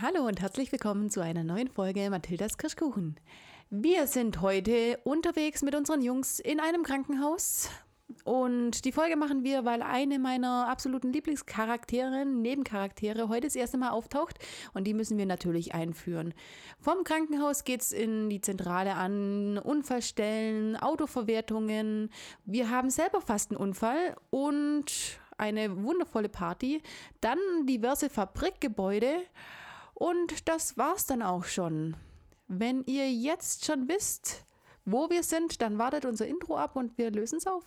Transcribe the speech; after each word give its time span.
Hallo 0.00 0.26
und 0.26 0.40
herzlich 0.40 0.72
willkommen 0.72 1.10
zu 1.10 1.20
einer 1.20 1.44
neuen 1.44 1.68
Folge 1.68 2.08
Mathildas 2.08 2.56
Kirschkuchen. 2.56 3.20
Wir 3.68 4.06
sind 4.06 4.40
heute 4.40 4.98
unterwegs 5.04 5.60
mit 5.60 5.74
unseren 5.74 6.00
Jungs 6.00 6.40
in 6.40 6.60
einem 6.60 6.82
Krankenhaus. 6.82 7.68
Und 8.24 8.86
die 8.86 8.92
Folge 8.92 9.16
machen 9.16 9.44
wir, 9.44 9.66
weil 9.66 9.82
eine 9.82 10.18
meiner 10.18 10.66
absoluten 10.68 11.12
Lieblingscharaktere, 11.12 12.24
Nebencharaktere, 12.24 13.28
heute 13.28 13.48
das 13.48 13.54
erste 13.54 13.76
Mal 13.76 13.90
auftaucht. 13.90 14.38
Und 14.72 14.84
die 14.84 14.94
müssen 14.94 15.18
wir 15.18 15.26
natürlich 15.26 15.74
einführen. 15.74 16.32
Vom 16.80 17.04
Krankenhaus 17.04 17.64
geht 17.64 17.82
es 17.82 17.92
in 17.92 18.30
die 18.30 18.40
Zentrale 18.40 18.94
an 18.94 19.58
Unfallstellen, 19.58 20.74
Autoverwertungen. 20.76 22.08
Wir 22.46 22.70
haben 22.70 22.88
selber 22.88 23.20
fast 23.20 23.50
einen 23.50 23.60
Unfall 23.60 24.16
und 24.30 25.20
eine 25.36 25.84
wundervolle 25.84 26.30
Party. 26.30 26.82
Dann 27.20 27.38
diverse 27.66 28.08
Fabrikgebäude. 28.08 29.20
Und 29.94 30.48
das 30.48 30.76
war's 30.76 31.06
dann 31.06 31.22
auch 31.22 31.44
schon. 31.44 31.94
Wenn 32.48 32.82
ihr 32.84 33.10
jetzt 33.10 33.64
schon 33.64 33.88
wisst, 33.88 34.44
wo 34.84 35.08
wir 35.10 35.22
sind, 35.22 35.62
dann 35.62 35.78
wartet 35.78 36.04
unser 36.04 36.26
Intro 36.26 36.56
ab 36.56 36.76
und 36.76 36.96
wir 36.98 37.10
lösen 37.10 37.38
es 37.38 37.46
auf. 37.46 37.62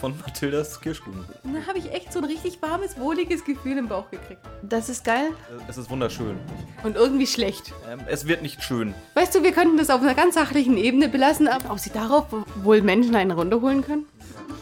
Von 0.00 0.16
Mathildas 0.18 0.78
Kirschkuchen. 0.80 1.24
Da 1.42 1.66
habe 1.66 1.78
ich 1.78 1.90
echt 1.90 2.12
so 2.12 2.18
ein 2.18 2.26
richtig 2.26 2.60
warmes, 2.60 2.98
wohliges 2.98 3.44
Gefühl 3.44 3.78
im 3.78 3.88
Bauch 3.88 4.10
gekriegt. 4.10 4.40
Das 4.62 4.88
ist 4.90 5.04
geil 5.04 5.30
Äh, 5.50 5.62
Es 5.70 5.78
ist 5.78 5.88
wunderschön. 5.88 6.38
und 6.84 6.96
irgendwie 6.96 7.26
schlecht. 7.26 7.72
Ähm, 7.90 8.00
es 8.06 8.26
wird 8.26 8.42
nicht 8.42 8.62
schön. 8.62 8.94
Weißt 9.14 9.34
du, 9.34 9.42
wir 9.42 9.52
könnten 9.52 9.78
das 9.78 9.88
auf 9.88 10.02
einer 10.02 10.14
ganz 10.14 10.34
sachlichen 10.34 10.76
Ebene 10.76 11.08
belassen, 11.08 11.48
aber 11.48 11.70
ob 11.72 11.78
sie 11.78 11.90
darauf 11.90 12.26
wohl 12.62 12.82
Menschen 12.82 13.16
einen 13.16 13.30
runterholen 13.30 13.82
können? 13.82 14.06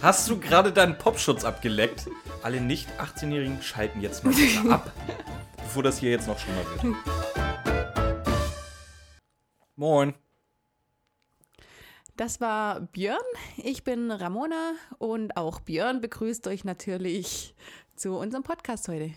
Hast 0.03 0.29
du 0.29 0.39
gerade 0.39 0.73
deinen 0.73 0.99
Popschutz 0.99 1.45
abgeleckt? 1.45 2.09
Alle 2.43 2.61
nicht 2.61 2.89
18-Jährigen 2.99 3.63
schalten 3.63 4.01
jetzt 4.01 4.25
mal 4.25 4.35
ab, 4.71 4.93
bevor 5.57 5.83
das 5.83 5.99
hier 5.99 6.11
jetzt 6.11 6.29
noch 6.29 6.39
schlimmer 6.39 6.65
wird. 6.83 6.97
Moin. 9.77 10.15
Das 12.17 12.41
war 12.41 12.81
Björn. 12.81 13.19
Ich 13.57 13.83
bin 13.83 14.11
Ramona 14.11 14.75
und 14.99 15.37
auch 15.37 15.61
Björn 15.61 16.01
begrüßt 16.01 16.47
euch 16.47 16.65
natürlich 16.65 17.55
zu 17.97 18.17
unserem 18.17 18.45
Podcast 18.45 18.87
heute. 18.89 19.11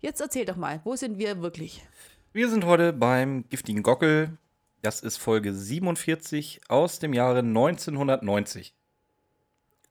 Jetzt 0.00 0.20
erzähl 0.20 0.46
doch 0.46 0.56
mal, 0.56 0.80
wo 0.84 0.96
sind 0.96 1.18
wir 1.18 1.42
wirklich? 1.42 1.82
Wir 2.32 2.48
sind 2.48 2.64
heute 2.64 2.92
beim 2.92 3.48
giftigen 3.48 3.82
Gockel. 3.82 4.36
Das 4.82 5.00
ist 5.00 5.18
Folge 5.18 5.52
47 5.52 6.62
aus 6.68 6.98
dem 6.98 7.12
Jahre 7.12 7.40
1990. 7.40 8.74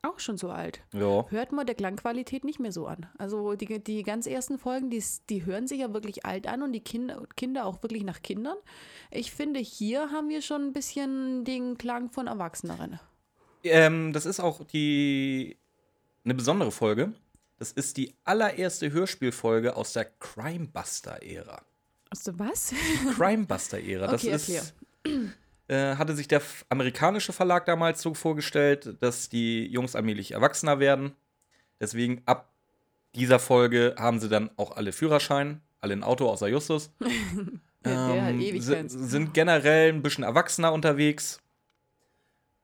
Auch 0.01 0.19
schon 0.19 0.37
so 0.37 0.49
alt. 0.49 0.79
Ja. 0.93 1.25
Hört 1.29 1.51
man 1.51 1.65
der 1.65 1.75
Klangqualität 1.75 2.45
nicht 2.45 2.59
mehr 2.59 2.71
so 2.71 2.87
an. 2.87 3.07
Also 3.17 3.55
die, 3.55 3.83
die 3.83 4.03
ganz 4.03 4.27
ersten 4.27 4.57
Folgen, 4.57 4.89
die, 4.89 5.03
die 5.29 5.45
hören 5.45 5.67
sich 5.67 5.79
ja 5.79 5.93
wirklich 5.93 6.25
alt 6.25 6.47
an 6.47 6.63
und 6.63 6.71
die 6.71 6.79
Kinder, 6.79 7.27
Kinder 7.35 7.65
auch 7.65 7.83
wirklich 7.83 8.03
nach 8.03 8.21
Kindern. 8.21 8.55
Ich 9.11 9.31
finde, 9.31 9.59
hier 9.59 10.11
haben 10.11 10.29
wir 10.29 10.41
schon 10.41 10.67
ein 10.67 10.73
bisschen 10.73 11.43
den 11.43 11.77
Klang 11.77 12.09
von 12.11 12.27
Erwachseneren. 12.27 12.99
Ähm, 13.63 14.13
das 14.13 14.25
ist 14.25 14.39
auch 14.39 14.63
die 14.63 15.57
eine 16.23 16.33
besondere 16.33 16.71
Folge. 16.71 17.13
Das 17.57 17.73
ist 17.73 17.97
die 17.97 18.13
allererste 18.23 18.91
Hörspielfolge 18.91 19.75
aus 19.75 19.91
der 19.91 20.05
Crimebuster-Ära. 20.05 21.61
Hast 22.09 22.27
du 22.27 22.39
was? 22.39 22.73
Crimebuster-Ära. 23.15 24.07
Das 24.07 24.23
Okay, 24.23 24.33
ist, 24.33 24.73
äh, 25.69 25.95
hatte 25.95 26.15
sich 26.15 26.27
der 26.27 26.41
amerikanische 26.69 27.31
Verlag 27.31 27.65
damals 27.65 28.01
so 28.01 28.13
vorgestellt, 28.13 28.97
dass 29.01 29.29
die 29.29 29.65
Jungs 29.67 29.95
allmählich 29.95 30.31
erwachsener 30.31 30.79
werden. 30.79 31.13
Deswegen 31.79 32.21
ab 32.25 32.51
dieser 33.15 33.39
Folge 33.39 33.95
haben 33.97 34.19
sie 34.19 34.27
dann 34.29 34.51
auch 34.57 34.75
alle 34.75 34.91
Führerschein, 34.91 35.61
alle 35.79 35.93
ein 35.93 36.03
Auto 36.03 36.27
außer 36.29 36.47
Justus. 36.47 36.91
Ähm, 37.85 38.41
ewig 38.41 38.61
si- 38.61 38.73
Fans. 38.73 38.91
sind 38.91 39.33
generell 39.33 39.93
ein 39.93 40.01
bisschen 40.01 40.25
erwachsener 40.25 40.73
unterwegs, 40.73 41.39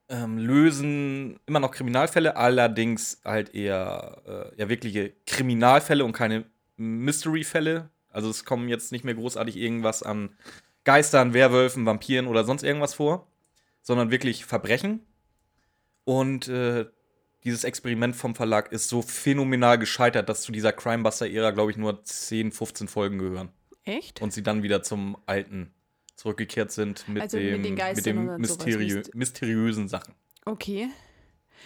ähm, 0.09 0.37
lösen 0.37 1.39
immer 1.45 1.61
noch 1.61 1.71
Kriminalfälle, 1.71 2.35
allerdings 2.35 3.21
halt 3.23 3.55
eher 3.55 4.21
äh, 4.27 4.59
ja, 4.59 4.67
wirkliche 4.67 5.13
Kriminalfälle 5.25 6.03
und 6.03 6.11
keine 6.11 6.43
Mystery-Fälle. 6.75 7.89
Also 8.09 8.29
es 8.29 8.43
kommen 8.43 8.67
jetzt 8.67 8.91
nicht 8.91 9.05
mehr 9.05 9.15
großartig 9.15 9.55
irgendwas 9.55 10.03
an 10.03 10.35
Geistern, 10.85 11.33
Werwölfen, 11.33 11.85
Vampiren 11.85 12.27
oder 12.27 12.45
sonst 12.45 12.63
irgendwas 12.63 12.93
vor, 12.93 13.27
sondern 13.81 14.11
wirklich 14.11 14.45
Verbrechen. 14.45 15.01
Und 16.03 16.47
äh, 16.47 16.85
dieses 17.43 17.63
Experiment 17.63 18.15
vom 18.15 18.35
Verlag 18.35 18.71
ist 18.71 18.89
so 18.89 19.01
phänomenal 19.01 19.77
gescheitert, 19.77 20.29
dass 20.29 20.41
zu 20.41 20.51
dieser 20.51 20.71
Crimebuster-Ära, 20.71 21.51
glaube 21.51 21.71
ich, 21.71 21.77
nur 21.77 22.03
10, 22.03 22.51
15 22.51 22.87
Folgen 22.87 23.17
gehören 23.19 23.49
Echt? 23.83 24.21
und 24.21 24.31
sie 24.33 24.43
dann 24.43 24.63
wieder 24.63 24.81
zum 24.83 25.17
Alten 25.25 25.71
zurückgekehrt 26.15 26.71
sind 26.71 27.07
mit 27.07 27.21
Also 27.23 27.37
mit 27.37 27.45
dem, 27.47 27.63
den 27.63 27.71
mit 27.73 27.79
Geistern 27.79 28.03
dem 28.27 28.37
mysteriö 28.37 28.77
Myst- 28.99 29.15
mysteriösen 29.15 29.87
Sachen. 29.89 30.13
Okay. 30.45 30.87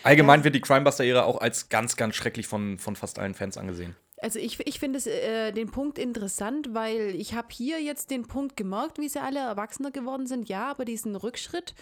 Allgemein 0.04 0.40
Ja. 0.40 0.44
wird 0.46 0.56
die 0.56 0.62
Crimebuster-Ära 0.62 1.24
auch 1.24 1.40
als 1.42 1.70
ganz, 1.70 1.98
ganz 1.98 2.16
schrecklich 2.16 2.48
von, 2.48 2.80
von 2.80 2.96
fast 2.96 3.20
allen 3.20 3.34
Fans 3.36 3.58
angesehen. 3.58 3.96
Also 4.22 4.40
ich, 4.40 4.60
ich 4.68 4.80
finde 4.80 5.00
äh, 5.00 5.52
den 5.52 5.72
Punkt 5.72 5.98
interessant, 5.98 6.74
weil 6.74 7.16
ich 7.16 7.34
habe 7.34 7.48
hier 7.52 7.82
jetzt 7.82 8.12
den 8.12 8.28
Punkt 8.28 8.58
gemerkt, 8.58 9.00
wie 9.00 9.08
sie 9.08 9.22
alle 9.22 9.40
erwachsener 9.40 9.92
geworden 9.92 10.28
sind. 10.28 10.50
Ja, 10.50 10.70
aber 10.70 10.86
diesen 10.86 11.16
Rückschritt 11.16 11.74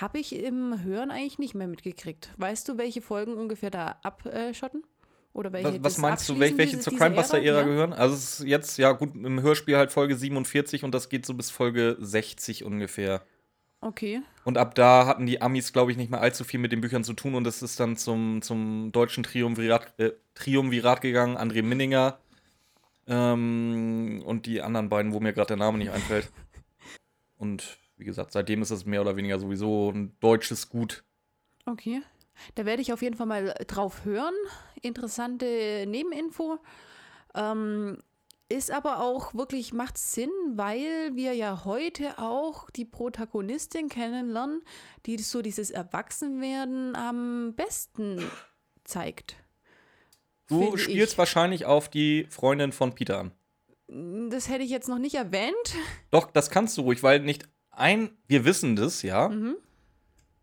habe 0.00 0.18
ich 0.18 0.34
im 0.34 0.82
Hören 0.82 1.10
eigentlich 1.10 1.38
nicht 1.38 1.54
mehr 1.54 1.68
mitgekriegt. 1.68 2.30
Weißt 2.38 2.68
du, 2.68 2.78
welche 2.78 3.02
Folgen 3.02 3.34
ungefähr 3.34 3.70
da 3.70 3.98
abschotten? 4.02 4.82
Oder 5.32 5.52
welche 5.52 5.74
Was, 5.74 5.82
was 5.82 5.98
meinst 5.98 6.28
du, 6.30 6.38
welche, 6.38 6.56
welche 6.56 6.80
zur 6.80 6.96
Crimebuster-Ära 6.96 7.58
Ja? 7.58 7.62
gehören? 7.62 7.92
Also 7.92 8.14
es 8.14 8.40
ist 8.40 8.46
jetzt, 8.46 8.78
ja 8.78 8.92
gut, 8.92 9.14
im 9.14 9.42
Hörspiel 9.42 9.76
halt 9.76 9.92
Folge 9.92 10.16
47 10.16 10.82
und 10.82 10.94
das 10.94 11.10
geht 11.10 11.26
so 11.26 11.34
bis 11.34 11.50
Folge 11.50 11.96
60 12.00 12.64
ungefähr. 12.64 13.22
Okay. 13.86 14.20
Und 14.44 14.58
ab 14.58 14.74
da 14.74 15.06
hatten 15.06 15.26
die 15.26 15.40
Amis, 15.40 15.72
glaube 15.72 15.92
ich, 15.92 15.96
nicht 15.96 16.10
mehr 16.10 16.20
allzu 16.20 16.42
viel 16.42 16.58
mit 16.58 16.72
den 16.72 16.80
Büchern 16.80 17.04
zu 17.04 17.12
tun 17.12 17.36
und 17.36 17.46
es 17.46 17.62
ist 17.62 17.78
dann 17.78 17.96
zum, 17.96 18.42
zum 18.42 18.90
deutschen 18.90 19.22
Triumvirat, 19.22 19.94
äh, 20.00 20.10
Triumvirat 20.34 21.02
gegangen, 21.02 21.36
André 21.38 21.62
Minninger 21.62 22.18
ähm, 23.06 24.24
und 24.26 24.46
die 24.46 24.60
anderen 24.60 24.88
beiden, 24.88 25.12
wo 25.12 25.20
mir 25.20 25.32
gerade 25.32 25.46
der 25.46 25.56
Name 25.58 25.78
nicht 25.78 25.92
einfällt. 25.92 26.32
Und 27.38 27.78
wie 27.98 28.04
gesagt, 28.04 28.32
seitdem 28.32 28.62
ist 28.62 28.70
es 28.70 28.86
mehr 28.86 29.02
oder 29.02 29.14
weniger 29.14 29.38
sowieso 29.38 29.90
ein 29.90 30.16
deutsches 30.20 30.70
Gut. 30.70 31.04
Okay. 31.66 32.02
Da 32.54 32.64
werde 32.64 32.82
ich 32.82 32.92
auf 32.92 33.02
jeden 33.02 33.16
Fall 33.16 33.26
mal 33.26 33.54
drauf 33.66 34.04
hören. 34.04 34.34
Interessante 34.80 35.84
Nebeninfo. 35.86 36.58
Ähm, 37.34 37.98
ist 38.48 38.70
aber 38.70 39.00
auch 39.00 39.34
wirklich, 39.34 39.72
macht 39.72 39.98
Sinn, 39.98 40.30
weil 40.54 41.14
wir 41.14 41.34
ja 41.34 41.64
heute 41.64 42.18
auch 42.18 42.70
die 42.70 42.84
Protagonistin 42.84 43.88
kennenlernen, 43.88 44.62
die 45.06 45.18
so 45.18 45.42
dieses 45.42 45.70
Erwachsenwerden 45.70 46.94
am 46.94 47.54
besten 47.56 48.22
zeigt. 48.84 49.36
Du 50.48 50.76
spielst 50.76 51.12
ich. 51.14 51.18
wahrscheinlich 51.18 51.64
auf 51.66 51.88
die 51.88 52.26
Freundin 52.30 52.70
von 52.70 52.94
Peter 52.94 53.18
an. 53.18 53.32
Das 54.30 54.48
hätte 54.48 54.62
ich 54.64 54.70
jetzt 54.70 54.88
noch 54.88 54.98
nicht 54.98 55.14
erwähnt. 55.16 55.54
Doch, 56.10 56.30
das 56.30 56.50
kannst 56.50 56.76
du 56.78 56.82
ruhig, 56.82 57.02
weil 57.02 57.20
nicht 57.20 57.48
ein, 57.70 58.16
wir 58.28 58.44
wissen 58.44 58.76
das, 58.76 59.02
ja, 59.02 59.28
Mhm. 59.28 59.56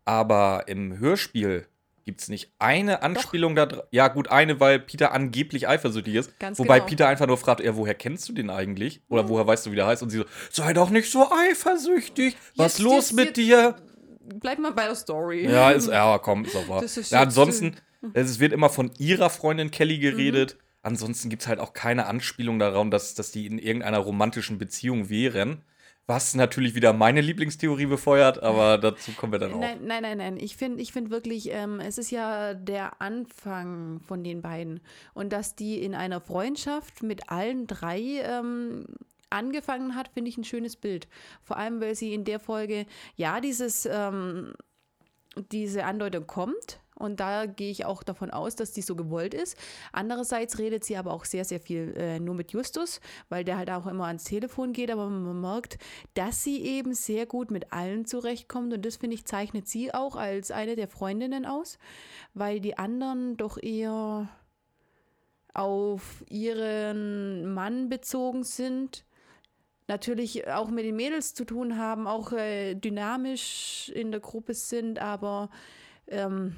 aber 0.04 0.64
im 0.68 0.98
Hörspiel 0.98 1.66
gibt 2.04 2.20
es 2.20 2.28
nicht 2.28 2.52
eine 2.58 3.02
Anspielung 3.02 3.54
da 3.54 3.64
dra- 3.64 3.84
Ja, 3.90 4.08
gut, 4.08 4.28
eine, 4.28 4.60
weil 4.60 4.78
Peter 4.78 5.12
angeblich 5.12 5.66
eifersüchtig 5.68 6.14
ist. 6.14 6.38
Ganz 6.38 6.58
wobei 6.58 6.78
genau. 6.78 6.88
Peter 6.88 7.08
einfach 7.08 7.26
nur 7.26 7.38
fragt, 7.38 7.60
ja, 7.64 7.76
woher 7.76 7.94
kennst 7.94 8.28
du 8.28 8.32
den 8.32 8.50
eigentlich? 8.50 9.00
Oder 9.08 9.28
woher 9.28 9.46
weißt 9.46 9.66
du, 9.66 9.72
wie 9.72 9.76
der 9.76 9.86
heißt? 9.86 10.02
Und 10.02 10.10
sie 10.10 10.18
so, 10.18 10.24
sei 10.50 10.72
doch 10.74 10.90
nicht 10.90 11.10
so 11.10 11.30
eifersüchtig. 11.30 12.36
Was 12.56 12.78
Jetzt- 12.78 12.84
los 12.84 12.94
jetzt- 13.10 13.12
mit 13.14 13.24
jetzt- 13.26 13.36
dir? 13.38 13.76
Bleib 14.40 14.58
mal 14.58 14.72
bei 14.72 14.84
der 14.84 14.94
Story. 14.94 15.46
Ja, 15.46 15.70
ist, 15.70 15.88
ja, 15.88 16.18
komm, 16.18 16.44
ist 16.44 16.56
auch 16.56 16.68
wahr. 16.68 16.82
Ist 16.82 17.10
ja, 17.10 17.20
ansonsten, 17.20 17.76
es 18.14 18.38
wird 18.40 18.52
immer 18.52 18.70
von 18.70 18.90
ihrer 18.98 19.28
Freundin 19.30 19.70
Kelly 19.70 19.98
geredet. 19.98 20.54
Mhm. 20.58 20.64
Ansonsten 20.82 21.28
gibt 21.30 21.42
es 21.42 21.48
halt 21.48 21.60
auch 21.60 21.72
keine 21.72 22.06
Anspielung 22.06 22.58
daran, 22.58 22.90
dass, 22.90 23.14
dass 23.14 23.30
die 23.32 23.46
in 23.46 23.58
irgendeiner 23.58 23.98
romantischen 23.98 24.58
Beziehung 24.58 25.08
wären. 25.08 25.62
Was 26.06 26.34
natürlich 26.34 26.74
wieder 26.74 26.92
meine 26.92 27.22
Lieblingstheorie 27.22 27.86
befeuert, 27.86 28.42
aber 28.42 28.76
dazu 28.78 29.12
kommen 29.12 29.32
wir 29.32 29.38
dann 29.38 29.54
auch. 29.54 29.60
Nein, 29.60 29.78
nein, 29.84 30.02
nein, 30.02 30.18
nein. 30.18 30.36
Ich 30.36 30.56
finde 30.56 30.82
ich 30.82 30.92
find 30.92 31.10
wirklich, 31.10 31.50
ähm, 31.50 31.80
es 31.80 31.96
ist 31.96 32.10
ja 32.10 32.52
der 32.52 33.00
Anfang 33.00 34.00
von 34.00 34.22
den 34.22 34.42
beiden. 34.42 34.80
Und 35.14 35.32
dass 35.32 35.54
die 35.54 35.82
in 35.82 35.94
einer 35.94 36.20
Freundschaft 36.20 37.02
mit 37.02 37.30
allen 37.30 37.66
drei 37.66 38.00
ähm, 38.22 38.84
angefangen 39.30 39.94
hat, 39.94 40.08
finde 40.08 40.28
ich 40.28 40.36
ein 40.36 40.44
schönes 40.44 40.76
Bild. 40.76 41.08
Vor 41.42 41.56
allem, 41.56 41.80
weil 41.80 41.94
sie 41.94 42.12
in 42.12 42.24
der 42.24 42.38
Folge, 42.38 42.86
ja, 43.16 43.40
dieses, 43.40 43.86
ähm, 43.86 44.52
diese 45.52 45.84
Andeutung 45.84 46.26
kommt. 46.26 46.80
Und 46.94 47.18
da 47.18 47.46
gehe 47.46 47.70
ich 47.70 47.84
auch 47.84 48.02
davon 48.02 48.30
aus, 48.30 48.54
dass 48.54 48.72
die 48.72 48.82
so 48.82 48.94
gewollt 48.94 49.34
ist. 49.34 49.58
Andererseits 49.92 50.58
redet 50.58 50.84
sie 50.84 50.96
aber 50.96 51.12
auch 51.12 51.24
sehr, 51.24 51.44
sehr 51.44 51.58
viel 51.58 51.94
äh, 51.96 52.20
nur 52.20 52.34
mit 52.34 52.52
Justus, 52.52 53.00
weil 53.28 53.44
der 53.44 53.58
halt 53.58 53.70
auch 53.70 53.86
immer 53.86 54.06
ans 54.06 54.24
Telefon 54.24 54.72
geht. 54.72 54.90
Aber 54.92 55.08
man 55.08 55.40
merkt, 55.40 55.78
dass 56.14 56.44
sie 56.44 56.62
eben 56.62 56.94
sehr 56.94 57.26
gut 57.26 57.50
mit 57.50 57.72
allen 57.72 58.06
zurechtkommt. 58.06 58.72
Und 58.72 58.84
das, 58.84 58.96
finde 58.96 59.16
ich, 59.16 59.24
zeichnet 59.24 59.66
sie 59.66 59.92
auch 59.92 60.14
als 60.14 60.52
eine 60.52 60.76
der 60.76 60.88
Freundinnen 60.88 61.46
aus, 61.46 61.78
weil 62.32 62.60
die 62.60 62.78
anderen 62.78 63.36
doch 63.36 63.60
eher 63.60 64.28
auf 65.52 66.24
ihren 66.28 67.52
Mann 67.52 67.88
bezogen 67.88 68.44
sind. 68.44 69.04
Natürlich 69.86 70.48
auch 70.48 70.70
mit 70.70 70.84
den 70.84 70.96
Mädels 70.96 71.34
zu 71.34 71.44
tun 71.44 71.76
haben, 71.76 72.06
auch 72.06 72.32
äh, 72.32 72.74
dynamisch 72.74 73.90
in 73.94 74.12
der 74.12 74.20
Gruppe 74.20 74.54
sind, 74.54 74.98
aber 74.98 75.50
ähm, 76.08 76.56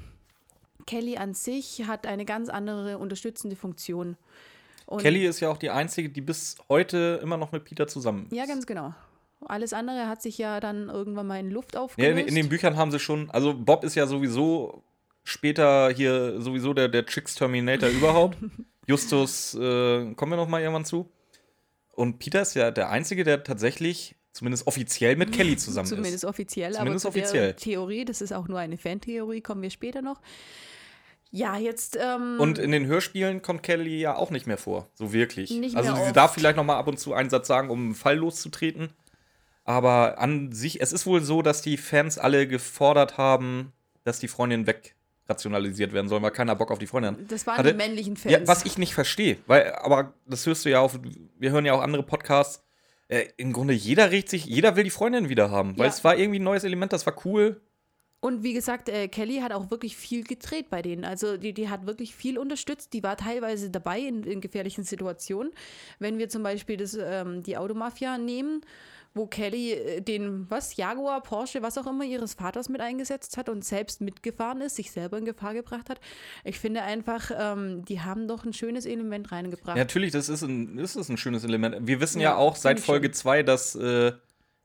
Kelly 0.87 1.17
an 1.17 1.35
sich 1.35 1.83
hat 1.85 2.07
eine 2.07 2.25
ganz 2.25 2.49
andere 2.49 2.97
unterstützende 2.97 3.55
Funktion. 3.55 4.17
Und 4.87 5.01
Kelly 5.01 5.25
ist 5.27 5.39
ja 5.41 5.49
auch 5.49 5.57
die 5.57 5.69
einzige, 5.69 6.09
die 6.09 6.21
bis 6.21 6.55
heute 6.69 7.19
immer 7.21 7.37
noch 7.37 7.51
mit 7.51 7.65
Peter 7.65 7.87
zusammen 7.87 8.25
ist. 8.31 8.35
Ja, 8.35 8.45
ganz 8.45 8.65
genau. 8.65 8.95
Alles 9.45 9.73
andere 9.73 10.07
hat 10.07 10.21
sich 10.23 10.37
ja 10.39 10.59
dann 10.59 10.89
irgendwann 10.89 11.27
mal 11.27 11.39
in 11.39 11.51
Luft 11.51 11.75
Ja, 11.75 11.81
aufgelöst. 11.81 12.19
in, 12.21 12.27
in 12.27 12.35
den 12.35 12.49
Büchern 12.49 12.75
haben 12.75 12.89
sie 12.91 12.99
schon, 12.99 13.29
also 13.29 13.53
Bob 13.53 13.83
ist 13.83 13.93
ja 13.93 14.07
sowieso 14.07 14.81
später 15.23 15.91
hier 15.91 16.41
sowieso 16.41 16.73
der, 16.73 16.87
der 16.87 17.05
Chicks 17.05 17.35
Terminator 17.35 17.89
überhaupt. 17.89 18.37
Justus, 18.87 19.53
äh, 19.55 20.13
kommen 20.15 20.31
wir 20.31 20.37
noch 20.37 20.47
mal 20.47 20.61
irgendwann 20.61 20.85
zu. 20.85 21.11
Und 21.93 22.19
Peter 22.19 22.41
ist 22.41 22.53
ja 22.55 22.71
der 22.71 22.89
Einzige, 22.89 23.23
der 23.25 23.43
tatsächlich 23.43 24.15
zumindest 24.31 24.67
offiziell 24.67 25.15
mit 25.15 25.31
Kelly 25.33 25.57
zusammen 25.57 25.87
Zumindest 25.87 26.15
ist. 26.15 26.25
offiziell, 26.25 26.71
Zumindest 26.73 27.05
aber 27.05 27.13
zu 27.13 27.19
offiziell. 27.19 27.53
Theorie, 27.55 28.05
das 28.05 28.21
ist 28.21 28.31
auch 28.31 28.47
nur 28.47 28.59
eine 28.59 28.77
Fantheorie, 28.77 29.41
kommen 29.41 29.61
wir 29.63 29.71
später 29.71 30.01
noch. 30.01 30.21
Ja, 31.31 31.57
jetzt. 31.57 31.97
Ähm, 32.01 32.37
Und 32.39 32.57
in 32.57 32.71
den 32.71 32.85
Hörspielen 32.85 33.41
kommt 33.41 33.61
Kelly 33.63 33.99
ja 33.99 34.15
auch 34.15 34.31
nicht 34.31 34.47
mehr 34.47 34.57
vor, 34.57 34.87
so 34.93 35.11
wirklich. 35.13 35.49
Nicht 35.51 35.75
also 35.75 35.91
mehr 35.91 36.01
sie 36.01 36.07
oft. 36.07 36.15
darf 36.15 36.33
vielleicht 36.33 36.55
noch 36.57 36.63
mal 36.63 36.77
ab 36.77 36.87
und 36.87 36.99
zu 36.99 37.13
einen 37.13 37.29
Satz 37.29 37.47
sagen, 37.47 37.69
um 37.69 37.79
einen 37.85 37.95
Fall 37.95 38.15
loszutreten. 38.17 38.89
Aber 39.65 40.19
an 40.19 40.51
sich, 40.53 40.81
es 40.81 40.93
ist 40.93 41.05
wohl 41.05 41.21
so, 41.21 41.41
dass 41.41 41.61
die 41.61 41.77
Fans 41.77 42.17
alle 42.17 42.47
gefordert 42.47 43.17
haben, 43.17 43.73
dass 44.05 44.19
die 44.19 44.29
Freundin 44.29 44.65
wegrationalisiert 44.65 45.91
werden 45.91 46.07
soll, 46.07 46.21
weil 46.21 46.31
keiner 46.31 46.55
Bock 46.55 46.71
auf 46.71 46.79
die 46.79 46.87
Freundin 46.87 47.15
hat. 47.17 47.31
das 47.31 47.45
waren 47.45 47.57
hatte- 47.57 47.71
die 47.71 47.77
männlichen 47.77 48.15
Fans. 48.15 48.31
Ja, 48.31 48.47
was 48.47 48.65
ich 48.65 48.77
nicht 48.77 48.93
verstehe, 48.93 49.37
weil, 49.47 49.73
aber 49.75 50.13
das 50.25 50.45
hörst 50.45 50.63
du 50.63 50.69
ja 50.69 50.79
auch, 50.79 50.93
wir 51.37 51.51
hören 51.51 51.65
ja 51.65 51.73
auch 51.73 51.81
andere 51.81 52.03
Podcasts. 52.03 52.63
Äh, 53.09 53.25
Im 53.37 53.53
Grunde 53.53 53.73
jeder 53.73 54.11
regt 54.11 54.29
sich, 54.29 54.45
jeder 54.45 54.75
will 54.75 54.83
die 54.85 54.89
Freundin 54.89 55.29
wieder 55.29 55.49
haben, 55.51 55.77
weil 55.77 55.85
Ja. 55.87 55.91
es 55.93 56.03
war 56.03 56.17
irgendwie 56.17 56.39
ein 56.39 56.43
neues 56.43 56.63
Element, 56.63 56.91
das 56.93 57.05
war 57.05 57.15
cool. 57.25 57.61
Und 58.19 58.41
wie 58.43 58.53
gesagt, 58.53 58.89
äh, 58.89 59.07
Kelly 59.07 59.39
hat 59.41 59.51
auch 59.51 59.69
wirklich 59.69 59.95
viel 59.95 60.23
gedreht 60.23 60.69
bei 60.69 60.81
denen. 60.81 61.05
Also 61.05 61.37
die, 61.37 61.53
die 61.53 61.69
hat 61.69 61.85
wirklich 61.85 62.15
viel 62.15 62.39
unterstützt. 62.39 62.93
Die 62.93 63.03
war 63.03 63.15
teilweise 63.15 63.69
dabei 63.69 63.99
in, 63.99 64.23
in 64.23 64.41
gefährlichen 64.41 64.83
Situationen. 64.83 65.51
Wenn 65.99 66.17
wir 66.17 66.27
zum 66.27 66.41
Beispiel 66.41 66.77
das, 66.77 66.97
ähm, 66.99 67.43
die 67.43 67.57
Automafia 67.57 68.17
nehmen, 68.17 68.61
wo 69.13 69.27
Kelly 69.27 69.73
äh, 69.73 70.01
den, 70.01 70.49
was, 70.49 70.77
Jaguar, 70.77 71.21
Porsche, 71.21 71.61
was 71.61 71.77
auch 71.77 71.85
immer 71.85 72.05
ihres 72.05 72.33
Vaters 72.33 72.69
mit 72.69 72.81
eingesetzt 72.81 73.37
hat 73.37 73.49
und 73.49 73.63
selbst 73.63 74.01
mitgefahren 74.01 74.61
ist, 74.61 74.77
sich 74.77 74.91
selber 74.91 75.17
in 75.17 75.25
Gefahr 75.25 75.53
gebracht 75.53 75.89
hat. 75.89 75.99
Ich 76.43 76.59
finde 76.59 76.83
einfach, 76.83 77.31
ähm, 77.37 77.85
die 77.85 78.01
haben 78.01 78.27
doch 78.27 78.45
ein 78.45 78.53
schönes 78.53 78.85
Element 78.85 79.31
reingebracht. 79.31 79.77
Ja, 79.77 79.83
natürlich, 79.83 80.11
das 80.11 80.29
ist 80.29 80.41
ein, 80.41 80.77
das 80.77 80.95
ist 80.95 81.09
ein 81.09 81.17
schönes 81.17 81.43
Element. 81.43 81.87
Wir 81.87 81.99
wissen 81.99 82.19
Ja, 82.19 82.31
ja, 82.31 82.35
auch 82.37 82.55
seit 82.55 82.79
Folge 82.79 83.07
schon. 83.07 83.13
2, 83.13 83.43
dass 83.43 83.75
äh, 83.75 84.13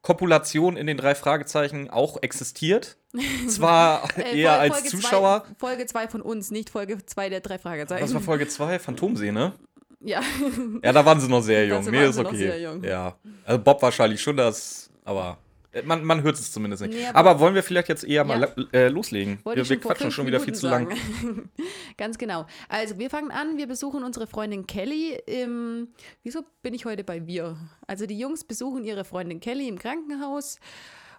Kopulation 0.02 0.76
in 0.76 0.86
den 0.86 0.96
drei 0.96 1.14
Fragezeichen 1.14 1.88
auch 1.90 2.20
existiert. 2.22 2.96
Zwar 3.48 4.08
Äh, 4.18 4.40
eher 4.40 4.50
Fol- 4.52 4.58
als 4.60 4.74
Folge 4.74 4.88
Zuschauer. 4.88 5.44
Zwei, 5.46 5.54
Folge 5.58 5.86
2 5.86 6.08
von 6.08 6.20
uns, 6.22 6.50
nicht 6.50 6.70
Folge 6.70 6.98
2 7.04 7.28
der 7.28 7.40
drei 7.40 7.58
Fragezeichen. 7.58 8.02
Das 8.02 8.14
war 8.14 8.20
Folge 8.20 8.48
2, 8.48 8.78
Phantomsee, 8.78 9.32
ne? 9.32 9.52
ja. 10.00 10.20
Ja, 10.82 10.92
da 10.92 11.04
waren 11.04 11.20
sie 11.20 11.28
noch 11.28 11.42
sehr 11.42 11.66
jung. 11.66 11.84
Nee, 11.88 12.06
ist 12.06 12.16
sie 12.16 12.22
noch 12.22 12.30
okay. 12.30 12.38
sehr 12.38 12.60
jung. 12.60 12.82
Ja. 12.82 13.14
Also 13.44 13.62
Bob 13.62 13.80
wahrscheinlich 13.82 14.20
schon 14.20 14.36
das, 14.36 14.90
aber 15.04 15.38
man, 15.84 16.04
man 16.04 16.22
hört 16.22 16.34
es 16.36 16.52
zumindest 16.52 16.82
nicht. 16.82 16.94
Nee, 16.94 17.06
aber, 17.06 17.30
aber- 17.30 17.40
wollen 17.40 17.54
wir 17.54 17.62
vielleicht 17.62 17.88
jetzt 17.88 18.04
eher 18.04 18.24
mal 18.24 18.40
Ja. 18.56 18.64
äh, 18.78 18.88
loslegen? 18.88 19.38
Wollte 19.44 19.66
Wir, 19.68 19.76
ich 19.76 19.82
quatschen 19.82 20.10
schon 20.10 20.26
wieder 20.26 20.40
viel 20.40 20.54
zu 20.54 20.66
lang. 20.68 20.88
Ganz 21.96 22.18
genau. 22.18 22.46
Also 22.68 22.98
wir 22.98 23.10
fangen 23.10 23.30
an, 23.30 23.56
wir 23.56 23.66
besuchen 23.66 24.02
unsere 24.04 24.26
Freundin 24.26 24.66
Kelly 24.66 25.18
im, 25.26 25.88
wieso 26.22 26.42
bin 26.62 26.74
ich 26.74 26.84
heute 26.84 27.04
bei 27.04 27.26
wir? 27.26 27.56
Also 27.86 28.06
die 28.06 28.18
Jungs 28.18 28.44
besuchen 28.44 28.84
ihre 28.84 29.04
Freundin 29.04 29.40
Kelly 29.40 29.68
im 29.68 29.78
Krankenhaus 29.78 30.58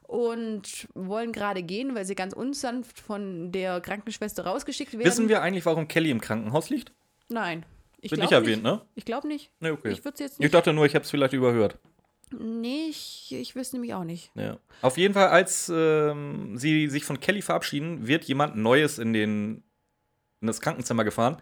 und 0.04 0.88
wollen 0.94 1.32
gerade 1.32 1.64
gehen, 1.64 1.96
weil 1.96 2.06
sie 2.06 2.16
ganz 2.16 2.34
unsanft 2.34 3.00
von 3.00 3.52
der 3.52 3.82
Krankenschwester 3.82 4.46
rausgeschickt 4.46 4.94
werden. 4.94 5.06
Wissen 5.06 5.30
wir 5.30 5.42
eigentlich, 5.42 5.66
warum 5.66 5.88
Kelly 5.88 6.12
im 6.12 6.22
Krankenhaus 6.22 6.70
liegt? 6.70 6.92
Nein. 7.30 7.66
Ich 8.02 8.12
Wird 8.12 8.20
nicht 8.22 8.34
erwähnt, 8.34 8.64
ne? 8.64 8.82
Ich 8.96 9.06
glaube 9.06 9.28
nicht. 9.30 9.50
Nee, 9.62 9.70
okay. 9.72 9.92
Ich 9.92 10.04
jetzt 10.04 10.34
Ich 10.34 10.40
nicht. 10.40 10.54
dachte 10.54 10.74
nur, 10.74 10.86
ich 10.86 10.94
habe 10.94 11.04
es 11.06 11.10
vielleicht 11.10 11.34
überhört. 11.34 11.78
Nee, 12.40 12.88
ich, 12.90 13.34
ich 13.34 13.56
wüsste 13.56 13.76
nämlich 13.76 13.94
auch 13.94 14.04
nicht. 14.04 14.32
Ja. 14.36 14.58
Auf 14.82 14.98
jeden 14.98 15.14
Fall, 15.14 15.28
als 15.28 15.72
ähm, 15.74 16.58
sie 16.58 16.88
sich 16.90 17.04
von 17.04 17.20
Kelly 17.20 17.42
verabschieden, 17.42 18.08
wird 18.08 18.24
jemand 18.26 18.56
Neues 18.56 19.00
in, 19.00 19.14
den, 19.14 19.64
in 20.42 20.48
das 20.48 20.62
Krankenzimmer 20.62 21.04
gefahren. 21.04 21.42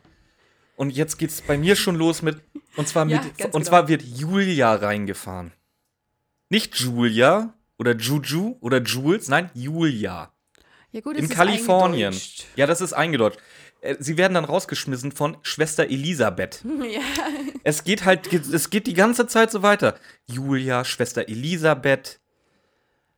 Und 0.75 0.91
jetzt 0.91 1.17
geht's 1.17 1.41
bei 1.41 1.57
mir 1.57 1.75
schon 1.75 1.95
los 1.95 2.21
mit. 2.21 2.41
Und 2.75 2.87
zwar, 2.87 3.05
Ja, 3.09 3.21
mit, 3.21 3.37
ganz 3.37 3.53
und 3.53 3.61
genau. 3.61 3.69
zwar 3.69 3.87
wird 3.87 4.01
Julia 4.03 4.73
reingefahren. 4.75 5.51
Nicht 6.49 6.75
Julia 6.75 7.53
oder 7.77 7.95
Juju 7.95 8.57
oder 8.59 8.81
Jules, 8.81 9.27
nein, 9.29 9.49
Julia. 9.53 10.31
Ja 10.91 10.99
gut, 10.99 11.15
In 11.15 11.29
Kalifornien. 11.29 12.13
Ja, 12.55 12.67
das 12.67 12.81
ist 12.81 12.93
eingedeutscht. 12.93 13.39
Äh, 13.81 13.95
Sie 13.99 14.17
werden 14.17 14.35
dann 14.35 14.45
rausgeschmissen 14.45 15.11
von 15.11 15.37
Schwester 15.41 15.85
Elisabeth. 15.85 16.63
Ja. 16.91 17.01
Es 17.63 17.83
geht 17.83 18.05
halt, 18.05 18.33
es 18.33 18.69
geht 18.69 18.87
die 18.87 18.93
ganze 18.93 19.27
Zeit 19.27 19.51
so 19.51 19.61
weiter. 19.61 19.95
Julia, 20.25 20.83
Schwester 20.83 21.27
Elisabeth. 21.27 22.19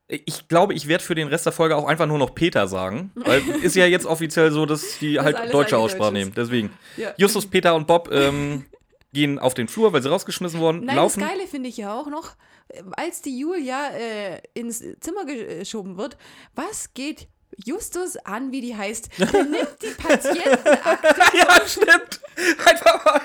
Ich 0.07 0.47
glaube, 0.47 0.73
ich 0.73 0.87
werde 0.87 1.03
für 1.03 1.15
den 1.15 1.29
Rest 1.29 1.45
der 1.45 1.53
Folge 1.53 1.75
auch 1.77 1.87
einfach 1.87 2.05
nur 2.05 2.17
noch 2.17 2.35
Peter 2.35 2.67
sagen. 2.67 3.11
Weil 3.15 3.41
ist 3.63 3.75
ja 3.75 3.85
jetzt 3.85 4.05
offiziell 4.05 4.51
so, 4.51 4.65
dass 4.65 4.99
die 4.99 5.15
Dass 5.15 5.25
halt 5.25 5.53
deutsche 5.53 5.77
Aussprache 5.77 6.11
nehmen. 6.11 6.33
Deswegen. 6.35 6.71
Ja. 6.97 7.13
Justus, 7.17 7.47
Peter 7.47 7.73
und 7.73 7.87
Bob 7.87 8.09
ähm, 8.11 8.65
gehen 9.13 9.39
auf 9.39 9.53
den 9.53 9.67
Flur, 9.67 9.93
weil 9.93 10.01
sie 10.03 10.09
rausgeschmissen 10.09 10.59
wurden, 10.59 10.85
Nein, 10.85 10.97
laufen. 10.97 11.21
das 11.21 11.29
Geile 11.29 11.47
finde 11.47 11.69
ich 11.69 11.77
ja 11.77 11.97
auch 11.97 12.07
noch, 12.07 12.35
äh, 12.67 12.83
als 12.91 13.21
die 13.21 13.39
Julia 13.39 13.89
äh, 13.91 14.41
ins 14.53 14.83
Zimmer 14.99 15.25
geschoben 15.25 15.97
wird, 15.97 16.17
was 16.53 16.93
geht 16.93 17.27
Justus 17.65 18.17
an, 18.17 18.51
wie 18.51 18.61
die 18.61 18.75
heißt? 18.75 19.09
Der 19.17 19.43
nimmt 19.43 19.77
die 19.81 19.87
Patientenakte. 19.87 21.15
ja, 21.37 21.67
stimmt. 21.67 22.21
Einfach 22.65 23.05
mal. 23.05 23.21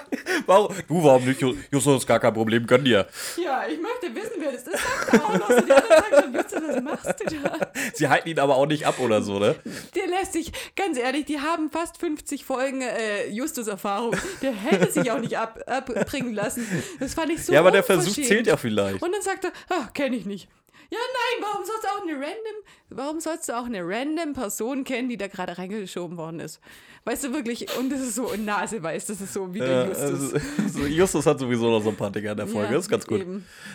Warum? 0.47 0.75
Du, 0.87 1.03
warum 1.03 1.25
nicht? 1.25 1.41
Justus, 1.71 2.07
gar 2.07 2.21
kein 2.21 2.35
Problem, 2.35 2.67
gönn 2.67 2.85
dir. 2.85 3.07
Ja, 3.43 3.67
ich 3.67 3.81
möchte 3.81 4.15
wissen, 4.15 4.37
wer 4.39 4.53
das 4.53 4.63
ist. 4.63 4.73
Sagt 4.73 5.15
er 5.15 5.25
auch 5.25 5.39
noch 5.39 5.49
so. 5.49 5.61
Die 5.61 5.73
anderen 5.73 6.05
sagen 6.13 6.35
Justus, 6.35 6.63
was 6.69 6.83
machst 6.83 7.21
du 7.21 7.41
da? 7.41 7.73
Sie 7.95 8.09
halten 8.09 8.29
ihn 8.29 8.39
aber 8.39 8.57
auch 8.57 8.67
nicht 8.67 8.87
ab 8.87 8.99
oder 8.99 9.23
so, 9.23 9.39
ne? 9.39 9.55
Der 9.95 10.07
lässt 10.09 10.35
sich, 10.35 10.53
ganz 10.77 10.99
ehrlich, 10.99 11.25
die 11.25 11.41
haben 11.41 11.71
fast 11.71 11.99
50 11.99 12.45
Folgen 12.45 12.83
äh, 12.83 13.29
Justus-Erfahrung. 13.29 14.15
Der 14.43 14.53
hätte 14.53 14.91
sich 14.93 15.11
auch 15.11 15.21
nicht 15.21 15.39
ab, 15.39 15.59
abbringen 15.67 16.35
lassen. 16.35 16.67
Das 17.01 17.15
fand 17.15 17.33
ich 17.33 17.45
so 17.45 17.53
ja, 17.53 17.61
aber 17.61 17.71
der 17.71 17.83
Versuch 17.83 18.13
zählt 18.13 18.47
ja 18.47 18.57
vielleicht. 18.57 19.03
Und 19.03 19.13
dann 19.13 19.23
sagt 19.23 19.45
er, 19.45 19.53
ah, 19.71 19.89
kenne 19.95 20.17
ich 20.17 20.27
nicht. 20.27 20.49
Ja, 20.91 20.99
nein, 20.99 21.43
warum 21.51 21.65
sollst 21.67 21.85
du 21.85 21.89
auch 21.89 22.03
eine 22.03 22.13
random, 22.15 22.63
warum 22.89 23.21
sollst 23.21 23.49
du 23.49 23.53
auch 23.59 23.67
eine 23.67 23.81
random 23.87 24.33
Person 24.33 24.85
kennen, 24.85 25.09
die 25.11 25.19
da 25.19 25.27
gerade 25.29 25.59
reingeschoben 25.59 26.17
worden 26.17 26.41
ist? 26.41 26.61
Weißt 27.05 27.25
du 27.25 27.33
wirklich, 27.35 27.67
und 27.79 27.91
das 27.91 28.01
ist 28.01 28.15
so 28.15 28.33
naseweiß, 28.37 29.07
das 29.07 29.21
ist 29.21 29.33
so 29.35 29.53
wie 29.53 29.59
der 29.59 29.69
Ja, 29.69 29.85
Justus. 29.89 30.35
also, 30.59 30.81
Justus 30.87 31.27
hat 31.27 31.39
sowieso 31.41 31.71
noch 31.71 31.81
so 31.83 31.91
ein 31.91 31.97
paar 31.97 32.11
Dinger 32.11 32.31
in 32.33 32.37
der 32.39 32.47
Folge, 32.47 32.69
Ja, 32.69 32.75
das 32.75 32.85
ist 32.87 32.91
ganz 32.91 33.07
gut. 33.07 33.25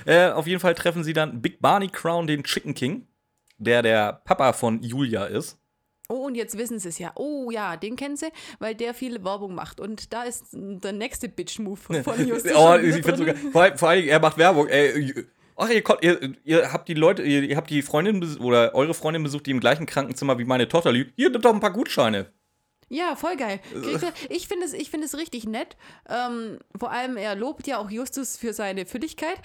Äh, 0.06 0.30
auf 0.32 0.48
jeden 0.48 0.60
Fall 0.60 0.74
treffen 0.76 1.04
sie 1.04 1.14
dann 1.14 1.42
Big 1.42 1.60
Barney 1.62 1.88
Crown, 1.88 2.26
den 2.28 2.44
Chicken 2.44 2.74
King, 2.74 3.08
der 3.58 3.82
der 3.84 4.22
Papa 4.26 4.54
von 4.54 4.82
Julia 4.82 5.26
ist. 5.26 5.58
Oh, 6.10 6.26
und 6.26 6.36
jetzt 6.36 6.58
wissen 6.58 6.80
sie 6.80 6.90
es 6.90 7.00
ja. 7.00 7.12
Oh 7.16 7.50
ja, 7.50 7.78
den 7.78 7.96
kennen 7.96 8.18
sie, 8.18 8.28
weil 8.60 8.76
der 8.76 8.94
viel 8.94 9.24
Werbung 9.24 9.56
macht. 9.56 9.80
Und 9.80 10.12
da 10.14 10.24
ist 10.24 10.48
der 10.52 10.92
nächste 10.92 11.30
Bitch-Move 11.30 11.78
von 11.78 11.96
Justus. 12.28 12.52
oh, 12.56 12.76
ich 12.76 12.96
finde 12.96 13.18
sogar, 13.18 13.36
vor, 13.36 13.62
allem- 13.62 13.78
vor 13.78 13.90
allem, 13.90 14.08
er 14.08 14.20
macht 14.20 14.38
Werbung. 14.38 14.68
Ey, 14.68 15.26
ach, 15.56 15.70
ihr, 15.70 15.84
ihr, 16.02 16.34
ihr 16.44 16.74
habt 16.74 16.88
die 16.88 16.94
Leute, 16.94 17.24
ihr, 17.24 17.44
ihr 17.44 17.58
habt 17.58 17.70
die 17.70 17.82
Freundin 17.82 18.38
oder 18.38 18.74
eure 18.76 18.94
Freundin 18.94 19.24
besucht, 19.24 19.46
die 19.46 19.52
im 19.52 19.60
gleichen 19.60 19.86
Krankenzimmer 19.86 20.38
wie 20.40 20.46
meine 20.46 20.68
Tochter 20.68 20.92
liegt. 20.92 21.14
Hier, 21.16 21.30
doch 21.30 21.54
ein 21.54 21.60
paar 21.60 21.74
Gutscheine. 21.74 22.32
Ja, 22.94 23.16
voll 23.16 23.38
geil. 23.38 23.60
Ich 24.30 24.48
finde 24.48 24.66
es, 24.66 24.74
ich 24.74 24.92
finde 24.92 25.08
es 25.08 25.18
richtig 25.18 25.46
nett. 25.46 25.78
Ähm, 26.08 26.60
vor 26.78 26.92
allem, 26.92 27.18
er 27.18 27.34
lobt 27.34 27.66
ja 27.66 27.80
auch 27.80 27.90
Justus 27.90 28.38
für 28.38 28.54
seine 28.54 28.86
Fülligkeit. 28.86 29.38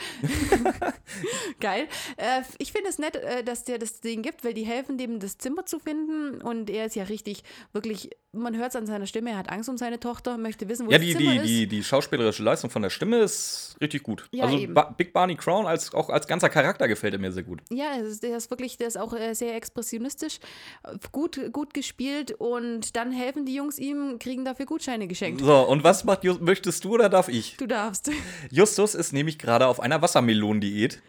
geil. 1.60 1.88
Äh, 2.18 2.42
ich 2.58 2.72
finde 2.72 2.90
es 2.90 2.98
nett, 2.98 3.16
äh, 3.16 3.42
dass 3.42 3.64
der 3.64 3.78
das 3.78 4.02
Ding 4.02 4.20
gibt, 4.20 4.44
weil 4.44 4.52
die 4.52 4.66
helfen 4.66 4.98
dem, 4.98 5.18
das 5.18 5.38
Zimmer 5.38 5.64
zu 5.64 5.78
finden. 5.78 6.42
Und 6.42 6.68
er 6.68 6.84
ist 6.84 6.94
ja 6.94 7.04
richtig, 7.04 7.42
wirklich, 7.72 8.10
man 8.38 8.57
hört 8.57 8.71
es 8.71 8.76
an 8.76 8.87
seiner 8.87 9.07
Stimme, 9.07 9.30
er 9.30 9.38
hat 9.38 9.50
Angst 9.50 9.68
um 9.68 9.76
seine 9.78 10.00
Tochter, 10.00 10.38
möchte 10.38 10.68
wissen, 10.68 10.87
wo 10.87 10.90
Ja, 10.90 10.99
das 10.99 11.07
die, 11.07 11.16
Zimmer 11.16 11.30
die, 11.33 11.37
ist. 11.38 11.47
die, 11.47 11.66
die 11.66 11.85
schauspielerische 11.85 12.42
Leistung 12.42 12.71
von 12.71 12.83
der 12.83 12.90
Stimme 12.90 13.18
ist 13.18 13.76
richtig 13.80 14.02
gut. 14.02 14.26
Ja, 14.33 14.45
also 14.45 14.57
eben. 14.59 14.75
Big 14.97 15.12
Barney 15.12 15.37
Crown 15.37 15.66
als, 15.66 15.92
auch 15.95 16.09
als 16.11 16.26
ganzer 16.26 16.49
Charakter 16.49 16.88
gefällt 16.88 17.14
er 17.14 17.21
mir 17.21 17.33
sehr 17.33 17.42
gut. 17.42 17.61
Ja, 17.71 17.97
es 18.00 18.07
ist, 18.07 18.23
der 18.23 18.37
ist 18.37 18.50
wirklich, 18.50 18.76
der 18.76 18.88
ist 18.88 18.99
auch 18.99 19.12
äh, 19.14 19.35
sehr 19.35 19.54
expressionistisch, 19.54 20.38
äh, 20.85 20.97
gut, 21.12 21.40
gut 21.52 21.75
gespielt 21.75 22.33
und 22.33 22.97
dann 22.97 23.12
helfen 23.12 23.45
die 23.47 23.54
Jungs 23.54 23.78
ihm, 23.78 24.18
kriegen 24.18 24.45
dafür 24.45 24.66
Gutscheine 24.66 25.07
geschenkt. 25.07 25.40
So, 25.40 25.68
und 25.68 25.85
was 25.85 26.04
macht 26.04 26.25
Just 26.25 26.40
möchtest 26.40 26.85
du 26.85 26.95
oder 26.95 27.09
darf 27.09 27.28
ich? 27.28 27.57
Du 27.57 27.66
darfst. 27.66 28.11
Justus 28.50 28.95
ist 28.95 29.12
nämlich 29.12 29.38
gerade 29.38 29.66
auf 29.66 29.80
einer 29.80 30.00
Wassermelonendiät. 30.02 31.00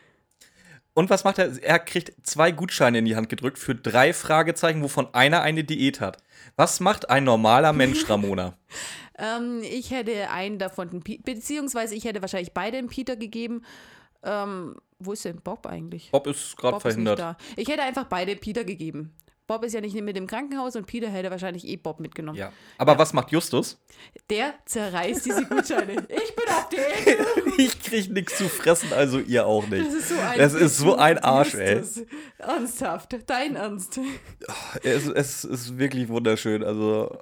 Und 0.99 1.09
was 1.09 1.23
macht 1.23 1.37
er? 1.37 1.63
Er 1.63 1.79
kriegt 1.79 2.27
zwei 2.27 2.51
Gutscheine 2.51 2.97
in 2.97 3.05
die 3.05 3.15
Hand 3.15 3.29
gedrückt 3.29 3.57
für 3.57 3.73
drei 3.73 4.11
Fragezeichen, 4.11 4.83
wovon 4.83 5.07
einer 5.13 5.41
eine 5.41 5.63
Diät 5.63 6.01
hat. 6.01 6.17
Was 6.57 6.81
macht 6.81 7.09
ein 7.09 7.23
normaler 7.23 7.71
Mensch, 7.71 8.09
Ramona? 8.09 8.57
Ähm, 9.21 9.61
ich 9.63 9.91
hätte 9.91 10.29
einen 10.29 10.59
davon, 10.59 11.03
beziehungsweise 11.25 11.93
ich 11.93 12.05
hätte 12.05 12.21
wahrscheinlich 12.21 12.53
beide 12.53 12.77
dem 12.77 12.87
Peter 12.87 13.17
gegeben. 13.17 13.65
Ähm, 14.23 14.77
wo 14.97 15.11
ist 15.11 15.25
denn 15.25 15.41
Bob 15.41 15.65
eigentlich? 15.65 16.09
Bob 16.11 16.25
ist 16.25 16.55
gerade 16.55 16.79
verhindert. 16.79 17.35
Ich 17.57 17.67
hätte 17.67 17.83
einfach 17.83 18.05
beide 18.05 18.37
Peter 18.37 18.63
gegeben. 18.63 19.13
Bob 19.49 19.63
ist 19.63 19.73
ja 19.73 19.81
nicht 19.81 19.99
mit 19.99 20.15
im 20.15 20.27
Krankenhaus 20.27 20.75
und 20.75 20.85
Peter 20.85 21.09
hätte 21.09 21.31
wahrscheinlich 21.31 21.67
eh 21.67 21.75
Bob 21.75 21.99
mitgenommen. 21.99 22.37
Ja. 22.37 22.53
Aber 22.77 22.99
was 22.99 23.13
macht 23.13 23.31
Justus? 23.31 23.79
Der 24.29 24.53
zerreißt 24.65 25.25
diese 25.25 25.43
Gutscheine. 25.43 25.93
ich 26.07 26.35
bin 26.35 26.45
auf 26.49 26.69
den! 26.69 27.53
ich 27.57 27.81
krieg 27.81 28.11
nichts 28.11 28.37
zu 28.37 28.47
fressen, 28.47 28.93
also 28.93 29.17
ihr 29.17 29.47
auch 29.47 29.67
nicht. 29.67 29.87
Das 29.87 29.95
ist 29.95 30.09
so 30.09 30.19
ein, 30.19 30.37
Das 30.37 30.53
ist 30.53 30.77
so 30.77 30.95
ein 30.97 31.17
Arsch, 31.17 31.55
ey. 31.55 31.77
Justus. 31.79 32.05
Ernsthaft, 32.37 33.17
dein 33.25 33.55
Ernst. 33.55 33.99
Es, 34.83 35.07
es 35.07 35.45
ist 35.45 35.79
wirklich 35.79 36.09
wunderschön. 36.09 36.63
Also, 36.63 37.17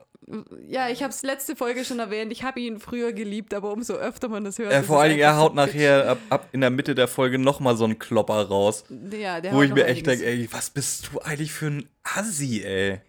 Ja, 0.68 0.90
ich 0.90 1.04
habe 1.04 1.12
es 1.12 1.22
letzte 1.24 1.56
Folge 1.56 1.86
schon 1.86 2.00
erwähnt. 2.00 2.32
Ich 2.34 2.44
habe 2.44 2.60
ihn 2.60 2.80
früher 2.80 3.14
geliebt, 3.14 3.54
aber 3.54 3.72
umso 3.72 3.94
öfter 3.94 4.28
man 4.28 4.44
das 4.44 4.60
hört. 4.60 4.74
ist 4.74 4.86
vor 4.88 5.00
allen 5.00 5.12
Dingen, 5.12 5.22
er 5.22 5.38
haut 5.38 5.52
so 5.52 5.56
nachher 5.56 6.10
ab, 6.10 6.18
ab 6.30 6.50
in 6.52 6.60
der 6.62 6.70
Mitte 6.70 6.96
der 6.96 7.08
Folge 7.08 7.38
nochmal 7.40 7.78
so 7.78 7.86
einen 7.86 7.98
Klopper 7.98 8.42
raus. 8.48 8.84
Ja, 9.12 9.40
der 9.40 9.54
Wo 9.54 9.62
ich 9.64 9.74
mir 9.74 9.86
echt 9.86 10.06
denke, 10.06 10.26
ey, 10.26 10.50
was 10.52 10.70
bist 10.70 11.10
du 11.14 11.20
eigentlich 11.20 11.54
für 11.54 11.68
ein 11.68 11.90
Assi, 12.04 12.62
ey? 12.64 13.00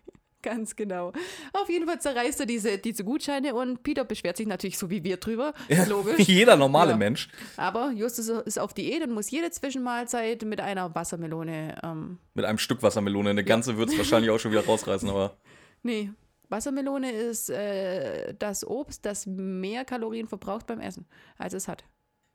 Ganz 0.43 0.77
genau. 0.77 1.13
Auf 1.53 1.69
jeden 1.69 1.87
Fall 1.89 2.01
zerreißt 2.01 2.39
er 2.39 2.47
diese, 2.47 2.79
diese 2.79 3.03
Gutscheine 3.03 3.57
und 3.57 3.83
Peter 3.83 4.05
beschwert 4.05 4.37
sich 4.37 4.47
natürlich 4.47 4.79
so 4.79 4.89
wie 4.89 5.03
wir 5.03 5.17
drüber. 5.17 5.53
Logisch. 5.89 6.19
Wie 6.19 6.23
jeder 6.23 6.55
normale 6.55 6.93
Ja. 6.93 6.97
Mensch. 6.97 7.29
Aber 7.57 7.91
Justus 7.91 8.29
ist 8.29 8.61
auf 8.61 8.73
Diät 8.73 9.03
und 9.03 9.11
muss 9.13 9.29
jede 9.33 9.51
Zwischenmahlzeit 9.51 10.45
mit 10.45 10.61
einer 10.61 10.95
Wassermelone. 10.95 11.75
Ähm, 11.83 12.19
Mit 12.35 12.45
einem 12.45 12.59
Stück 12.59 12.85
Wassermelone. 12.85 13.31
Eine 13.31 13.43
ganze 13.43 13.77
wird 13.77 13.89
es 13.91 13.99
wahrscheinlich 13.99 14.31
auch 14.31 14.39
schon 14.39 14.53
wieder 14.53 14.65
rausreißen, 14.65 15.11
aber. 15.11 15.37
nee, 15.83 16.11
Wassermelone 16.49 17.11
ist 17.13 17.51
äh, 17.51 18.35
das 18.39 18.67
Obst, 18.67 19.05
das 19.05 19.27
mehr 19.27 19.85
Kalorien 19.85 20.29
verbraucht 20.29 20.67
beim 20.67 20.81
Essen, 20.81 21.07
als 21.37 21.53
es 21.55 21.69
hat. 21.69 21.85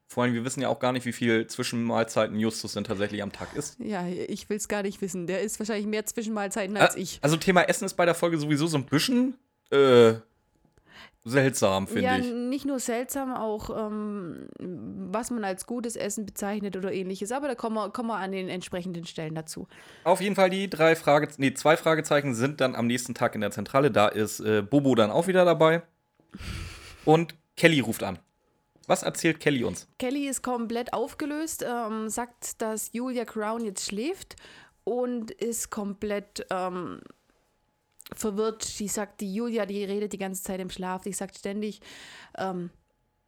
Vor 0.08 0.24
allem, 0.24 0.34
wir 0.34 0.46
wissen 0.46 0.62
ja 0.62 0.70
auch 0.70 0.79
gar 0.79 0.91
nicht, 0.91 1.05
wie 1.05 1.13
viel 1.13 1.48
Zwischenmahlzeiten 1.48 2.38
Justus 2.38 2.74
denn 2.74 2.84
tatsächlich 2.84 3.24
am 3.24 3.32
Tag 3.32 3.55
isst. 3.55 3.79
Ja, 3.79 4.05
ich 4.08 4.48
will 4.50 4.58
es 4.58 4.67
gar 4.67 4.84
nicht 4.84 5.01
wissen. 5.01 5.25
Der 5.25 5.41
isst 5.41 5.58
wahrscheinlich 5.60 5.88
mehr 5.88 6.05
Zwischenmahlzeiten 6.05 6.77
als 6.77 6.96
Ah, 6.96 7.00
ich. 7.00 7.20
Also 7.24 7.38
Thema 7.38 7.62
Essen 7.63 7.86
ist 7.86 7.96
bei 7.96 8.05
der 8.05 8.13
Folge 8.13 8.38
sowieso 8.38 8.67
so 8.67 8.77
ein 8.77 8.86
bisschen 8.86 9.36
äh, 9.72 10.13
seltsam, 11.25 11.87
finde 11.87 12.01
Ja, 12.03 12.17
ich. 12.17 12.31
nicht 12.31 12.65
nur 12.65 12.79
seltsam, 12.79 13.33
auch 13.33 13.69
ähm, 13.87 14.47
was 14.59 15.31
man 15.31 15.43
als 15.43 15.65
gutes 15.65 15.95
Essen 15.95 16.25
bezeichnet 16.25 16.75
oder 16.75 16.91
ähnliches. 16.91 17.31
Aber 17.31 17.47
da 17.47 17.55
kommen 17.55 17.75
wir, 17.75 17.89
kommen 17.91 18.09
wir 18.09 18.17
an 18.17 18.31
den 18.31 18.49
entsprechenden 18.49 19.05
Stellen 19.05 19.35
dazu. 19.35 19.67
Auf 20.03 20.21
jeden 20.21 20.35
Fall 20.35 20.49
die 20.49 20.69
drei 20.69 20.95
Frage, 20.95 21.29
nee, 21.37 21.53
zwei 21.53 21.77
Fragezeichen 21.77 22.35
sind 22.35 22.59
dann 22.61 22.75
am 22.75 22.87
nächsten 22.87 23.13
Tag 23.13 23.35
in 23.35 23.41
der 23.41 23.51
Zentrale. 23.51 23.91
Da 23.91 24.07
ist 24.09 24.39
äh, 24.41 24.61
Bobo 24.61 24.95
dann 24.95 25.11
auch 25.11 25.27
wieder 25.27 25.45
dabei. 25.45 25.83
Und 27.05 27.35
Kelly 27.55 27.79
ruft 27.79 28.03
an. 28.03 28.19
Was 28.87 29.03
erzählt 29.03 29.39
Kelly 29.39 29.63
uns? 29.63 29.87
Kelly 29.97 30.27
ist 30.27 30.41
komplett 30.41 30.93
aufgelöst, 30.93 31.63
ähm, 31.65 32.09
sagt, 32.09 32.61
dass 32.61 32.91
Julia 32.91 33.23
Crown 33.23 33.63
jetzt 33.63 33.85
schläft 33.85 34.35
und 34.83 35.31
ist 35.31 35.69
komplett 35.69 36.45
ähm, 36.49 36.99
verwirrt. 38.20 38.63
Sie 38.63 38.88
sagt, 38.88 39.22
die 39.22 39.34
Julia, 39.34 39.65
die 39.65 39.84
redet 39.84 40.13
die 40.13 40.17
ganze 40.17 40.43
Zeit 40.43 40.60
im 40.60 40.70
Schlaf. 40.70 41.03
Die 41.03 41.13
sagt 41.13 41.38
ständig, 41.38 41.82
ähm, 42.38 42.70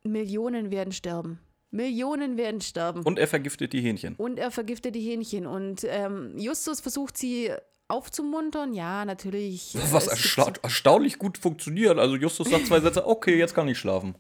Millionen 0.04 0.72
werden 0.72 0.94
sterben. 0.94 1.40
Millionen 1.72 2.38
werden 2.38 2.62
sterben. 2.62 3.02
Und 3.04 3.20
er 3.20 3.28
vergiftet 3.28 3.74
die 3.74 3.82
Hähnchen. 3.82 4.16
Und 4.16 4.40
er 4.40 4.52
vergiftet 4.52 4.96
die 4.96 5.02
Hähnchen. 5.02 5.46
Und 5.46 5.84
ähm, 5.84 6.38
Justus 6.38 6.80
versucht 6.80 7.18
sie 7.18 7.52
aufzumuntern. 7.88 8.74
Ja, 8.74 9.06
natürlich. 9.06 9.76
Was 9.92 10.08
ersta 10.08 10.54
erstaunlich 10.62 11.18
gut 11.20 11.38
funktioniert. 11.38 11.98
Also 12.00 12.16
Justus 12.16 12.50
sagt 12.50 12.68
zwei 12.68 12.80
Sätze, 12.80 13.06
okay, 13.06 13.38
jetzt 13.38 13.54
kann 13.54 13.68
ich 13.68 13.78
schlafen. 13.78 14.16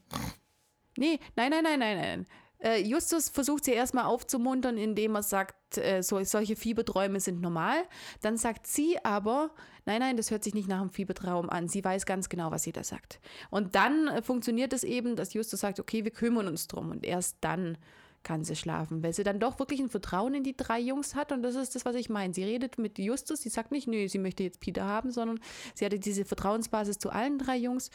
Nee, 0.97 1.19
nein, 1.35 1.51
nein, 1.51 1.63
nein, 1.63 1.79
nein, 1.79 1.97
nein. 1.97 2.27
Äh, 2.59 2.81
Justus 2.81 3.29
versucht 3.29 3.65
sie 3.65 3.71
erstmal 3.71 4.05
aufzumuntern, 4.05 4.77
indem 4.77 5.15
er 5.15 5.23
sagt, 5.23 5.77
äh, 5.77 6.01
so, 6.01 6.23
solche 6.23 6.55
Fieberträume 6.55 7.19
sind 7.19 7.41
normal. 7.41 7.77
Dann 8.21 8.37
sagt 8.37 8.67
sie 8.67 8.97
aber, 9.03 9.51
nein, 9.85 9.99
nein, 9.99 10.17
das 10.17 10.31
hört 10.31 10.43
sich 10.43 10.53
nicht 10.53 10.67
nach 10.67 10.81
einem 10.81 10.89
Fiebertraum 10.89 11.49
an. 11.49 11.67
Sie 11.67 11.83
weiß 11.83 12.05
ganz 12.05 12.29
genau, 12.29 12.51
was 12.51 12.63
sie 12.63 12.71
da 12.71 12.83
sagt. 12.83 13.19
Und 13.49 13.75
dann 13.75 14.07
äh, 14.07 14.21
funktioniert 14.21 14.73
es 14.73 14.83
eben, 14.83 15.15
dass 15.15 15.33
Justus 15.33 15.59
sagt, 15.59 15.79
okay, 15.79 16.03
wir 16.03 16.11
kümmern 16.11 16.47
uns 16.47 16.67
drum. 16.67 16.91
Und 16.91 17.05
erst 17.05 17.37
dann 17.41 17.77
kann 18.25 18.43
sie 18.43 18.55
schlafen, 18.55 19.03
weil 19.03 19.13
sie 19.13 19.23
dann 19.23 19.39
doch 19.39 19.59
wirklich 19.59 19.79
ein 19.79 19.87
Vertrauen 19.87 20.33
in 20.33 20.43
die 20.43 20.57
drei 20.57 20.79
Jungs 20.79 21.15
hat. 21.15 21.31
Und 21.31 21.43
das 21.43 21.55
ist 21.55 21.75
das, 21.75 21.85
was 21.85 21.95
ich 21.95 22.09
meine. 22.09 22.33
Sie 22.33 22.43
redet 22.43 22.77
mit 22.77 22.97
Justus, 22.97 23.41
sie 23.41 23.49
sagt 23.49 23.71
nicht, 23.71 23.87
nö, 23.87 24.09
sie 24.09 24.17
möchte 24.17 24.43
jetzt 24.43 24.59
Peter 24.59 24.83
haben, 24.83 25.11
sondern 25.11 25.39
sie 25.75 25.85
hatte 25.85 25.99
diese 25.99 26.25
Vertrauensbasis 26.25 26.97
zu 26.97 27.11
allen 27.11 27.37
drei 27.37 27.55
Jungs 27.55 27.91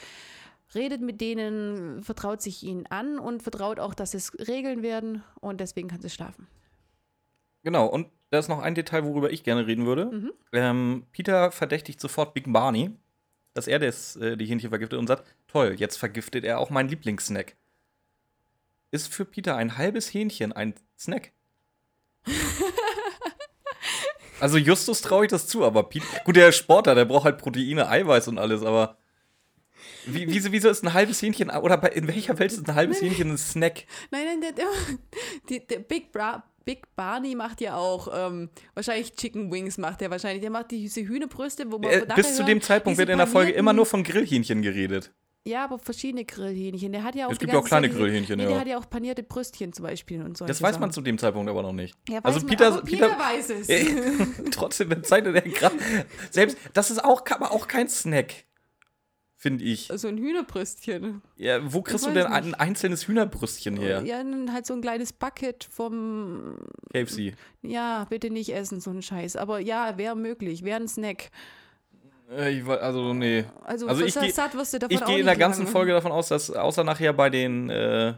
redet 0.75 1.00
mit 1.00 1.21
denen, 1.21 2.03
vertraut 2.03 2.43
sich 2.43 2.62
ihnen 2.62 2.87
an 2.87 3.19
und 3.19 3.43
vertraut 3.43 3.81
auch, 3.81 3.95
dass 3.95 4.15
es 4.15 4.33
Regeln 4.39 4.83
werden 4.83 5.23
und 5.41 5.61
deswegen 5.61 5.89
kann 5.89 6.00
sie 6.00 6.11
schlafen. 6.11 6.47
Genau, 7.62 7.87
und 7.87 8.09
da 8.31 8.39
ist 8.39 8.49
noch 8.49 8.61
ein 8.61 8.75
Detail, 8.75 9.05
worüber 9.05 9.31
ich 9.31 9.43
gerne 9.43 9.67
reden 9.67 9.87
würde. 9.87 10.33
Ähm, 10.53 11.07
Peter 11.12 11.50
verdächtigt 11.50 12.00
sofort 12.00 12.33
Big 12.33 12.53
Barney, 12.53 12.91
dass 13.55 13.67
er 13.67 13.79
das, 13.79 14.17
äh, 14.17 14.37
die 14.37 14.47
Hähnchen 14.47 14.71
vergiftet 14.71 14.99
und 14.99 15.09
sagt, 15.09 15.25
toll, 15.49 15.75
jetzt 15.77 15.97
vergiftet 15.97 16.45
er 16.45 16.59
auch 16.61 16.71
meinen 16.71 16.89
Lieblingssnack. 16.89 17.57
Ist 18.93 19.12
für 19.12 19.25
Peter 19.25 19.57
ein 19.57 19.77
halbes 19.77 20.12
Hähnchen 20.15 20.53
ein 20.53 20.75
Snack? 20.99 21.33
also 24.41 24.57
Justus 24.57 25.00
traue 25.03 25.25
ich 25.25 25.31
das 25.31 25.47
zu, 25.49 25.65
aber 25.65 25.85
Peter, 25.85 26.07
gut, 26.25 26.37
der 26.37 26.49
ist 26.49 26.57
Sportler, 26.57 26.95
der 26.95 27.05
braucht 27.05 27.25
halt 27.25 27.39
Proteine, 27.39 27.89
Eiweiß 27.89 28.29
und 28.29 28.39
alles, 28.39 28.62
aber 28.62 28.97
wie, 30.06 30.28
wieso, 30.28 30.52
wieso 30.52 30.68
ist 30.68 30.84
ein 30.84 30.92
halbes 30.92 31.22
Hähnchen, 31.22 31.50
oder 31.50 31.76
bei, 31.76 31.88
in 31.88 32.08
welcher 32.08 32.38
Welt 32.38 32.52
ist 32.52 32.68
ein 32.68 32.75
halbes 32.75 33.00
Hähnchen 33.00 33.30
ein 33.30 33.38
Snack? 33.38 33.84
Nein, 34.10 34.22
nein, 34.26 34.40
der, 34.40 34.52
der, 34.52 34.66
die, 35.49 35.66
der 35.66 35.80
Big, 35.80 36.12
Bra 36.12 36.44
Big 36.64 36.94
Barney 36.94 37.34
macht 37.34 37.60
ja 37.60 37.76
auch 37.76 38.08
ähm, 38.14 38.50
wahrscheinlich 38.75 39.14
Chicken 39.14 39.50
Wings 39.50 39.78
macht 39.78 40.02
er 40.02 40.10
wahrscheinlich. 40.10 40.42
Der 40.42 40.50
macht 40.50 40.70
diese 40.70 41.00
Hühnerbrüste, 41.00 41.72
wo 41.72 41.78
man 41.78 41.90
Äh, 41.90 42.06
bis 42.14 42.37
zu 42.37 42.44
dem 42.44 42.60
Zeitpunkt 42.60 42.99
wird 42.99 43.08
in 43.08 43.18
der 43.18 43.26
Folge 43.26 43.52
immer 43.52 43.72
nur 43.72 43.87
von 43.87 44.04
Grillhähnchen 44.04 44.62
geredet. 44.62 45.10
Ja, 45.44 45.64
aber 45.64 45.78
verschiedene 45.78 46.26
Grillhähnchen. 46.26 46.92
Der 46.92 47.02
hat 47.02 47.14
ja 47.14 47.26
auch 47.26 47.32
Es 47.32 47.38
gibt 47.38 47.52
ja 47.52 47.58
auch 47.58 47.64
kleine 47.64 47.88
Zeit 47.88 47.96
Grillhähnchen, 47.96 48.37
nee, 48.37 48.42
ja. 48.42 48.50
Der 48.50 48.60
hat 48.60 48.66
ja 48.66 48.78
auch 48.78 48.88
panierte 48.88 49.22
Brüstchen 49.22 49.72
zum 49.72 49.84
Beispiel 49.84 50.22
und 50.22 50.37
so. 50.37 50.44
Das 50.44 50.60
weiß 50.60 50.78
man 50.78 50.92
zu 50.92 51.00
dem 51.00 51.16
Zeitpunkt 51.16 51.49
aber 51.49 51.62
noch 51.62 51.72
nicht. 51.72 51.96
Ja, 52.08 52.20
also 52.22 52.40
man, 52.40 52.49
Peter, 52.49 52.66
aber 52.66 52.82
Peter, 52.82 53.08
Peter 53.08 53.18
weiß 53.18 53.50
es. 53.50 53.68
Äh, 53.70 53.87
trotzdem 54.50 54.90
bezeichnet 54.90 55.34
er 55.34 55.42
gerade. 55.42 55.76
Selbst, 56.30 56.58
das 56.75 56.90
ist 56.90 57.02
auch, 57.02 57.25
aber 57.30 57.52
auch 57.52 57.68
kein 57.68 57.88
Snack, 57.88 58.44
finde 59.42 59.64
ich. 59.64 59.88
so 59.94 60.06
ein 60.09 60.18
Hühnerbrüstchen. 60.18 61.23
Ja, 61.37 61.73
wo 61.73 61.80
kriegst 61.80 62.04
du 62.06 62.11
denn 62.11 62.26
ein 62.26 62.44
nicht. 62.44 62.61
einzelnes 62.61 63.09
Hühnerbrüstchen 63.09 63.76
her? 63.78 64.02
Ja, 64.04 64.18
dann 64.18 64.52
halt 64.52 64.66
so 64.66 64.75
ein 64.75 64.82
kleines 64.82 65.14
Bucket 65.14 65.64
vom 65.70 66.56
KFC. 66.92 67.32
Ja, 67.62 68.06
bitte 68.11 68.28
nicht 68.30 68.54
essen, 68.54 68.80
so 68.80 68.90
ein 68.90 69.00
Scheiß. 69.02 69.37
Aber 69.37 69.59
ja, 69.59 69.97
wäre 69.97 70.14
möglich, 70.14 70.62
wäre 70.62 70.78
ein 70.80 70.88
Snack. 70.88 71.30
Äh, 72.30 72.59
ich, 72.59 72.66
also, 72.66 73.14
nee. 73.14 73.44
Also, 73.64 73.87
Also 73.88 74.04
ich 74.04 74.14
geh- 74.14 74.30
gehe 75.06 75.18
in 75.20 75.25
der 75.26 75.37
ganzen 75.37 75.62
lange. 75.62 75.73
Folge 75.73 75.92
davon 75.92 76.12
aus, 76.12 76.28
dass 76.28 76.50
außer 76.50 76.85
nachher 76.85 77.12
bei 77.14 77.30
den 77.30 77.70
äh, 77.70 78.14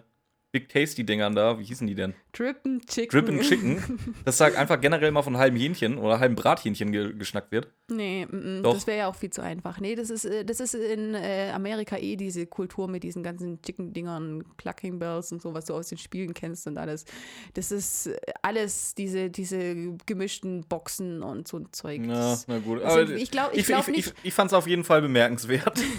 Big 0.52 0.68
Tasty-Dingern 0.68 1.34
da, 1.34 1.58
wie 1.58 1.64
hießen 1.64 1.86
die 1.86 1.94
denn? 1.94 2.12
Drippen 2.32 2.82
Chicken. 2.86 3.10
Drippin' 3.10 3.40
Chicken, 3.40 4.14
dass 4.26 4.36
da 4.36 4.44
einfach 4.44 4.78
generell 4.80 5.10
mal 5.10 5.22
von 5.22 5.38
halben 5.38 5.56
Hähnchen 5.56 5.96
oder 5.96 6.20
halben 6.20 6.34
Brathähnchen 6.34 6.92
ge 6.92 7.14
geschnackt 7.14 7.52
wird. 7.52 7.68
Nee, 7.90 8.26
mm, 8.30 8.58
mm, 8.60 8.62
Doch. 8.62 8.74
das 8.74 8.86
wäre 8.86 8.98
ja 8.98 9.06
auch 9.08 9.14
viel 9.16 9.30
zu 9.30 9.40
einfach. 9.42 9.80
Nee, 9.80 9.94
das 9.94 10.10
ist, 10.10 10.26
äh, 10.26 10.44
das 10.44 10.60
ist 10.60 10.74
in 10.74 11.14
äh, 11.14 11.50
Amerika 11.54 11.96
eh 11.96 12.16
diese 12.16 12.46
Kultur 12.46 12.86
mit 12.86 13.02
diesen 13.02 13.22
ganzen 13.22 13.62
Chicken-Dingern, 13.62 14.44
Clucking 14.58 14.98
Bells 14.98 15.32
und 15.32 15.40
so, 15.40 15.54
was 15.54 15.64
du 15.64 15.74
aus 15.74 15.88
den 15.88 15.96
Spielen 15.98 16.34
kennst 16.34 16.66
und 16.66 16.76
alles. 16.76 17.06
Das 17.54 17.72
ist 17.72 18.08
äh, 18.08 18.16
alles 18.42 18.94
diese, 18.94 19.30
diese 19.30 19.74
gemischten 20.04 20.64
Boxen 20.68 21.22
und 21.22 21.48
so 21.48 21.56
ein 21.58 21.68
Zeug. 21.72 22.02
Das- 22.06 22.46
na 22.46 22.58
gut. 22.58 22.82
Also, 22.82 23.14
ich 23.14 23.30
glaub- 23.30 23.54
ich 23.54 23.64
glaub 23.66 23.88
ich, 23.88 24.06
ich, 24.08 24.12
ich 24.22 24.34
fand 24.34 24.50
es 24.50 24.54
auf 24.54 24.66
jeden 24.66 24.84
Fall 24.84 25.00
bemerkenswert. 25.00 25.80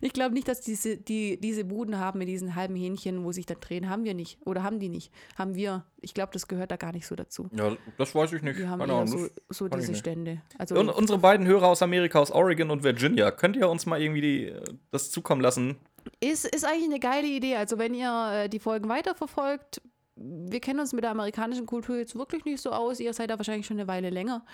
Ich 0.00 0.12
glaube 0.12 0.34
nicht, 0.34 0.48
dass 0.48 0.60
diese, 0.60 0.96
die, 0.96 1.38
diese 1.40 1.64
Buden 1.64 1.98
haben 1.98 2.18
mit 2.18 2.28
diesen 2.28 2.54
halben 2.54 2.76
Hähnchen, 2.76 3.24
wo 3.24 3.32
sich 3.32 3.46
dann 3.46 3.60
drehen. 3.60 3.88
Haben 3.88 4.04
wir 4.04 4.14
nicht. 4.14 4.38
Oder 4.46 4.62
haben 4.62 4.78
die 4.78 4.88
nicht? 4.88 5.12
Haben 5.36 5.54
wir. 5.54 5.84
Ich 6.00 6.14
glaube, 6.14 6.30
das 6.32 6.46
gehört 6.48 6.70
da 6.70 6.76
gar 6.76 6.92
nicht 6.92 7.06
so 7.06 7.16
dazu. 7.16 7.48
Ja, 7.56 7.76
das 7.96 8.14
weiß 8.14 8.32
ich 8.32 8.42
nicht. 8.42 8.58
Wir 8.58 8.70
haben 8.70 8.80
Ahnung. 8.82 9.06
so, 9.06 9.28
so 9.48 9.68
diese. 9.68 9.94
Stände. 9.94 10.42
Also, 10.58 10.78
Und 10.78 10.90
unsere 10.90 11.18
beiden 11.18 11.46
Hörer 11.46 11.66
aus 11.66 11.82
Amerika, 11.82 12.20
aus 12.20 12.30
Oregon 12.30 12.70
und 12.70 12.84
Virginia, 12.84 13.30
könnt 13.30 13.56
ihr 13.56 13.68
uns 13.68 13.86
mal 13.86 14.00
irgendwie 14.00 14.20
die, 14.20 14.52
das 14.90 15.10
zukommen 15.10 15.40
lassen? 15.40 15.76
ist, 16.20 16.44
ist 16.44 16.64
eigentlich 16.64 16.84
eine 16.84 17.00
geile 17.00 17.26
Idee. 17.26 17.56
Also 17.56 17.78
wenn 17.78 17.94
ihr 17.94 18.44
äh, 18.44 18.48
die 18.48 18.58
Folgen 18.58 18.88
weiterverfolgt, 18.88 19.80
wir 20.16 20.60
kennen 20.60 20.80
uns 20.80 20.92
mit 20.92 21.04
der 21.04 21.12
amerikanischen 21.12 21.66
Kultur 21.66 21.96
jetzt 21.96 22.16
wirklich 22.16 22.44
nicht 22.44 22.60
so 22.60 22.70
aus. 22.70 22.98
Ihr 23.00 23.12
seid 23.12 23.30
da 23.30 23.38
wahrscheinlich 23.38 23.66
schon 23.66 23.78
eine 23.78 23.88
Weile 23.88 24.10
länger. 24.10 24.44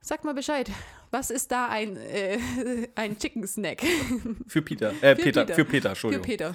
Sagt 0.00 0.24
mal 0.24 0.34
Bescheid. 0.34 0.70
Was 1.16 1.30
ist 1.30 1.50
da 1.50 1.68
ein, 1.68 1.96
äh, 1.96 2.38
ein 2.94 3.18
Chicken 3.18 3.46
Snack 3.46 3.80
Für 4.46 4.60
Peter. 4.60 4.90
Äh, 5.00 5.16
Für 5.16 5.22
Peter, 5.22 5.40
Peter. 5.46 5.54
Für 5.54 5.64
Peter, 5.64 5.82
für 5.82 5.88
Entschuldigung. 5.88 6.24
Peter? 6.26 6.54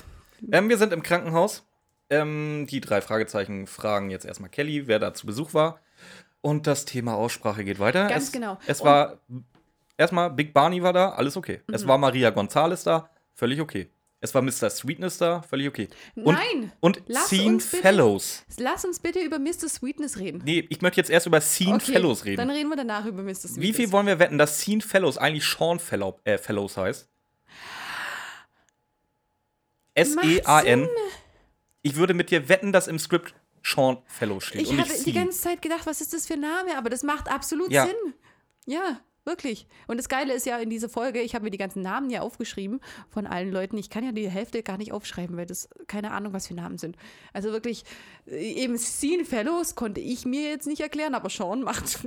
Ähm, 0.52 0.70
wir 0.70 0.78
sind 0.78 0.94
im 0.94 1.02
Krankenhaus. 1.02 1.66
Ähm, 2.12 2.68
die 2.70 2.80
drei 2.80 3.02
Fragezeichen 3.02 3.66
fragen 3.66 4.12
jetzt 4.12 4.24
erstmal 4.24 4.52
Kelly, 4.52 4.86
wer 4.86 5.00
da 5.00 5.16
zu 5.16 5.26
Besuch 5.26 5.56
war. 5.56 5.80
Und 6.42 6.68
das 6.68 6.86
Thema 6.86 7.16
Aussprache 7.16 7.64
geht 7.64 7.80
weiter. 7.80 8.08
Ganz 8.08 8.26
es, 8.26 8.32
genau. 8.32 8.60
Es 8.68 8.82
Und- 8.82 8.86
Mhm. 8.86 8.90
war 8.92 9.18
erstmal 9.98 10.30
Big 10.30 10.54
Barney 10.54 10.84
war 10.84 10.94
da, 10.94 11.10
alles 11.10 11.38
okay. 11.38 11.62
Es 11.72 11.88
war 11.88 11.98
Maria 11.98 12.30
Gonzales 12.30 12.84
da, 12.84 13.10
völlig 13.34 13.62
okay. 13.62 13.90
Es 14.24 14.36
war 14.36 14.44
Mr. 14.44 14.70
Sweetness 14.70 15.18
da, 15.18 15.42
völlig 15.42 15.68
okay. 15.68 15.90
Und, 16.16 16.36
Nein! 16.36 16.72
Und 16.80 17.02
Lass 17.08 17.30
Scene 17.30 17.54
uns 17.56 17.66
bitte- 17.72 17.82
Fellows. 17.82 18.44
Lass 18.58 18.86
uns 18.86 19.00
bitte 19.00 19.20
über 19.20 19.40
Mr. 19.40 19.68
Sweetness 19.68 20.18
reden. 20.20 20.42
Nee, 20.46 20.68
ich 20.70 20.82
möchte 20.82 21.02
jetzt 21.02 21.10
erst 21.10 21.26
über 21.26 21.42
Scene 21.42 21.76
Okay, 21.78 21.94
Fellows 21.94 22.24
reden. 22.26 22.38
Dann 22.38 22.52
reden 22.52 22.70
wir 22.70 22.76
danach 22.78 23.06
über 23.06 23.24
Mr. 23.24 23.34
Sweetness. 23.34 23.58
Wie 23.60 23.74
viel 23.74 23.92
wollen 23.92 24.06
wir 24.06 24.20
wetten, 24.20 24.38
dass 24.38 24.60
Scene 24.60 24.82
Fellows 24.82 25.18
eigentlich 25.18 25.44
Sean 25.46 25.80
Fellow, 25.80 26.20
äh, 26.24 26.38
Fellows 26.38 26.78
heißt? 26.78 27.10
S-E-A-N. 29.96 30.88
Ich 31.82 31.96
würde 31.96 32.14
mit 32.14 32.30
dir 32.30 32.48
wetten, 32.48 32.72
dass 32.72 32.88
im 32.88 33.00
Skript 33.00 33.34
Sean 33.64 33.98
Fellows 34.06 34.44
steht 34.46 34.62
Ich 34.62 34.78
habe 34.78 34.90
die 35.04 35.14
ganze 35.14 35.40
Zeit 35.42 35.62
gedacht, 35.64 35.86
was 35.86 36.00
ist 36.00 36.14
das 36.14 36.28
für 36.28 36.34
ein 36.34 36.42
Name? 36.42 36.78
Aber 36.78 36.90
das 36.92 37.02
macht 37.04 37.28
absolut 37.28 37.72
Ja. 37.72 37.88
Sinn. 37.88 38.14
Ja, 38.68 39.00
wirklich. 39.26 39.68
Und 39.88 39.98
das 39.98 40.10
Geile 40.10 40.34
ist 40.34 40.46
ja 40.46 40.58
in 40.58 40.70
dieser 40.70 40.90
Folge, 40.90 41.22
ich 41.22 41.36
habe 41.36 41.44
mir 41.46 41.52
die 41.52 41.58
ganzen 41.58 41.82
Namen 41.82 42.10
ja 42.10 42.22
aufgeschrieben 42.22 42.80
von 43.10 43.28
allen 43.28 43.52
Leuten. 43.52 43.78
Ich 43.78 43.90
kann 43.90 44.04
ja 44.04 44.12
die 44.12 44.30
Hälfte 44.30 44.64
gar 44.64 44.78
nicht 44.78 44.92
aufschreiben, 44.92 45.38
weil 45.38 45.46
das 45.46 45.70
keine 45.88 46.12
Ahnung, 46.12 46.34
was 46.34 46.48
für 46.48 46.54
Namen 46.54 46.78
sind. 46.78 46.96
Also 47.34 47.52
wirklich, 47.52 47.84
äh, 48.28 48.36
eben 48.54 48.78
Scene 48.78 49.26
Fellows 49.26 49.76
konnte 49.76 50.02
ich 50.02 50.26
mir 50.26 50.50
jetzt 50.50 50.68
nicht 50.68 50.82
erklären, 50.82 51.16
aber 51.16 51.30
Sean 51.30 51.62
macht. 51.64 52.00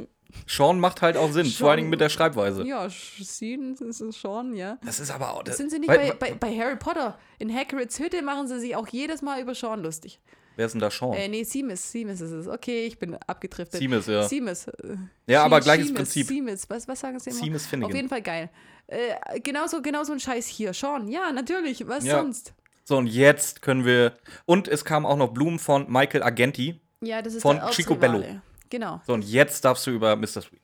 Sean 0.49 0.81
macht 0.81 1.01
halt 1.01 1.17
auch 1.17 1.31
Sinn, 1.31 1.47
vor 1.47 1.69
allen 1.69 1.75
Sean- 1.75 1.77
Dingen 1.77 1.91
mit 1.91 2.01
der 2.01 2.09
Schreibweise. 2.09 2.67
Ja, 2.67 2.89
Scene 2.91 3.75
ist 3.81 3.99
Sean, 4.21 4.55
ja. 4.55 4.79
Das 4.85 4.99
ist 4.99 5.11
aber 5.13 5.33
auch. 5.35 5.45
Das, 5.45 5.57
Sind 5.59 5.71
sie 5.71 5.79
nicht 5.79 5.87
bei, 5.87 6.13
bei, 6.13 6.35
bei 6.35 6.59
Harry 6.59 6.77
Potter? 6.77 7.17
In 7.39 7.55
Hagrids 7.55 7.99
Hütte 8.01 8.21
machen 8.23 8.49
sie 8.49 8.59
sich 8.59 8.75
auch 8.75 8.89
jedes 8.89 9.23
Mal 9.23 9.41
über 9.41 9.55
Sean 9.55 9.83
lustig. 9.83 10.21
Wer 10.57 10.67
ist 10.67 10.73
denn 10.73 10.81
da 10.81 10.91
Sean? 10.91 11.13
Äh, 11.15 11.29
nee, 11.29 11.43
Seamus, 11.43 11.91
Seamus 11.91 12.21
ist 12.21 12.31
es. 12.31 12.47
Okay, 12.49 12.87
ich 12.87 12.99
bin 12.99 13.15
abgedriftet. 13.27 13.81
Seamus, 13.81 14.07
ja. 14.07 14.27
Äh, 14.27 14.97
Ja, 15.27 15.45
aber 15.45 15.61
gleiches 15.61 15.87
Seamus, 15.87 15.99
Prinzip. 15.99 16.27
Seamus, 16.27 16.71
was, 16.71 16.87
was 16.89 17.01
sagen 17.01 17.19
sie 17.19 17.31
immer? 17.31 17.39
Seamus 17.41 17.67
Finnegan. 17.67 17.91
Auf 17.91 17.97
jeden 17.97 18.09
Fall 18.09 18.23
geil. 18.23 18.51
Äh, 18.87 19.41
genauso, 19.41 19.83
genauso 19.83 20.13
ein 20.13 20.21
Scheiß 20.21 20.47
hier. 20.47 20.73
Sean, 20.73 21.09
ja, 21.09 21.33
natürlich. 21.33 21.87
Was 21.89 22.05
Ja. 22.05 22.19
sonst? 22.21 22.55
So, 22.85 22.99
und 22.99 23.07
jetzt 23.07 23.63
können 23.63 23.85
wir. 23.85 24.13
Und 24.45 24.69
es 24.69 24.85
kamen 24.85 25.07
auch 25.07 25.17
noch 25.17 25.33
Blumen 25.33 25.59
von 25.59 25.91
Michael 25.91 26.23
Argenti. 26.23 26.81
Ja, 27.01 27.23
das 27.23 27.35
ist 27.35 27.43
Von 27.43 27.57
der 27.57 27.71
Chico. 27.71 27.95
Bello. 27.97 28.23
Genau. 28.71 29.01
So, 29.07 29.15
und 29.15 29.25
jetzt 29.25 29.65
darfst 29.65 29.87
du 29.87 29.91
über 29.91 30.17
Mr. 30.17 30.27
Sweetness 30.43 30.53
reden. 30.53 30.61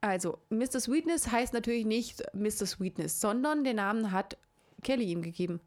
Also, 0.00 0.38
Mr. 0.50 0.80
Sweetness 0.80 1.30
heißt 1.32 1.52
natürlich 1.54 1.86
nicht 1.86 2.22
Mr. 2.34 2.66
Sweetness, 2.66 3.20
sondern 3.20 3.64
den 3.64 3.76
Namen 3.76 4.12
hat 4.12 4.36
Kelly 4.82 5.04
ihm 5.04 5.22
gegeben. 5.22 5.60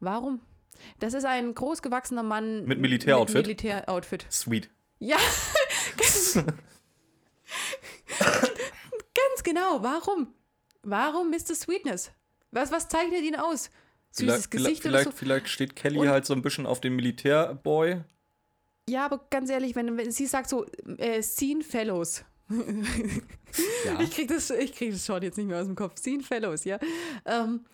Warum? 0.00 0.40
Das 1.00 1.14
ist 1.14 1.24
ein 1.24 1.54
großgewachsener 1.54 2.22
Mann 2.22 2.64
Mit 2.64 2.80
Militäroutfit? 2.80 3.46
Mit 3.46 3.62
Militäroutfit. 3.62 4.26
Sweet. 4.30 4.70
Ja, 4.98 5.16
ganz, 5.96 6.34
ganz 8.18 9.42
genau. 9.42 9.82
Warum? 9.82 10.28
Warum 10.82 11.30
Mr. 11.30 11.54
Sweetness? 11.54 12.10
Was, 12.50 12.70
was 12.70 12.88
zeichnet 12.88 13.22
ihn 13.22 13.36
aus? 13.36 13.70
Süßes 14.10 14.46
Vielleicht, 14.46 14.50
Gesicht 14.50 14.82
vielleicht, 14.82 15.06
oder 15.06 15.12
so? 15.12 15.16
vielleicht 15.16 15.48
steht 15.48 15.74
Kelly 15.76 15.98
Und- 15.98 16.08
halt 16.08 16.24
so 16.26 16.34
ein 16.34 16.42
bisschen 16.42 16.66
auf 16.66 16.80
den 16.80 16.94
Militärboy. 16.94 18.02
Ja, 18.88 19.06
aber 19.06 19.26
ganz 19.30 19.48
ehrlich, 19.50 19.74
wenn, 19.76 19.96
wenn 19.96 20.10
sie 20.12 20.26
sagt 20.26 20.48
so, 20.50 20.66
äh, 20.98 21.22
Scene 21.22 21.62
Fellows. 21.64 22.24
Ja. 22.50 22.56
Ich 24.00 24.10
krieg 24.10 24.26
das, 24.28 24.50
ich 24.50 24.72
krieg 24.74 24.90
das 24.90 25.06
schon 25.06 25.22
jetzt 25.22 25.38
nicht 25.38 25.46
mehr 25.46 25.60
aus 25.60 25.66
dem 25.66 25.76
Kopf. 25.76 25.96
Scene 25.98 26.22
Fellows, 26.24 26.64
ja. 26.64 26.78
Ähm, 27.24 27.64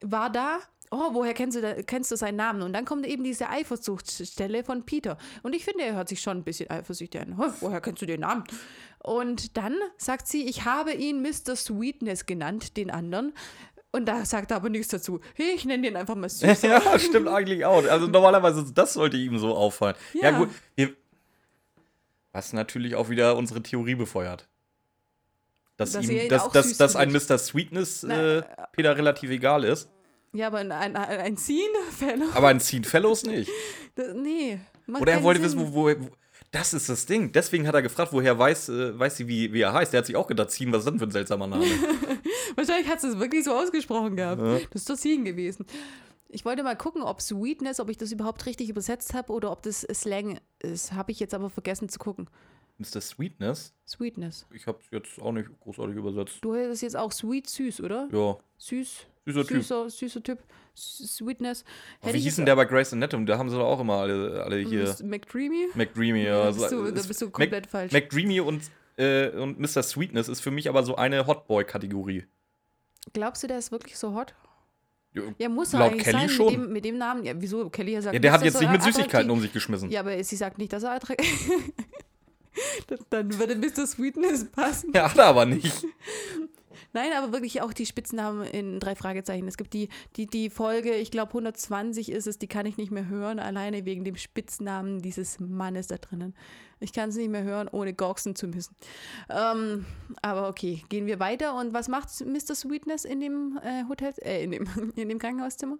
war 0.00 0.28
da, 0.30 0.58
oh, 0.90 1.10
woher 1.14 1.34
kennst 1.34 1.56
du, 1.56 1.60
da, 1.60 1.74
kennst 1.82 2.10
du 2.10 2.16
seinen 2.16 2.36
Namen? 2.36 2.62
Und 2.62 2.72
dann 2.72 2.84
kommt 2.84 3.06
eben 3.06 3.22
diese 3.24 3.48
Eifersuchtsstelle 3.48 4.64
von 4.64 4.84
Peter. 4.84 5.16
Und 5.42 5.54
ich 5.54 5.64
finde, 5.64 5.84
er 5.84 5.94
hört 5.94 6.08
sich 6.08 6.20
schon 6.20 6.38
ein 6.38 6.44
bisschen 6.44 6.68
eifersüchtig 6.70 7.20
an. 7.20 7.36
"Hä, 7.38 7.50
Woher 7.60 7.80
kennst 7.80 8.02
du 8.02 8.06
den 8.06 8.20
Namen? 8.20 8.44
Und 9.02 9.56
dann 9.56 9.76
sagt 9.96 10.26
sie, 10.28 10.46
ich 10.48 10.64
habe 10.64 10.92
ihn 10.92 11.22
Mr. 11.22 11.56
Sweetness 11.56 12.26
genannt, 12.26 12.76
den 12.76 12.90
anderen. 12.90 13.32
Und 13.92 14.06
da 14.06 14.24
sagt 14.24 14.50
er 14.52 14.58
aber 14.58 14.68
nichts 14.68 14.88
dazu. 14.88 15.20
Hey, 15.34 15.52
ich 15.54 15.64
nenne 15.64 15.82
den 15.84 15.96
einfach 15.96 16.14
mal 16.14 16.28
süß. 16.28 16.62
ja, 16.62 16.98
stimmt 16.98 17.28
eigentlich 17.28 17.64
auch. 17.64 17.84
Also 17.88 18.06
normalerweise, 18.06 18.70
das 18.72 18.92
sollte 18.94 19.16
ihm 19.16 19.38
so 19.38 19.54
auffallen. 19.56 19.96
Ja, 20.14 20.30
Ja. 20.30 20.38
gut. 20.38 20.50
Was 22.32 22.52
natürlich 22.52 22.94
auch 22.94 23.08
wieder 23.08 23.36
unsere 23.36 23.62
Theorie 23.62 23.96
befeuert. 23.96 24.46
Dass, 25.76 25.92
Dass 25.92 26.08
ihm, 26.08 26.28
dass, 26.28 26.48
dass, 26.50 26.76
dass 26.76 26.94
ein. 26.94 27.10
Mr. 27.10 27.38
Sweetness 27.38 28.04
äh, 28.04 28.42
Peter 28.72 28.96
relativ 28.96 29.30
egal 29.30 29.64
ist. 29.64 29.88
Ja, 30.32 30.46
aber 30.48 30.58
ein, 30.58 30.70
ein, 30.72 30.96
ein 30.96 31.36
Scene-Fellow. 31.36 32.26
Aber 32.34 32.48
ein 32.48 32.60
Scene 32.60 32.84
Fellows 32.84 33.24
nicht. 33.24 33.50
Das- 33.96 34.14
Nee. 34.14 34.60
Oder 34.88 35.12
er 35.12 35.22
wollte 35.22 35.40
Sinn. 35.40 35.58
wissen, 35.60 35.74
wo, 35.74 35.88
wo, 35.88 36.04
wo. 36.04 36.10
Das 36.52 36.72
ist 36.74 36.88
das 36.88 37.06
Ding. 37.06 37.30
Deswegen 37.32 37.66
hat 37.66 37.74
er 37.74 37.82
gefragt, 37.82 38.12
woher 38.12 38.36
weiß, 38.38 38.68
äh, 38.70 38.98
weiß 38.98 39.16
sie, 39.18 39.28
wie, 39.28 39.52
wie 39.52 39.60
er 39.60 39.72
heißt. 39.72 39.92
Der 39.92 39.98
hat 39.98 40.06
sich 40.06 40.16
auch 40.16 40.26
gedacht, 40.26 40.50
Scene, 40.50 40.72
was 40.72 40.80
ist 40.80 40.86
denn 40.90 40.98
für 40.98 41.04
ein 41.06 41.10
seltsamer 41.12 41.46
Name? 41.46 41.64
Wahrscheinlich 42.56 42.88
hat 42.88 43.00
sie 43.00 43.08
es 43.08 43.18
wirklich 43.18 43.44
so 43.44 43.52
ausgesprochen 43.52 44.16
gehabt. 44.16 44.40
Ja. 44.42 44.54
Das 44.58 44.82
ist 44.82 44.90
doch 44.90 44.96
Scene 44.96 45.22
gewesen. 45.24 45.64
Ich 46.28 46.44
wollte 46.44 46.62
mal 46.62 46.76
gucken, 46.76 47.02
ob 47.02 47.20
Sweetness, 47.20 47.78
ob 47.80 47.88
ich 47.88 47.96
das 47.98 48.10
überhaupt 48.12 48.46
richtig 48.46 48.68
übersetzt 48.68 49.14
habe 49.14 49.32
oder 49.32 49.50
ob 49.52 49.62
das 49.62 49.82
Slang 49.92 50.40
ist. 50.60 50.92
Habe 50.92 51.12
ich 51.12 51.20
jetzt 51.20 51.34
aber 51.34 51.50
vergessen 51.50 51.88
zu 51.88 51.98
gucken. 51.98 52.28
Mr. 52.78 53.00
Sweetness? 53.00 53.74
Sweetness. 53.86 54.46
Ich 54.52 54.66
habe 54.66 54.78
jetzt 54.90 55.20
auch 55.20 55.32
nicht 55.32 55.48
großartig 55.60 55.96
übersetzt. 55.96 56.38
Du 56.40 56.54
hättest 56.54 56.82
jetzt 56.82 56.96
auch 56.96 57.12
sweet, 57.12 57.48
süß, 57.48 57.80
oder? 57.82 58.08
Ja, 58.12 58.38
Süß. 58.58 59.06
Süßer 59.26 59.46
Typ. 59.46 59.62
Süßer, 59.90 60.22
Typ. 60.22 60.38
Sweetness. 60.74 61.64
Aber 62.00 62.14
wie 62.14 62.20
hieß 62.20 62.36
denn 62.36 62.46
der 62.46 62.56
bei 62.56 62.64
Grey's 62.64 62.92
Anatomy? 62.92 63.26
Da 63.26 63.36
haben 63.38 63.50
sie 63.50 63.56
doch 63.56 63.66
auch 63.66 63.80
immer 63.80 63.94
alle, 63.94 64.42
alle 64.42 64.58
hier. 64.58 64.94
McDreamy? 65.04 65.68
McDreamy, 65.74 66.24
Da 66.24 66.44
ja. 66.44 66.50
bist 66.50 66.70
du, 66.72 66.84
da 66.90 67.02
bist 67.02 67.20
du 67.20 67.26
Mac- 67.26 67.32
komplett 67.34 67.66
falsch. 67.66 67.92
McDreamy 67.92 68.40
und, 68.40 68.62
äh, 68.96 69.28
und 69.30 69.58
Mr. 69.60 69.82
Sweetness 69.82 70.28
ist 70.28 70.40
für 70.40 70.50
mich 70.50 70.68
aber 70.68 70.82
so 70.84 70.96
eine 70.96 71.26
Hotboy-Kategorie. 71.26 72.24
Glaubst 73.12 73.42
du, 73.42 73.46
der 73.48 73.58
ist 73.58 73.72
wirklich 73.72 73.98
so 73.98 74.14
hot? 74.14 74.34
Ja, 75.38 75.48
muss 75.48 75.72
er 75.74 75.80
Laut 75.80 75.90
eigentlich 75.90 76.04
Kelly 76.04 76.18
sein 76.18 76.28
schon. 76.28 76.46
Mit, 76.46 76.54
dem, 76.54 76.72
mit 76.72 76.84
dem 76.84 76.98
Namen. 76.98 77.24
Ja, 77.24 77.32
wieso? 77.36 77.68
Kelly 77.68 78.00
sagt 78.00 78.14
Ja, 78.14 78.20
der 78.20 78.30
hat 78.32 78.44
jetzt 78.44 78.60
nicht 78.60 78.70
mit 78.70 78.82
Süßigkeiten 78.82 79.28
um 79.30 79.40
sich 79.40 79.52
geschmissen. 79.52 79.90
Ja, 79.90 80.00
aber 80.00 80.22
sie 80.22 80.36
sagt 80.36 80.56
nicht, 80.58 80.72
dass 80.72 80.84
er 80.84 80.92
attraktiv 80.92 81.50
Dann- 82.88 82.98
Dann 83.10 83.38
würde 83.38 83.56
Mr. 83.56 83.86
Sweetness 83.86 84.50
passen. 84.50 84.90
Ja, 84.94 85.10
hat 85.10 85.18
er 85.18 85.26
aber 85.26 85.46
nicht. 85.46 85.84
Nein, 86.92 87.10
aber 87.16 87.32
wirklich 87.32 87.62
auch 87.62 87.72
die 87.72 87.86
Spitznamen 87.86 88.44
in 88.46 88.80
drei 88.80 88.94
Fragezeichen. 88.94 89.46
Es 89.46 89.56
gibt 89.56 89.72
die, 89.74 89.88
die, 90.16 90.26
die 90.26 90.50
Folge, 90.50 90.94
ich 90.94 91.10
glaube 91.10 91.30
120 91.30 92.10
ist 92.10 92.26
es, 92.26 92.38
die 92.38 92.48
kann 92.48 92.66
ich 92.66 92.76
nicht 92.76 92.90
mehr 92.90 93.08
hören, 93.08 93.38
alleine 93.38 93.84
wegen 93.84 94.04
dem 94.04 94.16
Spitznamen 94.16 95.00
dieses 95.00 95.38
Mannes 95.38 95.86
da 95.86 95.96
drinnen. 95.96 96.34
Ich 96.80 96.92
kann 96.92 97.10
es 97.10 97.16
nicht 97.16 97.28
mehr 97.28 97.42
hören, 97.42 97.68
ohne 97.68 97.92
gorksen 97.92 98.34
zu 98.34 98.48
müssen. 98.48 98.74
Ähm, 99.28 99.84
aber 100.22 100.48
okay, 100.48 100.82
gehen 100.88 101.06
wir 101.06 101.20
weiter. 101.20 101.54
Und 101.54 101.74
was 101.74 101.88
macht 101.88 102.08
Mr. 102.24 102.54
Sweetness 102.54 103.04
in 103.04 103.20
dem 103.20 103.60
äh, 103.62 103.84
Hotel, 103.88 104.14
äh, 104.22 104.42
in 104.42 104.50
dem, 104.50 104.66
in 104.96 105.08
dem 105.08 105.18
Krankenhauszimmer? 105.18 105.76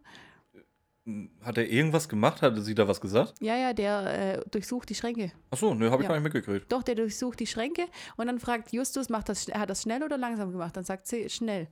Hat 1.42 1.58
er 1.58 1.68
irgendwas 1.70 2.08
gemacht? 2.08 2.42
Hatte 2.42 2.60
sie 2.62 2.74
da 2.74 2.86
was 2.88 3.00
gesagt? 3.00 3.34
Ja, 3.40 3.56
ja, 3.56 3.72
der 3.72 4.38
äh, 4.38 4.40
durchsucht 4.50 4.88
die 4.88 4.94
Schränke. 4.94 5.32
Achso, 5.50 5.74
ne, 5.74 5.90
habe 5.90 6.02
ich 6.02 6.08
Ja. 6.08 6.14
gar 6.14 6.20
nicht 6.20 6.24
mitgekriegt. 6.32 6.70
Doch, 6.70 6.82
der 6.82 6.94
durchsucht 6.94 7.40
die 7.40 7.46
Schränke 7.46 7.86
und 8.16 8.26
dann 8.26 8.38
fragt 8.38 8.72
Justus, 8.72 9.08
macht 9.08 9.28
das, 9.28 9.46
hat 9.48 9.70
das 9.70 9.82
schnell 9.82 10.02
oder 10.02 10.18
langsam 10.18 10.52
gemacht? 10.52 10.76
Dann 10.76 10.84
sagt 10.84 11.06
sie 11.06 11.28
schnell. 11.28 11.68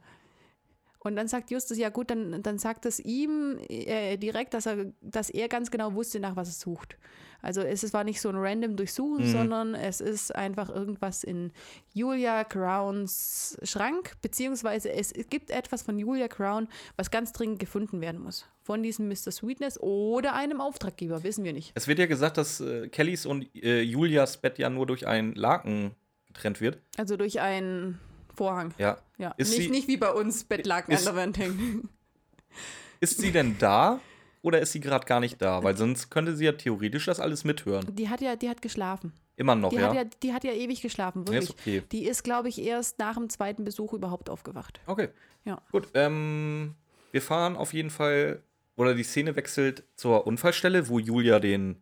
Und 1.01 1.15
dann 1.17 1.29
sagt 1.29 1.51
Justus, 1.53 1.79
ja 1.79 1.91
gut, 1.91 2.11
dann, 2.11 2.43
dann 2.43 2.59
sagt 2.59 2.85
es 2.85 2.99
ihm 2.99 3.59
äh, 3.69 4.17
direkt, 4.17 4.53
dass 4.55 4.67
er, 4.67 4.93
dass 5.01 5.31
er 5.31 5.49
ganz 5.49 5.71
genau 5.71 5.95
wusste, 5.95 6.19
nach 6.19 6.35
was 6.35 6.49
es 6.49 6.59
sucht. 6.61 6.97
Also 7.41 7.61
es, 7.61 7.85
es 7.85 7.93
war 7.93 8.03
nicht 8.03 8.21
so 8.21 8.29
ein 8.31 8.35
random 8.37 8.75
Durchsuchen, 8.77 9.25
Mhm. 9.29 9.31
sondern 9.33 9.75
es 9.77 10.01
ist 10.01 10.35
einfach 10.35 10.69
irgendwas 10.69 11.23
in 11.23 11.53
Julia 11.95 12.43
Crowns 12.43 13.57
Schrank, 13.63 14.17
beziehungsweise 14.23 14.91
es 14.91 15.13
gibt 15.31 15.51
etwas 15.53 15.83
von 15.83 15.99
Julia 16.01 16.27
Crown, 16.27 16.67
was 16.97 17.13
ganz 17.13 17.33
dringend 17.33 17.61
gefunden 17.61 18.01
werden 18.01 18.21
muss. 18.21 18.47
Von 18.63 18.83
diesem 18.83 19.09
Mr. 19.09 19.31
Sweetness 19.31 19.79
oder 19.81 20.35
einem 20.35 20.61
Auftraggeber, 20.61 21.23
wissen 21.23 21.45
wir 21.45 21.53
nicht. 21.53 21.71
Es 21.77 21.87
wird 21.87 22.01
ja 22.01 22.07
gesagt, 22.07 22.39
dass 22.39 22.61
äh, 22.61 22.89
Kellys 22.89 23.25
und 23.25 23.47
äh, 23.55 23.83
Julias 23.83 24.37
Bett 24.39 24.59
ja 24.59 24.69
nur 24.69 24.87
durch 24.87 25.07
einen 25.07 25.35
Laken 25.37 25.93
getrennt 26.27 26.61
wird. 26.61 26.79
Also 26.97 27.17
durch 27.17 27.41
einen 27.41 28.01
Vorhang. 28.39 28.73
Ja. 28.79 28.97
Ja, 29.19 29.35
Ist 29.37 29.51
nicht, 29.51 29.63
sie- 29.65 29.71
nicht 29.71 29.89
wie 29.89 29.97
bei 29.99 30.11
uns 30.13 30.45
Bettlaken 30.45 30.93
ist- 30.95 31.07
an 31.07 31.15
der 31.15 31.23
Wand 31.23 31.39
hängen. 31.39 31.89
Ist 33.01 33.19
sie 33.19 33.31
denn 33.31 33.57
da 33.59 34.01
oder 34.43 34.61
ist 34.61 34.73
sie 34.73 34.81
gerade 34.81 35.07
gar 35.07 35.21
nicht 35.21 35.41
da? 35.41 35.63
Weil 35.63 35.77
sonst 35.77 36.11
könnte 36.11 36.35
sie 36.37 36.47
ja 36.47 36.53
theoretisch 36.53 37.05
das 37.07 37.21
alles 37.21 37.45
mithören. 37.45 37.95
Die 37.95 38.09
hat 38.09 38.21
ja, 38.21 38.35
die 38.35 38.49
hat 38.49 38.61
geschlafen. 38.63 39.13
Immer 39.37 39.55
noch, 39.55 39.71
Die, 39.71 39.77
ja? 39.77 39.89
hat 39.89 39.95
ja, 39.95 40.05
die 40.05 40.33
hat 40.33 40.43
ja 40.43 40.53
ewig 40.53 40.81
geschlafen, 40.83 41.25
Ja, 41.27 41.33
wirklich. 41.35 41.51
ist 41.51 41.61
okay. 41.61 41.83
Die 41.93 42.05
ist, 42.07 42.25
glaube 42.25 42.49
ich, 42.49 42.61
erst 42.61 42.99
nach 42.99 43.15
dem 43.15 43.29
zweiten 43.31 43.65
Besuch 43.65 43.93
überhaupt 43.93 44.29
aufgewacht. 44.31 44.81
Okay. 44.87 45.11
Ja. 45.45 45.63
Gut, 45.71 45.87
ähm, 45.95 46.75
wir 47.13 47.23
fahren 47.23 47.57
auf 47.57 47.73
jeden 47.73 47.91
Fall, 47.91 48.43
oder 48.75 48.95
die 48.97 49.05
Szene 49.05 49.37
wechselt 49.37 49.85
zur 49.95 50.27
Unfallstelle, 50.27 50.89
wo 50.89 50.99
Julia 50.99 51.39
den 51.39 51.77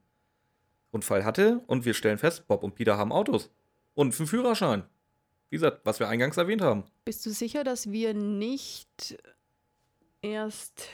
Unfall 0.91 1.25
hatte 1.25 1.63
und 1.67 1.87
wir 1.87 1.95
stellen 1.95 2.19
fest, 2.19 2.47
Bob 2.47 2.63
und 2.63 2.75
Peter 2.75 2.99
haben 2.99 3.11
Autos 3.13 3.51
und 3.95 4.15
einen 4.19 4.27
Führerschein. 4.29 4.85
Wie 5.51 5.57
gesagt, 5.57 5.81
was 5.85 6.01
wir 6.01 6.09
eingangs 6.09 6.37
erwähnt 6.37 6.63
haben. 6.63 6.85
Bist 7.05 7.25
du 7.25 7.31
sicher, 7.31 7.63
dass 7.65 7.91
wir 7.91 8.15
nicht 8.15 9.17
erst 10.23 10.89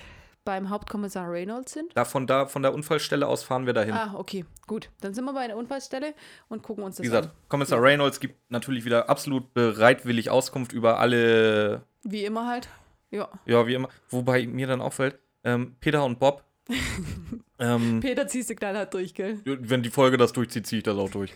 beim 0.45 0.71
Hauptkommissar 0.71 1.31
Reynolds 1.31 1.73
sind? 1.73 1.91
Da 1.95 2.05
von, 2.05 2.27
da, 2.27 2.47
von 2.47 2.63
der 2.63 2.75
Unfallstelle 2.75 3.27
aus 3.27 3.43
fahren 3.45 3.67
wir 3.67 3.73
dahin. 3.73 3.95
Ah, 3.95 4.15
okay, 4.17 4.45
gut. 4.67 4.91
Dann 5.01 5.15
sind 5.15 5.25
wir 5.25 5.33
bei 5.33 5.47
der 5.47 5.57
Unfallstelle 5.57 6.15
und 6.49 6.63
gucken 6.63 6.85
uns 6.85 6.97
das 6.97 7.05
Wie 7.05 7.09
gesagt, 7.09 7.29
an. 7.29 7.33
Kommissar 7.49 7.83
Reynolds 7.83 8.21
gibt 8.21 8.51
natürlich 8.51 8.85
wieder 8.85 9.09
absolut 9.09 9.55
bereitwillig 9.55 10.31
Auskunft 10.31 10.73
über 10.73 10.99
alle 10.99 11.83
Wie 12.03 12.25
immer 12.25 12.47
halt. 12.47 12.69
Ja. 13.11 13.29
Ja, 13.47 13.67
wie 13.67 13.75
immer. 13.75 13.89
Wobei 14.09 14.47
mir 14.47 14.67
dann 14.67 14.81
auffällt, 14.81 15.19
ähm, 15.45 15.77
Peter 15.81 16.05
und 16.05 16.19
Bob, 16.19 16.45
ähm, 17.59 18.01
Peter 18.01 18.27
ziehst 18.27 18.51
du 18.51 18.55
knallhart 18.55 18.95
durch, 18.95 19.15
gell? 19.15 19.41
wenn 19.45 19.83
die 19.83 19.91
Folge 19.91 20.17
das 20.17 20.33
durchzieht, 20.33 20.67
ziehe 20.67 20.79
ich 20.79 20.85
das 20.85 20.97
auch 20.97 21.11
durch. 21.11 21.33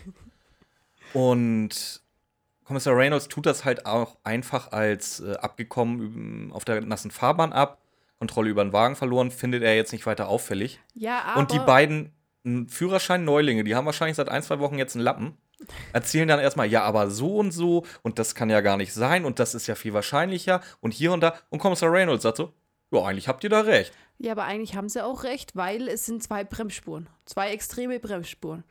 Und 1.13 2.01
Kommissar 2.67 2.97
Reynolds 2.97 3.29
tut 3.29 3.45
das 3.45 3.63
halt 3.63 3.85
auch 3.85 4.17
einfach 4.25 4.73
als 4.73 5.21
äh, 5.21 5.35
abgekommen 5.35 6.51
auf 6.51 6.65
der 6.65 6.81
nassen 6.81 7.11
Fahrbahn 7.11 7.53
ab, 7.53 7.81
Kontrolle 8.19 8.49
über 8.49 8.61
den 8.63 8.73
Wagen 8.73 8.97
verloren, 8.97 9.31
findet 9.31 9.63
er 9.63 9.75
jetzt 9.77 9.93
nicht 9.93 10.05
weiter 10.05 10.27
auffällig. 10.27 10.81
Ja, 10.93 11.21
aber. 11.21 11.39
Und 11.39 11.53
die 11.53 11.59
beiden 11.59 12.11
Führerschein-Neulinge, 12.67 13.63
die 13.63 13.73
haben 13.73 13.85
wahrscheinlich 13.85 14.17
seit 14.17 14.27
ein, 14.27 14.43
zwei 14.43 14.59
Wochen 14.59 14.77
jetzt 14.77 14.95
einen 14.95 15.05
Lappen, 15.05 15.37
erzählen 15.93 16.27
dann 16.27 16.41
erstmal, 16.41 16.67
ja, 16.67 16.83
aber 16.83 17.09
so 17.09 17.37
und 17.37 17.51
so 17.51 17.85
und 18.01 18.19
das 18.19 18.35
kann 18.35 18.49
ja 18.49 18.59
gar 18.59 18.75
nicht 18.75 18.93
sein 18.93 19.23
und 19.23 19.39
das 19.39 19.55
ist 19.55 19.67
ja 19.67 19.75
viel 19.75 19.93
wahrscheinlicher 19.93 20.59
und 20.81 20.93
hier 20.93 21.13
und 21.13 21.21
da. 21.21 21.35
Und 21.49 21.59
Kommissar 21.59 21.89
Reynolds 21.89 22.23
sagt 22.23 22.35
so, 22.35 22.51
ja, 22.91 23.01
eigentlich 23.01 23.29
habt 23.29 23.45
ihr 23.45 23.49
da 23.49 23.61
recht. 23.61 23.93
Ja, 24.17 24.33
aber 24.33 24.43
eigentlich 24.43 24.75
haben 24.75 24.89
sie 24.89 25.03
auch 25.03 25.23
recht, 25.23 25.55
weil 25.55 25.87
es 25.87 26.05
sind 26.05 26.21
zwei 26.21 26.43
Bremsspuren. 26.43 27.07
Zwei 27.25 27.51
extreme 27.51 27.99
Bremsspuren. 27.99 28.65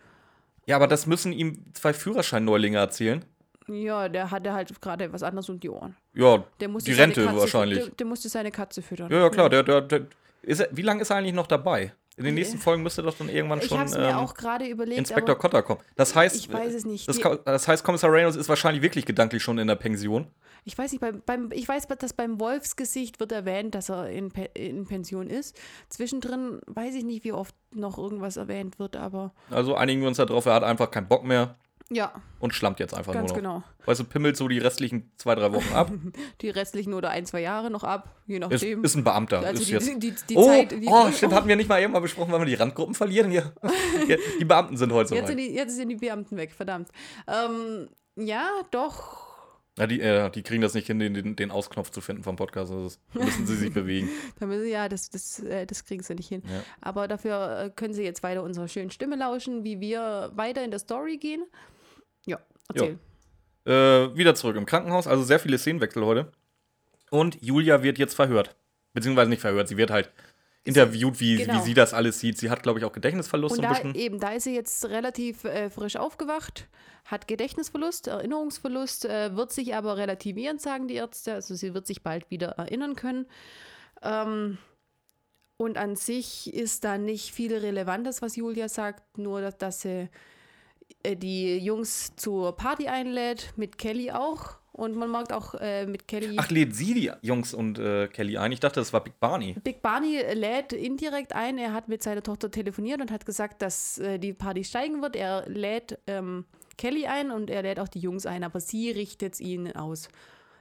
Ja, 0.67 0.77
aber 0.77 0.87
das 0.87 1.07
müssen 1.07 1.33
ihm 1.33 1.65
zwei 1.73 1.95
Führerschein-Neulinge 1.95 2.77
erzählen. 2.77 3.25
Ja, 3.69 4.09
der 4.09 4.31
hatte 4.31 4.53
halt 4.53 4.81
gerade 4.81 5.13
was 5.13 5.23
anderes 5.23 5.49
um 5.49 5.59
die 5.59 5.71
Ohren. 5.71 5.97
Ja, 6.15 6.45
Der 6.61 6.69
musste 6.69 6.91
die 6.91 7.01
Rente 7.01 7.25
Katze, 7.25 7.39
wahrscheinlich. 7.39 7.79
Der, 7.79 7.89
der 7.89 8.07
musste 8.07 8.29
seine 8.29 8.51
Katze 8.51 8.83
füttern. 8.83 9.11
Ja, 9.11 9.19
ja, 9.19 9.31
klar. 9.31 9.51
Der, 9.51 9.63
der, 9.63 9.81
der, 9.81 10.07
ist 10.43 10.67
wie 10.71 10.83
lange 10.83 11.03
ist 11.03 11.11
er 11.11 11.17
eigentlich 11.17 11.35
noch 11.35 11.47
dabei? 11.47 11.93
In 12.19 12.25
den 12.25 12.35
nächsten 12.35 12.57
Folgen 12.57 12.83
müsste 12.83 13.03
doch 13.03 13.15
dann 13.19 13.29
irgendwann 13.29 13.59
Ich 13.59 13.67
schon 13.67 13.79
ähm, 13.81 14.71
überlegt, 14.71 14.99
Inspektor 14.99 15.37
Cotter 15.37 15.63
kommen. 15.63 15.83
Das 15.97 16.15
heißt, 16.15 16.35
ich 16.35 16.51
weiß 16.51 16.73
es 16.73 16.87
nicht. 16.87 17.07
Das, 17.07 17.21
das 17.45 17.69
heißt, 17.69 17.85
Kommissar 17.85 18.11
Reynolds 18.11 18.39
ist 18.39 18.49
wahrscheinlich 18.49 18.83
wirklich 18.83 19.05
gedanklich 19.05 19.43
schon 19.43 19.59
in 19.59 19.67
der 19.67 19.75
Pension. 19.75 20.27
ich 20.65 20.79
weiß 20.79 20.93
nicht, 20.93 21.03
beim, 21.03 21.21
beim, 21.27 21.51
ich 21.53 21.69
weiß, 21.69 21.87
dass 21.89 22.15
beim 22.15 22.41
Wolfsgesicht 22.41 23.21
wird 23.21 23.33
erwähnt, 23.33 23.75
dass 23.75 23.91
er 23.91 24.09
in, 24.09 24.31
in 24.55 24.87
Pension 24.87 25.29
ist. 25.29 25.61
Zwischendrin 25.91 26.61
weiß 26.67 26.95
ich 26.95 27.05
nicht, 27.05 27.23
wie 27.25 27.33
oft 27.33 27.55
noch 27.75 27.99
irgendwas 27.99 28.39
erwähnt 28.39 28.79
wird, 28.79 28.97
aber 28.97 29.35
Also 29.51 29.75
einigen 29.75 30.01
wir 30.01 30.09
uns 30.09 30.17
darauf, 30.17 30.47
er 30.47 30.55
hat 30.55 30.65
einfach 30.65 30.91
keinen 30.91 31.09
Bock 31.09 31.23
mehr 31.23 31.59
ja, 31.91 32.13
und 32.41 32.53
schlampt 32.53 32.81
jetzt 32.81 32.95
einfach 32.95 33.13
ganz 33.13 33.33
nur 33.33 33.43
noch. 33.43 33.61
genau. 33.61 33.63
Weißt 33.85 34.01
du, 34.01 34.05
pimmelt 34.05 34.37
so 34.37 34.49
die 34.49 34.59
restlichen 34.59 35.13
zwei, 35.17 35.37
drei 35.37 35.53
Wochen 35.53 35.73
ab. 35.73 35.91
Die 36.41 36.51
restlichen 36.51 36.93
oder 36.95 37.11
ein, 37.11 37.27
zwei 37.27 37.41
Jahre 37.41 37.71
noch 37.71 37.85
ab, 37.85 38.17
je 38.27 38.37
ist, 38.37 38.41
nachdem. 38.41 38.85
ist 38.85 38.97
ein 38.97 39.05
Beamter. 39.05 39.39
also 39.39 39.63
ist 39.63 39.69
die, 39.69 39.73
jetzt. 39.73 39.89
die, 39.89 39.99
die, 39.99 40.15
die 40.29 40.37
oh, 40.37 40.47
Zeit. 40.47 40.73
Die, 40.73 40.87
oh, 40.87 41.11
stimmt, 41.13 41.33
hatten 41.35 41.49
wir 41.49 41.57
nicht 41.57 41.69
mal 41.69 41.81
eben 41.81 41.93
mal 41.93 42.01
besprochen, 42.01 42.33
weil 42.33 42.41
wir 42.41 42.47
die 42.47 42.55
Randgruppen 42.55 42.95
verlieren 42.95 43.31
hier. 43.31 43.53
Ja, 44.09 44.17
die 44.39 44.45
Beamten 44.45 44.77
sind 44.77 44.93
heute 44.93 45.15
jetzt, 45.15 45.23
so 45.23 45.29
sind 45.29 45.39
die, 45.39 45.53
jetzt 45.53 45.75
sind 45.75 45.89
die 45.89 45.97
Beamten 45.97 46.37
weg, 46.37 46.53
verdammt. 46.53 46.89
Ähm, 47.27 47.89
ja, 48.17 48.49
doch. 48.71 49.27
Ja, 49.79 49.87
die, 49.87 50.01
äh, 50.01 50.31
die 50.31 50.43
kriegen 50.43 50.63
das 50.63 50.75
nicht 50.75 50.87
hin, 50.87 50.99
den, 50.99 51.15
den, 51.15 51.37
den 51.37 51.51
Ausknopf 51.51 51.91
zu 51.91 52.01
finden 52.01 52.23
vom 52.23 52.37
Podcast. 52.37 52.73
Also 52.73 52.85
das 52.85 52.99
müssen 53.13 53.47
sie 53.47 53.57
sich 53.57 53.73
bewegen. 53.75 54.09
Da 54.39 54.47
müssen, 54.47 54.69
ja, 54.69 54.89
das, 54.89 55.11
das, 55.11 55.41
äh, 55.41 55.67
das 55.67 55.85
kriegen 55.85 56.03
sie 56.03 56.15
nicht 56.15 56.29
hin. 56.29 56.43
Ja. 56.47 56.63
Aber 56.81 57.09
dafür 57.09 57.59
äh, 57.59 57.71
können 57.71 57.93
sie 57.93 58.03
jetzt 58.03 58.23
weiter 58.23 58.43
unserer 58.43 58.69
schönen 58.69 58.91
Stimme 58.91 59.17
lauschen, 59.17 59.65
wie 59.65 59.81
wir 59.81 60.31
weiter 60.35 60.65
in 60.65 60.71
der 60.71 60.81
Story 60.81 61.19
gehen. 61.19 61.45
Ja, 62.75 62.83
erzähl. 62.85 62.99
Äh, 63.67 64.17
wieder 64.17 64.35
zurück 64.35 64.57
im 64.57 64.67
Krankenhaus, 64.67 65.07
also 65.07 65.23
sehr 65.23 65.39
viele 65.41 65.59
Szenenwechsel 65.59 66.05
heute. 66.05 66.33
Und 67.11 67.43
Julia 67.43 67.83
wird 67.83 67.99
jetzt 67.99 68.15
verhört. 68.15 68.55
Beziehungsweise 68.93 69.29
nicht 69.31 69.41
verhört, 69.41 69.69
sie 69.69 69.77
wird 69.77 69.91
halt 69.91 70.11
interviewt, 70.65 71.21
wie, 71.21 71.37
Genau. 71.37 71.55
wie 71.55 71.61
sie 71.65 71.75
das 71.75 71.95
alles 71.95 72.19
sieht. 72.19 72.39
Sie 72.39 72.51
hat, 72.51 72.63
glaube 72.63 72.79
ich, 72.79 72.85
auch 72.85 72.93
Gedächtnisverlust 72.93 73.53
Und 73.53 73.57
so 73.57 73.63
ein 73.63 73.69
da 73.73 73.75
bisschen. 73.81 73.95
eben, 73.95 74.19
da 74.19 74.33
ist 74.33 74.45
sie 74.45 74.55
jetzt 74.55 74.85
relativ 74.87 75.45
äh, 75.45 75.71
frisch 75.71 75.97
aufgewacht, 75.97 76.69
hat 77.05 77.29
Gedächtnisverlust, 77.29 78.09
Erinnerungsverlust, 78.09 79.05
äh, 79.05 79.37
wird 79.37 79.53
sich 79.53 79.75
aber 79.77 79.97
relativieren, 79.97 80.59
sagen 80.59 80.89
die 80.89 80.95
Ärzte. 80.95 81.35
Also 81.35 81.55
sie 81.55 81.73
wird 81.75 81.87
sich 81.87 82.03
bald 82.03 82.31
wieder 82.31 82.49
erinnern 82.53 82.97
können. 82.97 83.27
Ähm, 84.03 84.59
und 85.57 85.77
an 85.79 85.95
sich 85.97 86.53
ist 86.53 86.85
da 86.85 86.99
nicht 86.99 87.33
viel 87.33 87.57
Relevantes, 87.57 88.21
was 88.23 88.35
Julia 88.37 88.69
sagt, 88.69 89.19
nur 89.19 89.41
dass, 89.41 89.57
dass 89.57 89.81
sie 89.83 90.09
die 91.07 91.59
Jungs 91.59 92.15
zur 92.17 92.57
Party 92.57 92.89
einlädt, 92.89 93.53
mit 93.57 93.79
Kelly 93.79 94.11
auch. 94.11 94.59
Und 94.73 94.95
man 94.95 95.09
mag 95.09 95.33
auch 95.33 95.55
äh, 95.55 95.87
mit 95.87 96.07
Kelly. 96.07 96.37
Ach, 96.39 96.51
lädt 96.51 96.77
sie 96.77 96.93
die 96.93 97.11
Jungs 97.23 97.55
und 97.55 97.79
äh, 97.79 98.09
Kelly 98.09 98.37
ein? 98.37 98.53
Ich 98.53 98.61
dachte, 98.61 98.79
das 98.79 98.93
war 98.93 99.03
Big 99.03 99.19
Barney. 99.19 99.55
Big 99.65 99.81
Barney 99.81 100.21
lädt 100.35 100.75
indirekt 100.75 101.33
ein. 101.35 101.57
Er 101.57 101.73
hat 101.73 101.89
mit 101.89 102.03
seiner 102.03 102.23
Tochter 102.23 102.51
telefoniert 102.51 103.01
und 103.01 103.11
hat 103.11 103.25
gesagt, 103.25 103.63
dass 103.63 103.97
äh, 103.97 104.19
die 104.19 104.35
Party 104.35 104.65
steigen 104.65 105.01
wird. 105.01 105.17
Er 105.17 105.49
lädt 105.49 105.99
ähm, 106.07 106.45
Kelly 106.77 107.07
ein 107.07 107.31
und 107.31 107.49
er 107.49 107.63
lädt 107.63 107.81
auch 107.81 107.89
die 107.89 108.01
Jungs 108.01 108.27
ein, 108.27 108.45
aber 108.45 108.61
sie 108.61 108.91
richtet 108.91 109.41
ihn 109.41 109.73
aus. 109.73 110.11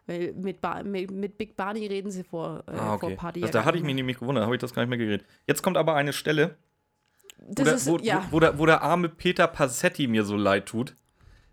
Weil 0.07 0.31
mit, 0.33 0.61
ba 0.61 0.81
mit, 0.83 1.11
mit 1.11 1.37
Big 1.37 1.57
Barney 1.57 1.85
reden 1.85 2.09
sie 2.09 2.23
vor, 2.23 2.63
äh, 2.67 2.71
Ah, 2.71 2.97
vor 2.97 3.09
okay. 3.09 3.15
Party. 3.17 3.41
Das, 3.41 3.51
da 3.51 3.65
hatte 3.65 3.77
ich 3.77 3.83
mich 3.83 3.95
nämlich 3.95 4.19
gewundert, 4.19 4.45
habe 4.45 4.55
ich 4.55 4.61
das 4.61 4.73
gar 4.73 4.83
nicht 4.83 4.89
mehr 4.89 4.97
geredet. 4.97 5.25
Jetzt 5.45 5.61
kommt 5.61 5.75
aber 5.75 5.95
eine 5.95 6.13
Stelle, 6.13 6.55
Das 7.47 7.65
der, 7.65 7.75
ist, 7.75 7.87
wo, 7.87 7.97
ja, 7.97 8.25
wo, 8.29 8.37
wo, 8.37 8.39
der, 8.39 8.59
wo 8.59 8.65
der 8.65 8.81
arme 8.81 9.09
Peter 9.09 9.47
Passetti 9.47 10.07
mir 10.07 10.25
so 10.25 10.35
leid 10.35 10.65
tut. 10.65 10.95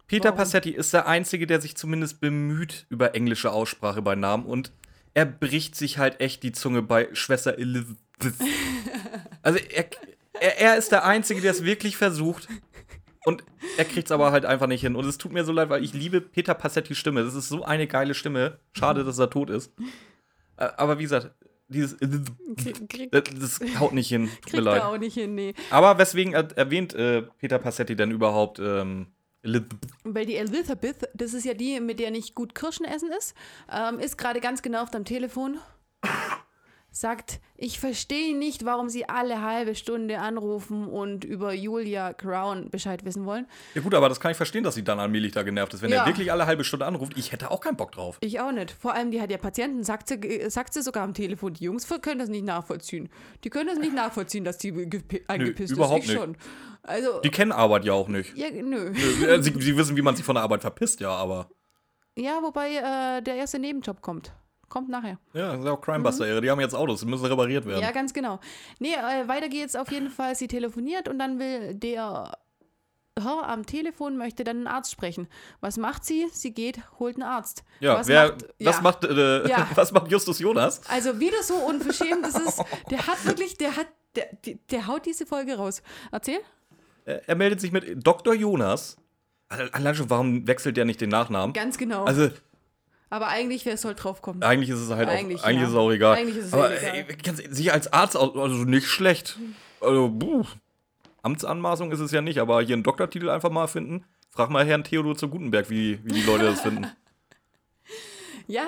Peter 0.07 0.25
Warum? 0.25 0.39
Passetti 0.39 0.71
ist 0.71 0.93
der 0.93 1.07
Einzige, 1.07 1.47
der 1.47 1.61
sich 1.61 1.77
zumindest 1.77 2.21
bemüht 2.21 2.87
über 2.89 3.15
englische 3.15 3.51
Aussprache 3.51 4.03
bei 4.03 4.15
Namen 4.15 4.45
und 4.47 4.73
er 5.15 5.27
bricht 5.27 5.77
sich 5.77 5.99
halt 5.99 6.21
echt 6.21 6.43
die 6.43 6.53
Zunge 6.53 6.83
bei 6.83 7.09
Schwester 7.13 7.59
Elizabeth. 7.59 7.99
also 9.43 9.59
er, 9.59 9.87
er, 10.41 10.61
er 10.61 10.77
ist 10.77 10.93
der 10.93 11.05
Einzige, 11.05 11.41
der 11.41 11.51
es 11.51 11.65
wirklich 11.65 11.97
versucht 11.97 12.49
und 13.25 13.45
er 13.77 13.85
kriegt 13.85 14.09
es 14.09 14.13
aber 14.13 14.33
halt 14.33 14.45
einfach 14.45 14.67
nicht 14.67 14.81
hin. 14.81 14.97
Und 14.97 15.07
es 15.07 15.19
tut 15.19 15.33
mir 15.33 15.45
so 15.45 15.53
leid, 15.53 15.69
weil 15.69 15.85
ich 15.85 15.93
liebe 15.93 16.21
Peter 16.21 16.55
Passettis 16.55 16.99
Stimme. 16.99 17.23
Das 17.23 17.35
ist 17.35 17.49
so 17.49 17.63
eine 17.63 17.87
geile 17.87 18.15
Stimme. 18.15 18.59
Schade, 18.73 19.05
dass 19.05 19.19
er 19.19 19.31
tot 19.31 19.51
ist. 19.51 19.73
Äh, 20.57 20.69
Aber 20.77 20.99
wie 20.99 21.05
gesagt, 21.05 21.31
dieses 21.73 21.99
krieg, 21.99 22.89
krieg, 22.89 23.11
das, 23.11 23.59
das 23.59 23.81
haut 23.81 23.93
nicht 23.93 24.09
hin. 24.09 24.27
Tut 24.27 24.33
mir 24.33 24.41
kriegt 24.51 24.65
leid. 24.65 24.83
er 24.83 24.89
auch 24.89 24.99
nicht 24.99 25.15
hin, 25.15 25.35
nee. 25.35 25.55
Aber 25.71 25.99
weswegen 25.99 26.35
er, 26.35 26.57
erwähnt 26.57 26.95
äh, 26.95 27.23
Peter 27.23 27.59
Passetti 27.59 27.97
denn 27.97 28.11
überhaupt 28.11 28.59
ähm, 28.59 29.09
Elizabeth? 29.43 29.79
Weil 30.05 30.27
die 30.27 30.37
Elizabeth, 30.37 31.09
das 31.15 31.35
ist 31.35 31.45
ja 31.45 31.55
die, 31.55 31.81
mit 31.81 31.99
der 31.99 32.11
nicht 32.11 32.35
gut 32.35 32.55
Kirschen 32.55 32.87
essen 32.87 33.11
ist, 33.17 33.35
ähm, 33.73 33.99
ist 33.99 34.17
gerade 34.17 34.41
ganz 34.41 34.63
genervt 34.63 34.95
am 34.95 35.05
Telefon. 35.05 35.59
Sagt, 36.95 37.41
ich 37.57 37.81
verstehe 37.81 38.37
nicht, 38.37 38.67
warum 38.67 38.91
sie 38.91 39.09
alle 39.09 39.41
halbe 39.41 39.75
Stunde 39.75 40.19
anrufen 40.19 40.87
und 40.87 41.25
über 41.25 41.55
Julia 41.55 42.13
Crown 42.13 42.69
Bescheid 42.69 43.03
wissen 43.07 43.25
wollen. 43.25 43.47
Ja 43.75 43.81
gut, 43.81 43.95
aber 43.95 44.11
das 44.11 44.21
kann 44.21 44.31
ich 44.31 44.37
verstehen, 44.37 44.63
dass 44.63 44.75
sie 44.75 44.85
dann 44.85 45.01
allmählich 45.01 45.33
da 45.33 45.43
genervt 45.43 45.73
ist. 45.73 45.81
Wenn 45.81 45.91
Ja. 45.91 46.03
er 46.03 46.07
wirklich 46.07 46.31
alle 46.31 46.45
halbe 46.45 46.65
Stunde 46.65 46.85
anruft, 46.85 47.15
ich 47.17 47.33
hätte 47.33 47.51
auch 47.51 47.63
keinen 47.63 47.77
Bock 47.79 47.93
drauf. 47.93 48.19
Ich 48.21 48.41
auch 48.41 48.53
nicht. 48.53 48.73
Vor 48.73 48.93
allem, 48.93 49.11
die 49.11 49.23
hat 49.23 49.31
ja 49.31 49.39
Patienten, 49.39 49.83
sagt 49.85 50.09
sie, 50.09 50.17
äh, 50.17 50.51
sagt 50.51 50.75
sie 50.75 50.83
sogar 50.83 51.03
am 51.05 51.15
Telefon. 51.15 51.55
Die 51.55 51.65
Jungs 51.65 51.89
können 52.03 52.19
das 52.19 52.29
nicht 52.29 52.45
nachvollziehen. 52.45 53.09
Die 53.43 53.49
können 53.49 53.69
das 53.69 53.79
nicht 53.79 53.95
nachvollziehen, 53.95 54.45
dass 54.45 54.59
die 54.59 54.71
gepi- 54.73 55.23
angepisst 55.29 55.73
überhaupt 55.73 56.01
ist. 56.05 56.11
Ich 56.11 56.15
nicht. 56.15 56.21
schon. 56.23 56.37
Also, 56.83 57.21
Die 57.21 57.31
kennen 57.31 57.53
Arbeit 57.53 57.87
ja 57.87 57.95
auch 57.95 58.09
nicht. 58.09 58.37
ja, 58.37 58.51
nö. 58.51 58.93
Äh, 58.93 59.43
sie, 59.43 59.55
sie 59.59 59.77
wissen, 59.79 59.97
wie 59.97 60.03
man 60.03 60.15
sich 60.15 60.27
von 60.27 60.35
der 60.35 60.43
Arbeit 60.45 60.61
verpisst, 60.61 61.01
ja, 61.01 61.11
aber. 61.11 61.49
Ja, 62.19 62.41
wobei 62.43 62.75
äh, 62.75 63.23
der 63.23 63.37
erste 63.37 63.59
Nebenjob 63.59 64.03
kommt. 64.03 64.33
Kommt 64.73 64.89
nachher. 64.89 65.19
Ja, 65.35 65.53
das 65.53 65.61
ist 65.61 65.67
auch 65.67 65.83
Crimebuster-Ehre. 65.83 66.41
Die 66.41 66.51
haben 66.51 66.59
jetzt 66.59 66.75
Autos, 66.75 67.01
die 67.01 67.07
müssen 67.07 67.27
repariert 67.27 67.67
werden. 67.67 67.83
Ja, 67.83 67.91
ganz 67.91 68.15
genau. 68.15 68.41
Nee, 68.79 68.95
äh, 68.95 69.29
weiter 69.29 69.51
geht's 69.51 69.77
auf 69.77 69.93
jeden 69.93 70.09
Fall. 70.09 70.35
Sie 70.35 70.49
telefoniert 70.49 71.09
und 71.09 71.19
dann 71.19 71.39
will 71.39 71.75
der 71.75 72.39
Herr 73.21 73.47
am 73.51 73.67
Telefon 73.67 74.17
möchte 74.17 74.45
dann 74.45 74.57
einen 74.57 74.67
Arzt 74.67 74.91
sprechen. 74.91 75.29
Was 75.61 75.77
macht 75.77 76.07
sie? 76.07 76.27
Sie 76.33 76.55
geht, 76.55 76.81
holt 76.99 77.17
einen 77.17 77.25
Arzt. 77.25 77.65
Ja, 77.81 77.97
was 77.99 78.07
wer, 78.09 78.29
macht, 78.31 78.43
was, 78.61 78.77
ja. 78.77 78.81
macht, 78.81 79.05
äh, 79.05 79.49
Ja. 79.51 79.69
was 79.75 79.93
macht 79.93 80.11
Justus 80.11 80.39
Jonas? 80.39 80.81
Also 80.89 81.21
wieder 81.21 81.43
so 81.43 81.53
unverschämt. 81.57 82.25
Das 82.25 82.35
ist, 82.35 82.63
der 82.91 83.07
hat 83.07 83.27
wirklich, 83.27 83.59
der 83.59 83.77
hat, 83.77 83.89
der, 84.17 84.29
der, 84.47 84.55
der 84.71 84.87
haut 84.87 85.05
diese 85.05 85.27
Folge 85.27 85.57
raus. 85.57 85.83
Erzähl. 86.11 86.41
Äh, 87.05 87.21
Er 87.27 87.35
meldet 87.35 87.61
sich 87.61 87.73
mit 87.73 88.07
Dr. 88.07 88.33
Jonas. 88.33 88.97
Allein 89.51 89.95
schon, 89.95 90.09
warum 90.09 90.47
wechselt 90.47 90.79
der 90.79 90.87
nicht 90.87 91.03
den 91.03 91.11
Nachnamen? 91.11 91.53
Ganz 91.53 91.77
genau. 91.77 92.05
Also, 92.05 92.31
Aber 93.13 93.29
eigentlich, 93.29 93.67
wer 93.67 93.77
soll 93.77 93.95
drauf 93.95 94.23
kommen? 94.23 94.43
eigentlich 94.43 94.71
ist 94.71 94.79
es 94.79 94.89
halt 94.89 95.07
Eigentlich, 95.07 95.41
auch, 95.41 95.45
eigentlich 95.45 95.61
ja. 95.61 95.67
ist 95.67 95.73
es 95.75 95.77
auch 95.79 95.91
egal. 95.91 96.17
Eigentlich 96.17 96.37
ist 96.39 96.47
es 96.47 96.53
Aber 96.55 96.75
egal. 96.75 97.05
ey, 97.11 97.55
sich 97.55 97.71
als 97.71 97.93
Arzt, 97.93 98.17
aus- 98.17 98.35
also 98.35 98.65
nicht 98.65 98.87
schlecht. 98.89 99.39
Also, 99.83 100.09
buh. 100.09 100.45
Amtsanmaßung 101.23 101.93
ist 101.93 102.01
es 102.01 102.11
ja 102.11 102.23
nicht, 102.23 102.39
aber 102.39 102.63
hier 102.63 102.75
einen 102.75 102.83
Doktortitel 102.83 103.29
einfach 103.29 103.51
mal 103.51 103.67
finden. 103.67 104.05
Frag 104.31 104.49
mal 104.49 104.65
Herrn 104.67 104.83
Theodor 104.83 105.15
zu 105.15 105.29
Gutenberg, 105.29 105.69
wie, 105.69 106.01
wie 106.05 106.13
die 106.13 106.23
Leute 106.23 106.45
das 106.45 106.63
finden. 106.63 106.87
Ja, 108.47 108.67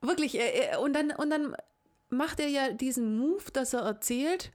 wirklich. 0.00 0.34
Er, 0.38 0.54
er, 0.72 0.80
und, 0.80 0.92
dann, 0.92 1.10
und 1.10 1.30
dann 1.30 1.56
macht 2.10 2.38
er 2.40 2.48
ja 2.48 2.70
diesen 2.72 3.18
Move, 3.18 3.42
dass 3.52 3.72
er 3.74 3.80
erzählt, 3.80 4.50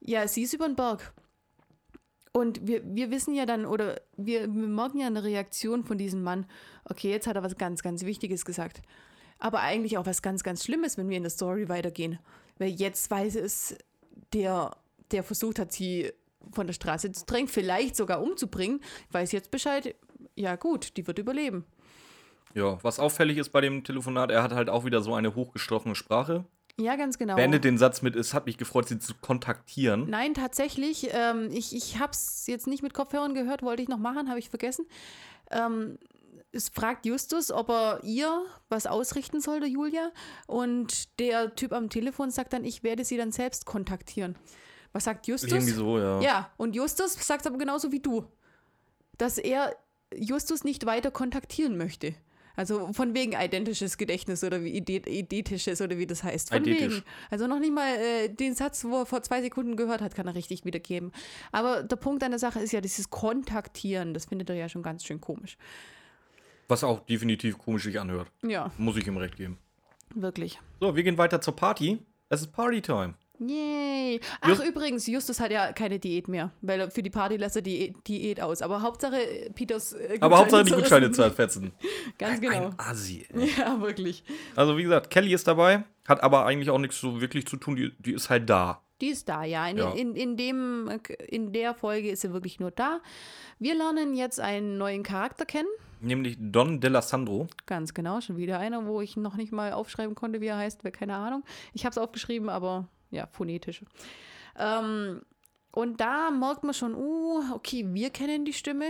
ja, 0.00 0.26
sie 0.28 0.42
ist 0.42 0.54
über 0.54 0.66
den 0.66 0.76
Berg. 0.76 1.12
Und 2.38 2.66
wir, 2.66 2.82
wir 2.84 3.10
wissen 3.10 3.34
ja 3.34 3.46
dann, 3.46 3.66
oder 3.66 4.00
wir, 4.16 4.42
wir 4.42 4.68
merken 4.68 4.98
ja 5.00 5.08
eine 5.08 5.24
Reaktion 5.24 5.84
von 5.84 5.98
diesem 5.98 6.22
Mann, 6.22 6.46
okay, 6.84 7.10
jetzt 7.10 7.26
hat 7.26 7.34
er 7.34 7.42
was 7.42 7.56
ganz, 7.56 7.82
ganz 7.82 8.04
Wichtiges 8.04 8.44
gesagt. 8.44 8.80
Aber 9.40 9.60
eigentlich 9.60 9.98
auch 9.98 10.06
was 10.06 10.22
ganz, 10.22 10.44
ganz 10.44 10.64
Schlimmes, 10.64 10.96
wenn 10.96 11.08
wir 11.08 11.16
in 11.16 11.24
der 11.24 11.30
Story 11.30 11.68
weitergehen. 11.68 12.18
Weil 12.58 12.70
jetzt 12.70 13.10
weiß 13.10 13.34
es, 13.36 13.76
der, 14.32 14.76
der 15.10 15.24
versucht 15.24 15.58
hat, 15.58 15.72
sie 15.72 16.12
von 16.52 16.66
der 16.66 16.74
Straße 16.74 17.10
zu 17.10 17.26
drängen, 17.26 17.48
vielleicht 17.48 17.96
sogar 17.96 18.22
umzubringen, 18.22 18.80
weiß 19.10 19.32
jetzt 19.32 19.50
Bescheid, 19.50 19.94
ja 20.36 20.54
gut, 20.56 20.96
die 20.96 21.06
wird 21.06 21.18
überleben. 21.18 21.64
Ja, 22.54 22.78
was 22.82 22.98
auffällig 22.98 23.38
ist 23.38 23.50
bei 23.50 23.60
dem 23.60 23.84
Telefonat, 23.84 24.30
er 24.30 24.42
hat 24.42 24.52
halt 24.52 24.70
auch 24.70 24.84
wieder 24.84 25.02
so 25.02 25.14
eine 25.14 25.34
hochgestochene 25.34 25.94
Sprache. 25.94 26.44
Ja, 26.80 26.96
ganz 26.96 27.18
genau. 27.18 27.34
Beendet 27.34 27.64
den 27.64 27.76
Satz 27.76 28.02
mit, 28.02 28.14
es 28.14 28.34
hat 28.34 28.46
mich 28.46 28.56
gefreut, 28.56 28.88
sie 28.88 28.98
zu 28.98 29.14
kontaktieren. 29.14 30.08
Nein, 30.08 30.34
tatsächlich. 30.34 31.08
Ähm, 31.12 31.50
ich 31.52 31.74
ich 31.74 31.98
habe 31.98 32.12
es 32.12 32.46
jetzt 32.46 32.66
nicht 32.66 32.82
mit 32.82 32.94
Kopfhörern 32.94 33.34
gehört, 33.34 33.62
wollte 33.62 33.82
ich 33.82 33.88
noch 33.88 33.98
machen, 33.98 34.28
habe 34.28 34.38
ich 34.38 34.48
vergessen. 34.48 34.86
Ähm, 35.50 35.98
es 36.52 36.68
fragt 36.68 37.04
Justus, 37.04 37.50
ob 37.50 37.68
er 37.68 38.00
ihr 38.04 38.44
was 38.68 38.86
ausrichten 38.86 39.40
sollte, 39.40 39.66
Julia. 39.66 40.12
Und 40.46 41.18
der 41.18 41.54
Typ 41.54 41.72
am 41.72 41.90
Telefon 41.90 42.30
sagt 42.30 42.52
dann, 42.52 42.64
ich 42.64 42.82
werde 42.82 43.04
sie 43.04 43.16
dann 43.16 43.32
selbst 43.32 43.66
kontaktieren. 43.66 44.36
Was 44.92 45.04
sagt 45.04 45.26
Justus? 45.26 45.52
Irgendwie 45.52 45.72
so, 45.72 45.98
ja. 45.98 46.20
Ja, 46.20 46.50
und 46.56 46.74
Justus 46.74 47.14
sagt 47.14 47.46
aber 47.46 47.58
genauso 47.58 47.92
wie 47.92 48.00
du, 48.00 48.24
dass 49.18 49.36
er 49.36 49.76
Justus 50.14 50.64
nicht 50.64 50.86
weiter 50.86 51.10
kontaktieren 51.10 51.76
möchte. 51.76 52.14
Also 52.58 52.92
von 52.92 53.14
wegen 53.14 53.34
identisches 53.34 53.96
Gedächtnis 53.98 54.42
oder 54.42 54.64
wie 54.64 54.76
ide- 54.76 55.08
idetisches 55.08 55.80
oder 55.80 55.96
wie 55.96 56.08
das 56.08 56.24
heißt. 56.24 56.48
Von 56.48 56.58
Eidetisch. 56.58 56.96
wegen. 56.96 57.04
Also 57.30 57.46
noch 57.46 57.60
nicht 57.60 57.72
mal 57.72 57.94
äh, 57.96 58.28
den 58.28 58.54
Satz, 58.56 58.84
wo 58.84 58.96
er 59.02 59.06
vor 59.06 59.22
zwei 59.22 59.40
Sekunden 59.42 59.76
gehört 59.76 60.00
hat, 60.00 60.16
kann 60.16 60.26
er 60.26 60.34
richtig 60.34 60.64
wiedergeben. 60.64 61.12
Aber 61.52 61.84
der 61.84 61.94
Punkt 61.94 62.24
an 62.24 62.32
der 62.32 62.40
Sache 62.40 62.58
ist 62.58 62.72
ja 62.72 62.80
dieses 62.80 63.10
Kontaktieren. 63.10 64.12
Das 64.12 64.24
findet 64.24 64.50
er 64.50 64.56
ja 64.56 64.68
schon 64.68 64.82
ganz 64.82 65.04
schön 65.04 65.20
komisch. 65.20 65.56
Was 66.66 66.82
auch 66.82 66.98
definitiv 67.06 67.58
komisch 67.58 67.84
sich 67.84 68.00
anhört. 68.00 68.30
Ja, 68.42 68.72
Muss 68.76 68.96
ich 68.96 69.06
ihm 69.06 69.16
recht 69.18 69.36
geben. 69.36 69.56
wirklich. 70.16 70.58
So, 70.80 70.96
wir 70.96 71.02
gehen 71.04 71.16
weiter 71.16 71.40
zur 71.40 71.54
Party. 71.54 72.00
Es 72.28 72.40
ist 72.40 72.52
Partytime. 72.52 73.14
Yay. 73.40 74.20
Ach, 74.40 74.48
Just- 74.48 74.64
übrigens, 74.64 75.06
Justus 75.06 75.40
hat 75.40 75.50
ja 75.50 75.72
keine 75.72 75.98
Diät 75.98 76.28
mehr, 76.28 76.50
weil 76.60 76.80
er 76.80 76.90
für 76.90 77.02
die 77.02 77.10
Party 77.10 77.36
lässt 77.36 77.56
er 77.56 77.62
die 77.62 77.94
Diät 78.06 78.40
aus. 78.40 78.62
Aber 78.62 78.82
Hauptsache 78.82 79.16
äh, 79.16 79.50
Peters 79.50 79.92
äh, 79.92 80.18
Aber 80.20 80.38
Hauptsache 80.38 80.64
die. 80.64 80.72
Gutscheine 80.72 81.10
zerfetzen. 81.10 81.72
Ganz 82.18 82.40
genau. 82.40 82.66
Ein 82.68 82.74
Assi. 82.78 83.26
ey. 83.32 83.48
Ja, 83.58 83.80
wirklich. 83.80 84.24
Also, 84.56 84.76
wie 84.76 84.82
gesagt, 84.82 85.10
Kelly 85.10 85.32
ist 85.32 85.46
dabei, 85.46 85.84
hat 86.06 86.22
aber 86.22 86.46
eigentlich 86.46 86.70
auch 86.70 86.78
nichts 86.78 87.00
so 87.00 87.20
wirklich 87.20 87.46
zu 87.46 87.56
tun. 87.56 87.76
Die, 87.76 87.92
die 87.98 88.12
ist 88.14 88.28
halt 88.30 88.48
da. 88.50 88.82
Die 89.00 89.08
ist 89.08 89.28
da, 89.28 89.44
ja. 89.44 89.66
In, 89.68 89.76
Ja. 89.78 89.92
In, 89.92 90.16
in, 90.16 90.36
dem, 90.36 90.90
in 91.28 91.52
der 91.52 91.74
Folge 91.74 92.10
ist 92.10 92.22
sie 92.22 92.32
wirklich 92.32 92.58
nur 92.58 92.72
da. 92.72 93.00
Wir 93.60 93.74
lernen 93.76 94.14
jetzt 94.14 94.40
einen 94.40 94.76
neuen 94.78 95.02
Charakter 95.04 95.46
kennen. 95.46 95.68
Nämlich 96.00 96.36
Don 96.40 96.80
Delasandro. 96.80 97.46
Ganz 97.66 97.92
genau, 97.94 98.20
schon 98.20 98.36
wieder 98.36 98.58
einer, 98.58 98.86
wo 98.86 99.00
ich 99.00 99.16
noch 99.16 99.36
nicht 99.36 99.52
mal 99.52 99.72
aufschreiben 99.72 100.14
konnte, 100.14 100.40
wie 100.40 100.46
er 100.46 100.56
heißt, 100.56 100.82
keine 100.92 101.14
Ahnung. 101.16 101.44
Ich 101.72 101.84
habe 101.84 101.90
es 101.92 101.98
aufgeschrieben, 101.98 102.48
aber 102.48 102.88
ja, 103.10 103.26
phonetisch. 103.32 103.82
Ähm, 104.56 105.22
und 105.72 106.00
da 106.00 106.30
merkt 106.30 106.64
man 106.64 106.74
schon, 106.74 106.94
uh, 106.94 107.54
okay, 107.54 107.84
wir 107.88 108.10
kennen 108.10 108.44
die 108.44 108.52
Stimme. 108.52 108.86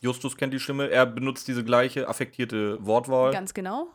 Justus 0.00 0.36
kennt 0.36 0.52
die 0.52 0.60
Stimme. 0.60 0.90
Er 0.90 1.06
benutzt 1.06 1.48
diese 1.48 1.64
gleiche 1.64 2.08
affektierte 2.08 2.84
Wortwahl. 2.84 3.32
Ganz 3.32 3.54
genau. 3.54 3.88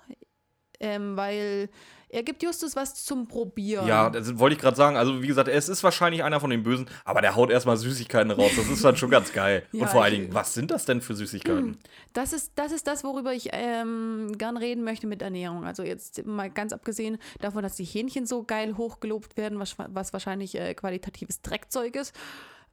Ähm, 0.80 1.18
weil 1.18 1.70
er 2.10 2.24
gibt 2.24 2.42
Justus 2.42 2.76
was 2.76 2.96
zum 3.06 3.28
Probieren. 3.28 3.88
Ja, 3.88 4.10
das 4.10 4.38
wollte 4.40 4.56
ich 4.56 4.62
gerade 4.62 4.76
sagen. 4.76 4.98
Also, 4.98 5.22
wie 5.22 5.28
gesagt, 5.28 5.48
es 5.48 5.70
ist 5.70 5.84
wahrscheinlich 5.84 6.24
einer 6.24 6.40
von 6.40 6.50
den 6.50 6.64
Bösen, 6.64 6.90
aber 7.06 7.22
der 7.22 7.36
haut 7.36 7.52
erstmal 7.52 7.78
Süßigkeiten 7.78 8.32
raus. 8.32 8.52
Das 8.56 8.68
ist 8.68 8.84
dann 8.84 8.98
schon 8.98 9.10
ganz 9.10 9.32
geil. 9.32 9.64
Ja, 9.72 9.84
Und 9.84 9.90
vor 9.92 10.04
allen 10.04 10.14
Dingen, 10.14 10.34
was 10.34 10.54
sind 10.54 10.72
das 10.72 10.86
denn 10.86 11.00
für 11.02 11.14
Süßigkeiten? 11.16 11.78
Das 12.14 12.34
ist, 12.34 12.54
das 12.56 12.72
ist 12.72 12.88
das, 12.88 13.04
worüber 13.04 13.34
ich 13.34 13.50
ähm, 13.54 14.34
gern 14.38 14.58
reden 14.58 14.84
möchte 14.84 15.06
mit 15.06 15.22
Ernährung. 15.22 15.64
Also 15.64 15.84
jetzt 15.84 16.26
mal 16.26 16.50
ganz 16.50 16.74
abgesehen 16.74 17.18
davon, 17.40 17.62
dass 17.62 17.76
die 17.76 17.84
Hähnchen 17.84 18.26
so 18.26 18.44
geil 18.44 18.78
hochgelobt 18.78 19.38
werden, 19.38 19.60
was, 19.60 19.76
was 19.78 20.12
wahrscheinlich 20.12 20.56
äh, 20.56 20.74
qualitatives 20.74 21.42
Dreckzeug 21.42 21.96
ist, 21.96 22.16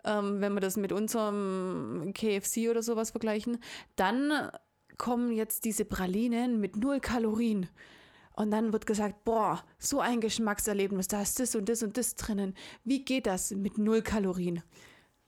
ähm, 0.05 0.40
wenn 0.40 0.55
wir 0.55 0.61
das 0.61 0.77
mit 0.77 0.92
unserem 0.92 2.12
KFC 2.14 2.70
oder 2.70 2.83
sowas 2.83 3.11
vergleichen, 3.11 3.59
dann 3.96 4.51
kommen 4.96 5.33
jetzt 5.33 5.64
diese 5.64 5.85
Pralinen 5.85 6.61
mit 6.61 6.77
null 6.77 7.01
Kalorien. 7.01 7.68
Und 8.37 8.51
dann 8.51 8.72
wird 8.72 8.87
gesagt, 8.87 9.25
boah, 9.25 9.64
so 9.79 10.01
ein 10.01 10.20
Geschmackserlebnis, 10.20 11.09
da 11.09 11.22
ist 11.22 11.40
das 11.40 11.55
und 11.57 11.68
das 11.68 11.83
und 11.83 11.96
das 11.96 12.16
drinnen. 12.16 12.55
Wie 12.85 13.05
geht 13.05 13.27
das 13.27 13.51
mit 13.51 13.79
null 13.79 14.03
Kalorien? 14.03 14.62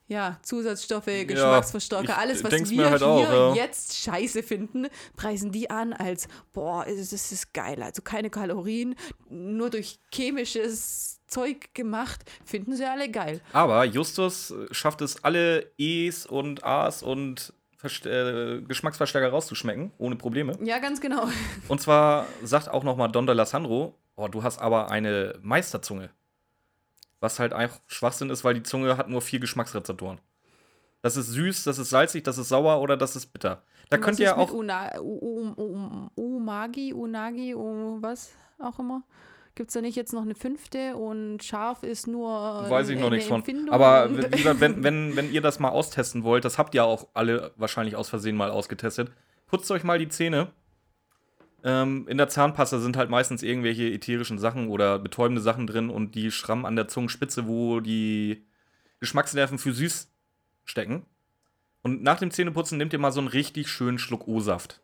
Ja, 0.08 0.38
Zusatzstoffe, 0.42 1.04
Geschmacksverstärker, 1.04 2.12
ich 2.12 2.16
alles, 2.16 2.42
was 2.42 2.70
wir 2.70 2.90
halt 2.90 2.98
hier 3.00 3.06
auch, 3.06 3.54
ja. 3.54 3.54
jetzt 3.54 3.94
scheiße 3.94 4.42
finden, 4.42 4.88
preisen 5.16 5.52
die 5.52 5.68
an 5.68 5.92
als, 5.92 6.28
boah, 6.54 6.86
das 6.86 7.12
ist, 7.12 7.52
geil. 7.52 7.82
Also 7.82 8.00
keine 8.00 8.30
Kalorien, 8.30 8.94
nur 9.28 9.68
durch 9.68 9.98
chemisches 10.10 11.20
Zeug 11.26 11.74
gemacht, 11.74 12.24
finden 12.44 12.74
sie 12.74 12.86
alle 12.86 13.10
geil. 13.10 13.42
Aber 13.52 13.84
Justus 13.84 14.54
schafft 14.70 15.02
es, 15.02 15.22
alle 15.24 15.70
E's 15.76 16.24
und 16.24 16.64
A's 16.64 17.02
und 17.02 17.52
äh, 17.84 18.60
Geschmacksverstärker 18.62 19.30
rauszuschmecken, 19.30 19.92
ohne 19.98 20.16
Probleme. 20.16 20.56
Ja, 20.62 20.78
ganz 20.78 21.00
genau. 21.00 21.28
Und 21.68 21.80
zwar 21.80 22.26
sagt 22.42 22.68
auch 22.68 22.84
noch 22.84 22.96
mal 22.96 23.08
Don 23.08 23.26
Delasandro, 23.26 23.94
oh, 24.16 24.28
du 24.28 24.42
hast 24.42 24.58
aber 24.58 24.90
eine 24.90 25.38
Meisterzunge. 25.42 26.10
Was 27.20 27.38
halt 27.38 27.52
einfach 27.52 27.80
Schwachsinn 27.86 28.30
ist, 28.30 28.44
weil 28.44 28.54
die 28.54 28.62
Zunge 28.62 28.96
hat 28.96 29.08
nur 29.08 29.20
vier 29.20 29.40
Geschmacksrezeptoren. 29.40 30.20
Das 31.02 31.16
ist 31.16 31.28
süß, 31.28 31.64
das 31.64 31.78
ist 31.78 31.90
salzig, 31.90 32.24
das 32.24 32.38
ist 32.38 32.48
sauer 32.48 32.80
oder 32.80 32.96
das 32.96 33.16
ist 33.16 33.26
bitter. 33.26 33.62
Da 33.90 33.96
Und 33.96 34.02
könnt 34.02 34.18
ihr 34.18 34.36
auch. 34.36 34.52
Una, 34.52 35.00
U, 35.00 35.54
U, 35.56 36.10
U, 36.16 36.36
Umagi, 36.36 36.92
Unagi, 36.92 37.54
U, 37.54 37.98
was 38.00 38.32
auch 38.58 38.78
immer. 38.78 39.02
Gibt 39.58 39.70
es 39.70 39.74
da 39.74 39.80
nicht 39.80 39.96
jetzt 39.96 40.12
noch 40.12 40.22
eine 40.22 40.36
fünfte 40.36 40.94
und 40.94 41.42
scharf 41.42 41.82
ist 41.82 42.06
nur. 42.06 42.30
Weiß 42.30 42.90
ich 42.90 43.00
noch 43.00 43.10
nichts 43.10 43.26
von. 43.26 43.42
Aber 43.70 44.08
wie 44.08 44.36
gesagt, 44.36 44.60
wenn, 44.60 44.84
wenn, 44.84 45.16
wenn 45.16 45.32
ihr 45.32 45.40
das 45.40 45.58
mal 45.58 45.70
austesten 45.70 46.22
wollt, 46.22 46.44
das 46.44 46.58
habt 46.58 46.76
ihr 46.76 46.84
auch 46.84 47.08
alle 47.12 47.50
wahrscheinlich 47.56 47.96
aus 47.96 48.08
Versehen 48.08 48.36
mal 48.36 48.52
ausgetestet, 48.52 49.10
putzt 49.48 49.68
euch 49.72 49.82
mal 49.82 49.98
die 49.98 50.08
Zähne. 50.08 50.52
Ähm, 51.64 52.06
in 52.06 52.18
der 52.18 52.28
Zahnpasta 52.28 52.78
sind 52.78 52.96
halt 52.96 53.10
meistens 53.10 53.42
irgendwelche 53.42 53.90
ätherischen 53.90 54.38
Sachen 54.38 54.68
oder 54.68 55.00
betäubende 55.00 55.42
Sachen 55.42 55.66
drin 55.66 55.90
und 55.90 56.14
die 56.14 56.30
schrammen 56.30 56.64
an 56.64 56.76
der 56.76 56.86
Zungenspitze, 56.86 57.48
wo 57.48 57.80
die 57.80 58.46
Geschmacksnerven 59.00 59.58
für 59.58 59.72
süß 59.72 60.08
stecken. 60.66 61.04
Und 61.82 62.04
nach 62.04 62.20
dem 62.20 62.30
Zähneputzen 62.30 62.78
nehmt 62.78 62.92
ihr 62.92 63.00
mal 63.00 63.10
so 63.10 63.18
einen 63.18 63.26
richtig 63.26 63.66
schönen 63.66 63.98
Schluck 63.98 64.28
O-Saft. 64.28 64.80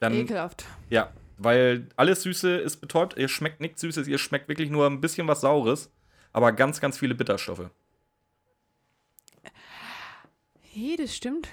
Ekelhaft. 0.00 0.66
ja, 0.88 1.10
weil 1.38 1.88
alles 1.96 2.22
Süße 2.22 2.56
ist 2.56 2.76
betäubt. 2.80 3.16
Ihr 3.18 3.28
schmeckt 3.28 3.60
nichts 3.60 3.80
Süßes, 3.80 4.06
ihr 4.08 4.18
schmeckt 4.18 4.48
wirklich 4.48 4.70
nur 4.70 4.86
ein 4.86 5.00
bisschen 5.00 5.26
was 5.28 5.40
Saures, 5.40 5.90
aber 6.32 6.52
ganz, 6.52 6.80
ganz 6.80 6.98
viele 6.98 7.14
Bitterstoffe. 7.14 7.70
Hey, 10.60 10.96
das 10.96 11.14
stimmt. 11.14 11.48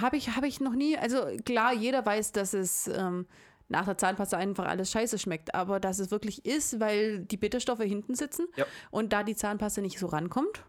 Habe 0.00 0.16
ich, 0.16 0.34
hab 0.36 0.44
ich 0.44 0.60
noch 0.60 0.74
nie. 0.74 0.96
Also 0.96 1.24
klar, 1.44 1.72
jeder 1.72 2.04
weiß, 2.04 2.32
dass 2.32 2.52
es 2.52 2.88
ähm, 2.88 3.26
nach 3.68 3.84
der 3.84 3.96
Zahnpasta 3.98 4.36
einfach 4.36 4.66
alles 4.66 4.90
scheiße 4.90 5.18
schmeckt. 5.18 5.54
Aber 5.54 5.80
dass 5.80 5.98
es 5.98 6.10
wirklich 6.10 6.44
ist, 6.44 6.80
weil 6.80 7.20
die 7.20 7.36
Bitterstoffe 7.36 7.82
hinten 7.82 8.14
sitzen 8.14 8.46
Ja. 8.56 8.66
und 8.90 9.12
da 9.12 9.22
die 9.22 9.36
Zahnpasta 9.36 9.80
nicht 9.80 9.98
so 9.98 10.06
rankommt, 10.06 10.64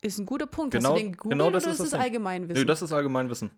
ist 0.00 0.18
ein 0.18 0.26
guter 0.26 0.46
Punkt. 0.46 0.72
Genau- 0.74 0.90
Hast 0.90 0.96
du 0.98 1.02
den 1.02 1.12
gegoogelt 1.12 1.38
genau 1.38 1.50
das 1.50 1.64
oder 1.64 1.72
ist 1.72 1.80
ist 1.80 1.86
das 1.86 1.90
das 1.90 1.98
Ding. 1.98 2.04
Allgemeinwissen? 2.04 2.60
Nö, 2.62 2.66
das 2.66 2.82
ist 2.82 2.92
Allgemeinwissen. 2.92 3.50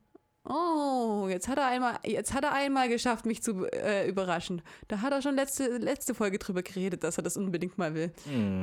Oh, 0.49 1.27
jetzt 1.29 1.47
hat 1.49 1.59
er 1.59 1.67
einmal, 1.67 1.99
jetzt 2.05 2.33
hat 2.33 2.43
er 2.45 2.53
einmal 2.53 2.89
geschafft, 2.89 3.27
mich 3.27 3.43
zu 3.43 3.67
äh, 3.67 4.09
überraschen. 4.09 4.63
Da 4.89 5.03
hat 5.03 5.13
er 5.13 5.21
schon 5.21 5.35
letzte, 5.35 5.77
letzte 5.77 6.15
Folge 6.15 6.39
drüber 6.39 6.63
geredet, 6.63 7.05
dass 7.05 7.19
er 7.19 7.23
das 7.23 7.37
unbedingt 7.37 7.77
mal 7.77 7.95
will. 7.95 8.13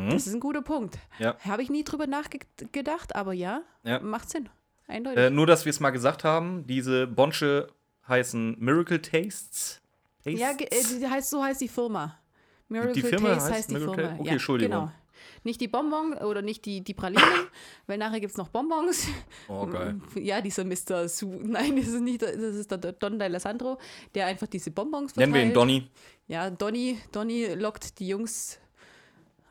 Das 0.10 0.26
ist 0.26 0.34
ein 0.34 0.40
guter 0.40 0.62
Punkt. 0.64 0.96
Mhm. 1.20 1.24
Ja. 1.24 1.38
Habe 1.40 1.62
ich 1.62 1.70
nie 1.70 1.84
drüber 1.84 2.08
nachgedacht, 2.08 3.16
aber 3.16 3.34
ja, 3.34 3.62
Ja. 3.84 4.00
macht 4.00 4.30
Sinn. 4.32 4.50
Eindeutig. 4.88 5.20
Äh, 5.24 5.30
nur, 5.30 5.48
dass 5.48 5.66
wir 5.66 5.70
es 5.70 5.80
mal 5.80 5.92
gesagt 5.92 6.24
haben, 6.24 6.66
diese 6.68 7.08
Bonsche 7.08 7.68
heißen 8.08 8.56
Miracle 8.60 9.02
Tastes. 9.02 9.82
Tastes? 10.24 10.40
ja, 10.40 10.52
äh, 10.52 11.00
die 11.00 11.08
heißt, 11.08 11.30
so 11.30 11.44
heißt 11.44 11.62
die 11.62 11.68
Firma. 11.68 12.18
Miracle 12.68 13.02
Firma 13.04 13.30
Taste 13.30 13.44
heißt 13.46 13.54
heißt, 13.54 13.70
die 13.70 13.74
Miracle 13.76 13.96
Firma. 13.96 14.14
Okay, 14.20 14.26
ja, 14.28 14.32
Entschuldigung. 14.34 14.80
Genau. 14.80 14.92
Nicht 15.46 15.62
die 15.62 15.68
Bonbon 15.70 16.14
oder 16.16 16.42
nicht 16.42 16.66
die, 16.66 16.82
die 16.82 16.94
Pralinen, 16.94 17.24
weil 17.88 17.98
nachher 17.98 18.20
gibt 18.20 18.32
es 18.32 18.38
noch 18.38 18.50
Bonbons. 18.50 19.08
Oh, 19.48 19.66
geil. 19.68 20.02
Ja, 20.16 20.42
dieser 20.42 20.66
Mr. 20.66 21.08
Su. 21.08 21.40
Nein, 21.42 21.78
das 21.78 21.88
ist 21.88 22.02
nicht, 22.02 22.22
der- 22.22 22.36
das 22.36 22.56
ist 22.56 22.70
der 22.72 22.80
Don 22.80 23.22
D'Alessandro, 23.22 23.78
der 24.14 24.26
einfach 24.26 24.48
diese 24.48 24.72
Bonbons 24.72 25.14
verteilt. 25.14 25.32
Nennen 25.32 25.44
wir 25.46 25.50
ihn 25.50 25.54
Donny. 25.54 25.88
Ja, 26.28 26.50
Donny, 26.50 27.00
Donny 27.12 27.54
lockt 27.54 28.00
die 28.00 28.08
Jungs 28.08 28.60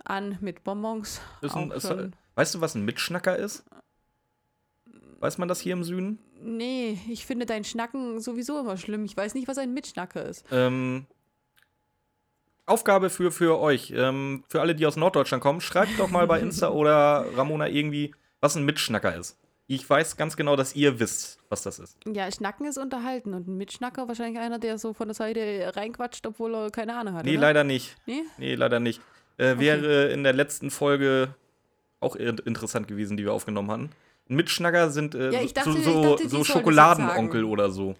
an 0.04 0.36
mit 0.40 0.64
Bonbons. 0.64 1.20
Ist 1.40 1.54
ein, 1.56 1.70
ist, 1.70 1.88
weißt 2.34 2.56
du, 2.56 2.60
was 2.60 2.74
ein 2.74 2.84
Mitschnacker 2.84 3.36
ist? 3.38 3.64
Weiß 5.20 5.38
man 5.38 5.48
das 5.48 5.60
hier 5.60 5.72
im 5.72 5.84
Süden? 5.84 6.18
Nee, 6.42 6.98
ich 7.08 7.24
finde 7.24 7.46
dein 7.46 7.64
Schnacken 7.64 8.20
sowieso 8.20 8.60
immer 8.60 8.76
schlimm. 8.76 9.04
Ich 9.06 9.16
weiß 9.16 9.32
nicht, 9.34 9.48
was 9.48 9.56
ein 9.56 9.72
Mitschnacker 9.72 10.24
ist. 10.26 10.44
Ähm, 10.50 11.06
Aufgabe 12.66 13.10
für, 13.10 13.30
für 13.30 13.58
euch, 13.60 13.92
ähm, 13.94 14.44
für 14.48 14.60
alle, 14.60 14.74
die 14.74 14.86
aus 14.86 14.96
Norddeutschland 14.96 15.42
kommen, 15.42 15.60
schreibt 15.60 15.98
doch 15.98 16.10
mal 16.10 16.26
bei 16.26 16.40
Insta 16.40 16.70
oder 16.70 17.26
Ramona 17.36 17.68
irgendwie, 17.68 18.14
was 18.40 18.56
ein 18.56 18.64
Mitschnacker 18.64 19.14
ist. 19.16 19.38
Ich 19.66 19.88
weiß 19.88 20.16
ganz 20.16 20.36
genau, 20.36 20.56
dass 20.56 20.76
ihr 20.76 21.00
wisst, 21.00 21.38
was 21.48 21.62
das 21.62 21.78
ist. 21.78 21.96
Ja, 22.06 22.30
Schnacken 22.30 22.66
ist 22.66 22.76
unterhalten 22.76 23.32
und 23.32 23.48
ein 23.48 23.56
Mitschnacker 23.56 24.08
wahrscheinlich 24.08 24.38
einer, 24.38 24.58
der 24.58 24.76
so 24.76 24.92
von 24.92 25.08
der 25.08 25.14
Seite 25.14 25.72
reinquatscht, 25.74 26.26
obwohl 26.26 26.54
er 26.54 26.70
keine 26.70 26.96
Ahnung 26.96 27.14
hat. 27.14 27.24
Nee, 27.24 27.32
oder? 27.32 27.40
leider 27.40 27.64
nicht. 27.64 27.96
Nee? 28.04 28.22
Nee, 28.36 28.54
leider 28.56 28.78
nicht. 28.80 29.00
Äh, 29.38 29.58
wäre 29.58 30.10
in 30.10 30.22
der 30.22 30.34
letzten 30.34 30.70
Folge 30.70 31.34
auch 32.00 32.14
interessant 32.16 32.88
gewesen, 32.88 33.16
die 33.16 33.24
wir 33.24 33.32
aufgenommen 33.32 33.70
hatten. 33.70 33.90
Mitschnacker 34.28 34.90
sind 34.90 35.14
äh, 35.14 35.30
Ja, 35.30 35.40
dachte- 35.46 35.72
so, 35.72 35.80
so, 35.80 36.02
dachte, 36.16 36.28
so 36.28 36.44
Schokoladenonkel 36.44 37.44
oder 37.44 37.70
so. 37.70 37.94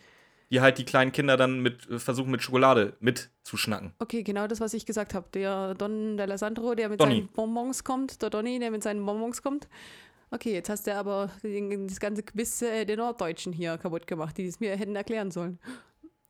Die 0.54 0.60
halt 0.60 0.78
die 0.78 0.84
kleinen 0.84 1.10
Kinder 1.10 1.36
dann 1.36 1.58
mit 1.60 1.90
äh, 1.90 1.98
versuchen 1.98 2.30
mit 2.30 2.40
Schokolade 2.42 2.94
mitzuschnacken. 3.00 3.92
Okay, 3.98 4.22
genau 4.22 4.46
das, 4.46 4.60
was 4.60 4.72
ich 4.72 4.86
gesagt 4.86 5.12
habe. 5.12 5.26
Der 5.34 5.74
Don 5.74 6.16
D'Alessandro, 6.16 6.74
der 6.76 6.88
mit 6.88 7.00
Donny. 7.00 7.16
seinen 7.16 7.28
Bonbons 7.28 7.82
kommt, 7.82 8.22
der 8.22 8.30
Donny, 8.30 8.60
der 8.60 8.70
mit 8.70 8.82
seinen 8.84 9.04
Bonbons 9.04 9.42
kommt. 9.42 9.66
Okay, 10.30 10.52
jetzt 10.52 10.68
hast 10.70 10.86
du 10.86 10.94
aber 10.94 11.30
den- 11.42 11.88
das 11.88 11.98
ganze 12.00 12.22
Quiz 12.22 12.62
äh, 12.62 12.84
den 12.84 12.98
Norddeutschen 12.98 13.52
hier 13.52 13.76
kaputt 13.78 14.06
gemacht, 14.06 14.36
die 14.38 14.46
es 14.46 14.60
mir 14.60 14.76
hätten 14.76 14.94
erklären 14.96 15.30
sollen. 15.32 15.58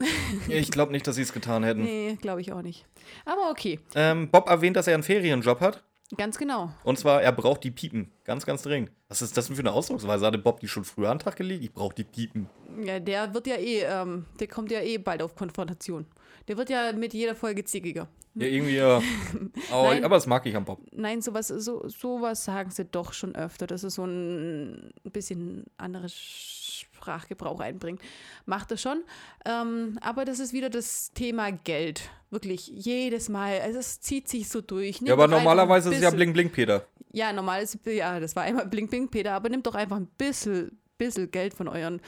Ich 0.48 0.70
glaube 0.72 0.90
nicht, 0.92 1.06
dass 1.06 1.14
sie 1.16 1.22
es 1.22 1.32
getan 1.32 1.62
hätten. 1.62 1.82
Nee, 1.82 2.18
glaube 2.20 2.40
ich 2.40 2.52
auch 2.52 2.62
nicht. 2.62 2.84
Aber 3.24 3.50
okay, 3.50 3.78
Ähm, 3.94 4.28
Bob 4.30 4.48
erwähnt, 4.50 4.76
dass 4.76 4.87
er 4.88 4.94
einen 4.94 5.02
Ferienjob 5.04 5.60
hat. 5.60 5.84
Ganz 6.17 6.38
genau. 6.38 6.71
Und 6.85 6.99
zwar, 6.99 7.23
er 7.23 7.33
braucht 7.33 7.64
die 7.64 7.71
Piepen. 7.71 8.12
Ganz, 8.25 8.47
ganz 8.47 8.62
dringend. 8.62 8.90
Was 9.09 9.23
ist 9.23 9.37
das 9.37 9.47
denn 9.47 9.57
für 9.57 9.62
eine 9.62 9.73
Ausdrucksweise? 9.73 10.27
Hatte 10.27 10.38
Bob 10.38 10.61
die 10.61 10.69
schon 10.69 10.85
früher 10.85 11.11
an 11.11 11.19
den 11.19 11.25
Tag 11.25 11.37
gelegt? 11.37 11.62
Ich 11.64 11.73
brauche 11.73 11.95
die 11.95 12.05
Piepen. 12.05 12.49
Ja, 12.85 13.01
der 13.01 13.33
wird 13.35 13.47
ja 13.47 13.57
eh, 13.57 13.83
ähm, 13.83 14.27
der 14.40 14.49
kommt 14.49 14.71
ja 14.71 14.81
eh 14.81 14.99
bald 14.99 15.23
auf 15.23 15.35
Konfrontation. 15.35 16.07
Der 16.48 16.57
wird 16.57 16.70
ja 16.70 16.92
mit 16.92 17.14
jeder 17.14 17.35
Folge 17.35 17.64
zickiger. 17.64 18.09
Ja, 18.35 18.46
irgendwie, 18.46 18.76
ja. 18.76 19.00
Aber, 19.70 19.90
Nein. 19.94 20.04
aber 20.04 20.16
das 20.16 20.26
mag 20.26 20.44
ich 20.46 20.57
am 20.57 20.64
Bob. 20.64 20.80
Nein, 20.90 21.22
sowas, 21.22 21.48
so, 21.48 21.87
sowas 21.88 22.44
sagen 22.44 22.70
sie 22.72 22.85
doch 22.85 23.12
schon 23.12 23.35
öfter, 23.37 23.66
dass 23.68 23.85
es 23.85 23.94
so 23.94 24.04
ein 24.04 24.90
bisschen 25.04 25.64
anderes 25.76 26.12
Sprachgebrauch 26.14 27.61
einbringt. 27.61 28.00
Macht 28.44 28.72
er 28.72 28.76
schon. 28.76 29.04
Ähm, 29.44 29.98
aber 30.00 30.24
das 30.24 30.40
ist 30.40 30.52
wieder 30.52 30.68
das 30.68 31.12
Thema 31.12 31.52
Geld. 31.52 32.11
Wirklich, 32.30 32.66
jedes 32.66 33.28
Mal. 33.28 33.61
Also 33.61 33.78
es 33.78 34.00
zieht 34.00 34.28
sich 34.28 34.48
so 34.48 34.61
durch. 34.61 35.00
Nimm 35.00 35.09
Ja, 35.09 35.14
aber 35.14 35.28
normalerweise 35.28 35.90
ist 35.90 35.96
es 35.96 36.02
ja 36.02 36.11
bisschen- 36.11 36.16
Bling 36.18 36.33
Bling 36.33 36.50
Peter. 36.50 36.87
Ja, 37.12 37.33
normal 37.33 37.62
ist, 37.62 37.78
ja, 37.87 38.18
das 38.18 38.35
war 38.35 38.42
einmal 38.42 38.66
Blink 38.66 38.90
Blink 38.90 39.12
Peter, 39.12 39.33
aber 39.35 39.48
nimmt 39.48 39.64
doch 39.68 39.76
einfach 39.76 39.96
ein 39.98 40.09
bisschen, 40.18 40.76
bisschen 40.98 41.30
Geld 41.30 41.54
von 41.54 41.68
euren. 41.68 42.00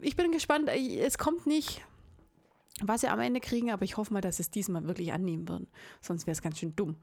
Ich 0.00 0.16
bin 0.16 0.32
gespannt, 0.32 0.70
es 0.70 1.18
kommt 1.18 1.46
nicht, 1.46 1.82
was 2.82 3.00
sie 3.00 3.08
am 3.08 3.20
Ende 3.20 3.40
kriegen, 3.40 3.70
aber 3.70 3.84
ich 3.84 3.96
hoffe 3.96 4.12
mal, 4.12 4.20
dass 4.20 4.36
sie 4.36 4.42
es 4.42 4.50
diesmal 4.50 4.86
wirklich 4.86 5.12
annehmen 5.12 5.48
würden. 5.48 5.68
Sonst 6.00 6.26
wäre 6.26 6.32
es 6.32 6.42
ganz 6.42 6.58
schön 6.58 6.76
dumm. 6.76 6.96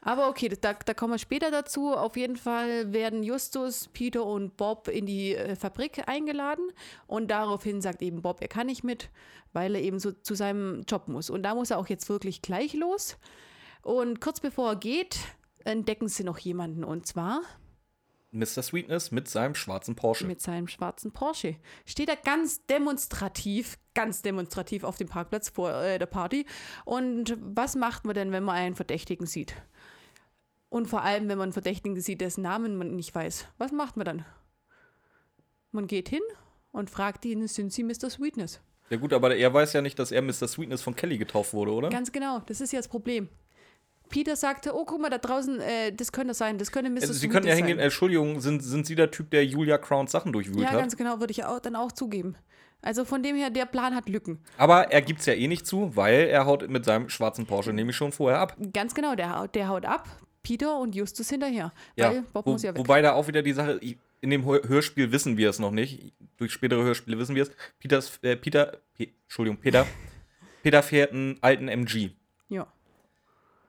Aber 0.00 0.28
okay, 0.28 0.48
da, 0.48 0.74
da 0.74 0.94
kommen 0.94 1.14
wir 1.14 1.18
später 1.18 1.50
dazu. 1.50 1.92
Auf 1.92 2.16
jeden 2.16 2.36
Fall 2.36 2.92
werden 2.92 3.24
Justus, 3.24 3.88
Peter 3.88 4.24
und 4.24 4.56
Bob 4.56 4.86
in 4.88 5.04
die 5.04 5.34
äh, 5.34 5.56
Fabrik 5.56 6.08
eingeladen 6.08 6.68
und 7.08 7.30
daraufhin 7.30 7.80
sagt 7.80 8.02
eben 8.02 8.22
Bob, 8.22 8.40
er 8.40 8.48
kann 8.48 8.66
nicht 8.66 8.84
mit, 8.84 9.10
weil 9.52 9.74
er 9.74 9.82
eben 9.82 9.98
so 9.98 10.12
zu 10.12 10.34
seinem 10.34 10.82
Job 10.86 11.08
muss. 11.08 11.28
Und 11.28 11.42
da 11.42 11.54
muss 11.54 11.70
er 11.70 11.78
auch 11.78 11.88
jetzt 11.88 12.08
wirklich 12.08 12.40
gleich 12.40 12.74
los. 12.74 13.16
Und 13.82 14.20
kurz 14.20 14.38
bevor 14.38 14.70
er 14.70 14.76
geht, 14.76 15.18
entdecken 15.64 16.08
sie 16.08 16.22
noch 16.22 16.38
jemanden 16.38 16.84
und 16.84 17.06
zwar 17.06 17.40
Mr. 18.32 18.62
Sweetness 18.62 19.10
mit 19.12 19.28
seinem 19.28 19.54
schwarzen 19.54 19.94
Porsche. 19.94 20.26
mit 20.26 20.40
seinem 20.40 20.68
schwarzen 20.68 21.12
Porsche. 21.12 21.56
Steht 21.84 22.08
er 22.08 22.16
ganz 22.16 22.66
demonstrativ, 22.66 23.78
ganz 23.94 24.22
demonstrativ 24.22 24.84
auf 24.84 24.96
dem 24.96 25.08
Parkplatz 25.08 25.48
vor 25.48 25.72
äh, 25.72 25.98
der 25.98 26.06
Party. 26.06 26.44
Und 26.84 27.36
was 27.40 27.76
macht 27.76 28.04
man 28.04 28.14
denn, 28.14 28.32
wenn 28.32 28.42
man 28.44 28.56
einen 28.56 28.74
Verdächtigen 28.74 29.26
sieht? 29.26 29.54
Und 30.68 30.86
vor 30.88 31.02
allem, 31.02 31.28
wenn 31.28 31.38
man 31.38 31.44
einen 31.44 31.52
Verdächtigen 31.52 32.00
sieht, 32.00 32.20
dessen 32.20 32.42
Namen 32.42 32.76
man 32.76 32.94
nicht 32.96 33.14
weiß. 33.14 33.46
Was 33.58 33.72
macht 33.72 33.96
man 33.96 34.04
dann? 34.04 34.24
Man 35.70 35.86
geht 35.86 36.08
hin 36.08 36.22
und 36.72 36.90
fragt 36.90 37.24
ihn, 37.24 37.46
sind 37.46 37.72
Sie 37.72 37.84
Mr. 37.84 38.10
Sweetness? 38.10 38.60
Ja 38.90 38.98
gut, 38.98 39.12
aber 39.12 39.34
er 39.34 39.52
weiß 39.52 39.72
ja 39.72 39.82
nicht, 39.82 39.98
dass 39.98 40.12
er 40.12 40.22
Mr. 40.22 40.46
Sweetness 40.48 40.82
von 40.82 40.94
Kelly 40.94 41.18
getauft 41.18 41.54
wurde, 41.54 41.72
oder? 41.72 41.88
Ganz 41.88 42.12
genau, 42.12 42.40
das 42.46 42.60
ist 42.60 42.72
ja 42.72 42.78
das 42.78 42.88
Problem. 42.88 43.28
Peter 44.08 44.36
sagte, 44.36 44.74
oh, 44.74 44.84
guck 44.84 45.00
mal, 45.00 45.10
da 45.10 45.18
draußen, 45.18 45.60
äh, 45.60 45.92
das 45.92 46.12
könnte 46.12 46.34
sein, 46.34 46.58
das 46.58 46.70
könnte 46.72 46.90
Mr. 46.90 47.02
Also, 47.02 47.12
Sie 47.14 47.28
können 47.28 47.46
ja 47.46 47.54
hingehen. 47.54 47.78
Entschuldigung, 47.78 48.40
sind, 48.40 48.60
sind 48.62 48.86
Sie 48.86 48.94
der 48.94 49.10
Typ, 49.10 49.30
der 49.30 49.44
Julia 49.44 49.78
Crowns 49.78 50.12
Sachen 50.12 50.32
durchwühlt 50.32 50.60
Ja, 50.60 50.70
hat? 50.70 50.78
ganz 50.78 50.96
genau, 50.96 51.20
würde 51.20 51.30
ich 51.32 51.44
auch, 51.44 51.60
dann 51.60 51.76
auch 51.76 51.92
zugeben. 51.92 52.36
Also 52.82 53.04
von 53.04 53.22
dem 53.22 53.34
her, 53.36 53.50
der 53.50 53.64
Plan 53.66 53.94
hat 53.94 54.08
Lücken. 54.08 54.38
Aber 54.58 54.92
er 54.92 55.02
gibt 55.02 55.20
es 55.20 55.26
ja 55.26 55.32
eh 55.34 55.48
nicht 55.48 55.66
zu, 55.66 55.96
weil 55.96 56.28
er 56.28 56.46
haut 56.46 56.68
mit 56.68 56.84
seinem 56.84 57.08
schwarzen 57.08 57.46
Porsche 57.46 57.72
nämlich 57.72 57.96
schon 57.96 58.12
vorher 58.12 58.38
ab. 58.38 58.56
Ganz 58.72 58.94
genau, 58.94 59.14
der, 59.14 59.38
haut- 59.40 59.54
der 59.54 59.68
haut 59.68 59.84
ab. 59.86 60.06
Peter 60.42 60.78
und 60.78 60.94
Justus 60.94 61.28
hinterher. 61.28 61.72
Ja, 61.96 62.10
Weil 62.10 62.22
Bob 62.32 62.46
wo, 62.46 62.52
muss 62.52 62.62
ja 62.62 62.70
weg. 62.72 62.78
wobei 62.78 63.02
da 63.02 63.14
auch 63.14 63.26
wieder 63.26 63.42
die 63.42 63.52
Sache, 63.54 63.80
in 64.20 64.30
dem 64.30 64.44
Hör- 64.44 64.62
Hörspiel 64.68 65.10
wissen 65.10 65.36
wir 65.36 65.50
es 65.50 65.58
noch 65.58 65.72
nicht, 65.72 66.12
durch 66.36 66.52
spätere 66.52 66.84
Hörspiele 66.84 67.18
wissen 67.18 67.34
wir 67.34 67.42
es, 67.44 67.50
Peters, 67.80 68.18
äh, 68.22 68.36
Peter, 68.36 68.78
Pe 68.96 69.08
Entschuldigung, 69.24 69.56
Peter, 69.60 69.84
Peter 70.62 70.82
fährt 70.84 71.10
einen 71.12 71.38
alten 71.40 71.66
MG. 71.68 72.10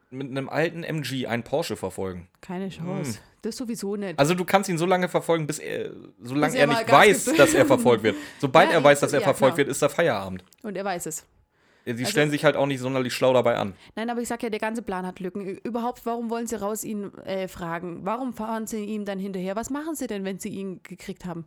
Mit 0.09 0.29
einem 0.29 0.47
alten 0.47 0.83
MG 0.83 1.27
einen 1.27 1.43
Porsche 1.43 1.75
verfolgen. 1.75 2.29
keine 2.41 2.69
Chance. 2.69 3.19
Das 3.41 3.57
sowieso 3.57 3.95
nicht. 3.97 4.11
Hm. 4.11 4.19
Also 4.19 4.33
du 4.35 4.45
kannst 4.45 4.69
ihn 4.69 4.77
so 4.77 4.85
lange 4.85 5.09
verfolgen, 5.09 5.45
bis 5.47 5.59
er, 5.59 5.91
solange 6.21 6.53
Bis 6.53 6.55
er 6.55 6.61
er 6.61 6.67
nicht 6.67 6.91
weiß, 6.91 7.25
gibt. 7.25 7.39
dass 7.39 7.53
er 7.53 7.65
verfolgt 7.65 8.03
wird. 8.03 8.15
Sobald 8.39 8.69
Ja, 8.69 8.75
er 8.77 8.83
weiß, 8.83 9.01
dass 9.01 9.11
er 9.13 9.19
ja, 9.19 9.23
verfolgt 9.25 9.55
klar. 9.55 9.65
wird, 9.65 9.69
ist 9.69 9.81
da 9.81 9.89
Feierabend. 9.89 10.43
und 10.63 10.75
er 10.77 10.85
weiß 10.85 11.05
es. 11.07 11.25
Sie 11.85 11.91
Also- 11.91 12.05
stellen 12.05 12.31
sich 12.31 12.43
halt 12.43 12.55
auch 12.57 12.65
nicht 12.65 12.79
sonderlich 12.79 13.13
schlau 13.13 13.31
dabei 13.33 13.55
an. 13.57 13.73
Nein, 13.95 14.09
aber 14.09 14.21
ich 14.21 14.27
sag 14.27 14.43
ja, 14.43 14.49
der 14.49 14.59
ganze 14.59 14.81
Plan 14.81 15.05
hat 15.05 15.19
Lücken. 15.21 15.45
Überhaupt, 15.45 16.05
warum 16.05 16.29
wollen 16.29 16.47
sie 16.47 16.55
raus 16.59 16.83
ihn 16.83 17.13
äh, 17.25 17.47
fragen? 17.47 17.99
Warum 18.03 18.33
fahren 18.33 18.65
sie 18.67 18.83
ihm 18.83 19.05
dann 19.05 19.19
hinterher? 19.19 19.55
Was 19.55 19.69
machen 19.69 19.95
sie 19.95 20.07
denn, 20.07 20.23
wenn 20.25 20.39
sie 20.39 20.49
ihn 20.49 20.81
gekriegt 20.83 21.23
haben? 21.25 21.45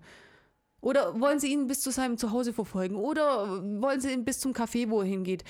Oder 0.82 1.20
wollen 1.20 1.38
sie 1.40 1.52
ihn 1.52 1.66
bis 1.66 1.80
zu 1.82 1.90
seinem 1.90 2.16
Zuhause 2.16 2.54
verfolgen? 2.54 2.96
Oder 2.96 3.62
wollen 3.82 4.00
sie 4.00 4.12
ihn 4.12 4.24
bis 4.24 4.38
zum 4.40 4.52
Café, 4.52 4.88
wo 4.88 5.00
er 5.02 5.06
hingeht? 5.06 5.44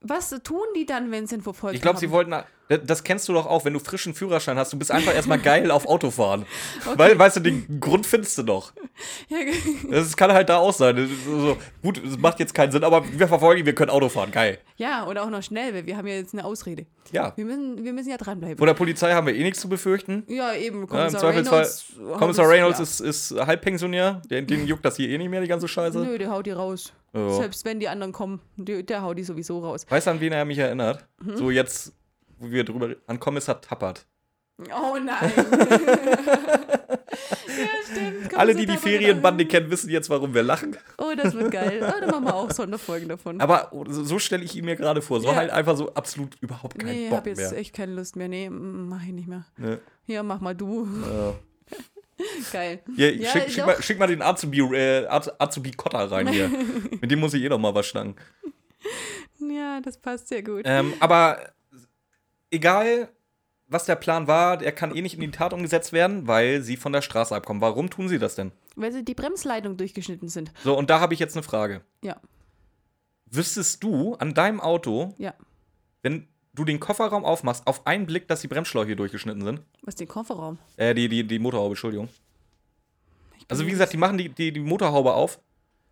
Was 0.00 0.30
tun 0.42 0.66
die 0.74 0.86
dann, 0.86 1.10
wenn 1.10 1.26
sie 1.26 1.36
ihn 1.36 1.42
verfolgt 1.42 1.76
Ich 1.76 1.82
glaube, 1.82 1.98
sie 1.98 2.10
wollten. 2.10 2.34
Das- 2.78 3.04
kennst 3.04 3.28
du 3.28 3.32
doch 3.32 3.46
auch, 3.46 3.64
wenn 3.64 3.72
du 3.72 3.78
frischen 3.80 4.14
Führerschein 4.14 4.56
hast. 4.56 4.72
Du 4.72 4.78
bist 4.78 4.90
einfach 4.90 5.14
erstmal 5.14 5.38
geil 5.42 5.70
auf 5.70 5.86
Autofahren. 5.86 6.46
Weil, 6.96 7.18
weißt 7.18 7.36
du, 7.36 7.40
den 7.40 7.80
Grund 7.80 8.06
findest 8.06 8.38
du 8.38 8.42
doch. 8.44 8.72
Ja, 9.28 9.38
Das 9.90 10.16
kann 10.16 10.32
halt 10.32 10.48
da 10.48 10.58
auch 10.58 10.72
sein. 10.72 11.08
So, 11.26 11.56
gut, 11.82 12.02
es 12.04 12.18
macht 12.18 12.38
jetzt 12.40 12.54
keinen 12.54 12.72
Sinn, 12.72 12.84
aber 12.84 13.04
wir 13.12 13.28
verfolgen 13.28 13.66
wir 13.66 13.74
können 13.74 13.90
Auto 13.90 14.08
fahren. 14.08 14.30
Geil. 14.30 14.58
ja, 14.76 15.06
oder 15.06 15.24
auch 15.24 15.30
noch 15.30 15.42
schnell, 15.42 15.74
weil 15.74 15.86
wir 15.86 15.96
haben 15.96 16.06
ja 16.06 16.14
jetzt 16.14 16.32
eine 16.34 16.44
Ausrede. 16.44 16.86
Ja. 17.12 17.32
Wir 17.36 17.44
müssen, 17.44 17.84
wir 17.84 17.92
müssen 17.92 18.10
ja 18.10 18.16
dranbleiben. 18.16 18.58
Von 18.58 18.66
der 18.66 18.74
Polizei 18.74 19.12
haben 19.12 19.26
wir 19.26 19.34
eh 19.34 19.42
nichts 19.42 19.60
zu 19.60 19.68
befürchten. 19.68 20.24
Ja, 20.28 20.54
eben. 20.54 20.82
Ja, 20.82 20.86
Kommissar 20.86 21.20
Zweifelsfall, 21.20 21.58
Reynolds. 21.62 22.18
Kommissar 22.18 22.48
Reynolds 22.48 22.78
ja. 22.78 22.82
ist, 22.84 23.00
ist 23.00 23.46
Halbpensionär. 23.46 24.22
Den, 24.30 24.46
den 24.46 24.66
juckt 24.66 24.84
das 24.84 24.96
hier 24.96 25.08
eh 25.08 25.18
nicht 25.18 25.28
mehr, 25.30 25.40
die 25.40 25.48
ganze 25.48 25.66
Scheiße. 25.66 25.98
Nö, 25.98 26.18
der 26.18 26.30
haut 26.30 26.46
die 26.46 26.52
raus. 26.52 26.92
Ja. 27.12 27.28
Selbst 27.34 27.64
wenn 27.64 27.80
die 27.80 27.88
anderen 27.88 28.12
kommen, 28.12 28.40
der, 28.56 28.84
der 28.84 29.02
haut 29.02 29.18
die 29.18 29.24
sowieso 29.24 29.58
raus. 29.58 29.84
Weißt 29.88 30.06
du, 30.06 30.12
an 30.12 30.20
wen 30.20 30.32
er 30.32 30.44
mich 30.44 30.58
erinnert? 30.58 31.04
Mhm. 31.20 31.36
So 31.36 31.50
jetzt, 31.50 31.92
wo 32.40 32.50
wir 32.50 32.64
drüber 32.64 32.88
reden, 32.88 33.00
an 33.06 33.20
Kommissar 33.20 33.60
Tappert. 33.60 34.06
Oh 34.58 34.96
nein. 35.02 35.32
ja, 36.36 37.66
stimmt. 37.90 38.34
Alle, 38.36 38.54
die 38.54 38.66
die 38.66 38.76
Ferienbande 38.76 39.46
kennen, 39.46 39.70
wissen 39.70 39.88
jetzt, 39.90 40.10
warum 40.10 40.34
wir 40.34 40.42
lachen. 40.42 40.76
Oh, 40.98 41.12
das 41.16 41.34
wird 41.34 41.50
geil. 41.50 41.80
Oh, 41.96 42.00
dann 42.00 42.10
machen 42.10 42.24
wir 42.24 42.34
auch 42.34 42.50
Sonderfolgen 42.50 43.08
davon. 43.08 43.40
Aber 43.40 43.70
so, 43.88 44.04
so 44.04 44.18
stelle 44.18 44.44
ich 44.44 44.54
ihn 44.56 44.64
mir 44.64 44.76
gerade 44.76 45.00
vor. 45.02 45.20
So 45.20 45.28
Ja. 45.28 45.36
halt 45.36 45.50
einfach 45.50 45.76
so 45.76 45.92
absolut 45.94 46.36
überhaupt 46.40 46.78
keinen 46.78 46.90
nee, 46.90 47.04
ich 47.04 47.10
Bock 47.10 47.18
habe 47.20 47.30
jetzt 47.30 47.50
mehr. 47.52 47.58
echt 47.58 47.74
keine 47.74 47.92
Lust 47.94 48.16
mehr. 48.16 48.28
Nee, 48.28 48.50
mach 48.50 49.02
ich 49.02 49.12
nicht 49.12 49.28
mehr. 49.28 49.44
Ne? 49.56 49.80
Hier, 50.04 50.22
mach 50.22 50.40
mal 50.40 50.54
du. 50.54 50.86
Ja. 51.10 51.34
Geil. 52.52 52.80
Hier, 52.96 53.16
Ja, 53.16 53.30
schick, 53.30 53.50
schick, 53.50 53.64
mal, 53.66 53.82
schick 53.82 53.98
mal 53.98 54.06
den 54.08 54.20
Azubi, 54.22 54.60
äh, 54.76 55.06
Az- 55.06 55.32
Azubi 55.40 55.70
Kotter 55.70 56.10
rein 56.10 56.28
hier. 56.28 56.50
Mit 57.00 57.10
dem 57.10 57.18
muss 57.20 57.32
ich 57.34 57.42
eh 57.42 57.48
noch 57.48 57.58
mal 57.58 57.74
was 57.74 57.86
schnacken. 57.86 58.14
Ja, 59.38 59.80
das 59.80 59.96
passt 59.96 60.28
sehr 60.28 60.42
gut. 60.42 60.62
Ähm, 60.64 60.92
aber 61.00 61.38
egal, 62.50 63.08
was 63.66 63.84
der 63.84 63.96
Plan 63.96 64.26
war, 64.26 64.56
der 64.56 64.72
kann 64.72 64.94
eh 64.94 65.02
nicht 65.02 65.14
in 65.14 65.20
die 65.20 65.30
Tat 65.30 65.52
umgesetzt 65.52 65.92
werden, 65.92 66.26
weil 66.26 66.62
sie 66.62 66.76
von 66.76 66.92
der 66.92 67.02
Straße 67.02 67.34
abkommen. 67.34 67.60
Warum 67.60 67.88
tun 67.90 68.08
sie 68.08 68.18
das 68.18 68.34
denn? 68.34 68.52
Weil 68.76 68.92
sie 68.92 69.04
die 69.04 69.14
Bremsleitung 69.14 69.76
durchgeschnitten 69.76 70.28
sind. 70.28 70.52
So, 70.64 70.76
und 70.76 70.90
da 70.90 71.00
habe 71.00 71.14
ich 71.14 71.20
jetzt 71.20 71.36
eine 71.36 71.42
Frage. 71.42 71.82
Ja, 72.02 72.16
Wüsstest 73.30 73.82
du 73.84 74.14
an 74.16 74.34
deinem 74.34 74.60
Auto, 74.60 75.14
ja. 75.16 75.34
wenn 76.02 76.26
du 76.52 76.64
den 76.64 76.80
Kofferraum 76.80 77.24
aufmachst, 77.24 77.66
auf 77.66 77.86
einen 77.86 78.06
Blick, 78.06 78.26
dass 78.26 78.40
die 78.40 78.48
Bremsschläuche 78.48 78.96
durchgeschnitten 78.96 79.42
sind? 79.42 79.60
Was 79.82 79.94
ist 79.94 80.00
den 80.00 80.08
Kofferraum? 80.08 80.58
Äh, 80.76 80.94
die, 80.94 81.08
die, 81.08 81.24
die 81.24 81.38
Motorhaube, 81.38 81.72
Entschuldigung. 81.72 82.08
Also, 83.48 83.66
wie 83.66 83.70
gesagt, 83.70 83.92
die 83.92 83.96
machen 83.96 84.18
die, 84.18 84.28
die, 84.30 84.52
die 84.52 84.60
Motorhaube 84.60 85.14
auf. 85.14 85.40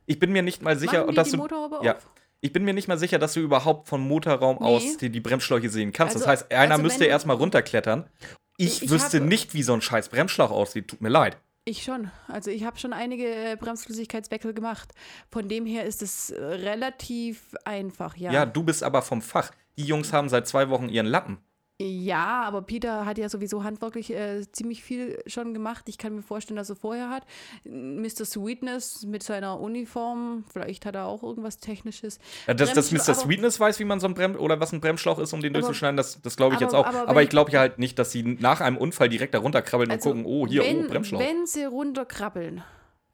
Ich 0.06 0.18
bin 0.18 0.32
mir 0.32 0.42
nicht 0.42 0.62
mal 0.62 0.76
sicher, 0.76 1.00
Machen 1.00 1.10
die 1.10 1.16
dass 1.16 1.28
die 1.28 1.36
du. 1.36 1.42
Motorhaube 1.42 1.80
ja. 1.84 1.96
auf? 1.96 2.10
Ich 2.40 2.53
bin 2.53 2.64
mir 2.64 2.72
nicht 2.74 2.87
mal 2.88 2.98
sicher, 2.98 3.18
dass 3.18 3.35
du 3.35 3.40
überhaupt 3.40 3.88
vom 3.88 4.07
Motorraum 4.07 4.59
Nee. 4.61 4.64
aus 4.66 4.96
die, 4.98 5.11
die 5.11 5.20
Bremsschläuche 5.20 5.68
sehen 5.70 5.93
kannst. 5.93 6.14
Also- 6.14 6.24
das 6.26 6.43
heißt, 6.43 6.53
einer 6.53 6.72
also 6.72 6.82
müsste 6.82 7.05
erstmal 7.05 7.36
runterklettern. 7.36 8.09
Ich, 8.57 8.82
Ich- 8.82 8.91
wüsste 8.91 9.20
nicht, 9.20 9.55
wie 9.55 9.62
so 9.62 9.72
ein 9.74 9.80
scheiß 9.80 10.09
Bremsschlauch 10.09 10.51
aussieht. 10.51 10.89
Tut 10.89 11.01
mir 11.01 11.09
leid. 11.09 11.36
Ich 11.64 11.82
schon. 11.82 12.11
Also 12.28 12.51
ich 12.51 12.64
habe 12.64 12.78
schon 12.78 12.93
einige 12.95 13.26
äh, 13.26 13.57
Bremsflüssigkeitswechsel 13.57 14.55
gemacht. 14.55 14.91
Von 15.30 15.49
dem 15.49 15.66
her 15.66 15.84
ist 15.84 16.01
es 16.03 16.30
äh, 16.30 16.43
relativ 16.43 17.55
einfach, 17.64 18.16
ja. 18.16 18.32
Ja. 18.32 18.47
du 18.47 18.62
bist 18.62 18.82
aber 18.82 19.03
vom 19.03 19.20
Fach. 19.20 19.51
Die 19.76 19.84
Jungs 19.84 20.12
haben 20.12 20.28
seit 20.28 20.49
zwei 20.49 20.70
Wochen 20.70 20.89
ihren 20.89 21.07
Lappen. 21.07 21.39
Ja, 21.81 22.43
aber 22.43 22.62
Peter 22.62 23.07
hat 23.07 23.18
ja 23.18 23.29
sowieso 23.29 23.62
handwerklich 23.62 24.11
äh, 24.12 24.45
ziemlich 24.51 24.83
viel 24.83 25.22
schon 25.29 25.55
gemacht. 25.55 25.85
Ich 25.89 25.97
kann 25.97 26.12
mir 26.12 26.22
vorstellen, 26.22 26.57
dass 26.57 26.68
er 26.70 26.74
vorher 26.74 27.09
hat. 27.09 27.24
Mr. 27.64 28.24
Sweetness 28.24 29.05
mit 29.07 29.22
seiner 29.22 29.61
Uniform, 29.61 30.45
vielleicht 30.53 30.85
hat 30.87 30.97
er 30.97 31.07
auch 31.07 31.22
irgendwas 31.22 31.59
Technisches. 31.59 32.18
Ja, 32.49 32.55
Dass, 32.55 32.72
dass 32.72 32.91
Bremsschla- 32.93 33.11
Mr. 33.11 33.14
Sweetness 33.14 33.61
weiß, 33.61 33.79
wie 33.79 33.85
man 33.85 34.01
so 34.01 34.09
ein 34.09 34.14
Brem 34.14 34.35
oder 34.35 34.59
was 34.59 34.72
ein 34.72 34.81
Bremsschlauch 34.81 35.20
ist, 35.20 35.33
um 35.33 35.41
den 35.41 35.53
Aber- 35.55 35.61
durchzuschneiden, 35.61 35.97
das, 35.97 36.20
das 36.20 36.37
glaube 36.37 36.57
ich 36.57 36.61
jetzt 36.61 36.74
aber- 36.74 36.89
auch. 36.89 36.95
aber 36.95 37.09
Aber, 37.11 37.22
ich 37.22 37.29
glaube 37.29 37.53
ja 37.53 37.61
halt 37.61 37.79
nicht, 37.79 37.97
dass 38.01 38.11
sie 38.11 38.24
nach 38.24 38.61
einem 38.61 38.76
Unfall 38.76 39.09
direkt 39.09 39.35
da 39.35 39.39
runterkrabbeln 39.39 39.89
Also, 39.93 40.11
und 40.11 40.24
gucken, 40.24 40.33
oh, 40.33 40.49
hier, 40.49 40.62
wenn, 40.64 40.85
oh, 40.87 40.89
Bremsschlauch. 40.89 41.20
Wenn 41.20 41.47
sie 41.47 41.62
runterkrabbeln, 41.64 42.64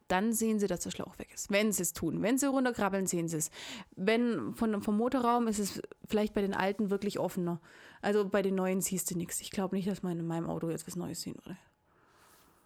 dann 0.08 0.32
sehen 0.32 0.58
sie, 0.58 0.68
dass 0.68 0.80
der 0.80 0.90
Schlauch 0.90 1.18
weg 1.18 1.28
ist. 1.34 1.50
Wenn 1.50 1.70
sie 1.70 1.82
es 1.82 1.92
tun. 1.92 2.22
Wenn 2.22 2.38
sie 2.38 2.46
runterkrabbeln, 2.48 3.06
sehen 3.06 3.28
sie 3.28 3.36
es. 3.36 3.50
Wenn 3.94 4.54
von, 4.54 4.80
vom 4.80 4.96
Motorraum 4.96 5.48
ist 5.48 5.58
es 5.58 5.82
vielleicht 6.08 6.32
bei 6.32 6.40
den 6.40 6.54
alten 6.54 6.88
wirklich 6.88 7.18
offener. 7.18 7.60
Also 8.04 8.28
bei 8.28 8.42
den 8.42 8.54
neuen 8.54 8.82
siehst 8.82 9.10
du 9.10 9.16
nichts. 9.16 9.40
Ich 9.40 9.50
glaube 9.50 9.74
nicht, 9.74 9.88
dass 9.88 10.02
man 10.02 10.18
in 10.18 10.26
meinem 10.26 10.46
Auto 10.46 10.68
jetzt 10.68 10.86
was 10.86 10.94
Neues 10.94 11.22
sehen 11.22 11.36
würde. 11.42 11.56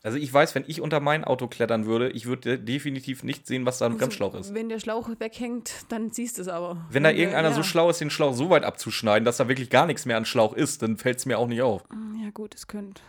Also 0.03 0.19
ich 0.19 0.33
weiß, 0.33 0.55
wenn 0.57 0.65
ich 0.67 0.81
unter 0.81 0.99
mein 0.99 1.25
Auto 1.25 1.47
klettern 1.47 1.87
würde, 1.87 2.11
ich 2.11 2.27
würde 2.27 2.59
definitiv 2.59 3.23
nicht 3.23 3.47
sehen, 3.47 3.65
was 3.65 3.79
da 3.79 3.87
am 3.87 3.93
Also, 3.93 4.01
Bremsschlauch 4.01 4.35
ist. 4.35 4.53
Wenn 4.53 4.69
der 4.69 4.81
Schlauch 4.81 5.09
weghängt, 5.19 5.87
dann 5.91 6.11
siehst 6.11 6.39
du 6.39 6.43
es 6.43 6.49
aber. 6.49 6.85
Wenn 6.91 7.05
da 7.05 7.11
irgendeiner 7.11 7.53
so 7.53 7.59
ja. 7.59 7.65
schlau 7.65 7.89
ist, 7.89 8.01
den 8.01 8.11
Schlauch 8.11 8.35
so 8.35 8.51
weit 8.51 8.65
abzuschneiden, 8.65 9.25
dass 9.25 9.37
da 9.37 9.49
wirklich 9.49 9.71
gar 9.71 9.87
nichts 9.87 10.07
mehr 10.07 10.17
an 10.17 10.25
Schlauch 10.25 10.55
ist, 10.55 10.83
dann 10.83 10.97
fällt 10.97 11.19
es 11.19 11.27
mir 11.27 11.39
auch 11.39 11.47
nicht 11.47 11.63
auf. 11.63 11.85
Ja, 12.23 12.31
gut, 12.31 12.55
es 12.57 12.67
könnte. 12.67 13.01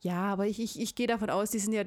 Ja, 0.00 0.22
aber 0.22 0.46
ich, 0.46 0.58
ich, 0.58 0.80
ich 0.80 0.94
gehe 0.94 1.06
davon 1.06 1.28
aus, 1.28 1.50
die 1.50 1.58
sind 1.58 1.72
ja, 1.72 1.84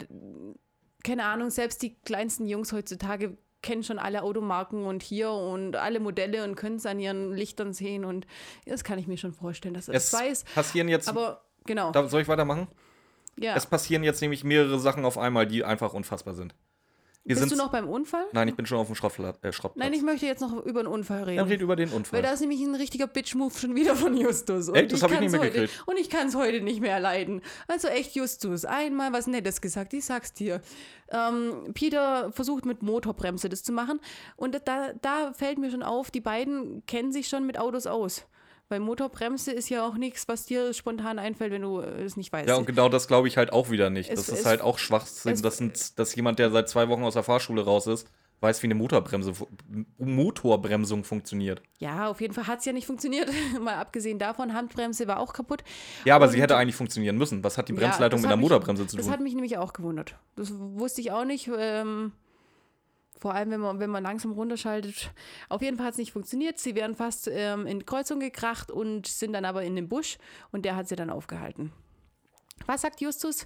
keine 1.03 1.23
Ahnung, 1.23 1.49
selbst 1.49 1.81
die 1.81 1.95
kleinsten 2.03 2.47
Jungs 2.47 2.71
heutzutage 2.71 3.37
kennen 3.61 3.83
schon 3.83 3.99
alle 3.99 4.23
Automarken 4.23 4.85
und 4.85 5.03
hier 5.03 5.31
und 5.31 5.75
alle 5.75 5.99
Modelle 5.99 6.43
und 6.43 6.55
können 6.55 6.75
es 6.77 6.85
an 6.85 6.99
ihren 6.99 7.33
Lichtern 7.33 7.73
sehen 7.73 8.05
und 8.05 8.27
das 8.65 8.83
kann 8.83 8.99
ich 8.99 9.07
mir 9.07 9.17
schon 9.17 9.33
vorstellen, 9.33 9.73
dass 9.73 9.87
Es 9.87 10.11
das 10.11 10.21
weiß. 10.21 10.43
passieren 10.55 10.87
jetzt. 10.87 11.09
Aber 11.09 11.43
genau, 11.65 11.91
soll 12.07 12.21
ich 12.21 12.27
weitermachen? 12.27 12.67
ja. 13.39 13.55
Es 13.55 13.65
passieren 13.65 14.03
jetzt 14.03 14.21
nämlich 14.21 14.43
mehrere 14.43 14.79
Sachen 14.79 15.05
auf 15.05 15.17
einmal, 15.17 15.47
die 15.47 15.63
einfach 15.63 15.93
unfassbar 15.93 16.33
sind. 16.35 16.55
Wir 17.27 17.35
Bist 17.35 17.51
du 17.51 17.57
noch 17.57 17.71
beim 17.71 17.89
Unfall? 17.89 18.25
Nein, 18.31 18.47
ich 18.47 18.55
bin 18.55 18.65
schon 18.65 18.77
auf 18.77 18.87
dem 18.87 18.95
Schrottplatz. 18.95 19.37
Äh, 19.41 19.51
Schrottplatz. 19.51 19.83
Nein, 19.83 19.91
ich 19.91 20.01
möchte 20.01 20.25
jetzt 20.25 20.39
noch 20.39 20.65
über 20.65 20.79
einen 20.79 20.87
Unfall 20.87 21.23
reden. 21.23 21.39
Dann 21.39 21.49
red 21.49 21.59
über 21.59 21.75
den 21.75 21.89
Weil 21.89 21.97
Unfall. 21.97 22.21
da 22.21 22.31
ist 22.31 22.39
nämlich 22.39 22.61
ein 22.61 22.73
richtiger 22.73 23.05
Bitch-Move 23.05 23.53
schon 23.59 23.75
wieder 23.75 23.97
von 23.97 24.15
Justus. 24.15 24.69
Und 24.69 24.75
Echt? 24.75 24.93
Das 24.93 25.03
hab 25.03 25.11
ich 25.11 25.19
nicht 25.19 25.33
heute, 25.33 25.43
mitgekriegt. 25.43 25.83
Und 25.85 25.97
ich 25.99 26.09
kann 26.09 26.27
es 26.27 26.35
heute 26.35 26.61
nicht 26.61 26.79
mehr 26.79 26.93
erleiden. 26.93 27.41
Also 27.67 27.89
echt, 27.89 28.15
Justus, 28.15 28.63
einmal 28.63 29.11
was 29.11 29.27
Nettes 29.27 29.59
gesagt, 29.59 29.93
ich 29.93 30.05
sag's 30.05 30.31
dir. 30.31 30.61
Ähm, 31.11 31.73
Peter 31.73 32.31
versucht 32.31 32.65
mit 32.65 32.81
Motorbremse 32.81 33.49
das 33.49 33.61
zu 33.61 33.73
machen. 33.73 33.99
Und 34.37 34.61
da, 34.63 34.93
da 35.01 35.33
fällt 35.33 35.57
mir 35.57 35.69
schon 35.69 35.83
auf, 35.83 36.11
die 36.11 36.21
beiden 36.21 36.85
kennen 36.85 37.11
sich 37.11 37.27
schon 37.27 37.45
mit 37.45 37.59
Autos 37.59 37.87
aus. 37.87 38.25
Weil 38.69 38.79
Motorbremse 38.81 39.51
ist 39.51 39.69
ja 39.69 39.87
auch 39.87 39.95
nichts, 39.95 40.27
was 40.27 40.45
dir 40.45 40.73
spontan 40.73 41.19
einfällt, 41.19 41.51
wenn 41.53 41.61
du 41.61 41.79
äh, 41.79 42.03
es 42.03 42.17
nicht 42.17 42.33
weißt. 42.33 42.49
ja, 42.49 42.55
und 42.55 42.65
genau 42.65 42.89
das 42.89 43.07
glaube 43.07 43.27
ich 43.29 43.37
halt 43.37 43.53
auch 43.53 43.69
wieder 43.69 43.89
nicht. 43.89 44.09
Es- 44.09 44.25
das 44.25 44.29
ist 44.29 44.39
es- 44.41 44.45
halt 44.45 44.61
auch 44.61 44.77
Schwachsinn, 44.77 45.41
dass, 45.41 45.57
sind, 45.57 45.97
dass 45.99 46.13
jemand, 46.15 46.39
der 46.39 46.51
seit 46.51 46.67
zwei 46.67 46.89
Wochen 46.89 47.03
aus 47.03 47.13
der 47.13 47.23
Fahrschule 47.23 47.63
raus 47.63 47.87
ist, 47.87 48.07
weiß, 48.41 48.61
wie 48.61 48.67
eine 48.67 48.75
Motorbremse, 48.75 49.31
Motorbremsung 49.97 51.03
funktioniert. 51.03 51.61
ja, 51.79 52.07
auf 52.09 52.21
jeden 52.21 52.33
Fall 52.33 52.47
hat 52.47 52.59
es 52.59 52.65
ja 52.65 52.73
nicht 52.73 52.85
funktioniert. 52.87 53.29
Mal 53.61 53.75
abgesehen 53.75 54.19
davon, 54.19 54.53
Handbremse 54.53 55.07
war 55.07 55.19
auch 55.19 55.33
kaputt. 55.33 55.63
Ja, 56.05 56.15
aber 56.15 56.27
sie 56.27 56.37
Und- 56.37 56.43
hätte 56.43 56.57
eigentlich 56.57 56.75
funktionieren 56.75 57.17
müssen. 57.17 57.43
Was 57.43 57.57
hat 57.57 57.69
die 57.69 57.73
Ja, 57.73 57.79
Bremsleitung 57.79 58.17
das 58.17 58.21
mit 58.21 58.27
hat 58.27 58.33
einer 58.33 58.37
mich- 58.41 58.49
Motorbremse 58.51 58.87
zu 58.87 58.97
Das 58.97 59.05
tun? 59.05 59.13
hat 59.13 59.21
mich 59.21 59.33
nämlich 59.33 59.57
auch 59.57 59.73
gewundert. 59.73 60.15
Das 60.35 60.51
wusste 60.53 61.01
ich 61.01 61.11
auch 61.11 61.25
nicht. 61.25 61.49
Ähm, 61.57 62.11
vor 63.19 63.33
allem, 63.33 63.51
wenn 63.51 63.59
man, 63.59 63.79
wenn 63.79 63.89
man 63.89 64.03
langsam 64.03 64.31
runterschaltet. 64.31 65.11
Auf 65.49 65.61
jeden 65.61 65.77
Fall 65.77 65.87
hat 65.87 65.93
es 65.93 65.97
nicht 65.97 66.11
funktioniert. 66.11 66.59
Sie 66.59 66.75
wären 66.75 66.95
fast 66.95 67.27
ähm, 67.31 67.65
in 67.65 67.85
Kreuzung 67.85 68.19
gekracht 68.19 68.71
und 68.71 69.07
sind 69.07 69.33
dann 69.33 69.45
aber 69.45 69.63
in 69.63 69.75
den 69.75 69.89
Busch 69.89 70.17
und 70.51 70.65
der 70.65 70.75
hat 70.75 70.87
sie 70.87 70.95
dann 70.95 71.09
aufgehalten. 71.09 71.71
Was 72.65 72.81
sagt 72.81 73.01
Justus? 73.01 73.45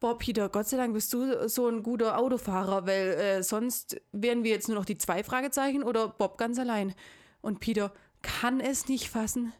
Boah, 0.00 0.18
Peter, 0.18 0.48
Gott 0.48 0.66
sei 0.66 0.76
Dank 0.76 0.92
bist 0.92 1.12
du 1.12 1.48
so 1.48 1.68
ein 1.68 1.82
guter 1.82 2.18
Autofahrer, 2.18 2.86
weil 2.86 3.08
äh, 3.12 3.42
sonst 3.42 4.00
wären 4.12 4.44
wir 4.44 4.50
jetzt 4.50 4.68
nur 4.68 4.76
noch 4.76 4.84
die 4.84 4.98
zwei 4.98 5.22
Fragezeichen 5.24 5.82
oder 5.82 6.08
Bob 6.08 6.38
ganz 6.38 6.58
allein. 6.58 6.94
Und 7.40 7.60
Peter 7.60 7.92
kann 8.22 8.60
es 8.60 8.88
nicht 8.88 9.08
fassen. 9.08 9.52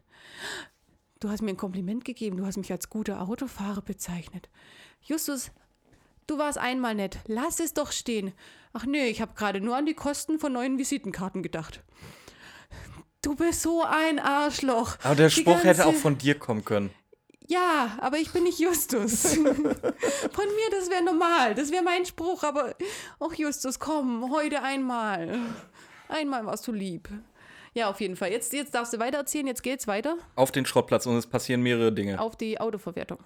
Du 1.19 1.29
hast 1.29 1.41
mir 1.41 1.49
ein 1.49 1.57
Kompliment 1.57 2.05
gegeben, 2.05 2.37
du 2.37 2.45
hast 2.45 2.57
mich 2.57 2.71
als 2.71 2.89
guter 2.89 3.21
Autofahrer 3.21 3.81
bezeichnet. 3.81 4.49
Justus, 5.01 5.51
du 6.27 6.37
warst 6.37 6.59
einmal 6.59 6.93
nett, 6.93 7.19
lass 7.25 7.59
es 7.59 7.73
doch 7.73 7.91
stehen. 7.91 8.33
Ach 8.73 8.85
nee, 8.85 9.07
ich 9.07 9.21
habe 9.21 9.33
gerade 9.35 9.61
nur 9.61 9.75
an 9.75 9.85
die 9.85 9.93
Kosten 9.93 10.39
von 10.39 10.53
neuen 10.53 10.77
Visitenkarten 10.77 11.41
gedacht. 11.43 11.81
Du 13.21 13.35
bist 13.35 13.61
so 13.61 13.83
ein 13.83 14.19
Arschloch. 14.19 14.97
aber 15.03 15.15
der 15.15 15.29
Die 15.29 15.41
Spruch 15.41 15.55
hätte 15.57 15.65
ganze- 15.79 15.85
auch 15.87 15.93
von 15.95 16.17
dir 16.17 16.37
kommen 16.37 16.63
können. 16.63 16.91
Ja, 17.49 17.97
aber 18.01 18.17
ich 18.17 18.31
bin 18.31 18.43
nicht 18.43 18.59
Justus. 18.59 19.35
Von 19.35 19.45
mir, 19.45 20.69
das 20.69 20.89
wäre 20.89 21.01
normal. 21.01 21.55
Das 21.55 21.71
wäre 21.71 21.81
mein 21.81 22.05
Spruch, 22.05 22.43
aber. 22.43 22.75
Och, 23.21 23.33
Justus, 23.35 23.79
komm, 23.79 24.33
heute 24.33 24.61
einmal. 24.61 25.39
Einmal 26.09 26.45
warst 26.45 26.67
du 26.67 26.73
lieb. 26.73 27.07
Ja, 27.73 27.89
auf 27.89 28.01
jeden 28.01 28.17
Fall. 28.17 28.31
Jetzt, 28.31 28.51
jetzt 28.51 28.75
darfst 28.75 28.91
du 28.93 28.99
weitererzählen. 28.99 29.47
Jetzt 29.47 29.63
geht's 29.63 29.87
weiter 29.87 30.17
Auf 30.35 30.51
den 30.51 30.65
Schrottplatz 30.65 31.05
und 31.05 31.15
es 31.15 31.25
passieren 31.25 31.61
mehrere 31.61 31.93
Dinge. 31.93 32.19
auf 32.19 32.35
die 32.35 32.59
Autoverwertung. 32.59 33.19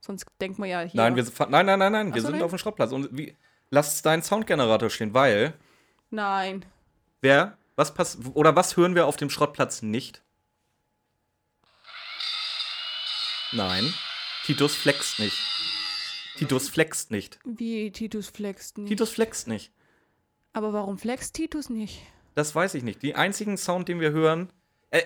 Sonst 0.00 0.26
denkt 0.40 0.58
man 0.58 0.68
ja 0.68 0.80
hier. 0.80 1.00
Nein, 1.00 1.14
wir, 1.14 1.24
nein, 1.48 1.66
nein, 1.66 1.78
nein, 1.78 1.92
nein, 1.92 2.14
wir 2.14 2.20
so, 2.20 2.26
sind 2.28 2.36
nein? 2.36 2.44
auf 2.44 2.50
dem 2.50 2.58
Schrottplatz. 2.58 2.90
Und 2.90 3.16
wie, 3.16 3.36
lass 3.70 4.02
deinen 4.02 4.22
Soundgenerator 4.22 4.90
stehen, 4.90 5.14
weil 5.14 5.54
Nein. 6.10 6.64
wer, 7.20 7.56
was 7.76 7.94
pass 7.94 8.18
oder 8.34 8.56
was 8.56 8.76
hören 8.76 8.94
wir 8.94 9.06
auf 9.06 9.16
dem 9.16 9.30
Schrottplatz 9.30 9.82
nicht? 9.82 10.22
Nein, 13.52 13.92
Titus 14.44 14.74
flext 14.74 15.18
nicht. 15.18 15.36
Titus 16.36 16.68
flext 16.68 17.10
nicht. 17.10 17.38
Wie 17.44 17.90
Titus 17.90 18.28
flext 18.28 18.78
nicht. 18.78 18.88
Titus 18.88 19.10
flext 19.10 19.48
nicht. 19.48 19.72
Aber 20.52 20.72
warum 20.72 20.98
flext 20.98 21.34
Titus 21.34 21.68
nicht? 21.68 22.00
Das 22.34 22.54
weiß 22.54 22.74
ich 22.74 22.84
nicht. 22.84 23.02
Die 23.02 23.14
einzigen 23.14 23.56
Sound, 23.56 23.88
den 23.88 24.00
wir 24.00 24.12
hören, 24.12 24.52
äh, 24.90 25.02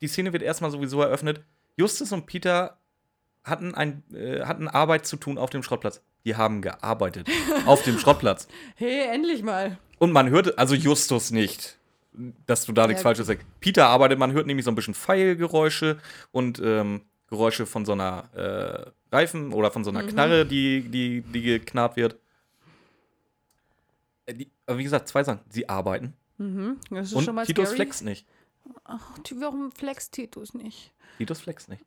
die 0.00 0.08
Szene 0.08 0.32
wird 0.32 0.42
erstmal 0.42 0.70
sowieso 0.70 1.02
eröffnet. 1.02 1.42
Justus 1.76 2.12
und 2.12 2.26
Peter 2.26 2.78
hatten, 3.44 3.74
ein, 3.74 4.02
äh, 4.14 4.44
hatten 4.44 4.68
Arbeit 4.68 5.06
zu 5.06 5.16
tun 5.16 5.38
auf 5.38 5.50
dem 5.50 5.62
Schrottplatz. 5.62 6.02
Die 6.24 6.36
haben 6.36 6.62
gearbeitet 6.62 7.28
auf 7.66 7.82
dem 7.82 7.98
Schrottplatz. 7.98 8.46
Hey, 8.76 9.06
endlich 9.14 9.42
mal. 9.42 9.78
Und 9.98 10.12
man 10.12 10.30
hörte, 10.30 10.56
also 10.58 10.74
Justus 10.74 11.30
nicht, 11.30 11.78
dass 12.46 12.64
du 12.64 12.72
da 12.72 12.86
nichts 12.86 13.02
Ja. 13.02 13.08
Falsches 13.08 13.26
sagst. 13.26 13.44
Peter 13.60 13.86
arbeitet, 13.88 14.18
man 14.18 14.32
hört 14.32 14.46
nämlich 14.46 14.64
so 14.64 14.70
ein 14.70 14.74
bisschen 14.74 14.94
Pfeilgeräusche 14.94 15.98
und 16.32 16.60
ähm, 16.64 17.02
Geräusche 17.28 17.66
von 17.66 17.84
so 17.84 17.92
einer 17.92 18.28
äh, 18.34 19.14
Reifen 19.14 19.52
oder 19.52 19.70
von 19.70 19.84
so 19.84 19.90
Mhm. 19.90 19.96
einer 19.98 20.08
Knarre, 20.08 20.46
die, 20.46 20.82
die, 20.88 21.22
die 21.22 21.42
geknarrt 21.42 21.96
wird. 21.96 22.16
Äh, 24.26 24.34
die, 24.34 24.50
aber 24.66 24.78
wie 24.78 24.84
gesagt, 24.84 25.08
zwei 25.08 25.24
Sachen. 25.24 25.40
Sie 25.48 25.68
arbeiten 25.68 26.14
Mhm. 26.38 26.78
Das 26.90 27.08
ist 27.08 27.12
und 27.14 27.24
schon 27.24 27.34
mal 27.34 27.46
Titus 27.46 27.66
scary. 27.66 27.76
flext 27.76 28.02
nicht. 28.04 28.26
Ach, 28.84 29.00
warum 29.36 29.70
flext 29.70 30.12
Titus 30.12 30.54
nicht? 30.54 30.92
Titus 31.18 31.40
flext 31.40 31.68
nicht. 31.68 31.84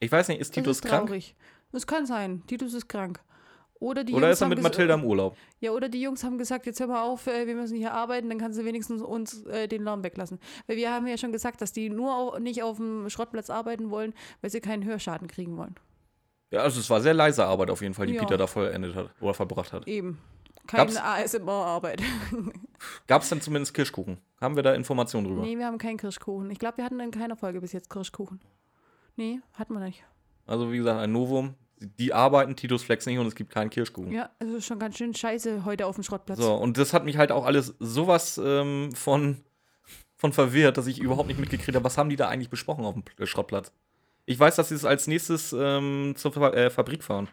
Ich 0.00 0.10
weiß 0.12 0.28
nicht, 0.28 0.40
ist 0.40 0.48
Das 0.50 0.54
Titus 0.54 0.76
ist 0.78 0.84
krank? 0.84 1.10
Das 1.72 1.86
kann 1.86 2.06
sein. 2.06 2.42
Titus 2.46 2.74
ist 2.74 2.88
krank. 2.88 3.20
Oder 3.80 4.04
die 4.04 4.12
Oder 4.12 4.26
Jungs 4.28 4.36
ist 4.36 4.40
er 4.42 4.48
mit 4.48 4.62
Mathilda 4.62 4.94
im 4.94 5.04
Urlaub? 5.04 5.36
Ja, 5.58 5.72
oder 5.72 5.88
die 5.88 6.00
Jungs 6.00 6.22
haben 6.22 6.38
gesagt, 6.38 6.66
jetzt 6.66 6.78
hör 6.78 6.86
mal 6.86 7.02
auf, 7.02 7.26
äh, 7.26 7.48
wir 7.48 7.56
müssen 7.56 7.76
hier 7.76 7.92
arbeiten, 7.92 8.28
dann 8.28 8.38
kannst 8.38 8.56
du 8.60 8.64
wenigstens 8.64 9.02
uns 9.02 9.44
äh, 9.46 9.66
den 9.66 9.82
Lärm 9.82 10.04
weglassen. 10.04 10.38
Weil 10.68 10.76
wir 10.76 10.92
haben 10.92 11.06
ja 11.08 11.16
schon 11.18 11.32
gesagt, 11.32 11.60
dass 11.60 11.72
die 11.72 11.90
nur 11.90 12.14
au- 12.16 12.38
nicht 12.38 12.62
auf 12.62 12.76
dem 12.76 13.10
Schrottplatz 13.10 13.50
arbeiten 13.50 13.90
wollen, 13.90 14.14
weil 14.40 14.50
sie 14.50 14.60
keinen 14.60 14.84
Hörschaden 14.84 15.26
kriegen 15.26 15.56
wollen. 15.56 15.74
Ja, 16.52 16.60
also 16.60 16.78
es 16.78 16.88
war 16.90 17.00
sehr 17.00 17.14
leise 17.14 17.44
Arbeit 17.44 17.70
auf 17.70 17.80
jeden 17.82 17.94
Fall, 17.94 18.06
die 18.06 18.14
Ja. 18.14 18.20
Peter 18.22 18.36
da 18.36 18.46
vollendet 18.46 18.94
hat 18.94 19.10
oder 19.20 19.34
verbracht 19.34 19.72
hat. 19.72 19.88
Eben. 19.88 20.18
Keine 20.68 21.02
ASMR-Arbeit. 21.02 22.02
Gab 23.08 23.22
es 23.22 23.30
denn 23.30 23.40
zumindest 23.40 23.74
Kirschkuchen? 23.74 24.18
Haben 24.40 24.54
wir 24.54 24.62
da 24.62 24.74
Informationen 24.74 25.26
drüber? 25.26 25.42
nee, 25.42 25.58
wir 25.58 25.66
haben 25.66 25.78
keinen 25.78 25.96
Kirschkuchen. 25.96 26.50
Ich 26.52 26.60
glaube, 26.60 26.76
wir 26.76 26.84
hatten 26.84 27.00
in 27.00 27.10
keiner 27.10 27.34
Folge 27.36 27.60
bis 27.60 27.72
jetzt 27.72 27.90
Kirschkuchen. 27.90 28.40
Nee, 29.16 29.40
hatten 29.54 29.72
wir 29.74 29.80
nicht. 29.80 30.04
Also 30.46 30.70
wie 30.70 30.76
gesagt, 30.78 31.00
ein 31.00 31.10
Novum. 31.10 31.54
Die 31.98 32.12
arbeiten, 32.12 32.56
Titus 32.56 32.82
flex 32.82 33.06
nicht 33.06 33.18
und 33.18 33.26
es 33.26 33.34
gibt 33.34 33.50
keinen 33.50 33.70
Kirschkuchen. 33.70 34.12
Ja, 34.12 34.30
es 34.38 34.48
ist 34.48 34.66
schon 34.66 34.78
ganz 34.78 34.96
schön 34.98 35.14
scheiße 35.14 35.64
heute 35.64 35.86
auf 35.86 35.96
dem 35.96 36.04
Schrottplatz. 36.04 36.38
So, 36.38 36.54
und 36.54 36.78
das 36.78 36.92
hat 36.92 37.04
mich 37.04 37.16
halt 37.16 37.32
auch 37.32 37.44
alles 37.44 37.74
sowas 37.78 38.40
ähm, 38.42 38.92
von, 38.94 39.42
von 40.16 40.32
verwirrt, 40.32 40.76
dass 40.78 40.86
ich 40.86 41.00
überhaupt 41.00 41.28
nicht 41.28 41.40
mitgekriegt 41.40 41.74
habe, 41.74 41.84
was 41.84 41.98
haben 41.98 42.08
die 42.08 42.16
da 42.16 42.28
eigentlich 42.28 42.50
besprochen 42.50 42.84
auf 42.84 42.94
dem 42.94 43.02
P- 43.02 43.26
Schrottplatz. 43.26 43.72
Ich 44.26 44.38
weiß, 44.38 44.56
dass 44.56 44.68
sie 44.68 44.76
es 44.76 44.84
als 44.84 45.06
nächstes 45.06 45.52
ähm, 45.58 46.14
zur 46.16 46.32
Fa 46.32 46.50
äh, 46.50 46.70
Fabrik 46.70 47.02
fahren. 47.02 47.28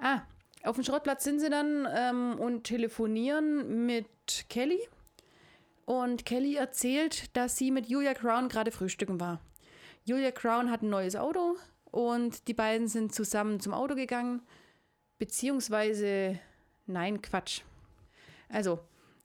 Ah, 0.00 0.22
auf 0.62 0.76
dem 0.76 0.84
Schrottplatz 0.84 1.24
sind 1.24 1.40
sie 1.40 1.50
dann 1.50 1.88
ähm, 1.92 2.38
und 2.38 2.64
telefonieren 2.64 3.86
mit 3.86 4.06
Kelly. 4.48 4.80
Und 5.84 6.26
Kelly 6.26 6.56
erzählt, 6.56 7.36
dass 7.36 7.56
sie 7.56 7.70
mit 7.70 7.88
Julia 7.88 8.14
Crown 8.14 8.48
gerade 8.48 8.72
frühstücken 8.72 9.20
war. 9.20 9.40
Julia 10.04 10.30
Crown 10.30 10.70
hat 10.70 10.82
ein 10.82 10.90
neues 10.90 11.16
Auto 11.16 11.56
und 11.96 12.46
die 12.46 12.52
beiden 12.52 12.88
sind 12.88 13.14
zusammen 13.14 13.58
zum 13.58 13.72
Auto 13.72 13.94
gegangen. 13.94 14.42
Beziehungsweise, 15.16 16.38
nein, 16.84 17.22
Quatsch. 17.22 17.62
Also, 18.50 18.80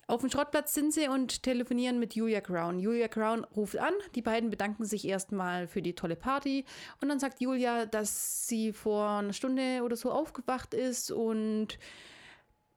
auf 0.08 0.22
dem 0.22 0.30
Schrottplatz 0.30 0.74
sind 0.74 0.94
sie 0.94 1.10
und 1.10 1.44
telefonieren 1.44 2.00
mit 2.00 2.16
Julia 2.16 2.40
Crown. 2.40 2.80
Julia 2.80 3.10
Crown 3.10 3.44
ruft 3.58 3.78
an, 3.78 3.94
die 4.16 4.22
beiden 4.22 4.50
bedanken 4.50 4.86
sich 4.86 5.06
erstmal 5.06 5.68
für 5.68 5.82
die 5.82 5.96
tolle 5.96 6.16
Party 6.16 6.64
und 7.02 7.10
dann 7.10 7.20
sagt 7.20 7.42
Julia, 7.42 7.86
dass 7.86 8.48
sie 8.48 8.72
vor 8.72 9.20
einer 9.20 9.34
Stunde 9.34 9.82
oder 9.84 9.98
so 9.98 10.10
aufgewacht 10.10 10.74
ist 10.74 11.12
und 11.12 11.78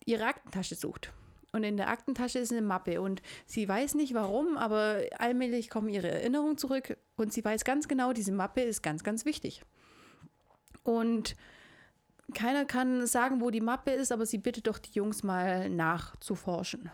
ihre 0.04 0.24
Aktentasche 0.24 0.74
sucht. 0.74 1.12
Und 1.52 1.62
in 1.62 1.76
der 1.76 1.88
Aktentasche 1.88 2.40
ist 2.40 2.50
eine 2.50 2.62
Mappe 2.62 3.00
und 3.00 3.22
sie 3.46 3.68
weiß 3.68 3.94
nicht 3.94 4.12
warum, 4.12 4.56
aber 4.56 5.02
allmählich 5.18 5.70
kommen 5.70 5.88
ihre 5.88 6.10
Erinnerungen 6.10 6.58
zurück 6.58 6.96
und 7.14 7.32
sie 7.32 7.44
weiß 7.44 7.64
ganz 7.64 7.86
genau, 7.86 8.12
diese 8.12 8.32
Mappe 8.32 8.62
ist 8.62 8.82
ganz, 8.82 9.04
ganz 9.04 9.24
wichtig. 9.24 9.62
Und 10.84 11.34
keiner 12.32 12.64
kann 12.64 13.06
sagen, 13.06 13.40
wo 13.40 13.50
die 13.50 13.60
Mappe 13.60 13.90
ist, 13.90 14.12
aber 14.12 14.24
sie 14.26 14.38
bittet 14.38 14.66
doch 14.66 14.78
die 14.78 14.92
Jungs 14.92 15.22
mal 15.22 15.68
nachzuforschen. 15.68 16.90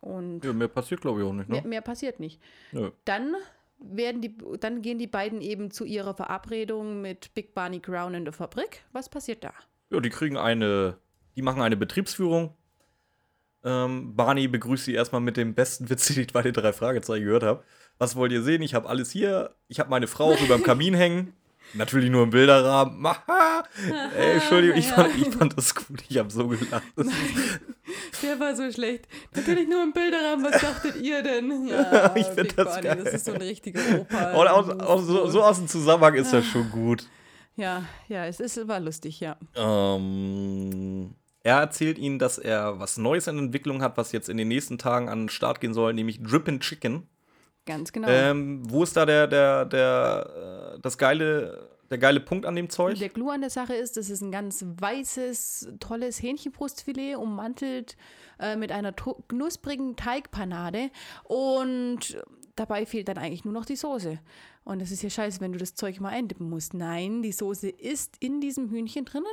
Und 0.00 0.44
Ja, 0.44 0.52
mehr 0.52 0.68
passiert, 0.68 1.00
glaube 1.00 1.20
ich, 1.20 1.26
auch 1.26 1.32
nicht, 1.32 1.48
mehr, 1.48 1.62
ne? 1.62 1.68
mehr 1.68 1.80
passiert 1.80 2.20
nicht. 2.20 2.40
Nö. 2.72 2.90
Dann 3.04 3.34
werden 3.78 4.20
die, 4.20 4.36
dann 4.60 4.82
gehen 4.82 4.98
die 4.98 5.06
beiden 5.06 5.40
eben 5.40 5.70
zu 5.70 5.84
ihrer 5.84 6.14
Verabredung 6.14 7.00
mit 7.00 7.32
Big 7.34 7.54
Barney 7.54 7.80
Crown 7.80 8.14
in 8.14 8.24
der 8.24 8.32
Fabrik. 8.32 8.84
Was 8.92 9.08
passiert 9.08 9.44
da? 9.44 9.52
Ja, 9.90 10.00
die 10.00 10.10
kriegen 10.10 10.36
eine, 10.36 10.98
die 11.36 11.42
machen 11.42 11.62
eine 11.62 11.76
Betriebsführung. 11.76 12.54
Ähm, 13.64 14.14
Barney 14.14 14.46
begrüßt 14.46 14.84
sie 14.84 14.94
erstmal 14.94 15.20
mit 15.20 15.36
dem 15.36 15.54
besten 15.54 15.90
Witz, 15.90 16.06
den 16.08 16.22
ich 16.22 16.32
bei 16.32 16.42
den 16.42 16.52
drei 16.52 16.72
Fragezeichen 16.72 17.24
gehört 17.24 17.42
habe. 17.42 17.64
Was 17.98 18.14
wollt 18.14 18.30
ihr 18.30 18.42
sehen? 18.42 18.62
Ich 18.62 18.74
habe 18.74 18.88
alles 18.88 19.10
hier. 19.10 19.54
Ich 19.66 19.80
habe 19.80 19.90
meine 19.90 20.06
Frau 20.06 20.32
auch 20.32 20.40
über 20.40 20.56
dem 20.56 20.62
Kamin 20.62 20.94
hängen. 20.94 21.32
Natürlich 21.74 22.10
nur 22.10 22.22
im 22.22 22.30
Bilderrahmen. 22.30 23.04
Ey, 24.16 24.32
Entschuldigung, 24.34 24.76
ich 24.78 24.88
fand, 24.88 25.14
ich 25.16 25.28
fand 25.34 25.56
das 25.56 25.74
gut. 25.74 26.02
Ich 26.08 26.16
habe 26.18 26.30
so 26.30 26.48
gelacht. 26.48 26.82
Das 26.96 27.06
Der 28.22 28.40
war 28.40 28.56
so 28.56 28.70
schlecht. 28.72 29.06
Natürlich 29.34 29.68
nur 29.68 29.82
im 29.82 29.92
Bilderrahmen. 29.92 30.44
Was 30.44 30.60
dachtet 30.60 30.96
ihr 30.96 31.22
denn? 31.22 31.68
Ja, 31.68 32.14
Ich 32.16 32.26
find 32.26 32.36
Big 32.36 32.56
das 32.56 32.66
Barney, 32.66 32.82
geil. 32.82 33.02
das 33.04 33.14
ist 33.14 33.24
so 33.26 33.32
ein 33.32 33.42
richtiger 33.42 33.80
Opa. 34.00 34.32
Und 34.40 34.48
aus, 34.48 34.68
aus, 34.80 35.06
so, 35.06 35.26
so 35.28 35.42
aus 35.42 35.58
dem 35.58 35.68
Zusammenhang 35.68 36.14
ist 36.14 36.32
das 36.32 36.44
schon 36.46 36.70
gut. 36.70 37.06
Ja, 37.56 37.82
ja, 38.08 38.24
es 38.26 38.40
ist, 38.40 38.66
war 38.68 38.80
lustig, 38.80 39.20
ja. 39.20 39.36
Ähm, 39.56 41.14
er 41.42 41.56
erzählt 41.58 41.98
ihnen, 41.98 42.18
dass 42.18 42.38
er 42.38 42.78
was 42.78 42.96
Neues 42.98 43.26
in 43.26 43.38
Entwicklung 43.38 43.82
hat, 43.82 43.96
was 43.96 44.12
jetzt 44.12 44.28
in 44.28 44.36
den 44.36 44.48
nächsten 44.48 44.78
Tagen 44.78 45.08
an 45.08 45.22
den 45.22 45.28
Start 45.28 45.60
gehen 45.60 45.74
soll, 45.74 45.92
nämlich 45.92 46.22
Drippin' 46.22 46.60
Chicken. 46.60 47.08
Ganz 47.68 47.92
genau. 47.92 48.08
Ähm, 48.08 48.62
wo 48.66 48.82
ist 48.82 48.96
da 48.96 49.04
der, 49.04 49.26
der, 49.26 49.66
der, 49.66 50.74
äh, 50.74 50.80
das 50.80 50.96
geile, 50.96 51.68
der 51.90 51.98
geile 51.98 52.18
Punkt 52.18 52.46
an 52.46 52.56
dem 52.56 52.70
Zeug? 52.70 52.98
Der 52.98 53.10
Clou 53.10 53.28
an 53.28 53.42
der 53.42 53.50
Sache 53.50 53.74
ist, 53.74 53.98
das 53.98 54.08
ist 54.08 54.22
ein 54.22 54.32
ganz 54.32 54.64
weißes, 54.66 55.74
tolles 55.78 56.22
Hähnchenbrustfilet, 56.22 57.16
ummantelt 57.16 57.98
äh, 58.40 58.56
mit 58.56 58.72
einer 58.72 58.92
knusprigen 58.92 59.96
Teigpanade. 59.96 60.88
Und 61.24 62.16
dabei 62.58 62.86
fehlt 62.86 63.08
dann 63.08 63.18
eigentlich 63.18 63.44
nur 63.44 63.54
noch 63.54 63.64
die 63.64 63.76
Soße. 63.76 64.18
Und 64.64 64.82
das 64.82 64.90
ist 64.90 65.02
ja 65.02 65.08
scheiße, 65.08 65.40
wenn 65.40 65.52
du 65.52 65.58
das 65.58 65.74
Zeug 65.74 65.98
mal 66.00 66.10
eindippen 66.10 66.48
musst. 66.50 66.74
Nein, 66.74 67.22
die 67.22 67.32
Soße 67.32 67.68
ist 67.70 68.16
in 68.20 68.40
diesem 68.40 68.68
Hühnchen 68.68 69.06
drinnen. 69.06 69.24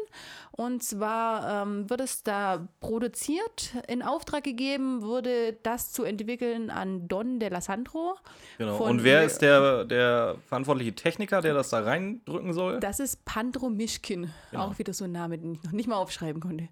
Und 0.51 0.82
zwar 0.82 1.63
ähm, 1.63 1.89
wird 1.89 1.99
es 1.99 2.23
da 2.23 2.69
produziert, 2.80 3.73
in 3.88 4.01
Auftrag 4.01 4.43
gegeben, 4.45 5.01
wurde 5.01 5.57
das 5.63 5.91
zu 5.91 6.03
entwickeln 6.03 6.69
an 6.69 7.07
Don 7.07 7.39
de 7.39 7.49
la 7.49 7.59
Sandro. 7.59 8.15
Genau. 8.57 8.78
Und 8.78 9.03
wer 9.03 9.26
ist 9.26 9.41
der, 9.41 9.84
der 9.84 10.38
verantwortliche 10.47 10.95
Techniker, 10.95 11.41
der 11.41 11.53
das 11.53 11.69
da 11.69 11.82
reindrücken 11.82 12.53
soll? 12.53 12.80
Das 12.80 12.99
ist 12.99 13.26
Pandro 13.26 13.69
Mischkin. 13.69 14.32
Genau. 14.51 14.63
Auch 14.63 14.80
wieder 14.80 14.93
so 14.93 15.03
ein 15.03 15.11
Name, 15.11 15.38
den 15.38 15.53
ich 15.53 15.63
noch 15.63 15.73
nicht 15.73 15.88
mal 15.88 15.97
aufschreiben 15.97 16.41
konnte. 16.41 16.69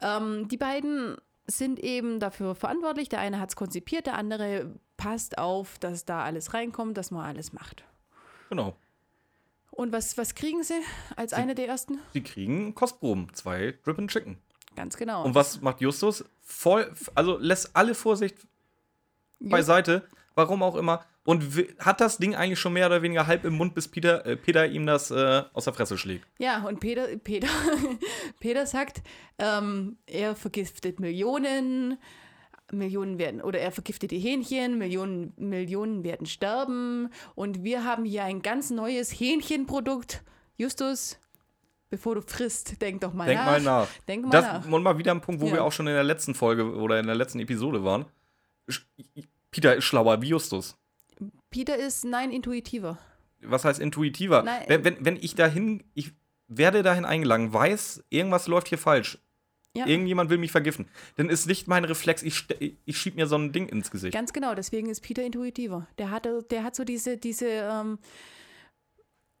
Ähm, 0.00 0.48
die 0.48 0.56
beiden 0.56 1.16
sind 1.46 1.78
eben 1.78 2.20
dafür 2.20 2.54
verantwortlich. 2.54 3.08
Der 3.08 3.20
eine 3.20 3.40
hat 3.40 3.50
es 3.50 3.56
konzipiert, 3.56 4.06
der 4.06 4.16
andere 4.16 4.74
passt 4.96 5.38
auf, 5.38 5.78
dass 5.78 6.04
da 6.04 6.22
alles 6.24 6.54
reinkommt, 6.54 6.96
dass 6.96 7.10
man 7.10 7.24
alles 7.26 7.52
macht. 7.52 7.84
Genau. 8.48 8.76
Und 9.70 9.92
was, 9.92 10.16
was 10.16 10.34
kriegen 10.34 10.62
sie 10.62 10.80
als 11.16 11.32
eine 11.32 11.54
der 11.54 11.66
ersten? 11.66 11.98
Sie 12.12 12.22
kriegen 12.22 12.74
Kostproben, 12.74 13.32
zwei 13.34 13.74
Drippin' 13.84 14.06
Chicken. 14.08 14.38
Ganz 14.76 14.96
genau. 14.96 15.24
Und 15.24 15.34
was 15.34 15.60
macht 15.60 15.80
Justus? 15.80 16.24
Voll, 16.42 16.92
also 17.14 17.38
lässt 17.38 17.74
alle 17.74 17.94
Vorsicht 17.94 18.36
Just- 19.40 19.50
beiseite, 19.50 20.06
warum 20.34 20.62
auch 20.62 20.76
immer. 20.76 21.04
Und 21.24 21.42
hat 21.78 22.00
das 22.02 22.18
Ding 22.18 22.34
eigentlich 22.34 22.60
schon 22.60 22.74
mehr 22.74 22.86
oder 22.86 23.00
weniger 23.00 23.26
halb 23.26 23.44
im 23.46 23.54
Mund, 23.54 23.74
bis 23.74 23.88
Peter, 23.88 24.26
äh, 24.26 24.36
Peter 24.36 24.66
ihm 24.66 24.84
das 24.84 25.10
äh, 25.10 25.42
aus 25.54 25.64
der 25.64 25.72
Fresse 25.72 25.96
schlägt. 25.96 26.26
Ja, 26.38 26.62
und 26.66 26.80
Peter, 26.80 27.06
Peter, 27.16 27.48
Peter 28.40 28.66
sagt, 28.66 29.02
ähm, 29.38 29.96
er 30.06 30.36
vergiftet 30.36 31.00
Millionen, 31.00 31.98
Millionen 32.74 33.18
werden, 33.18 33.40
oder 33.40 33.58
er 33.60 33.72
vergiftet 33.72 34.10
die 34.10 34.18
Hähnchen, 34.18 34.78
Millionen, 34.78 35.32
Millionen 35.36 36.04
werden 36.04 36.26
sterben 36.26 37.08
und 37.34 37.62
wir 37.64 37.84
haben 37.84 38.04
hier 38.04 38.24
ein 38.24 38.42
ganz 38.42 38.70
neues 38.70 39.10
Hähnchenprodukt. 39.10 40.22
Justus, 40.56 41.18
bevor 41.90 42.14
du 42.16 42.22
frisst, 42.22 42.80
denk 42.82 43.00
doch 43.00 43.12
mal 43.12 43.26
Denk 43.26 43.40
nach. 43.40 43.46
mal 43.46 43.60
nach. 43.60 43.88
Denk 44.08 44.24
mal 44.24 44.30
Das 44.30 44.44
nach. 44.44 44.68
und 44.72 44.82
mal 44.82 44.98
wieder 44.98 45.12
ein 45.12 45.20
Punkt, 45.20 45.40
wo 45.40 45.46
Ja. 45.48 45.54
wir 45.54 45.64
auch 45.64 45.72
schon 45.72 45.86
in 45.86 45.94
der 45.94 46.04
letzten 46.04 46.34
Folge 46.34 46.74
oder 46.74 46.98
in 47.00 47.06
der 47.06 47.16
letzten 47.16 47.40
Episode 47.40 47.82
waren. 47.84 48.04
Peter 49.50 49.74
ist 49.76 49.84
schlauer 49.84 50.20
wie 50.22 50.28
Justus. 50.28 50.76
Peter 51.50 51.76
ist, 51.76 52.04
nein, 52.04 52.30
intuitiver. 52.32 52.98
Was 53.42 53.64
heißt 53.64 53.78
intuitiver? 53.80 54.42
Nein. 54.42 54.62
Wenn, 54.66 54.84
wenn, 54.84 55.04
wenn 55.04 55.16
ich 55.16 55.34
dahin, 55.34 55.84
ich 55.94 56.12
werde 56.48 56.82
dahin 56.82 57.04
eingelangt, 57.04 57.52
weiß, 57.52 58.04
irgendwas 58.10 58.48
läuft 58.48 58.68
hier 58.68 58.78
falsch. 58.78 59.18
Ja. 59.76 59.86
Irgendjemand 59.86 60.30
will 60.30 60.38
mich 60.38 60.52
vergiften. 60.52 60.86
Dann 61.16 61.28
ist 61.28 61.46
nicht 61.46 61.66
mein 61.66 61.84
Reflex, 61.84 62.22
ich, 62.22 62.46
ich 62.84 62.96
schieb 62.96 63.16
mir 63.16 63.26
so 63.26 63.36
ein 63.36 63.50
Ding 63.50 63.68
ins 63.68 63.90
Gesicht. 63.90 64.14
Ganz 64.14 64.32
genau, 64.32 64.54
deswegen 64.54 64.88
ist 64.88 65.00
Peter 65.00 65.24
intuitiver. 65.24 65.88
Der 65.98 66.10
hat, 66.10 66.28
der 66.50 66.62
hat 66.62 66.76
so 66.76 66.84
diese, 66.84 67.16
diese, 67.16 67.48
ähm, 67.48 67.98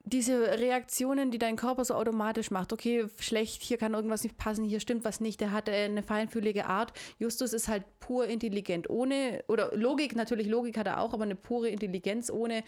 diese 0.02 0.58
Reaktionen, 0.58 1.30
die 1.30 1.38
dein 1.38 1.56
Körper 1.56 1.84
so 1.84 1.94
automatisch 1.94 2.50
macht. 2.50 2.72
Okay, 2.72 3.06
schlecht, 3.20 3.62
hier 3.62 3.78
kann 3.78 3.94
irgendwas 3.94 4.24
nicht 4.24 4.36
passen, 4.36 4.64
hier 4.64 4.80
stimmt 4.80 5.04
was 5.04 5.20
nicht. 5.20 5.40
Der 5.40 5.52
hat 5.52 5.68
eine 5.68 6.02
feinfühlige 6.02 6.66
Art. 6.66 6.92
Justus 7.18 7.52
ist 7.52 7.68
halt 7.68 7.84
pur 8.00 8.26
intelligent, 8.26 8.90
ohne, 8.90 9.44
oder 9.48 9.74
Logik, 9.76 10.14
natürlich 10.14 10.46
Logik 10.48 10.76
hat 10.76 10.86
er 10.88 11.00
auch, 11.00 11.14
aber 11.14 11.24
eine 11.24 11.36
pure 11.36 11.68
Intelligenz, 11.68 12.28
ohne 12.28 12.64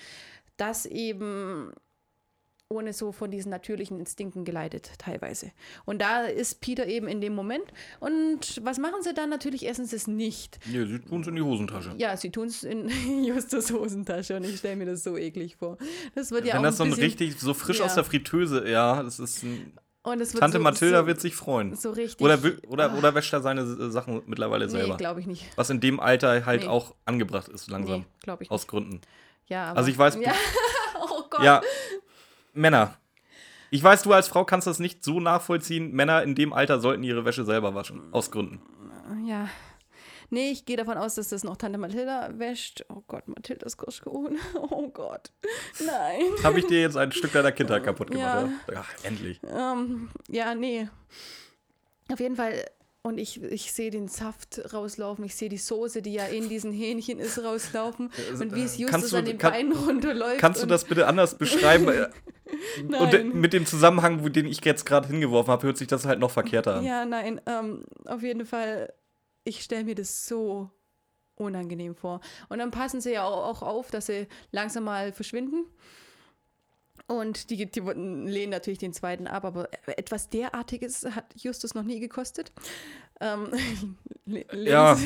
das 0.57 0.87
eben 0.87 1.73
ohne 2.69 2.93
so 2.93 3.13
von 3.13 3.31
diesen 3.31 3.51
natürlichen 3.51 4.01
Instinkten 4.01 4.45
geleitet 4.45 4.91
teilweise. 4.99 5.53
Und 5.85 6.01
da 6.03 6.25
ist 6.25 6.61
Peter 6.61 6.87
eben 6.87 7.07
in 7.07 7.21
dem 7.21 7.35
Moment. 7.35 7.63
Und 8.01 8.61
was 8.65 8.79
machen 8.79 9.03
sie 9.03 9.15
dann? 9.15 9.31
Natürlich 9.31 9.69
essen 9.69 9.87
sie 9.87 9.95
es 9.97 10.07
nicht. 10.09 10.59
Nee, 10.67 10.85
sie 10.85 10.99
tun 10.99 11.21
es 11.21 11.29
in 11.29 11.37
die 11.37 11.43
Hosentasche. 11.43 11.95
Ja, 11.97 12.17
sie 12.17 12.31
tun 12.31 12.49
es 12.49 12.65
in 12.65 12.89
Justus 13.25 13.73
Hosentasche 13.73 14.37
und 14.37 14.45
ich 14.45 14.59
stelle 14.59 14.77
mir 14.77 14.87
das 14.87 15.05
so 15.05 15.17
eklig 15.17 15.57
vor. 15.57 15.79
Das 16.17 16.31
wird 16.33 16.45
ja 16.45 16.55
Wenn 16.55 16.61
auch 16.61 16.65
das 16.65 16.79
so 16.79 16.85
ein 16.85 16.91
bisschen, 16.91 17.05
richtig, 17.05 17.39
so 17.39 17.55
frisch 17.55 17.79
Ja. 17.79 17.85
aus 17.85 17.95
der 17.95 18.05
Fritteuse, 18.05 18.69
ja, 18.69 19.01
das 19.03 19.21
ist 19.21 19.45
ein, 19.45 19.73
Tante 20.05 20.59
so, 20.59 20.63
Mathilda 20.63 21.01
so, 21.01 21.07
wird 21.09 21.21
sich 21.21 21.35
freuen. 21.35 21.75
so 21.75 21.91
richtig. 21.91 22.25
Oder, 22.25 22.39
oder, 22.69 22.93
Ah, 22.93 22.97
oder 22.99 23.15
wäscht 23.17 23.33
er 23.33 23.43
seine 23.43 23.63
äh, 23.63 23.91
Sachen 23.91 24.23
mittlerweile 24.27 24.67
nee, 24.67 24.71
selber? 24.73 24.97
glaube 24.97 25.21
ich 25.21 25.27
nicht. 25.27 25.45
Was 25.57 25.69
in 25.71 25.81
dem 25.81 25.99
Alter 26.01 26.47
halt 26.47 26.63
Nee. 26.63 26.69
auch 26.69 26.95
angebracht 27.05 27.49
ist, 27.49 27.69
langsam. 27.71 28.01
Nee, 28.01 28.07
glaube 28.23 28.43
ich 28.45 28.51
nicht. 28.51 28.55
Aus 28.55 28.67
Gründen. 28.69 29.01
Ja, 29.47 29.71
aber, 29.71 29.79
Also 29.79 29.91
ich 29.91 29.99
weiß, 29.99 30.17
Ja. 30.21 30.33
oh 31.11 31.23
Gott. 31.29 31.43
ja, 31.45 31.61
Männer. 32.57 32.97
Ich 33.71 33.83
weiß, 33.83 34.03
du 34.03 34.13
als 34.13 34.29
Frau 34.29 34.45
kannst 34.45 34.67
das 34.67 34.79
nicht 34.79 35.05
so 35.05 35.21
nachvollziehen. 35.21 35.93
Männer 35.93 36.23
in 36.23 36.35
dem 36.35 36.53
Alter 36.53 36.81
sollten 36.81 37.03
ihre 37.03 37.25
Wäsche 37.25 37.45
selber 37.45 37.75
waschen. 37.75 38.13
Aus 38.13 38.31
Gründen. 38.31 38.61
ja. 39.27 39.49
Nee, 40.29 40.51
ich 40.51 40.65
gehe 40.65 40.77
davon 40.77 40.97
aus, 40.99 41.15
dass 41.15 41.29
das 41.29 41.45
noch 41.45 41.57
Tante 41.57 41.79
Mathilda 41.79 42.31
wäscht. 42.39 42.85
Oh 42.89 43.03
Gott, 43.07 43.29
Mathildas 43.29 43.77
Kirschkuchen. 43.77 44.39
Oh 44.55 44.89
Gott. 44.89 45.31
Nein. 45.85 46.23
Habe 46.43 46.59
ich 46.59 46.67
dir 46.67 46.81
jetzt 46.81 46.97
ein 46.97 47.13
Stück 47.13 47.33
deiner 47.33 47.53
Kindheit 47.53 47.85
kaputt 47.85 48.11
gemacht? 48.11 48.49
Ja. 48.69 48.75
Ja 48.75 48.85
endlich. 49.05 49.41
Ähm, 49.49 50.11
ja, 50.29 50.55
nee. 50.55 50.89
Auf 52.11 52.19
jeden 52.19 52.35
Fall. 52.37 52.65
Und 53.07 53.19
ich, 53.19 53.41
ich 53.41 53.73
sehe 53.73 53.91
den 53.93 54.09
Saft 54.09 54.73
rauslaufen, 54.73 55.25
ich 55.25 55.37
sehe 55.37 55.49
die 55.49 55.59
Soße, 55.59 56.03
die 56.03 56.13
ja 56.15 56.25
in 56.25 56.49
diesen 56.49 56.73
Hähnchen 56.73 57.21
ist, 57.21 57.39
rauslaufen. 57.43 58.11
Und 58.41 58.55
wie 58.57 58.63
es 58.65 58.79
äh, 58.81 58.85
kannst 58.87 59.05
Justus 59.05 59.11
du- 59.11 59.17
an 59.19 59.25
den 59.27 59.39
kann- 59.39 59.53
Beinen 59.53 59.73
runterläuft. 59.73 60.39
Kannst 60.41 60.61
du 60.63 60.67
das 60.67 60.85
bitte 60.85 61.07
anders 61.07 61.39
beschreiben? 61.39 61.89
Äh, 62.93 62.97
Und 62.97 63.35
mit 63.35 63.53
dem 63.53 63.67
Zusammenhang, 63.67 64.23
wo- 64.25 64.29
den 64.29 64.47
ich 64.47 64.65
jetzt 64.65 64.87
gerade 64.87 65.09
hingeworfen 65.09 65.51
habe, 65.51 65.67
hört 65.67 65.77
sich 65.77 65.89
das 65.89 66.05
halt 66.07 66.21
noch 66.21 66.31
verkehrter 66.31 66.77
an. 66.77 66.85
Ja, 66.85 67.05
nein, 67.05 67.41
ähm, 67.47 67.83
auf 68.05 68.23
jeden 68.23 68.47
Fall, 68.47 68.93
ich 69.43 69.63
stelle 69.65 69.83
mir 69.83 69.97
das 69.97 70.27
so 70.29 70.71
unangenehm 71.35 71.97
vor. 71.97 72.21
Und 72.49 72.59
dann 72.61 72.71
passen 72.71 73.01
sie 73.01 73.13
ja 73.15 73.25
auch 73.25 73.63
auf, 73.63 73.91
dass 73.91 74.07
sie 74.07 74.29
langsam 74.53 74.85
mal 74.85 75.13
verschwinden. 75.13 75.67
Und 77.09 77.51
die, 77.51 77.67
die 77.71 77.81
lehnen 77.81 78.51
natürlich 78.51 78.81
den 78.81 78.93
zweiten 78.93 79.27
ab, 79.29 79.45
aber 79.45 79.69
etwas 79.87 80.29
derartiges 80.29 81.05
hat 81.15 81.25
Justus 81.37 81.75
noch 81.75 81.85
nie 81.85 82.01
gekostet. 82.01 82.53
Ähm, 83.21 83.49
le- 84.27 84.45
Ja. 84.53 84.99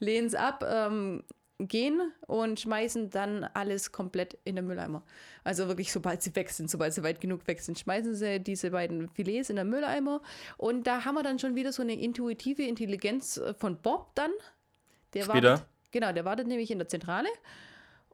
lehnen 0.00 0.26
es 0.26 0.34
ab, 0.34 0.64
ähm, 0.68 1.22
gehen 1.60 2.12
und 2.26 2.58
schmeißen 2.58 3.10
dann 3.10 3.44
alles 3.54 3.92
komplett 3.92 4.36
in 4.42 4.56
den 4.56 4.66
Mülleimer. 4.66 5.04
Also 5.44 5.68
wirklich, 5.68 5.92
sobald 5.92 6.20
sie 6.20 6.34
weg 6.34 6.50
sind, 6.50 6.68
sobald 6.68 6.92
sie 6.92 7.04
weit 7.04 7.20
genug 7.20 7.46
weg 7.46 7.60
sind, 7.60 7.78
schmeißen 7.78 8.16
sie 8.16 8.40
diese 8.40 8.72
beiden 8.72 9.08
Filets 9.10 9.50
in 9.50 9.56
den 9.56 9.68
Mülleimer. 9.70 10.20
Und 10.56 10.88
da 10.88 11.04
haben 11.04 11.14
wir 11.14 11.22
dann 11.22 11.38
schon 11.38 11.54
wieder 11.54 11.72
so 11.72 11.82
eine 11.82 11.94
intuitive 11.94 12.64
Intelligenz 12.64 13.36
äh, 13.36 13.54
von 13.54 13.80
Bob 13.80 14.12
dann. 14.16 14.32
Der 15.14 15.22
Später. 15.22 15.50
Wartet, 15.50 15.66
genau, 15.92 16.12
der 16.12 16.24
wartet 16.24 16.48
nämlich 16.48 16.72
in 16.72 16.78
der 16.78 16.88
Zentrale. 16.88 17.28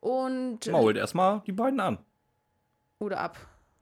Und. 0.01 0.67
Mault 0.71 0.99
erstmal 0.99 1.43
die 1.47 1.53
beiden 1.53 1.81
an. 1.81 1.99
Oder 3.01 3.19
ab. 3.21 3.37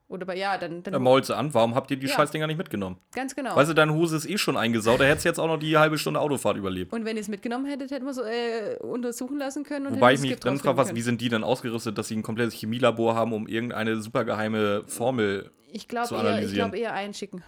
Oder 0.08 0.24
bei, 0.24 0.36
ja, 0.38 0.56
dann. 0.56 0.82
dann 0.82 1.02
mault 1.02 1.26
sie 1.26 1.36
an. 1.36 1.52
Warum 1.52 1.74
habt 1.74 1.90
ihr 1.90 1.98
die 1.98 2.06
Ja. 2.06 2.14
Scheißdinger 2.14 2.46
nicht 2.46 2.56
mitgenommen? 2.56 2.96
ganz 3.14 3.36
genau. 3.36 3.54
Weißt 3.54 3.68
du, 3.68 3.74
deine 3.74 3.92
Hose 3.92 4.16
ist 4.16 4.24
eh 4.26 4.38
schon 4.38 4.56
eingesaut. 4.56 5.00
Da 5.00 5.04
hättest 5.04 5.26
du 5.26 5.28
jetzt 5.28 5.38
auch 5.38 5.48
noch 5.48 5.58
die 5.58 5.76
halbe 5.76 5.98
Stunde 5.98 6.18
Autofahrt 6.20 6.56
überlebt. 6.56 6.94
und 6.94 7.04
wenn 7.04 7.16
ihr 7.16 7.20
es 7.20 7.28
mitgenommen 7.28 7.66
hättet, 7.66 7.90
hätten 7.90 8.06
wir 8.06 8.12
es 8.12 8.16
äh, 8.18 8.78
untersuchen 8.80 9.36
lassen 9.36 9.64
können. 9.64 9.86
Und 9.86 9.96
Wobei 9.96 10.14
ich 10.14 10.20
mich 10.20 10.36
dann 10.40 10.58
frage, 10.58 10.78
was, 10.78 10.94
wie 10.94 11.02
sind 11.02 11.20
die 11.20 11.28
denn 11.28 11.44
ausgerüstet, 11.44 11.98
dass 11.98 12.08
sie 12.08 12.16
ein 12.16 12.22
komplettes 12.22 12.54
Chemielabor 12.54 13.14
haben, 13.14 13.34
um 13.34 13.46
irgendeine 13.46 14.00
supergeheime 14.00 14.84
Formel. 14.86 15.50
Ich 15.70 15.88
glaube 15.88 16.08
zu 16.08 16.14
eher, 16.14 16.22
ich 16.22 16.26
analysieren? 16.28 16.70
glaub 16.70 16.80
eher 16.80 16.94
einschicken. 16.94 17.44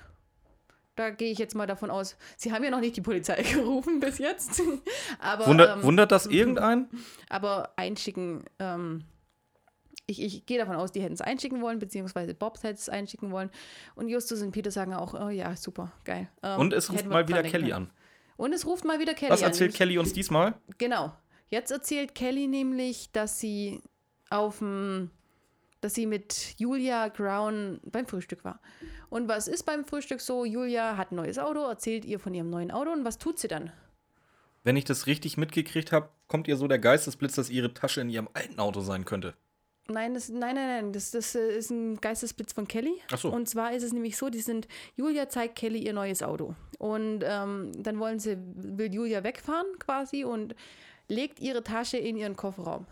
Da 0.97 1.09
gehe 1.09 1.33
ich 1.33 1.39
jetzt 1.39 1.55
mal 1.55 1.67
davon 1.67 1.91
aus. 1.91 2.19
Sie 2.37 2.53
haben 2.53 2.63
ja 2.63 2.71
noch 2.71 2.81
nicht 2.81 2.95
die 2.95 3.01
Polizei 3.01 3.43
gerufen 3.55 4.01
bis 4.01 4.19
jetzt. 4.19 4.61
aber, 5.19 5.47
Wundert, 5.47 5.79
ähm, 5.79 5.83
wundert 5.83 6.13
das 6.13 6.27
irgendeinen? 6.27 6.91
aber 7.31 7.71
einschicken, 7.77 8.45
ähm, 8.59 9.05
ich, 10.11 10.21
ich 10.21 10.47
gehe 10.47 10.59
davon 10.59 10.77
aus, 10.77 10.93
die 10.93 11.01
hätten 11.01 11.15
es 11.15 11.21
einschicken 11.21 11.63
wollen, 11.63 11.79
beziehungsweise 11.79 12.35
Bob 12.35 12.63
hätte 12.63 12.75
es 12.75 12.89
einschicken 12.89 13.31
wollen. 13.31 13.51
Und 13.95 14.09
Justus 14.09 14.43
und 14.43 14.51
Peter 14.53 14.71
sagen 14.71 14.93
auch, 14.93 15.15
oh 15.15 15.29
ja, 15.31 15.57
super, 15.57 15.93
geil. 16.05 16.29
Ähm, 16.43 16.59
Und 16.61 16.73
es 16.73 16.91
ruft 16.93 17.07
mal 17.07 17.27
wieder 17.29 17.43
Kelly 17.43 17.73
an. 17.73 17.91
Und 18.37 18.53
es 18.53 18.67
ruft 18.67 18.85
mal 18.85 18.99
wieder 18.99 19.15
Kelly 19.15 19.33
Was 19.33 19.43
an. 19.43 19.49
erzählt 19.51 19.75
Kelly 19.75 19.99
uns 19.99 20.13
diesmal? 20.13 20.55
Genau. 20.79 21.13
Jetzt 21.49 21.71
erzählt 21.71 22.15
Kelly 22.15 22.47
nämlich, 22.47 23.11
dass 23.13 23.39
sie 23.41 23.81
auf 24.31 24.59
dem, 24.59 25.11
dass 25.81 25.95
sie 25.95 26.07
mit 26.07 26.55
Julia 26.59 27.09
Grown 27.09 27.81
beim 27.85 28.07
Frühstück 28.07 28.45
war. 28.45 28.61
Und 29.09 29.29
was 29.29 29.49
ist 29.49 29.65
beim 29.65 29.85
Frühstück 29.85 30.21
so? 30.21 30.45
Julia 30.45 30.97
hat 30.97 31.13
ein 31.13 31.17
neues 31.17 31.39
Auto, 31.39 31.61
erzählt 31.61 32.05
ihr 32.05 32.19
von 32.21 32.33
ihrem 32.35 32.49
neuen 32.51 32.71
Auto 32.71 32.93
und 32.93 33.05
was 33.05 33.19
tut 33.19 33.39
sie 33.39 33.49
dann? 33.49 33.73
Wenn 34.63 34.77
ich 34.77 34.85
das 34.85 35.07
richtig 35.07 35.37
mitgekriegt 35.37 35.91
habe, 35.91 36.11
kommt 36.29 36.47
ihr 36.47 36.57
so 36.57 36.69
der 36.69 36.79
Geistesblitz, 36.79 37.35
dass 37.35 37.51
ihre 37.51 37.73
Tasche 37.75 38.03
in 38.03 38.11
ihrem 38.11 38.29
alten 38.35 38.59
Auto 38.61 38.81
sein 38.81 39.05
könnte. 39.05 39.35
Nein, 39.91 40.15
das, 40.15 40.29
nein, 40.29 40.55
nein, 40.55 40.69
nein, 40.69 40.93
das, 40.93 41.11
das 41.11 41.35
äh, 41.35 41.59
ist 41.59 41.71
ein 41.71 42.01
Geistesblitz 42.01 42.53
von 42.53 42.67
Kelly. 42.67 42.95
Ach 43.13 43.19
so. 43.19 43.31
Und 43.31 43.49
zwar 43.49 43.73
ist 43.73 43.83
es 43.83 43.93
nämlich 43.93 44.17
so, 44.17 44.31
die 44.31 44.41
sind, 44.41 44.69
Julia 44.97 45.29
zeigt 45.29 45.57
Kelly 45.57 45.81
ihr 45.81 45.93
neues 45.93 46.23
Auto. 46.23 46.55
Und 46.79 47.21
ähm, 47.25 47.73
dann 47.77 47.99
wollen 47.99 48.19
sie, 48.19 48.39
will 48.55 48.93
Julia 48.93 49.23
wegfahren 49.25 49.67
quasi 49.79 50.25
und 50.25 50.55
legt 51.09 51.41
ihre 51.41 51.63
Tasche 51.63 51.99
in 51.99 52.17
ihren 52.17 52.37
Kofferraum. 52.37 52.87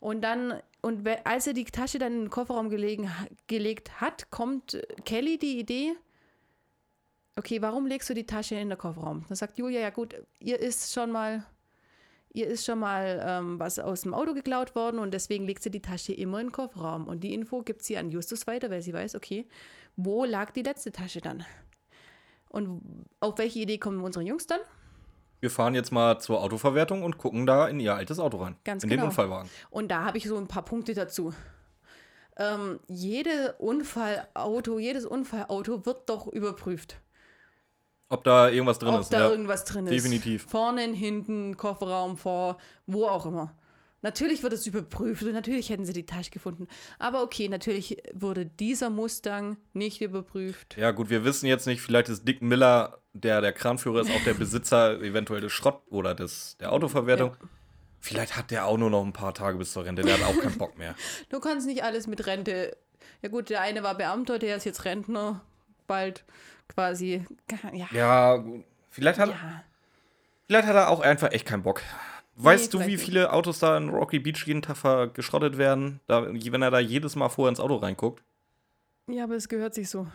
Und 0.00 0.22
dann, 0.22 0.60
und 0.80 1.06
als 1.24 1.46
er 1.46 1.52
die 1.52 1.64
Tasche 1.64 2.00
dann 2.00 2.12
in 2.12 2.20
den 2.22 2.30
Kofferraum 2.30 2.70
gelegen, 2.70 3.10
gelegt 3.46 4.00
hat, 4.00 4.30
kommt 4.30 4.74
äh, 4.74 4.82
Kelly 5.04 5.38
die 5.38 5.60
Idee, 5.60 5.94
okay, 7.36 7.62
warum 7.62 7.86
legst 7.86 8.10
du 8.10 8.14
die 8.14 8.26
Tasche 8.26 8.56
in 8.56 8.68
den 8.68 8.78
Kofferraum? 8.78 9.24
Dann 9.28 9.36
sagt 9.36 9.58
Julia, 9.58 9.80
ja 9.80 9.90
gut, 9.90 10.14
ihr 10.40 10.58
ist 10.58 10.92
schon 10.92 11.12
mal, 11.12 11.44
ihr 12.32 12.46
ist 12.46 12.64
schon 12.64 12.78
mal 12.78 13.22
ähm, 13.24 13.58
was 13.58 13.78
aus 13.78 14.02
dem 14.02 14.14
Auto 14.14 14.34
geklaut 14.34 14.74
worden 14.74 14.98
und 14.98 15.12
deswegen 15.12 15.46
legt 15.46 15.62
sie 15.62 15.70
die 15.70 15.82
Tasche 15.82 16.12
immer 16.12 16.40
in 16.40 16.46
den 16.46 16.52
Kofferraum. 16.52 17.06
Und 17.06 17.20
die 17.20 17.34
Info 17.34 17.62
gibt 17.62 17.82
sie 17.82 17.96
an 17.96 18.10
Justus 18.10 18.46
weiter, 18.46 18.70
weil 18.70 18.82
sie 18.82 18.92
weiß, 18.92 19.14
okay, 19.14 19.46
wo 19.96 20.24
lag 20.24 20.50
die 20.52 20.62
letzte 20.62 20.92
Tasche 20.92 21.20
dann? 21.20 21.44
Und 22.48 22.82
auf 23.20 23.38
welche 23.38 23.60
Idee 23.60 23.78
kommen 23.78 24.02
unsere 24.02 24.24
Jungs 24.24 24.46
dann? 24.46 24.60
Wir 25.40 25.50
fahren 25.50 25.74
jetzt 25.74 25.90
mal 25.90 26.20
zur 26.20 26.40
Autoverwertung 26.40 27.02
und 27.02 27.18
gucken 27.18 27.46
da 27.46 27.66
in 27.66 27.80
ihr 27.80 27.94
altes 27.94 28.20
Auto 28.20 28.36
rein. 28.38 28.56
Ganz 28.64 28.84
in 28.84 28.90
genau. 28.90 29.02
den 29.02 29.08
Unfallwagen. 29.08 29.50
Und 29.70 29.90
da 29.90 30.04
habe 30.04 30.18
ich 30.18 30.24
so 30.24 30.36
ein 30.36 30.46
paar 30.46 30.64
Punkte 30.64 30.94
dazu. 30.94 31.34
Ähm, 32.36 32.78
jede 32.86 33.54
Unfallauto, 33.58 34.78
jedes 34.78 35.04
Unfallauto 35.04 35.84
wird 35.84 36.08
doch 36.08 36.28
überprüft. 36.28 37.01
Ob 38.12 38.24
da 38.24 38.50
irgendwas 38.50 38.78
drin 38.78 38.90
ob 38.92 39.00
ist. 39.00 39.10
da 39.10 39.20
ja. 39.20 39.30
irgendwas 39.30 39.64
drin 39.64 39.86
ist. 39.86 39.90
definitiv. 39.90 40.44
Vorne, 40.46 40.82
hinten, 40.82 41.56
Kofferraum, 41.56 42.18
vor, 42.18 42.58
wo 42.86 43.06
auch 43.06 43.24
immer. 43.24 43.54
Natürlich 44.02 44.42
wird 44.42 44.52
es 44.52 44.66
überprüft 44.66 45.22
und 45.22 45.32
natürlich 45.32 45.70
hätten 45.70 45.86
sie 45.86 45.94
die 45.94 46.04
Tasche 46.04 46.30
gefunden. 46.30 46.68
Aber 46.98 47.22
okay, 47.22 47.48
natürlich 47.48 48.02
wurde 48.12 48.44
dieser 48.44 48.90
Mustang 48.90 49.56
nicht 49.72 50.02
überprüft. 50.02 50.76
Ja, 50.76 50.90
gut, 50.90 51.08
wir 51.08 51.24
wissen 51.24 51.46
jetzt 51.46 51.66
nicht, 51.66 51.80
vielleicht 51.80 52.10
ist 52.10 52.28
Dick 52.28 52.42
Miller, 52.42 52.98
der 53.14 53.40
der 53.40 53.54
Kranführer 53.54 54.02
ist, 54.02 54.10
auch 54.10 54.24
der 54.24 54.34
Besitzer 54.34 55.00
eventuell 55.02 55.40
des 55.40 55.52
Schrott 55.52 55.80
oder 55.88 56.14
des, 56.14 56.58
der 56.58 56.70
Autoverwertung. 56.72 57.34
Vielleicht 57.98 58.36
hat 58.36 58.50
der 58.50 58.66
auch 58.66 58.76
nur 58.76 58.90
noch 58.90 59.06
ein 59.06 59.14
paar 59.14 59.32
Tage 59.32 59.56
bis 59.56 59.72
zur 59.72 59.86
Rente. 59.86 60.02
Der 60.02 60.18
hat 60.18 60.24
auch 60.24 60.38
keinen 60.38 60.58
Bock 60.58 60.76
mehr. 60.76 60.94
Du 61.30 61.40
kannst 61.40 61.66
nicht 61.66 61.82
alles 61.82 62.06
mit 62.06 62.26
Rente. 62.26 62.76
Ja 63.22 63.30
gut, 63.30 63.48
der 63.48 63.62
eine 63.62 63.82
war 63.82 63.96
Beamter, 63.96 64.38
der 64.38 64.56
ist 64.56 64.64
jetzt 64.64 64.84
Rentner. 64.84 65.40
Bald 65.86 66.24
quasi. 66.74 67.24
Ja. 67.72 67.86
Ja, 67.92 68.36
gut. 68.36 68.64
Vielleicht 68.90 69.18
hat, 69.18 69.28
ja. 69.30 69.62
vielleicht 70.46 70.66
hat 70.68 70.76
er 70.76 70.88
auch 70.90 71.00
einfach 71.00 71.32
echt 71.32 71.46
keinen 71.46 71.62
Bock. 71.62 71.80
Weißt 72.36 72.72
du, 72.72 72.78
vielleicht 72.78 72.88
wie 72.88 72.92
nicht. 72.96 73.04
viele 73.04 73.32
Autos 73.32 73.58
da 73.58 73.76
in 73.76 73.88
Rocky 73.90 74.18
Beach 74.18 74.46
jeden 74.46 74.62
Tag 74.62 75.14
geschrottet 75.14 75.58
werden, 75.58 76.00
da, 76.06 76.26
wenn 76.32 76.62
er 76.62 76.70
da 76.70 76.78
jedes 76.78 77.14
Mal 77.16 77.28
vorher 77.28 77.50
ins 77.50 77.60
Auto 77.60 77.76
reinguckt? 77.76 78.22
Ja, 79.06 79.24
aber 79.24 79.34
es 79.34 79.48
gehört 79.48 79.74
sich 79.74 79.88
so. 79.90 80.06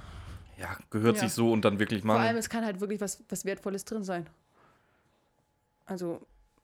Ja, 0.58 0.76
gehört 0.90 1.18
Ja. 1.18 1.24
sich 1.24 1.34
so 1.34 1.52
und 1.52 1.64
dann 1.64 1.78
wirklich 1.80 2.04
Vor 2.04 2.28
allem, 2.28 2.38
es 2.38 2.50
kann 2.50 2.66
halt 2.66 2.80
wirklich 2.80 3.00
was, 3.02 3.24
was 3.30 3.46
Wertvolles 3.46 3.86
drin 3.86 4.04
sein. 4.04 4.28
Also, 5.86 6.22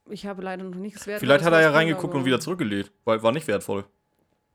ich 0.10 0.26
habe 0.26 0.42
leider 0.42 0.64
noch 0.64 0.76
nichts 0.76 1.06
Wertvolles. 1.08 1.20
Vielleicht 1.20 1.46
hat 1.46 1.54
er 1.54 1.62
ja 1.62 1.72
reingeguckt 1.72 2.14
und 2.14 2.26
wieder 2.26 2.40
zurückgelegt, 2.40 2.92
weil 3.06 3.22
war 3.24 3.32
nicht 3.32 3.48
wertvoll. 3.48 3.86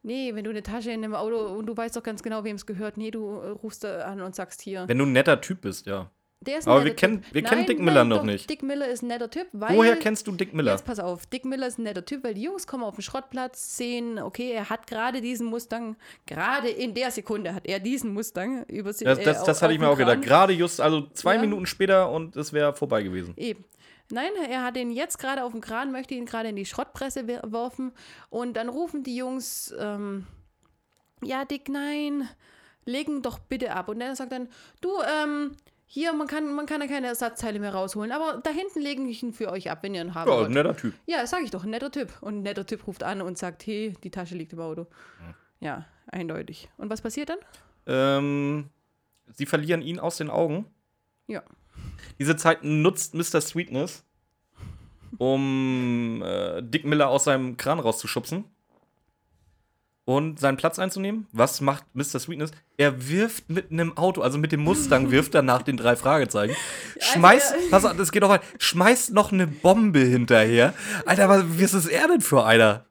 Nee, 0.09 0.35
wenn 0.35 0.43
du 0.45 0.51
eine 0.51 0.63
Tasche 0.63 0.91
in 0.91 1.05
einem 1.05 1.15
Auto 1.15 1.37
und 1.37 1.67
du 1.67 1.77
weißt 1.77 1.95
doch 1.95 2.03
ganz 2.03 2.23
genau, 2.23 2.43
wem 2.43 2.57
es 2.57 2.65
gehört. 2.65 2.97
Nee, 2.97 3.11
du 3.11 3.29
äh, 3.41 3.49
rufst 3.51 3.85
da 3.85 4.07
an 4.07 4.23
und 4.23 4.35
sagst 4.35 4.63
hier. 4.63 4.85
Wenn 4.89 4.97
du 4.97 5.05
ein 5.05 5.13
netter 5.13 5.39
Typ 5.41 5.61
bist, 5.61 5.87
ja. 5.87 6.11
Der 6.41 6.59
ist 6.59 6.67
ein 6.67 6.71
Aber 6.71 6.81
wir 6.81 6.85
netter 6.93 6.97
kennen- 6.97 7.23
Typ. 7.23 7.35
wir 7.35 7.43
kennen 7.43 7.61
Nein, 7.63 7.67
Dick 7.67 7.79
Miller 7.81 7.95
nein, 8.05 8.09
noch 8.09 8.17
doch, 8.19 8.25
nicht. 8.25 8.49
Dick 8.49 8.63
Miller 8.63 8.89
ist 8.89 9.03
ein 9.03 9.09
netter 9.09 9.29
Typ, 9.29 9.49
weil. 9.53 9.77
Woher 9.77 9.97
kennst 9.97 10.27
du 10.27 10.33
Dick 10.33 10.55
Miller? 10.55 10.71
Jetzt 10.73 10.87
pass 10.87 10.99
auf, 10.99 11.27
Dick 11.27 11.45
Miller 11.45 11.67
ist 11.67 11.79
ein 11.79 11.83
netter 11.83 12.05
Typ, 12.05 12.25
weil 12.25 12.33
die 12.35 12.43
Jungs 12.43 12.67
kommen 12.67 12.85
auf 12.85 12.95
den 12.95 13.03
Schrottplatz, 13.03 13.77
sehen, 13.77 14.19
okay, 14.19 14.53
er 14.53 14.71
hat 14.71 14.87
gerade 14.87 15.21
diesen 15.21 15.47
Mustang, 15.49 15.97
gerade 16.27 16.69
in 16.71 16.95
der 16.95 17.11
Sekunde 17.11 17.55
hat 17.55 17.67
er 17.67 17.81
diesen 17.81 18.15
Mustang 18.15 18.65
über 18.69 18.93
sich. 18.95 19.05
Das, 19.05 19.19
das, 19.21 19.45
das 19.45 19.61
hatte 19.63 19.75
ich 19.75 19.79
mir 19.81 19.89
auch 19.89 19.99
gedacht. 19.99 20.23
Gerade 20.23 20.53
just, 20.55 20.81
also 20.81 21.09
zwei 21.13 21.35
Ja. 21.35 21.41
Minuten 21.41 21.67
später 21.67 22.11
und 22.11 22.35
es 22.37 22.53
wäre 22.55 22.73
vorbei 22.73 23.03
gewesen. 23.03 23.35
Eben. 23.37 23.65
Nein, 24.11 24.31
er 24.49 24.63
hat 24.65 24.77
ihn 24.77 24.91
jetzt 24.91 25.19
gerade 25.19 25.45
auf 25.45 25.53
dem 25.53 25.61
Kran, 25.61 25.93
möchte 25.93 26.15
ihn 26.15 26.25
gerade 26.27 26.49
in 26.49 26.57
die 26.57 26.65
Schrottpresse 26.67 27.27
wer- 27.27 27.43
werfen. 27.53 27.93
Und 28.31 28.55
dann 28.57 28.69
rufen 28.69 29.03
die 29.03 29.17
Jungs, 29.17 29.75
ähm, 29.79 30.27
ja, 31.23 31.45
Dick, 31.45 31.69
nein, 31.69 32.29
legen 32.87 33.21
doch 33.23 33.39
bitte 33.39 33.75
ab. 33.75 33.89
Und 33.89 34.01
er 34.01 34.17
sagt 34.17 34.33
dann, 34.33 34.49
du, 34.81 34.91
ähm, 35.03 35.53
hier, 35.85 36.13
man 36.13 36.27
kann, 36.27 36.55
man 36.55 36.67
kann 36.67 36.81
ja 36.81 36.87
keine 36.87 37.07
Ersatzteile 37.09 37.59
mehr 37.59 37.75
rausholen, 37.75 38.13
aber 38.13 38.41
da 38.43 38.51
hinten 38.51 38.81
lege 38.81 39.03
ich 39.05 39.23
ihn 39.23 39.33
für 39.33 39.51
euch 39.51 39.71
ab, 39.71 39.79
wenn 39.83 39.95
ihr 39.95 40.03
ihn 40.03 40.15
haben 40.15 40.29
Ja, 40.31 40.37
ein 40.37 40.41
wollt. 40.41 40.51
netter 40.51 40.77
Typ. 40.77 40.95
Ja, 41.07 41.27
sag 41.27 41.43
ich 41.43 41.51
doch, 41.51 41.65
ein 41.65 41.71
netter 41.71 41.91
Typ. 41.91 42.13
Und 42.23 42.39
ein 42.39 42.43
netter 42.43 42.65
Typ 42.67 42.87
ruft 42.87 43.03
an 43.03 43.21
und 43.23 43.37
sagt, 43.39 43.67
hey, 43.67 43.95
die 44.05 44.11
Tasche 44.11 44.35
liegt 44.37 44.53
im 44.53 44.61
Auto. 44.61 44.87
Ja, 45.61 45.87
eindeutig. 46.07 46.69
Und 46.79 46.89
was 46.91 47.01
passiert 47.03 47.31
dann? 47.31 47.39
Ähm, 47.87 48.69
sie 49.35 49.47
verlieren 49.47 49.83
ihn 49.83 49.99
aus 49.99 50.17
den 50.19 50.31
Augen. 50.31 50.67
Ja. 51.27 51.43
Diese 52.19 52.37
Zeit 52.37 52.65
nutzt 52.65 53.15
Mr. 53.15 53.41
Sweetness, 53.41 54.05
um 55.19 56.23
äh, 56.25 56.63
Dick 56.63 56.85
Miller 56.85 57.09
aus 57.09 57.25
seinem 57.25 57.57
Kran 57.57 57.79
rauszuschubsen 57.79 58.45
und 60.05 60.41
seinen 60.41 60.57
Platz 60.57 60.79
einzunehmen. 60.79 61.27
Was 61.33 61.61
macht 61.61 61.85
Mr. 61.95 62.19
Sweetness? 62.19 62.51
Er 62.79 63.09
wirft 63.09 63.51
mit 63.51 63.71
einem 63.71 63.97
Auto, 63.97 64.23
also 64.23 64.39
mit 64.39 64.53
dem 64.53 64.61
Mustang, 64.61 65.11
wirft 65.11 65.35
er 65.35 65.43
nach 65.43 65.63
den 65.63 65.77
drei 65.77 65.97
Fragezeichen. 65.97 66.57
Schmeißt, 66.99 67.53
Also, 67.53 67.71
pass 67.71 67.85
auf, 67.85 67.97
das 67.97 68.11
geht 68.11 68.23
doch 68.23 68.31
weiter. 68.31 68.45
Schmeißt 68.59 69.13
noch 69.13 69.33
eine 69.33 69.47
Bombe 69.47 70.01
hinterher. 70.01 70.73
Alter, 71.05 71.29
was, 71.29 71.45
was 71.47 71.75
ist 71.75 71.89
er 71.89 72.09
denn 72.09 72.21
für 72.21 72.45
einer? 72.45 72.87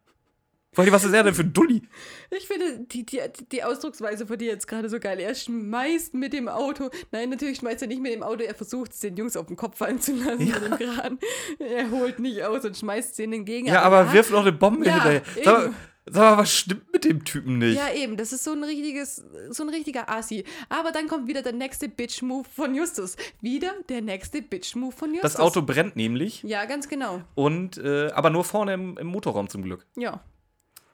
Vor 0.74 0.84
allem, 0.84 0.94
was 0.94 1.06
ist 1.06 1.14
er 1.14 1.24
denn 1.24 1.34
für 1.34 1.42
ein 1.42 1.54
Dulli? 1.54 1.82
Ich 2.30 2.48
finde 2.48 2.80
die, 2.92 3.06
die, 3.06 3.20
die 3.52 3.64
Ausdrucksweise 3.64 4.28
von 4.28 4.38
dir 4.38 4.48
jetzt 4.48 4.68
gerade 4.68 4.90
so 4.90 5.00
geil. 5.00 5.20
Er 5.20 5.34
schmeißt 5.34 6.14
mit 6.14 6.34
dem 6.34 6.48
Auto. 6.48 6.90
Nein, 7.12 7.30
natürlich 7.30 7.58
schmeißt 7.60 7.82
er 7.82 7.88
nicht 7.88 8.02
mit 8.02 8.14
dem 8.14 8.24
Auto. 8.24 8.44
Er 8.44 8.56
versucht 8.56 8.92
es 8.92 9.00
den 9.00 9.16
Jungs 9.16 9.38
auf 9.38 9.48
den 9.48 9.56
Kopf 9.56 9.78
fallen 9.78 10.00
zu 10.02 10.14
lassen 10.14 10.46
mit 10.46 10.56
dem 10.62 10.78
Kran. 10.78 11.20
Er 11.60 11.90
holt 11.92 12.20
nicht 12.20 12.44
aus 12.44 12.66
und 12.66 12.76
schmeißt 12.78 13.14
es 13.14 13.20
ihnen 13.20 13.34
entgegen. 13.34 13.68
Ja, 13.68 13.82
aber 13.82 14.12
wirft 14.14 14.32
noch 14.32 14.42
eine 14.42 14.52
Bombe 14.52 14.86
Ja, 14.86 14.94
hinterher. 14.94 15.22
Sag 15.44 15.58
mal, 15.58 15.74
sag 16.06 16.22
mal, 16.22 16.38
was 16.38 16.54
stimmt 16.54 16.92
mit 16.94 17.04
dem 17.06 17.24
Typen 17.26 17.58
nicht? 17.60 17.78
Ja, 17.78 17.94
eben, 17.94 18.18
das 18.18 18.32
ist 18.34 18.44
so 18.44 18.52
ein 18.52 18.64
richtiges, 18.64 19.24
so 19.50 19.64
ein 19.64 19.70
richtiger 19.70 20.10
Assi. 20.10 20.44
Aber 20.70 20.92
dann 20.92 21.08
kommt 21.08 21.28
wieder 21.28 21.42
der 21.42 21.54
nächste 21.54 21.88
Bitch-Move 21.90 22.46
von 22.56 22.76
Justus. 22.76 23.16
Wieder 23.42 23.72
der 23.90 24.02
nächste 24.02 24.42
Bitch-Move 24.42 24.92
von 24.92 25.14
Justus. 25.14 25.34
Das 25.34 25.40
Auto 25.42 25.62
brennt 25.62 25.96
nämlich 25.96 26.44
Ja, 26.44 26.66
ganz 26.66 26.88
genau. 26.90 27.22
und 27.36 27.78
äh, 27.78 28.08
aber 28.12 28.30
nur 28.30 28.44
vorne 28.44 28.74
im, 28.74 28.98
im 28.98 29.08
Motorraum 29.08 29.50
zum 29.50 29.64
Glück. 29.64 29.86
Ja, 29.96 30.22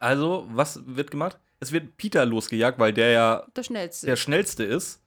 Also, 0.04 0.46
was 0.50 0.82
wird 0.86 1.12
gemacht? 1.12 1.40
Es 1.62 1.72
wird 1.72 1.96
Peter 1.96 2.26
losgejagt, 2.26 2.78
weil 2.78 2.92
der 2.92 3.12
ja 3.12 3.48
der 3.56 3.64
schnellste. 3.64 4.06
der 4.06 4.18
schnellste 4.18 4.66
ist, 4.66 5.02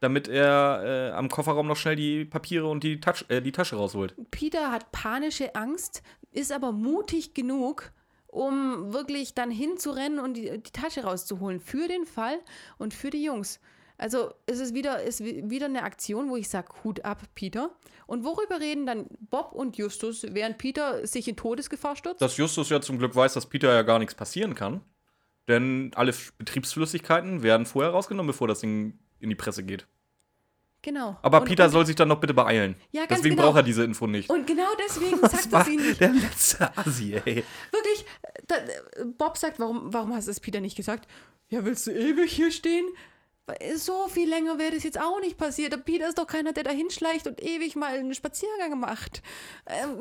damit 0.00 0.28
er 0.28 0.82
äh, 0.84 1.12
am 1.12 1.30
Kofferraum 1.30 1.66
noch 1.66 1.78
schnell 1.78 1.96
die 1.96 2.26
Papiere 2.26 2.66
und 2.66 2.84
die, 2.84 3.00
Touch, 3.00 3.24
äh, 3.28 3.40
die 3.40 3.50
Tasche 3.50 3.76
rausholt. 3.76 4.14
Peter 4.30 4.70
hat 4.70 4.92
panische 4.92 5.54
Angst, 5.54 6.02
ist 6.32 6.52
aber 6.52 6.70
mutig 6.72 7.32
genug, 7.32 7.92
um 8.26 8.92
wirklich 8.92 9.32
dann 9.32 9.50
hinzurennen 9.50 10.18
und 10.18 10.34
die, 10.34 10.50
die 10.50 10.70
Tasche 10.70 11.04
rauszuholen. 11.04 11.58
Für 11.58 11.88
den 11.88 12.04
Fall 12.04 12.40
und 12.76 12.92
für 12.92 13.08
die 13.08 13.24
Jungs. 13.24 13.58
Also 14.00 14.32
es 14.46 14.60
ist 14.60 14.74
wieder, 14.74 15.02
ist 15.02 15.22
wi- 15.22 15.42
wieder 15.50 15.66
eine 15.66 15.82
Aktion, 15.82 16.30
wo 16.30 16.36
ich 16.36 16.48
sage, 16.48 16.68
Hut 16.84 17.04
ab, 17.04 17.20
Peter. 17.34 17.70
Und 18.06 18.24
worüber 18.24 18.58
reden 18.58 18.86
dann 18.86 19.06
Bob 19.30 19.52
und 19.52 19.76
Justus, 19.76 20.24
während 20.30 20.56
Peter 20.58 21.06
sich 21.06 21.28
in 21.28 21.36
Todesgefahr 21.36 21.96
stürzt? 21.96 22.20
Dass 22.22 22.36
Justus 22.38 22.70
ja 22.70 22.80
zum 22.80 22.98
Glück 22.98 23.14
weiß, 23.14 23.34
dass 23.34 23.46
Peter 23.46 23.72
ja 23.74 23.82
gar 23.82 23.98
nichts 23.98 24.14
passieren 24.14 24.54
kann. 24.54 24.80
Denn 25.48 25.90
alle 25.94 26.14
Betriebsflüssigkeiten 26.38 27.42
werden 27.42 27.66
vorher 27.66 27.92
rausgenommen, 27.92 28.28
bevor 28.28 28.48
das 28.48 28.60
Ding 28.60 28.98
in 29.20 29.28
die 29.28 29.34
Presse 29.34 29.64
geht. 29.64 29.86
genau. 30.82 31.18
Aber 31.22 31.40
und, 31.40 31.46
Peter 31.46 31.64
und, 31.66 31.70
soll 31.70 31.84
sich 31.86 31.96
dann 31.96 32.08
noch 32.08 32.20
bitte 32.20 32.32
beeilen. 32.34 32.76
Ja, 32.92 33.02
ganz 33.06 33.20
Deswegen 33.20 33.36
genau. 33.36 33.48
braucht 33.48 33.58
er 33.58 33.62
diese 33.64 33.84
Info 33.84 34.06
nicht. 34.06 34.30
Und 34.30 34.46
genau 34.46 34.68
deswegen 34.86 35.20
Das 35.20 35.32
sagt 35.44 35.66
es 35.68 35.68
ihn 35.74 35.80
nicht. 35.86 36.00
der 36.00 36.10
letzte 36.12 36.76
Assi, 36.78 37.14
ey. 37.24 37.44
Wirklich, 37.70 38.06
da, 38.46 38.54
Bob 39.18 39.36
sagt, 39.36 39.58
warum, 39.60 39.92
warum 39.92 40.14
hast 40.14 40.26
du 40.26 40.30
es 40.30 40.40
Peter 40.40 40.60
nicht 40.60 40.76
gesagt? 40.76 41.06
Ja, 41.48 41.64
willst 41.64 41.86
du 41.86 41.90
ewig 41.92 42.32
hier 42.32 42.50
stehen? 42.50 42.86
So 43.74 44.06
viel 44.08 44.28
länger 44.28 44.58
wäre 44.58 44.72
das 44.74 44.84
jetzt 44.84 45.00
auch 45.00 45.18
nicht 45.20 45.36
passiert. 45.36 45.72
Der 45.72 45.78
Peter 45.78 46.08
ist 46.08 46.18
doch 46.18 46.26
keiner, 46.26 46.52
der 46.52 46.62
da 46.62 46.70
hinschleicht 46.70 47.26
und 47.26 47.42
ewig 47.42 47.74
mal 47.74 47.94
einen 47.98 48.14
Spaziergang 48.14 48.78
macht. 48.78 49.22
Ähm, 49.66 49.98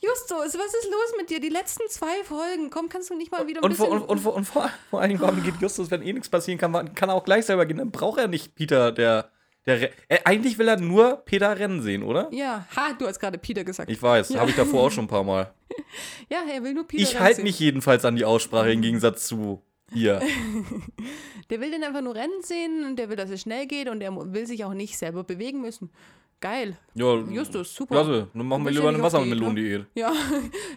Justus, 0.00 0.58
was 0.58 0.74
ist 0.74 0.90
los 0.90 1.14
mit 1.16 1.30
dir? 1.30 1.38
Die 1.38 1.48
letzten 1.48 1.88
zwei 1.88 2.24
Folgen, 2.24 2.70
komm, 2.70 2.88
kannst 2.88 3.10
du 3.10 3.14
nicht 3.14 3.30
mal 3.30 3.46
wieder 3.46 3.60
ein 3.60 3.64
Und, 3.64 3.70
bisschen... 3.70 3.86
vor, 3.86 3.94
und, 3.94 4.02
und, 4.08 4.18
vor, 4.18 4.34
und 4.34 4.44
vor, 4.46 4.70
vor 4.90 5.00
allen 5.00 5.10
Dingen, 5.10 5.20
warum 5.20 5.42
geht 5.44 5.54
Justus, 5.60 5.90
wenn 5.92 6.02
eh 6.02 6.12
nichts 6.12 6.28
passieren 6.28 6.58
kann, 6.58 6.94
kann 6.94 7.08
er 7.08 7.14
auch 7.14 7.24
gleich 7.24 7.46
selber 7.46 7.66
gehen. 7.66 7.76
Dann 7.78 7.92
braucht 7.92 8.18
er 8.18 8.26
nicht 8.26 8.56
Peter, 8.56 8.90
der. 8.90 9.30
der 9.64 9.90
äh, 10.08 10.18
eigentlich 10.24 10.58
will 10.58 10.66
er 10.66 10.76
nur 10.80 11.18
Peter 11.24 11.56
rennen 11.56 11.82
sehen, 11.82 12.02
oder? 12.02 12.28
ja, 12.32 12.66
ha, 12.74 12.94
du 12.98 13.06
hast 13.06 13.20
gerade 13.20 13.38
Peter 13.38 13.62
gesagt. 13.62 13.90
Ich 13.90 14.02
weiß, 14.02 14.30
Ja. 14.30 14.40
habe 14.40 14.50
ich 14.50 14.56
davor 14.56 14.88
auch 14.88 14.90
schon 14.90 15.04
ein 15.04 15.08
paar 15.08 15.22
Mal. 15.24 15.54
ja, 16.28 16.38
er 16.52 16.64
will 16.64 16.74
nur 16.74 16.86
Peter 16.88 17.02
Ich 17.02 17.20
halte 17.20 17.42
mich 17.44 17.60
jedenfalls 17.60 18.04
an 18.04 18.16
die 18.16 18.24
Aussprache 18.24 18.72
im 18.72 18.82
Gegensatz 18.82 19.26
zu 19.28 19.62
hier. 19.92 20.20
Der 21.50 21.60
will 21.60 21.70
den 21.70 21.84
einfach 21.84 22.00
nur 22.00 22.14
rennen 22.14 22.40
sehen 22.42 22.84
und 22.86 22.96
der 22.96 23.10
will, 23.10 23.16
dass 23.16 23.28
es 23.28 23.42
schnell 23.42 23.66
geht 23.66 23.88
und 23.88 24.00
er 24.00 24.14
will 24.32 24.46
sich 24.46 24.64
auch 24.64 24.72
nicht 24.72 24.96
selber 24.96 25.22
bewegen 25.22 25.60
müssen. 25.60 25.90
Geil. 26.40 26.76
Ja, 26.94 27.16
Justus, 27.16 27.74
super. 27.74 27.94
Klasse, 27.96 28.28
dann 28.32 28.46
machen 28.48 28.64
wir 28.64 28.70
lieber 28.70 28.84
ja 28.84 28.90
eine 28.90 29.02
Wassermelon-Diät. 29.02 29.86
Ja, 29.94 30.12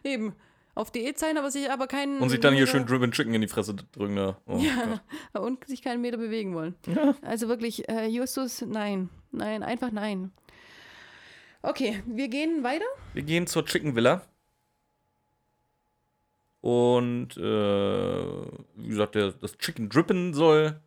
eben. 0.04 0.34
Auf 0.76 0.92
Diät 0.92 1.18
sein, 1.18 1.38
aber 1.38 1.50
sich 1.50 1.72
aber 1.72 1.88
keinen. 1.88 2.20
Und 2.20 2.30
sich 2.30 2.42
dann 2.42 2.54
hier 2.54 2.68
schön 2.68 2.86
Driven 2.86 3.12
Chicken 3.14 3.34
in 3.34 3.40
die 3.40 3.48
Fresse 3.48 3.74
drücken. 3.76 4.16
Ne? 4.16 4.36
Oh, 4.46 4.58
Ja, 4.58 5.00
Gott. 5.32 5.44
und 5.46 5.66
sich 5.66 5.82
keinen 5.82 6.02
Meter 6.02 6.18
bewegen 6.18 6.54
wollen. 6.54 6.76
Also 7.22 7.48
wirklich, 7.48 7.88
äh, 7.88 8.08
Justus, 8.08 8.62
nein. 8.68 9.10
Nein, 9.32 9.64
einfach 9.64 9.92
nein. 9.92 10.32
Okay, 11.62 12.04
wir 12.06 12.28
gehen 12.28 12.64
weiter. 12.64 12.86
Wir 13.14 13.24
gehen 13.24 13.48
zur 13.48 13.66
Chicken 13.66 13.96
Villa. 13.96 14.22
Und, 16.66 17.38
äh, 17.38 17.42
wie 18.76 18.88
gesagt, 18.88 19.14
der, 19.14 19.34
das 19.34 19.56
Chicken 19.60 19.88
Drippen 19.88 20.34
soll 20.34 20.80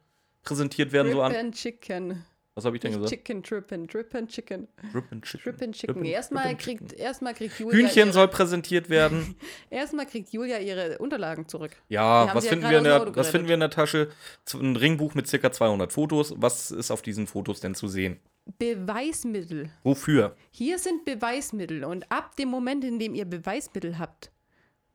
präsentiert 0.42 0.90
werden. 0.90 1.12
So 1.12 1.22
an. 1.22 1.30
Drippin' 1.30 1.52
Chicken. 1.52 2.24
Was 2.56 2.64
habe 2.64 2.74
ich 2.74 2.80
denn 2.82 2.94
gesagt? 2.94 3.10
Chicken, 3.10 3.42
Drippin', 3.44 3.86
Drippin' 3.86 4.26
Chicken. 4.26 4.66
Drippin 4.92 5.22
Chicken. 5.22 5.44
Drippin' 5.44 5.72
Chicken. 5.72 5.94
Drippin- 5.94 6.10
Erstmal 6.10 6.42
Drippin' 6.46 6.58
kriegt, 6.58 6.88
Chicken. 6.88 6.98
erstmal 7.00 7.34
kriegt 7.34 7.60
Julia. 7.60 7.76
Hühnchen 7.78 8.06
ihre, 8.06 8.12
soll 8.12 8.26
präsentiert 8.26 8.90
werden. 8.90 9.36
Erstmal 9.70 10.06
kriegt 10.06 10.30
Julia 10.30 10.58
ihre 10.58 10.98
Unterlagen 10.98 11.46
zurück. 11.46 11.70
Ja, 11.88 12.34
was 12.34 12.46
ja 12.46 12.50
finden, 12.50 12.68
wir 12.70 12.78
in 12.78 12.84
der, 12.84 13.14
was 13.14 13.30
finden 13.30 13.46
wir 13.46 13.54
in 13.54 13.60
der 13.60 13.70
Tasche? 13.70 14.08
Ein 14.54 14.74
Ringbuch 14.74 15.14
mit 15.14 15.28
circa 15.28 15.52
200 15.52 15.92
Fotos. 15.92 16.34
Was 16.38 16.72
ist 16.72 16.90
auf 16.90 17.02
diesen 17.02 17.28
Fotos 17.28 17.60
denn 17.60 17.76
zu 17.76 17.86
sehen? 17.86 18.18
Beweismittel. 18.58 19.70
Wofür? 19.84 20.34
Hier 20.50 20.80
sind 20.80 21.04
Beweismittel 21.04 21.84
und 21.84 22.10
ab 22.10 22.34
dem 22.34 22.48
Moment, 22.48 22.82
in 22.82 22.98
dem 22.98 23.14
ihr 23.14 23.26
Beweismittel 23.26 24.00
habt, 24.00 24.32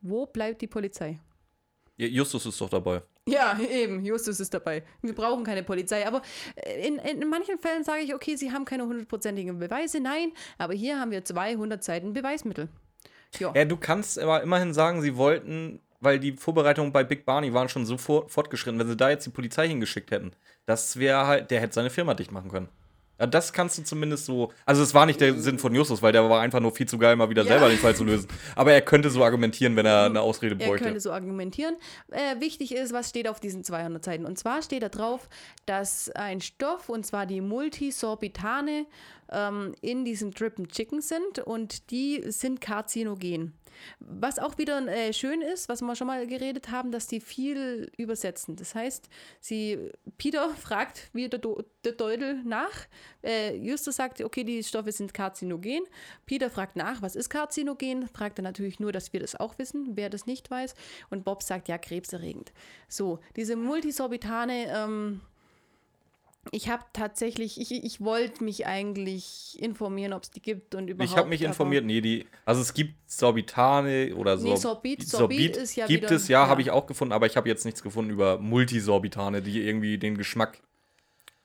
wo 0.04 0.28
bleibt 0.28 0.62
die 0.62 0.68
Polizei? 0.68 1.20
Ja, 1.98 2.08
Justus 2.08 2.46
ist 2.46 2.60
doch 2.60 2.70
dabei. 2.70 3.02
Ja, 3.26 3.58
eben, 3.58 4.04
Justus 4.04 4.40
ist 4.40 4.54
dabei. 4.54 4.84
Wir 5.02 5.16
brauchen 5.16 5.44
keine 5.44 5.64
Polizei. 5.64 6.06
Aber 6.06 6.22
äh, 6.56 6.88
in, 6.88 6.98
in 6.98 7.30
manchen 7.30 7.58
Fällen 7.58 7.84
sage 7.84 8.02
ich, 8.02 8.14
okay, 8.14 8.36
sie 8.36 8.52
haben 8.52 8.66
keine 8.66 8.84
hundertprozentigen 8.86 9.58
Beweise. 9.60 10.00
Nein, 10.02 10.34
aber 10.58 10.74
hier 10.74 11.00
haben 11.00 11.12
wir 11.12 11.24
200 11.24 11.84
Seiten 11.84 12.14
Beweismittel. 12.14 12.68
Ja, 13.40 13.52
Ja, 13.56 13.66
du 13.66 13.78
kannst 13.78 14.20
aber 14.20 14.44
immerhin 14.44 14.74
sagen, 14.74 15.02
sie 15.02 15.16
wollten, 15.16 15.80
weil 16.02 16.20
die 16.20 16.34
Vorbereitungen 16.34 16.92
bei 16.92 17.04
Big 17.04 17.26
Barney 17.26 17.54
waren 17.54 17.70
schon 17.70 17.86
so 17.86 17.98
for 17.98 18.28
fortgeschritten, 18.28 18.80
wenn 18.80 18.88
sie 18.88 18.98
da 18.98 19.10
jetzt 19.10 19.26
die 19.26 19.32
Polizei 19.32 19.68
hingeschickt 19.68 20.12
hätten, 20.12 20.34
das 20.66 20.98
wäre 20.98 21.26
halt, 21.26 21.50
der 21.50 21.62
hätte 21.62 21.74
seine 21.74 21.90
Firma 21.90 22.14
dicht 22.14 22.32
machen 22.32 22.52
können. 22.52 22.70
Ja, 23.20 23.28
das 23.28 23.54
kannst 23.54 23.78
du 23.78 23.84
zumindest 23.84 24.26
so. 24.26 24.52
Also, 24.66 24.82
es 24.82 24.94
war 24.94 25.06
nicht 25.06 25.22
der 25.22 25.36
Sinn 25.36 25.60
von 25.60 25.74
Justus, 25.76 26.02
weil 26.02 26.12
der 26.12 26.28
war 26.30 26.42
einfach 26.42 26.60
nur 26.60 26.72
viel 26.72 26.88
zu 26.88 26.98
geil, 26.98 27.16
mal 27.16 27.30
wieder 27.30 27.44
Ja. 27.44 27.48
selber 27.50 27.70
den 27.70 27.78
Fall 27.78 27.96
zu 27.96 28.04
lösen. 28.04 28.28
Aber 28.56 28.74
er 28.74 28.82
könnte 28.82 29.10
so 29.12 29.24
argumentieren, 29.24 29.76
wenn 29.76 29.86
er 29.86 30.06
eine 30.06 30.22
Ausrede 30.22 30.56
er 30.60 30.68
bräuchte. 30.68 30.86
könnte 30.86 31.00
so 31.00 31.12
argumentieren. 31.12 31.76
Äh, 32.10 32.40
wichtig 32.40 32.74
ist, 32.74 32.92
was 32.92 33.10
steht 33.10 33.28
auf 33.28 33.40
diesen 33.40 33.64
200 33.64 34.04
Seiten. 34.04 34.26
Und 34.26 34.40
zwar 34.40 34.62
steht 34.64 34.82
da 34.84 34.90
drauf, 34.90 35.30
dass 35.68 36.10
ein 36.12 36.42
Stoff, 36.42 36.90
und 36.90 37.06
zwar 37.06 37.26
die 37.28 37.40
Multisorbitane, 37.42 38.86
ähm, 39.32 39.74
in 39.82 40.06
diesem 40.06 40.32
Drippin' 40.32 40.68
Chicken 40.68 41.02
sind 41.02 41.40
und 41.40 41.92
die 41.92 42.24
sind 42.32 42.62
karzinogen. 42.62 43.54
Was 44.00 44.40
auch 44.40 44.58
wieder 44.58 44.86
äh, 44.88 45.14
schön 45.14 45.42
ist, 45.42 45.70
was 45.70 45.82
wir 45.82 45.96
schon 45.96 46.08
mal 46.08 46.26
geredet 46.28 46.72
haben, 46.72 46.92
dass 46.92 47.08
die 47.08 47.20
viel 47.20 47.92
übersetzen. 47.98 48.56
Das 48.56 48.76
heißt, 48.76 49.10
sie, 49.40 49.92
Peter 50.18 50.50
fragt 50.62 51.10
wie 51.14 51.30
der, 51.30 51.40
Do, 51.40 51.64
der 51.84 51.94
Deutel 51.94 52.42
nach. 52.44 52.88
Äh, 53.24 53.56
Justus 53.56 53.96
sagt, 53.96 54.22
okay, 54.22 54.44
die 54.44 54.64
Stoffe 54.64 54.92
sind 54.92 55.14
karzinogen. 55.14 55.84
Peter 56.26 56.50
fragt 56.50 56.76
nach, 56.76 57.02
was 57.02 57.16
ist 57.16 57.30
karzinogen? 57.30 58.08
Fragt 58.08 58.40
er 58.40 58.44
natürlich 58.44 58.80
nur, 58.80 58.92
dass 58.92 59.14
wir 59.14 59.20
das 59.20 59.36
auch 59.36 59.58
wissen, 59.58 59.92
wer 59.96 60.10
das 60.10 60.26
nicht 60.26 60.50
weiß. 60.50 60.76
Und 61.10 61.24
Bob 61.24 61.44
sagt, 61.44 61.68
ja, 61.68 61.78
krebserregend. 61.78 62.52
So, 62.88 63.20
diese 63.36 63.56
Multisorbitane, 63.56 64.68
ähm, 64.68 65.22
ich 66.52 66.70
habe 66.70 66.84
tatsächlich, 66.94 67.60
ich, 67.60 67.72
ich 67.72 68.02
wollte 68.02 68.44
mich 68.44 68.66
eigentlich 68.68 69.58
informieren, 69.62 70.14
ob 70.14 70.24
es 70.24 70.32
die 70.32 70.42
gibt 70.42 70.76
und 70.76 70.88
überhaupt. 70.90 71.12
Ich 71.12 71.18
habe 71.18 71.30
mich 71.30 71.42
informiert, 71.42 71.86
nee, 71.86 72.02
die, 72.02 72.26
also 72.46 72.62
es 72.62 72.74
gibt 72.74 72.96
Sorbitane 73.10 74.14
oder 74.16 74.38
so. 74.38 74.48
Nee, 74.50 74.56
Sorbit- 74.56 75.04
Sorbit 75.08 75.56
ist 75.58 75.76
ja 75.76 75.88
Gibt 75.88 76.04
wieder- 76.04 76.16
es, 76.16 76.28
ja, 76.28 76.44
ja. 76.44 76.48
habe 76.50 76.62
ich 76.62 76.70
auch 76.72 76.86
gefunden, 76.86 77.14
aber 77.14 77.26
ich 77.28 77.38
habe 77.38 77.48
jetzt 77.48 77.66
nichts 77.66 77.82
gefunden 77.82 78.12
über 78.12 78.38
Multisorbitane, 78.40 79.42
die 79.42 79.62
irgendwie 79.66 79.98
den 79.98 80.18
Geschmack. 80.18 80.60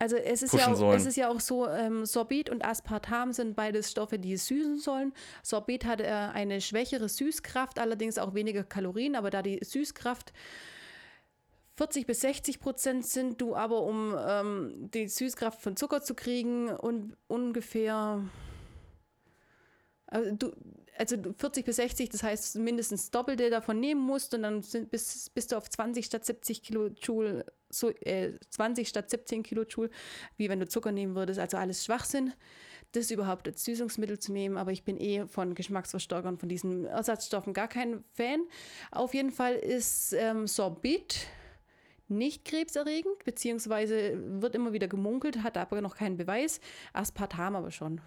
Also 0.00 0.14
es 0.16 0.42
ist, 0.42 0.54
ja 0.54 0.68
auch, 0.68 0.76
sollen. 0.76 0.96
es 0.96 1.06
ist 1.06 1.16
ja 1.16 1.28
auch 1.28 1.40
so, 1.40 1.66
ähm, 1.68 2.06
Sorbit 2.06 2.50
und 2.50 2.64
Aspartam 2.64 3.32
sind 3.32 3.56
beides 3.56 3.90
Stoffe, 3.90 4.20
die 4.20 4.34
es 4.34 4.46
süßen 4.46 4.78
sollen. 4.78 5.12
Sorbit 5.42 5.84
hat 5.86 6.00
äh, 6.00 6.04
eine 6.06 6.60
schwächere 6.60 7.08
Süßkraft, 7.08 7.80
allerdings 7.80 8.16
auch 8.16 8.32
weniger 8.34 8.62
Kalorien, 8.62 9.16
aber 9.16 9.30
da 9.30 9.42
die 9.42 9.58
Süßkraft 9.60 10.32
40 11.78 12.06
bis 12.06 12.20
60 12.22 12.58
Prozent 12.58 13.06
sind, 13.06 13.40
du 13.40 13.54
aber 13.54 13.82
um 13.82 14.14
ähm, 14.18 14.90
die 14.92 15.06
Süßkraft 15.06 15.62
von 15.62 15.76
Zucker 15.76 16.02
zu 16.02 16.14
kriegen 16.14 16.70
und 16.70 17.16
ungefähr 17.28 18.20
also 20.08 20.30
du, 20.32 20.52
also 20.98 21.16
du 21.16 21.32
40 21.32 21.64
bis 21.64 21.76
60, 21.76 22.08
das 22.08 22.24
heißt 22.24 22.56
mindestens 22.56 23.12
Doppelte 23.12 23.48
davon 23.48 23.78
nehmen 23.78 24.00
musst 24.00 24.34
und 24.34 24.42
dann 24.42 24.62
sind, 24.62 24.90
bist, 24.90 25.32
bist 25.34 25.52
du 25.52 25.56
auf 25.56 25.70
20 25.70 26.04
statt 26.04 26.24
70 26.24 26.62
Kilojoule, 26.62 27.46
so, 27.70 27.90
äh, 27.90 28.32
20 28.50 28.88
statt 28.88 29.08
17 29.08 29.44
Kilojoule, 29.44 29.90
wie 30.36 30.48
wenn 30.48 30.58
du 30.58 30.66
Zucker 30.66 30.90
nehmen 30.90 31.14
würdest, 31.14 31.38
also 31.38 31.58
alles 31.58 31.84
Schwachsinn, 31.84 32.32
das 32.90 33.12
überhaupt 33.12 33.46
als 33.46 33.64
Süßungsmittel 33.64 34.18
zu 34.18 34.32
nehmen, 34.32 34.56
aber 34.56 34.72
ich 34.72 34.82
bin 34.82 34.98
eh 34.98 35.28
von 35.28 35.54
Geschmacksverstärkern, 35.54 36.38
von 36.38 36.48
diesen 36.48 36.86
Ersatzstoffen 36.86 37.52
gar 37.52 37.68
kein 37.68 38.02
Fan. 38.14 38.40
Auf 38.90 39.14
jeden 39.14 39.30
Fall 39.30 39.54
ist 39.54 40.12
ähm, 40.14 40.48
Sorbit 40.48 41.28
nicht 42.08 42.44
krebserregend, 42.44 43.24
beziehungsweise 43.24 44.18
wird 44.40 44.54
immer 44.54 44.72
wieder 44.72 44.88
gemunkelt, 44.88 45.42
hat 45.42 45.56
aber 45.56 45.80
noch 45.80 45.96
keinen 45.96 46.16
Beweis. 46.16 46.60
Aspartam 46.92 47.56
aber 47.56 47.70
schon. 47.70 48.00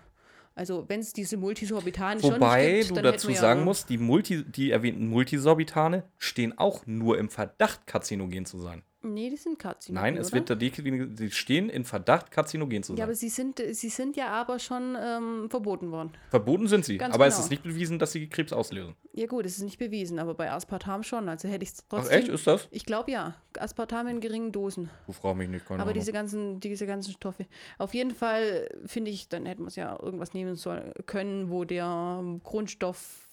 Also 0.54 0.86
wenn 0.90 1.00
es 1.00 1.14
diese 1.14 1.38
Multisorbitanen 1.38 2.22
schon 2.22 2.34
Wobei 2.36 2.72
nicht 2.74 2.88
gibt, 2.88 2.98
du 2.98 3.02
dazu 3.02 3.32
sagen 3.32 3.62
ja, 3.62 3.66
musst, 3.66 3.90
die, 3.90 3.98
Multi, 3.98 4.44
die 4.44 4.72
erwähnten 4.72 5.08
Multisorbitane 5.08 6.04
stehen 6.18 6.58
auch 6.58 6.86
nur 6.86 7.18
im 7.18 7.30
Verdacht, 7.30 7.88
karzinogen 7.88 8.46
zu 8.46 8.60
sein. 8.60 8.84
Nee, 9.04 9.32
die 9.32 9.38
sind 9.38 9.58
karzinogen, 9.58 10.04
Nein, 10.04 10.18
es 10.18 10.28
oder? 10.28 10.36
wird 10.36 10.50
da 10.52 10.56
die, 10.56 10.70
die 10.72 11.32
stehen 11.32 11.70
in 11.70 11.86
Verdacht, 11.86 12.30
karzinogen 12.30 12.84
zu 12.84 12.92
sein. 12.94 12.98
Ja, 12.98 13.06
aber 13.06 13.16
sie 13.16 13.30
sind, 13.30 13.60
sie 13.72 13.90
sind 13.90 14.16
ja 14.16 14.28
aber 14.28 14.60
schon 14.60 14.96
ähm, 15.00 15.50
verboten 15.50 15.92
worden. 15.92 16.12
Verboten 16.30 16.68
sind 16.68 16.86
sie, 16.86 16.98
Ganz 16.98 17.16
aber 17.16 17.26
es 17.26 17.36
genau. 17.36 17.46
ist 17.46 17.50
nicht 17.50 17.64
bewiesen, 17.64 17.98
dass 17.98 18.12
sie 18.12 18.28
Krebs 18.28 18.54
auslösen. 18.54 18.96
Ja 19.14 19.26
gut, 19.26 19.46
es 19.46 19.58
ist 19.58 19.64
nicht 19.64 19.80
bewiesen, 19.80 20.20
aber 20.20 20.36
bei 20.36 20.52
Aspartam 20.52 21.02
schon. 21.02 21.30
Also 21.30 21.48
hätte 21.48 21.64
ich 21.64 21.72
es 21.72 21.84
Ach 21.90 21.98
trotzdem... 21.98 22.20
echt, 22.20 22.28
ist 22.28 22.46
das? 22.46 22.68
Ich 22.70 22.86
glaube 22.86 23.12
ja. 23.12 23.36
Aspartam 23.58 24.08
in 24.08 24.22
geringen 24.22 24.52
Dosen. 24.52 24.90
Du 25.08 25.14
fragst 25.14 25.38
mich 25.38 25.50
nicht, 25.50 25.66
keine 25.66 25.82
Aber 25.82 25.92
Ahnung. 25.92 26.00
diese 26.00 26.14
ganzen, 26.14 26.60
diese 26.60 26.86
ganzen 26.86 27.12
Stoffe. 27.12 27.48
Auf 27.80 27.94
jeden 27.94 28.12
Fall 28.14 28.70
finde 28.86 29.10
ich, 29.12 29.30
dann 29.30 29.46
hätte 29.46 29.62
man 29.62 29.70
es 29.70 29.76
ja 29.76 30.00
irgendwas 30.00 30.34
nehmen 30.34 30.56
sollen, 30.56 30.94
können, 31.08 31.50
wo 31.50 31.66
der 31.66 32.24
Grundstoff 32.44 33.31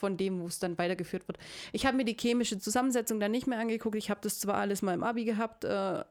von 0.00 0.16
dem, 0.16 0.40
wo 0.40 0.46
es 0.46 0.58
dann 0.58 0.78
weitergeführt 0.78 1.28
wird. 1.28 1.38
Ich 1.72 1.84
habe 1.86 1.96
mir 1.96 2.04
die 2.04 2.16
chemische 2.18 2.58
Zusammensetzung 2.58 3.20
dann 3.20 3.30
nicht 3.30 3.46
mehr 3.46 3.58
angeguckt. 3.60 3.96
Ich 3.96 4.10
habe 4.10 4.20
das 4.22 4.40
zwar 4.40 4.56
alles 4.56 4.80
mal 4.82 4.94
im 4.94 5.02
Abi 5.04 5.24
gehabt, 5.24 5.64
äh, 5.64 6.02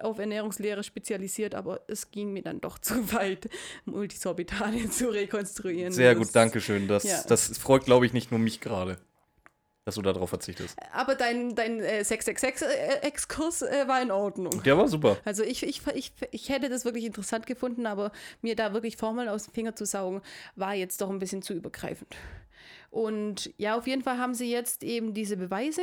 auf 0.00 0.18
Ernährungslehre 0.18 0.84
spezialisiert, 0.84 1.54
aber 1.54 1.80
es 1.88 2.10
ging 2.10 2.32
mir 2.34 2.42
dann 2.42 2.60
doch 2.60 2.78
zu 2.88 3.12
weit, 3.14 3.48
Multisorbitane 3.86 4.90
zu 4.90 5.08
rekonstruieren. 5.08 5.92
Sehr 5.92 6.14
gut, 6.14 6.28
danke 6.34 6.60
schön. 6.60 6.86
Das, 6.86 7.02
Ja. 7.04 7.22
das 7.26 7.56
freut, 7.58 7.86
glaube 7.86 8.04
ich, 8.06 8.12
nicht 8.12 8.30
nur 8.30 8.38
mich 8.38 8.60
gerade, 8.60 8.98
dass 9.86 9.94
du 9.94 10.02
darauf 10.02 10.28
verzichtest. 10.28 10.76
Aber 10.92 11.14
dein, 11.14 11.54
dein 11.54 11.80
äh, 11.80 12.00
666-Exkurs 12.02 13.62
äh, 13.62 13.88
war 13.88 14.02
in 14.02 14.10
Ordnung. 14.10 14.62
Der 14.64 14.76
war 14.76 14.86
super. 14.88 15.16
Also 15.24 15.42
ich, 15.42 15.62
ich, 15.62 15.80
ich, 15.94 16.12
ich 16.30 16.48
hätte 16.50 16.68
das 16.68 16.84
wirklich 16.84 17.04
interessant 17.04 17.46
gefunden, 17.46 17.86
aber 17.86 18.12
mir 18.42 18.56
da 18.56 18.74
wirklich 18.74 18.96
Formeln 18.98 19.28
aus 19.28 19.44
dem 19.44 19.54
Finger 19.54 19.74
zu 19.74 19.86
saugen, 19.86 20.20
war 20.56 20.74
jetzt 20.74 21.00
doch 21.00 21.08
ein 21.10 21.18
bisschen 21.18 21.40
zu 21.42 21.54
übergreifend. 21.54 22.14
Und 22.94 23.52
ja, 23.56 23.76
auf 23.76 23.88
jeden 23.88 24.02
Fall 24.02 24.18
haben 24.18 24.34
sie 24.34 24.48
jetzt 24.48 24.84
eben 24.84 25.14
diese 25.14 25.36
Beweise, 25.36 25.82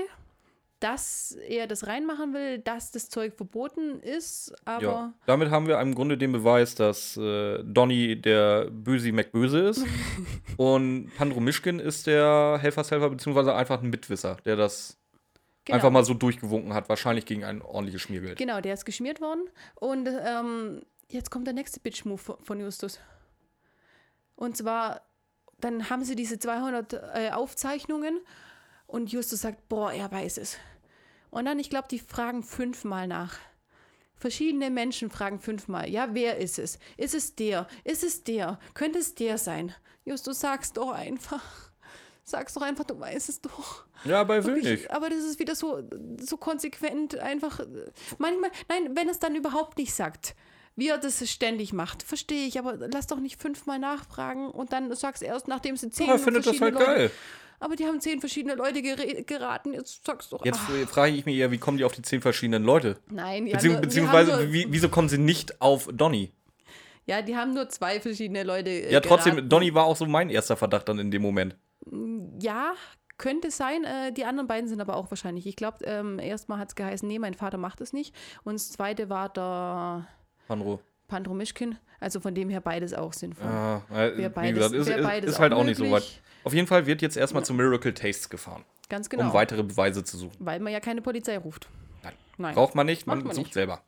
dass 0.79 1.37
er 1.47 1.67
das 1.67 1.85
reinmachen 1.85 2.33
will, 2.33 2.59
dass 2.59 2.91
das 2.91 3.09
Zeug 3.09 3.33
verboten 3.35 3.99
ist, 3.99 4.53
aber 4.63 4.81
Ja. 4.83 5.13
Damit 5.25 5.51
haben 5.51 5.67
wir 5.67 5.77
im 5.81 5.93
Grunde 5.93 6.17
den 6.17 6.31
Beweis, 6.31 6.73
dass 6.73 7.17
äh, 7.17 7.61
Donny 7.65 8.19
der 8.19 8.71
Bösi 8.71 9.11
McBöse 9.11 9.59
ist 9.59 9.85
und 10.57 11.11
Pandro 11.17 11.41
Mischkin 11.41 11.79
ist 11.79 12.07
der 12.07 12.57
Helfershelfer, 12.61 13.09
beziehungsweise 13.09 13.53
einfach 13.53 13.81
ein 13.83 13.89
Mitwisser, 13.89 14.37
der 14.45 14.55
das 14.55 14.97
Genau. 15.65 15.75
einfach 15.75 15.91
mal 15.91 16.03
so 16.03 16.15
durchgewunken 16.15 16.73
hat, 16.73 16.89
wahrscheinlich 16.89 17.25
gegen 17.25 17.43
ein 17.43 17.61
ordentliches 17.61 18.01
Schmiergeld. 18.01 18.35
Genau, 18.39 18.61
der 18.61 18.73
ist 18.73 18.83
geschmiert 18.83 19.21
worden. 19.21 19.47
Und 19.75 20.07
ähm, 20.09 20.81
jetzt 21.07 21.29
kommt 21.29 21.45
der 21.45 21.53
nächste 21.53 21.79
Bitch-Move 21.79 22.17
von- 22.17 22.37
von 22.41 22.59
Justus. 22.59 22.99
Und 24.35 24.57
zwar, 24.57 25.01
dann 25.63 25.89
haben 25.89 26.03
sie 26.03 26.15
diese 26.15 26.39
200 26.39 26.93
äh, 26.93 27.31
Aufzeichnungen 27.31 28.19
und 28.87 29.11
Justus 29.11 29.41
sagt, 29.41 29.69
boah, 29.69 29.91
er 29.91 30.11
weiß 30.11 30.37
es. 30.37 30.57
Und 31.29 31.45
dann, 31.45 31.59
ich 31.59 31.69
glaube, 31.69 31.87
die 31.89 31.99
fragen 31.99 32.43
fünfmal 32.43 33.07
nach. 33.07 33.37
Verschiedene 34.15 34.69
Menschen 34.69 35.09
fragen 35.09 35.39
fünfmal, 35.39 35.89
ja, 35.89 36.09
wer 36.11 36.37
ist 36.37 36.59
es? 36.59 36.77
Ist 36.97 37.15
es 37.15 37.35
der? 37.35 37.67
Ist 37.83 38.03
es 38.03 38.23
der? 38.23 38.59
Könnte 38.75 38.99
es 38.99 39.15
der 39.15 39.37
sein? 39.37 39.73
Justus, 40.03 40.41
sag's 40.41 40.73
doch 40.73 40.91
einfach. 40.91 41.71
Sag's 42.23 42.53
doch 42.53 42.61
einfach, 42.61 42.83
du 42.83 42.99
weißt 42.99 43.29
es 43.29 43.41
doch. 43.41 43.85
Ja, 44.05 44.27
will 44.27 44.43
Wirklich. 44.45 44.91
Aber 44.91 45.09
das 45.09 45.23
ist 45.23 45.39
wieder 45.39 45.55
so, 45.55 45.81
so 46.19 46.37
konsequent 46.37 47.17
einfach. 47.17 47.61
Manchmal, 48.19 48.51
nein, 48.69 48.95
wenn 48.95 49.09
es 49.09 49.19
dann 49.19 49.35
überhaupt 49.35 49.77
nicht 49.77 49.93
sagt, 49.93 50.35
wie 50.75 50.89
er 50.89 50.97
das 50.97 51.29
ständig 51.29 51.73
macht, 51.73 52.03
verstehe 52.03 52.47
ich, 52.47 52.57
aber 52.59 52.75
lass 52.91 53.07
doch 53.07 53.19
nicht 53.19 53.41
fünfmal 53.41 53.79
nachfragen 53.79 54.49
und 54.49 54.73
dann 54.73 54.93
sagst 54.95 55.23
erst, 55.23 55.47
nachdem 55.47 55.75
sie 55.77 55.89
zehn 55.89 56.07
Ja, 56.07 56.13
er 56.13 56.19
findet 56.19 56.45
das 56.45 56.57
verschiedene 56.57 56.79
halt 56.79 56.87
Leute, 56.87 56.99
geil. 56.99 57.11
Aber 57.59 57.75
die 57.75 57.85
haben 57.85 58.01
zehn 58.01 58.19
verschiedene 58.19 58.55
Leute 58.55 58.81
geraten, 58.81 59.73
jetzt 59.73 60.03
sagst 60.03 60.33
doch. 60.33 60.43
Jetzt 60.43 60.59
ah, 60.67 60.87
frage 60.87 61.13
ich 61.13 61.25
mich 61.25 61.35
eher, 61.35 61.51
wie 61.51 61.59
kommen 61.59 61.77
die 61.77 61.83
auf 61.83 61.93
die 61.93 62.01
zehn 62.01 62.21
verschiedenen 62.21 62.63
Leute? 62.63 62.97
nein, 63.09 63.45
die 63.45 63.51
Beziehungs 63.51 63.81
beziehungsweise, 63.81 64.51
wie, 64.51 64.65
wieso 64.69 64.89
kommen 64.89 65.09
sie 65.09 65.19
nicht 65.19 65.61
auf 65.61 65.87
Donny? 65.91 66.31
ja, 67.05 67.21
die 67.21 67.35
haben 67.35 67.53
nur 67.53 67.69
zwei 67.69 67.99
verschiedene 67.99 68.43
Leute. 68.43 68.69
äh, 68.69 68.91
Ja, 68.91 68.99
trotzdem, 68.99 69.35
geraten. 69.35 69.49
Donny 69.49 69.73
war 69.73 69.85
auch 69.85 69.95
so 69.95 70.05
mein 70.05 70.29
erster 70.29 70.55
Verdacht 70.55 70.89
dann 70.89 70.99
in 70.99 71.11
dem 71.11 71.21
Moment. 71.21 71.55
Ja, 72.41 72.73
könnte 73.17 73.51
sein. 73.51 73.83
Äh, 73.83 74.13
die 74.13 74.25
anderen 74.25 74.47
beiden 74.47 74.67
sind 74.67 74.81
aber 74.81 74.95
auch 74.95 75.11
wahrscheinlich. 75.11 75.45
Ich 75.45 75.55
glaube, 75.55 75.83
ähm, 75.83 76.19
erstmal 76.19 76.57
hat 76.57 76.69
es 76.69 76.75
geheißen, 76.75 77.07
nee, 77.07 77.19
mein 77.19 77.33
Vater 77.33 77.57
macht 77.57 77.81
es 77.81 77.93
nicht. 77.93 78.15
Und 78.43 78.53
das 78.53 78.71
zweite 78.71 79.09
war 79.09 79.29
der 79.29 80.07
Panro. 80.51 80.79
Pandro 81.07 81.33
Mischkin. 81.33 81.77
Also 81.99 82.19
von 82.19 82.33
dem 82.35 82.49
her 82.49 82.61
beides 82.61 82.93
auch 82.93 83.13
sinnvoll. 83.13 83.45
Ja, 83.47 83.83
äh, 83.93 84.17
wie 84.17 84.29
beides- 84.29 84.53
gesagt, 84.55 84.73
ist, 84.75 84.87
ist, 84.89 85.03
beides 85.03 85.31
ist 85.31 85.39
halt 85.39 85.53
auch 85.53 85.59
auch 85.59 85.63
nicht 85.63 85.77
so 85.77 85.89
weit. 85.91 86.21
Auf 86.43 86.53
jeden 86.53 86.67
Fall 86.67 86.85
wird 86.87 87.01
jetzt 87.01 87.15
erstmal 87.15 87.45
zu 87.45 87.53
Miracle 87.53 87.93
Tastes 87.93 88.29
gefahren, 88.29 88.63
Ganz 88.89 89.07
genau. 89.09 89.25
um 89.27 89.33
weitere 89.33 89.63
Beweise 89.63 90.03
zu 90.03 90.17
suchen. 90.17 90.35
Weil 90.39 90.59
man 90.59 90.73
ja 90.73 90.79
keine 90.79 91.01
Polizei 91.01 91.37
ruft. 91.37 91.69
Nein. 92.03 92.13
Nein. 92.37 92.55
Braucht 92.55 92.73
man 92.75 92.85
nicht, 92.87 93.05
man, 93.07 93.19
man 93.19 93.35
sucht 93.35 93.45
nicht. 93.47 93.53
selber. 93.53 93.83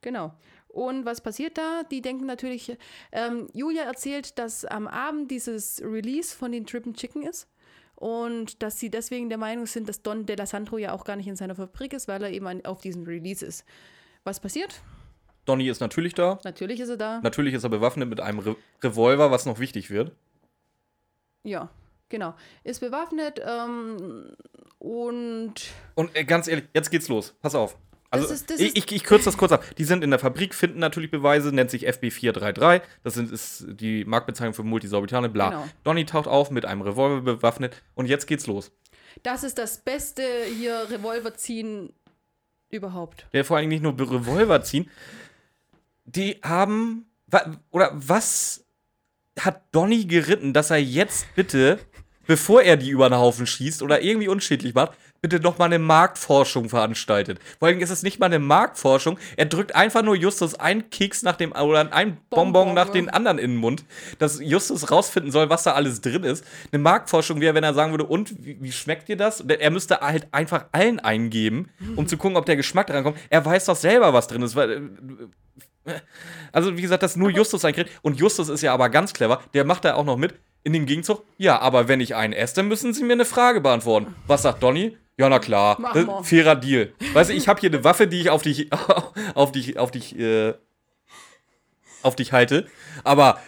Genau. 0.00 0.34
Und 0.68 1.04
was 1.04 1.20
passiert 1.20 1.58
da? 1.58 1.82
Die 1.90 2.00
denken 2.00 2.26
natürlich, 2.26 2.76
ähm, 3.12 3.48
Julia 3.52 3.82
erzählt, 3.82 4.38
dass 4.38 4.64
am 4.64 4.86
Abend 4.88 5.30
dieses 5.30 5.82
Release 5.84 6.34
von 6.34 6.52
den 6.52 6.64
Trippen 6.64 6.94
Chicken 6.94 7.22
ist. 7.24 7.48
Und 7.96 8.62
dass 8.62 8.80
sie 8.80 8.88
deswegen 8.90 9.28
der 9.28 9.36
Meinung 9.36 9.66
sind, 9.66 9.86
dass 9.88 10.00
Don 10.00 10.24
De 10.24 10.34
La 10.36 10.46
Sandro 10.46 10.78
ja 10.78 10.92
auch 10.92 11.04
gar 11.04 11.16
nicht 11.16 11.26
in 11.28 11.36
seiner 11.36 11.54
Fabrik 11.54 11.92
ist, 11.92 12.08
weil 12.08 12.22
er 12.22 12.30
eben 12.30 12.46
an, 12.46 12.64
auf 12.64 12.80
diesem 12.80 13.04
Release 13.04 13.44
ist. 13.44 13.64
Was 14.24 14.40
passiert? 14.40 14.80
Donny 15.50 15.68
ist 15.68 15.80
natürlich 15.80 16.14
da. 16.14 16.38
Natürlich 16.44 16.80
ist 16.80 16.88
er 16.90 16.96
da. 16.96 17.20
Natürlich 17.22 17.54
ist 17.54 17.64
er 17.64 17.70
bewaffnet 17.70 18.08
mit 18.08 18.20
einem 18.20 18.38
Re 18.38 18.56
Revolver, 18.82 19.30
was 19.30 19.46
noch 19.46 19.58
wichtig 19.58 19.90
wird. 19.90 20.12
Ja, 21.42 21.70
genau. 22.08 22.34
Ist 22.64 22.80
bewaffnet 22.80 23.40
ähm, 23.44 24.34
und 24.78 25.54
Und 25.94 26.14
äh, 26.16 26.24
ganz 26.24 26.48
ehrlich, 26.48 26.66
jetzt 26.74 26.90
geht's 26.90 27.08
los. 27.08 27.34
Pass 27.42 27.54
auf. 27.54 27.76
Also, 28.12 28.26
Das 28.26 28.36
ist- 28.40 28.50
das 28.50 28.60
ich, 28.60 28.76
ich, 28.76 28.92
ich 28.92 29.04
kürze 29.04 29.26
das 29.26 29.36
kurz 29.36 29.52
ab. 29.52 29.64
Die 29.78 29.84
sind 29.84 30.02
in 30.02 30.10
der 30.10 30.18
Fabrik, 30.18 30.54
finden 30.54 30.78
natürlich 30.80 31.10
Beweise, 31.10 31.52
nennt 31.54 31.70
sich 31.70 31.88
FB433. 31.88 32.82
Das 33.04 33.14
sind, 33.14 33.30
ist 33.30 33.66
die 33.68 34.04
Marktbezeichnung 34.04 34.54
für 34.54 34.64
Multisorbitane, 34.64 35.28
bla. 35.28 35.50
Genau. 35.50 35.68
Donny 35.84 36.04
taucht 36.06 36.26
auf 36.26 36.50
mit 36.50 36.64
einem 36.64 36.82
Revolver 36.82 37.20
bewaffnet 37.22 37.82
und 37.94 38.06
jetzt 38.06 38.26
geht's 38.26 38.46
los. 38.46 38.72
das 39.22 39.44
ist 39.44 39.58
das 39.58 39.78
beste 39.78 40.22
hier 40.58 40.86
Revolver 40.90 41.34
ziehen 41.34 41.92
überhaupt. 42.68 43.26
Der 43.32 43.44
vor 43.44 43.56
allem 43.58 43.68
nicht 43.68 43.82
nur 43.82 43.92
Revolver 43.98 44.62
ziehen. 44.62 44.90
Die 46.14 46.40
haben. 46.42 47.06
Oder 47.70 47.92
was 47.94 48.64
hat 49.38 49.62
Donny 49.72 50.04
geritten, 50.04 50.52
dass 50.52 50.70
er 50.70 50.82
jetzt 50.82 51.26
bitte, 51.34 51.78
bevor 52.26 52.62
er 52.62 52.76
die 52.76 52.90
über 52.90 53.08
den 53.08 53.18
Haufen 53.18 53.46
schießt 53.46 53.82
oder 53.82 54.02
irgendwie 54.02 54.28
unschädlich 54.28 54.74
macht, 54.74 54.92
bitte 55.22 55.40
noch 55.40 55.58
mal 55.58 55.66
eine 55.66 55.78
Marktforschung 55.78 56.68
veranstaltet. 56.68 57.38
Vor 57.58 57.68
allem 57.68 57.80
ist 57.80 57.90
es 57.90 58.02
nicht 58.02 58.18
mal 58.18 58.26
eine 58.26 58.38
Marktforschung. 58.38 59.18
Er 59.36 59.46
drückt 59.46 59.74
einfach 59.74 60.02
nur 60.02 60.16
Justus 60.16 60.54
einen 60.54 60.88
Keks 60.90 61.22
nach 61.22 61.36
dem 61.36 61.52
oder 61.52 61.92
einen 61.92 62.16
Bonbon, 62.30 62.52
Bonbon, 62.52 62.74
nach 62.74 62.86
ja. 62.86 62.92
den 62.92 63.10
anderen 63.10 63.38
in 63.38 63.52
den 63.52 63.56
Mund, 63.58 63.84
dass 64.18 64.40
Justus 64.40 64.90
rausfinden 64.90 65.30
soll, 65.30 65.50
was 65.50 65.64
da 65.64 65.72
alles 65.72 66.00
drin 66.00 66.24
ist. 66.24 66.44
Eine 66.72 66.82
Marktforschung 66.82 67.40
wäre, 67.40 67.54
wenn 67.54 67.64
er 67.64 67.74
sagen 67.74 67.92
würde, 67.92 68.04
und 68.04 68.44
wie, 68.44 68.58
wie 68.60 68.72
schmeckt 68.72 69.08
dir 69.08 69.16
das? 69.16 69.40
Er 69.40 69.70
müsste 69.70 70.00
halt 70.00 70.28
einfach 70.32 70.66
allen 70.72 71.00
eingeben, 71.00 71.68
um 71.96 72.06
zu 72.06 72.16
gucken, 72.16 72.36
ob 72.36 72.46
der 72.46 72.56
Geschmack 72.56 72.86
dran 72.86 73.04
kommt. 73.04 73.18
Er 73.28 73.44
weiß 73.44 73.66
doch 73.66 73.76
selber, 73.76 74.12
was 74.12 74.26
drin 74.26 74.42
ist. 74.42 74.56
weil, 74.56 74.70
äh, 74.70 74.80
Also, 76.52 76.76
wie 76.76 76.82
gesagt, 76.82 77.02
dass 77.02 77.16
nur 77.16 77.30
Justus 77.30 77.64
einkriegt. 77.64 77.90
Und 78.02 78.18
Justus 78.18 78.48
ist 78.48 78.62
ja 78.62 78.74
aber 78.74 78.88
ganz 78.88 79.12
clever. 79.12 79.40
Der 79.54 79.64
macht 79.64 79.84
da 79.84 79.94
auch 79.94 80.04
noch 80.04 80.16
mit 80.16 80.34
in 80.64 80.72
dem 80.72 80.84
Gegenzug. 80.86 81.24
Ja, 81.38 81.60
aber 81.60 81.88
wenn 81.88 82.00
ich 82.00 82.14
einen 82.14 82.32
esse, 82.32 82.56
dann 82.56 82.68
müssen 82.68 82.92
Sie 82.92 83.04
mir 83.04 83.12
eine 83.12 83.24
Frage 83.24 83.60
beantworten. 83.60 84.14
Was 84.26 84.42
sagt 84.42 84.62
Donny? 84.62 84.96
Ja, 85.16 85.28
na 85.28 85.38
klar. 85.38 85.78
Fairer 86.24 86.56
Deal. 86.56 86.92
Weißt 87.12 87.30
du, 87.30 87.34
ich 87.34 87.46
habe 87.46 87.60
hier 87.60 87.70
eine 87.70 87.84
Waffe, 87.84 88.06
die 88.06 88.20
ich 88.20 88.30
auf 88.30 88.42
dich, 88.42 88.68
auf 89.34 89.52
dich, 89.52 89.78
auf 89.78 89.90
dich, 89.90 90.18
äh, 90.18 90.54
auf 92.02 92.16
dich 92.16 92.32
halte. 92.32 92.66
Aber 93.04 93.38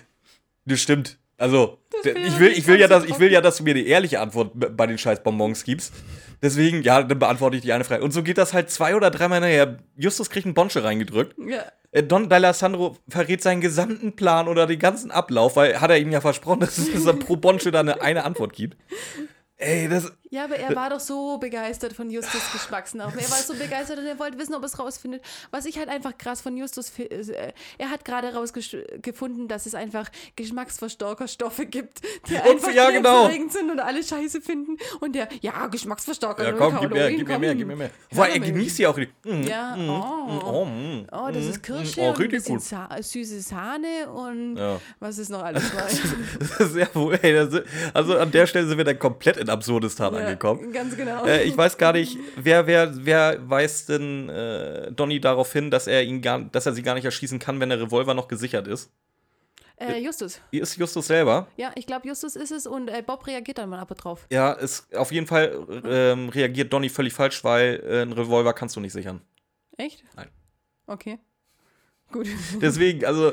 das 0.64 0.80
stimmt. 0.80 1.18
Also, 1.38 1.78
ich 2.04 2.38
will, 2.38 2.52
ich 2.52 2.66
will 2.66 2.78
ja, 2.78 2.86
dass, 2.86 3.04
ich 3.04 3.18
will 3.18 3.32
ja, 3.32 3.40
dass 3.40 3.56
du 3.56 3.64
mir 3.64 3.70
eine 3.70 3.80
ehrliche 3.80 4.20
Antwort 4.20 4.52
bei 4.54 4.86
den 4.86 4.96
scheiß 4.96 5.22
Bonbons 5.22 5.64
gibst. 5.64 5.92
Deswegen, 6.40 6.82
ja, 6.82 7.02
dann 7.02 7.18
beantworte 7.18 7.56
ich 7.56 7.62
die 7.62 7.72
eine 7.72 7.84
Frage. 7.84 8.04
Und 8.04 8.12
so 8.12 8.22
geht 8.22 8.38
das 8.38 8.52
halt 8.52 8.70
zwei 8.70 8.94
oder 8.94 9.10
dreimal 9.10 9.40
nachher. 9.40 9.78
Justus 9.96 10.30
kriegt 10.30 10.46
einen 10.46 10.54
Bonsche 10.54 10.84
reingedrückt. 10.84 11.34
Ja. 11.38 11.64
Äh, 11.92 12.02
Don 12.02 12.28
D'Alessandro 12.28 12.96
verrät 13.08 13.42
seinen 13.42 13.60
gesamten 13.60 14.16
Plan 14.16 14.48
oder 14.48 14.66
den 14.66 14.78
ganzen 14.78 15.10
Ablauf, 15.10 15.56
weil 15.56 15.80
hat 15.80 15.90
er 15.90 15.98
ihm 15.98 16.10
ja 16.10 16.20
versprochen, 16.20 16.60
dass 16.60 16.78
es 16.78 17.18
pro 17.20 17.36
Bonsche 17.36 17.70
da 17.70 17.80
eine, 17.80 18.02
eine 18.02 18.24
Antwort 18.24 18.54
gibt. 18.54 18.76
Ey, 19.56 19.88
das. 19.88 20.12
Ja, 20.32 20.44
aber 20.44 20.56
er 20.56 20.74
war 20.74 20.88
doch 20.88 20.98
so 20.98 21.36
begeistert 21.36 21.92
von 21.92 22.08
Justus 22.10 22.40
Geschmacksnerven. 22.52 23.18
Er 23.18 23.30
war 23.30 23.36
so 23.36 23.52
begeistert 23.52 23.98
und 23.98 24.06
er 24.06 24.18
wollte 24.18 24.38
wissen, 24.38 24.54
ob 24.54 24.62
er 24.62 24.66
es 24.66 24.78
rausfindet. 24.78 25.22
Was 25.50 25.66
ich 25.66 25.76
halt 25.76 25.90
einfach 25.90 26.16
krass 26.16 26.40
von 26.40 26.56
Justus, 26.56 26.90
äh, 26.98 27.52
er 27.76 27.90
hat 27.90 28.06
gerade 28.06 28.32
rausgefunden, 28.32 29.46
dass 29.46 29.66
es 29.66 29.74
einfach 29.74 30.08
Geschmacksverstärkerstoffe 30.36 31.60
gibt, 31.70 32.00
die 32.30 32.36
einfach 32.50 32.72
ja, 32.72 32.90
genau. 32.90 33.28
sind 33.28 33.70
und 33.70 33.78
alle 33.78 34.02
scheiße 34.02 34.40
finden. 34.40 34.78
Und 35.00 35.14
der, 35.14 35.28
ja, 35.42 35.66
Geschmacksverstärker. 35.66 36.44
Ja, 36.44 36.52
komm, 36.52 36.78
gib 36.80 36.90
mir, 36.92 37.10
gib 37.10 37.28
mir 37.28 37.38
mehr, 37.38 37.54
gib 37.54 37.66
mir 37.66 37.76
mehr. 37.76 37.90
Weil 38.12 38.32
er 38.32 38.40
genießt 38.40 38.78
ja 38.78 38.88
auch. 38.88 38.96
Mm, 38.96 39.42
Ja, 39.42 39.76
mm, 39.76 39.90
oh. 39.90 40.24
mm, 40.24 40.44
oh, 40.44 40.64
mm, 40.64 41.06
Oh, 41.12 41.28
das 41.30 41.44
ist 41.44 41.62
Kirsche 41.62 42.00
mm, 42.00 42.04
Oh, 42.04 42.08
und 42.08 42.14
ein 42.14 42.22
richtig 42.22 42.56
bisschen 42.58 42.88
gut. 42.88 43.04
Süße 43.04 43.40
Sahne 43.42 44.10
und 44.10 44.56
Ja. 44.56 44.80
was 44.98 45.18
ist 45.18 45.28
noch 45.28 45.42
alles 45.44 45.68
bei. 45.70 45.82
Das 46.38 46.60
ist 46.70 46.76
ja 46.76 46.88
wohl, 46.94 47.18
ey, 47.20 47.34
das 47.34 47.52
ist, 47.52 47.64
also 47.92 48.16
an 48.16 48.30
der 48.30 48.46
Stelle 48.46 48.66
sind 48.66 48.78
wir 48.78 48.84
dann 48.84 48.98
komplett 48.98 49.36
in 49.36 49.50
Absurdistan 49.50 50.21
angekommen. 50.22 50.72
Ganz 50.72 50.96
genau. 50.96 51.24
Äh, 51.24 51.44
ich 51.44 51.56
weiß 51.56 51.78
gar 51.78 51.92
nicht, 51.92 52.18
wer, 52.36 52.66
wer, 52.66 52.92
wer 53.04 53.50
weist 53.50 53.88
denn 53.88 54.28
äh, 54.28 54.92
Donny 54.92 55.20
darauf 55.20 55.52
hin, 55.52 55.70
dass 55.70 55.86
er 55.86 56.02
ihn 56.02 56.22
gar, 56.22 56.40
dass 56.40 56.66
er 56.66 56.72
sie 56.72 56.82
gar 56.82 56.94
nicht 56.94 57.04
erschießen 57.04 57.38
kann, 57.38 57.60
wenn 57.60 57.68
der 57.68 57.80
Revolver 57.80 58.14
noch 58.14 58.28
gesichert 58.28 58.66
ist? 58.66 58.90
äh, 59.82 59.98
Justus. 59.98 60.40
Ist 60.50 60.76
Justus 60.76 61.06
selber? 61.06 61.48
Ja, 61.56 61.72
ich 61.74 61.86
glaube, 61.86 62.06
Justus 62.06 62.36
ist 62.36 62.52
es 62.52 62.66
und 62.66 62.88
äh, 62.88 63.02
Bob 63.04 63.26
reagiert 63.26 63.58
dann 63.58 63.68
mal 63.68 63.78
aber 63.78 63.94
drauf. 63.94 64.26
Ja, 64.30 64.52
ist, 64.52 64.94
auf 64.96 65.12
jeden 65.12 65.26
Fall 65.26 65.82
ähm, 65.84 66.28
reagiert 66.28 66.72
Donny 66.72 66.88
völlig 66.88 67.12
falsch, 67.12 67.42
weil 67.44 67.82
äh, 67.84 68.02
einen 68.02 68.12
Revolver 68.12 68.52
kannst 68.52 68.76
du 68.76 68.80
nicht 68.80 68.92
sichern. 68.92 69.20
Echt? 69.76 70.04
Nein. 70.16 70.28
Okay. 70.86 71.18
Gut. 72.10 72.26
Deswegen, 72.60 73.04
also, 73.04 73.32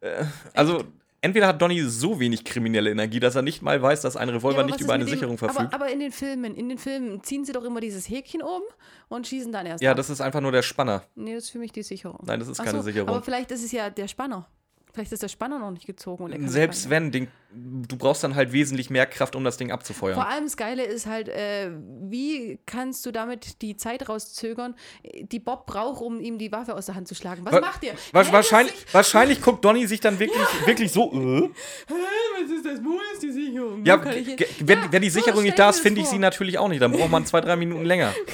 äh, 0.00 0.24
also 0.54 0.84
entweder 1.20 1.46
hat 1.48 1.60
Donny 1.60 1.80
so 1.82 2.18
wenig 2.20 2.44
kriminelle 2.44 2.90
Energie, 2.90 3.20
dass 3.20 3.34
er 3.34 3.42
nicht 3.42 3.62
mal 3.62 3.80
weiß, 3.80 4.02
dass 4.02 4.16
ein 4.16 4.28
Revolver 4.28 4.60
Ja, 4.60 4.66
nicht 4.66 4.80
über 4.80 4.92
eine 4.94 5.04
dem- 5.04 5.10
Sicherung 5.10 5.38
verfügt. 5.38 5.72
Aber, 5.72 5.84
aber 5.84 5.92
in 5.92 6.00
den 6.00 6.12
Filmen, 6.12 6.54
in 6.54 6.68
den 6.68 6.78
Filmen 6.78 7.22
ziehen 7.22 7.44
sie 7.44 7.52
doch 7.52 7.64
immer 7.64 7.80
dieses 7.80 8.08
Häkchen 8.08 8.42
oben 8.42 8.64
und 9.08 9.26
schießen 9.26 9.52
dann 9.52 9.66
erst. 9.66 9.82
ja, 9.82 9.90
ab. 9.92 9.96
das 9.96 10.10
ist 10.10 10.20
einfach 10.20 10.40
nur 10.40 10.52
der 10.52 10.62
Spanner. 10.62 11.02
Nee, 11.14 11.34
das 11.34 11.44
ist 11.44 11.50
für 11.50 11.58
mich 11.58 11.72
die 11.72 11.82
Sicherung. 11.82 12.20
Nein, 12.26 12.38
das 12.40 12.48
ist 12.48 12.60
Ach 12.60 12.64
keine 12.64 12.78
so, 12.78 12.84
Sicherung. 12.84 13.08
Aber 13.08 13.22
vielleicht 13.22 13.50
ist 13.50 13.64
es 13.64 13.72
ja 13.72 13.90
der 13.90 14.08
Spanner. 14.08 14.48
Vielleicht 14.92 15.12
ist 15.12 15.22
der 15.22 15.28
Spanner 15.28 15.58
noch 15.58 15.70
nicht 15.70 15.86
gezogen. 15.86 16.24
Und 16.24 16.32
er 16.32 16.48
Selbst 16.48 16.90
wenn, 16.90 17.10
den, 17.12 17.28
du 17.52 17.96
brauchst 17.96 18.24
dann 18.24 18.34
halt 18.34 18.52
wesentlich 18.52 18.90
mehr 18.90 19.06
Kraft, 19.06 19.36
um 19.36 19.44
das 19.44 19.56
Ding 19.56 19.70
abzufeuern. 19.70 20.14
Vor 20.14 20.26
allem 20.28 20.44
das 20.44 20.56
Geile 20.56 20.84
ist 20.84 21.06
halt, 21.06 21.28
äh, 21.28 21.70
wie 22.02 22.58
kannst 22.66 23.04
du 23.06 23.10
damit 23.10 23.62
die 23.62 23.76
Zeit 23.76 24.08
rauszögern, 24.08 24.74
die 25.22 25.38
Bob 25.38 25.66
braucht, 25.66 26.00
um 26.02 26.20
ihm 26.20 26.38
die 26.38 26.50
Waffe 26.52 26.74
aus 26.74 26.86
der 26.86 26.94
Hand 26.94 27.06
zu 27.08 27.14
schlagen? 27.14 27.44
Was 27.44 27.52
Wa- 27.54 27.60
macht 27.60 27.84
ihr? 27.84 27.92
Wa 28.12 28.22
Hält 28.22 28.32
wahrscheinlich, 28.32 28.74
wahrscheinlich 28.92 29.42
guckt 29.42 29.64
Donny 29.64 29.86
sich 29.86 30.00
dann 30.00 30.18
wirklich, 30.18 30.42
wirklich 30.66 30.90
so. 30.92 31.12
Äh? 31.12 31.50
Was 31.88 32.50
ist 32.50 32.64
das? 32.66 32.84
Wo 32.84 32.98
ist 33.12 33.22
die 33.22 33.32
Sicherung? 33.32 33.84
Ja, 33.84 34.02
wenn, 34.04 34.78
Ja, 34.78 34.92
wenn 34.92 35.02
die 35.02 35.10
so 35.10 35.18
Sicherung 35.20 35.40
stell 35.40 35.44
nicht 35.50 35.58
da 35.58 35.70
ist, 35.70 35.80
finde 35.80 36.00
ich 36.00 36.06
sie 36.06 36.18
natürlich 36.18 36.58
auch 36.58 36.68
nicht. 36.68 36.80
Dann 36.82 36.92
braucht 36.92 37.10
man 37.10 37.26
zwei, 37.26 37.40
drei 37.40 37.56
Minuten 37.56 37.84
länger. 37.84 38.12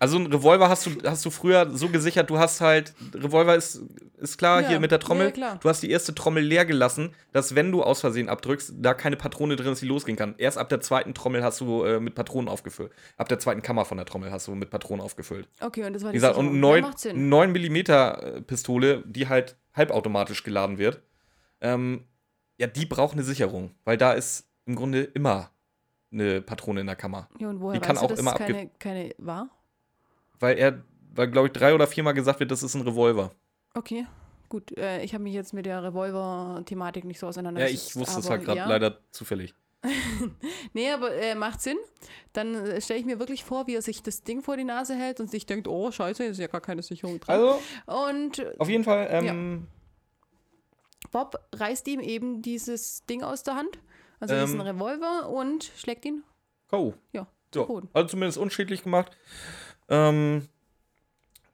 Also 0.00 0.16
ein 0.18 0.26
Revolver 0.26 0.68
hast 0.68 0.86
du, 0.86 0.90
hast 1.04 1.24
du 1.24 1.30
früher 1.30 1.68
so 1.76 1.88
gesichert, 1.88 2.30
du 2.30 2.38
hast 2.38 2.60
halt, 2.60 2.94
Revolver 3.14 3.56
ist, 3.56 3.82
ist 4.18 4.38
klar, 4.38 4.60
Ja, 4.62 4.68
hier 4.68 4.80
mit 4.80 4.90
der 4.92 5.00
Trommel. 5.00 5.32
ja. 5.36 5.56
Du 5.56 5.68
hast 5.68 5.82
die 5.82 5.90
erste 5.90 6.14
Trommel 6.14 6.42
leer 6.44 6.64
gelassen, 6.64 7.14
dass 7.32 7.54
wenn 7.54 7.72
du 7.72 7.82
aus 7.82 8.00
Versehen 8.00 8.28
abdrückst, 8.28 8.74
da 8.78 8.94
keine 8.94 9.16
Patrone 9.16 9.56
drin 9.56 9.72
ist, 9.72 9.82
die 9.82 9.86
losgehen 9.86 10.16
kann. 10.16 10.34
Erst 10.38 10.56
ab 10.58 10.68
der 10.68 10.80
zweiten 10.80 11.14
Trommel 11.14 11.42
hast 11.42 11.60
du 11.60 11.82
äh, 11.84 11.98
mit 12.00 12.14
Patronen 12.14 12.48
aufgefüllt. 12.48 12.92
Ab 13.16 13.28
der 13.28 13.38
zweiten 13.40 13.62
Kammer 13.62 13.84
von 13.84 13.96
der 13.96 14.06
Trommel 14.06 14.30
hast 14.30 14.46
du 14.46 14.54
mit 14.54 14.70
Patronen 14.70 15.00
aufgefüllt. 15.04 15.48
Okay, 15.60 15.84
und 15.84 15.92
das 15.94 16.02
war 16.04 16.10
Wie 16.10 16.12
die 16.12 16.18
gesagt, 16.18 16.36
Sicherung. 16.36 16.50
und 16.54 16.56
Ja, 16.56 16.60
9, 16.60 16.82
macht 16.82 16.98
Sinn. 17.00 17.28
9 17.28 17.52
mm 17.52 18.42
Pistole, 18.46 19.02
die 19.06 19.28
halt 19.28 19.56
halbautomatisch 19.74 20.42
geladen 20.44 20.78
wird, 20.78 21.02
ähm, 21.60 22.04
ja, 22.56 22.66
die 22.66 22.86
braucht 22.86 23.12
eine 23.14 23.22
Sicherung, 23.22 23.72
weil 23.84 23.96
da 23.96 24.12
ist 24.12 24.46
im 24.64 24.74
Grunde 24.76 25.02
immer 25.02 25.50
eine 26.12 26.40
Patrone 26.40 26.80
in 26.80 26.86
der 26.86 26.96
Kammer. 26.96 27.28
Ja, 27.38 27.48
und 27.48 27.60
woher 27.60 27.78
die 27.80 27.86
kann 27.86 27.96
weißt 27.96 28.04
auch 28.04 28.08
du, 28.08 28.14
dass 28.14 28.20
immer 28.20 28.32
es 28.32 28.38
keine, 28.38 28.70
keine 28.78 29.14
war? 29.18 29.48
Weil 30.40 30.58
er, 30.58 30.82
weil 31.14 31.28
glaube 31.30 31.48
ich 31.48 31.52
drei 31.52 31.74
oder 31.74 31.86
viermal 31.86 32.14
gesagt 32.14 32.40
wird, 32.40 32.50
das 32.50 32.62
ist 32.62 32.74
ein 32.74 32.82
Revolver. 32.82 33.32
Okay, 33.74 34.06
gut. 34.48 34.76
Äh, 34.76 35.02
ich 35.02 35.14
habe 35.14 35.24
mich 35.24 35.34
jetzt 35.34 35.52
mit 35.52 35.66
der 35.66 35.82
Revolver-Thematik 35.82 37.04
nicht 37.04 37.18
so 37.18 37.26
Ja, 37.26 37.28
auseinandergesetzt. 37.30 37.90
ich 37.90 37.96
wusste 37.96 38.20
es 38.20 38.30
halt 38.30 38.44
gerade 38.44 38.58
ja. 38.58 38.68
leider 38.68 38.98
zufällig. 39.10 39.54
Nee, 40.72 40.90
aber 40.90 41.12
äh, 41.14 41.34
macht 41.34 41.60
Sinn. 41.60 41.76
Dann 42.32 42.54
äh, 42.54 42.80
stelle 42.80 42.98
ich 43.00 43.06
mir 43.06 43.18
wirklich 43.20 43.44
vor, 43.44 43.66
wie 43.68 43.74
er 43.74 43.82
sich 43.82 44.02
das 44.02 44.22
Ding 44.22 44.42
vor 44.42 44.56
die 44.56 44.64
Nase 44.64 44.94
hält 44.94 45.20
und 45.20 45.30
sich 45.30 45.46
denkt, 45.46 45.66
oh, 45.68 45.90
scheiße, 45.90 46.24
ist 46.24 46.38
ja 46.38 46.46
gar 46.48 46.60
keine 46.60 46.82
Sicherung 46.82 47.20
drin. 47.20 47.34
Also, 47.34 47.60
und 47.86 48.38
äh, 48.40 48.54
auf 48.58 48.68
jeden 48.68 48.84
Fall, 48.84 49.06
ähm, 49.10 49.66
Bob 51.10 51.36
reißt 51.54 51.86
ihm 51.88 52.00
eben 52.00 52.42
dieses 52.42 53.06
Ding 53.06 53.22
aus 53.22 53.42
der 53.44 53.54
Hand, 53.54 53.78
also 54.20 54.34
Ähm. 54.34 54.44
diesen 54.46 54.60
Revolver, 54.60 55.28
und 55.30 55.64
schlägt 55.76 56.04
ihn. 56.04 56.22
K.O. 56.68 56.94
Ja, 57.12 57.26
So, 57.54 57.64
Boden. 57.66 57.88
also 57.92 58.08
zumindest 58.08 58.36
unschädlich 58.38 58.82
gemacht. 58.82 59.16
Ähm, 59.88 60.48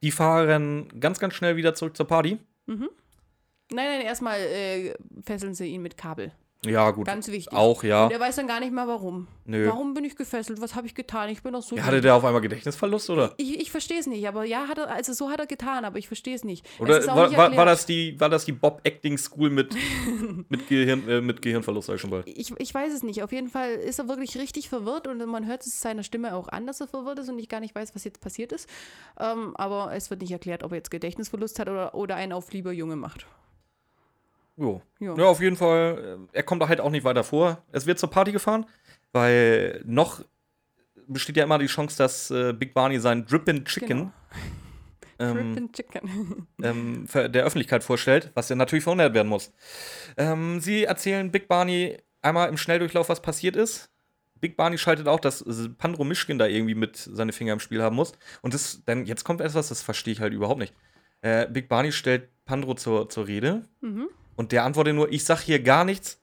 die 0.01 0.11
fahren 0.11 0.87
ganz, 0.99 1.19
ganz 1.19 1.33
schnell 1.33 1.55
wieder 1.55 1.73
zurück 1.73 1.97
zur 1.97 2.07
Party. 2.07 2.37
Nein, 3.71 3.87
nein, 3.87 4.01
erstmal 4.01 4.39
äh, 4.39 4.93
fesseln 5.23 5.55
sie 5.55 5.67
ihn 5.67 5.81
mit 5.81 5.97
Kabel. 5.97 6.31
Ja, 6.69 6.91
gut. 6.91 7.05
Ganz 7.05 7.27
wichtig. 7.27 7.53
Auch, 7.53 7.83
ja. 7.83 8.05
Und 8.05 8.11
er 8.11 8.19
weiß 8.19 8.35
dann 8.35 8.47
gar 8.47 8.59
nicht 8.59 8.73
mehr, 8.73 8.87
warum. 8.87 9.27
Nö. 9.45 9.67
Warum 9.67 9.93
bin 9.93 10.03
ich 10.03 10.15
gefesselt? 10.15 10.59
Was 10.59 10.75
habe 10.75 10.87
ich 10.87 10.95
getan? 10.95 11.29
Ich 11.29 11.43
bin 11.43 11.53
doch 11.53 11.61
so. 11.61 11.75
Ja, 11.75 11.83
hatte 11.83 12.01
der 12.01 12.15
auf 12.15 12.25
einmal 12.25 12.41
Gedächtnisverlust, 12.41 13.09
oder? 13.11 13.33
ich 13.37 13.59
ich 13.59 13.71
verstehe 13.71 13.99
es 13.99 14.07
nicht, 14.07 14.27
aber 14.27 14.43
ja, 14.43 14.67
hat 14.67 14.77
er, 14.77 14.89
also 14.89 15.13
so 15.13 15.29
hat 15.29 15.39
er 15.39 15.45
getan, 15.45 15.85
aber 15.85 15.99
ich 15.99 16.07
verstehe 16.07 16.35
es 16.35 16.43
nicht. 16.43 16.65
Oder 16.79 17.05
war, 17.07 17.27
nicht 17.27 17.37
war, 17.37 17.55
war, 17.55 17.65
das 17.65 17.85
die, 17.85 18.19
war 18.19 18.29
das 18.29 18.45
die 18.45 18.53
Bob 18.53 18.81
Acting 18.83 19.17
School 19.17 19.49
mit, 19.49 19.75
mit, 20.49 20.67
Gehirn, 20.67 21.07
äh, 21.07 21.21
mit 21.21 21.41
Gehirnverlust, 21.41 21.87
sag 21.87 21.95
ich 21.95 22.01
schon 22.01 22.09
bald. 22.09 22.27
Ich, 22.27 22.51
ich 22.57 22.73
weiß 22.73 22.93
es 22.93 23.03
nicht. 23.03 23.21
Auf 23.21 23.31
jeden 23.31 23.49
Fall 23.49 23.71
ist 23.73 23.99
er 23.99 24.07
wirklich 24.07 24.37
richtig 24.37 24.69
verwirrt 24.69 25.07
und 25.07 25.23
man 25.25 25.45
hört 25.45 25.65
es 25.65 25.79
seiner 25.79 26.03
Stimme 26.03 26.35
auch 26.35 26.47
an, 26.47 26.65
dass 26.65 26.81
er 26.81 26.87
verwirrt 26.87 27.19
ist 27.19 27.29
und 27.29 27.37
ich 27.37 27.49
gar 27.49 27.59
nicht 27.59 27.75
weiß, 27.75 27.93
was 27.93 28.03
jetzt 28.03 28.21
passiert 28.21 28.51
ist. 28.51 28.67
Ähm, 29.19 29.55
aber 29.57 29.93
es 29.93 30.09
wird 30.09 30.21
nicht 30.21 30.31
erklärt, 30.31 30.63
ob 30.63 30.71
er 30.71 30.77
jetzt 30.77 30.91
Gedächtnisverlust 30.91 31.59
hat 31.59 31.69
oder, 31.69 31.93
oder 31.93 32.15
einen 32.15 32.33
auf 32.33 32.51
lieber 32.51 32.71
Junge 32.71 32.95
macht. 32.95 33.27
Jo. 34.57 34.81
Ja. 34.99 35.15
Ja, 35.15 35.25
auf 35.25 35.41
jeden 35.41 35.55
Fall. 35.57 36.17
äh, 36.33 36.37
Er 36.37 36.43
kommt 36.43 36.61
da 36.61 36.67
halt 36.67 36.79
auch 36.79 36.91
nicht 36.91 37.03
weiter 37.03 37.23
vor. 37.23 37.63
Es 37.71 37.85
wird 37.85 37.99
zur 37.99 38.09
Party 38.09 38.31
gefahren, 38.31 38.65
weil 39.11 39.81
noch 39.85 40.23
besteht 41.07 41.37
ja 41.37 41.43
immer 41.43 41.59
die 41.59 41.67
Chance, 41.67 41.97
dass 41.97 42.31
äh, 42.31 42.53
Big 42.53 42.73
Barney 42.73 42.99
sein 42.99 43.25
Drippin' 43.25 43.65
Chicken 43.65 43.87
Genau. 43.87 44.11
ähm, 45.19 45.71
Chicken. 45.71 46.47
ähm, 46.63 47.05
der 47.13 47.43
Öffentlichkeit 47.45 47.83
vorstellt, 47.83 48.31
was 48.33 48.49
ja 48.49 48.55
natürlich 48.55 48.83
verhindert 48.83 49.13
werden 49.13 49.27
muss. 49.27 49.51
Ähm, 50.17 50.59
sie 50.59 50.83
erzählen 50.85 51.31
Big 51.31 51.47
Barney 51.47 51.97
einmal 52.21 52.49
im 52.49 52.57
Schnelldurchlauf, 52.57 53.09
was 53.09 53.21
passiert 53.21 53.55
ist. 53.55 53.89
Big 54.41 54.57
Barney 54.57 54.77
schaltet 54.77 55.07
auch, 55.07 55.19
dass 55.19 55.41
äh, 55.41 55.69
Pandro 55.69 56.03
Mischkin 56.03 56.37
da 56.37 56.47
irgendwie 56.47 56.75
mit 56.75 56.97
seine 56.97 57.31
Finger 57.33 57.53
im 57.53 57.59
Spiel 57.59 57.81
haben 57.81 57.95
muss. 57.95 58.13
Und 58.41 58.53
das, 58.53 58.81
dann, 58.85 59.05
jetzt 59.05 59.23
kommt 59.23 59.41
etwas, 59.41 59.69
das 59.69 59.81
verstehe 59.81 60.11
ich 60.13 60.21
halt 60.21 60.33
überhaupt 60.33 60.59
nicht. 60.59 60.73
Äh, 61.21 61.47
Big 61.47 61.69
Barney 61.69 61.91
stellt 61.91 62.29
Pandro 62.45 62.73
zur, 62.73 63.09
zur 63.09 63.27
Rede 63.27 63.63
Mhm. 63.81 64.07
Und 64.35 64.51
der 64.51 64.63
antwortet 64.63 64.95
nur: 64.95 65.11
Ich 65.11 65.23
sag 65.23 65.41
hier 65.41 65.61
gar 65.61 65.85
nichts, 65.85 66.19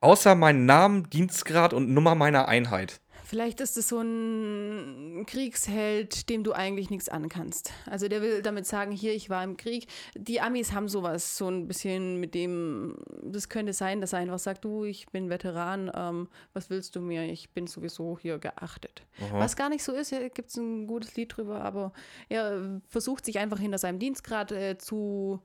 außer 0.00 0.34
meinen 0.34 0.66
Namen, 0.66 1.08
Dienstgrad 1.10 1.72
und 1.72 1.92
Nummer 1.92 2.14
meiner 2.14 2.48
Einheit. 2.48 3.00
Vielleicht 3.26 3.60
ist 3.60 3.78
es 3.78 3.88
so 3.88 4.00
ein 4.00 5.24
Kriegsheld, 5.26 6.28
dem 6.28 6.44
du 6.44 6.52
eigentlich 6.52 6.90
nichts 6.90 7.08
ankannst. 7.08 7.72
Also 7.90 8.06
der 8.06 8.20
will 8.20 8.42
damit 8.42 8.66
sagen, 8.66 8.92
hier, 8.92 9.14
ich 9.14 9.30
war 9.30 9.42
im 9.42 9.56
Krieg. 9.56 9.88
Die 10.14 10.42
Amis 10.42 10.72
haben 10.72 10.88
sowas, 10.88 11.38
so 11.38 11.48
ein 11.48 11.66
bisschen 11.66 12.20
mit 12.20 12.34
dem, 12.34 12.96
das 13.22 13.48
könnte 13.48 13.72
sein, 13.72 14.02
dass 14.02 14.12
er 14.12 14.18
einfach 14.20 14.38
sagt, 14.38 14.64
du, 14.64 14.84
ich 14.84 15.06
bin 15.06 15.30
Veteran, 15.30 15.90
ähm, 15.94 16.28
was 16.52 16.68
willst 16.68 16.96
du 16.96 17.00
mir? 17.00 17.24
Ich 17.24 17.50
bin 17.50 17.66
sowieso 17.66 18.18
hier 18.20 18.38
geachtet. 18.38 19.02
Aha. 19.20 19.40
Was 19.40 19.56
gar 19.56 19.70
nicht 19.70 19.82
so 19.82 19.92
ist, 19.92 20.14
gibt 20.34 20.50
es 20.50 20.56
ein 20.56 20.86
gutes 20.86 21.16
Lied 21.16 21.36
drüber, 21.36 21.62
aber 21.62 21.92
er 22.28 22.80
versucht 22.88 23.24
sich 23.24 23.38
einfach 23.38 23.58
hinter 23.58 23.78
seinem 23.78 23.98
Dienstgrad 23.98 24.52
äh, 24.52 24.76
zu 24.76 25.40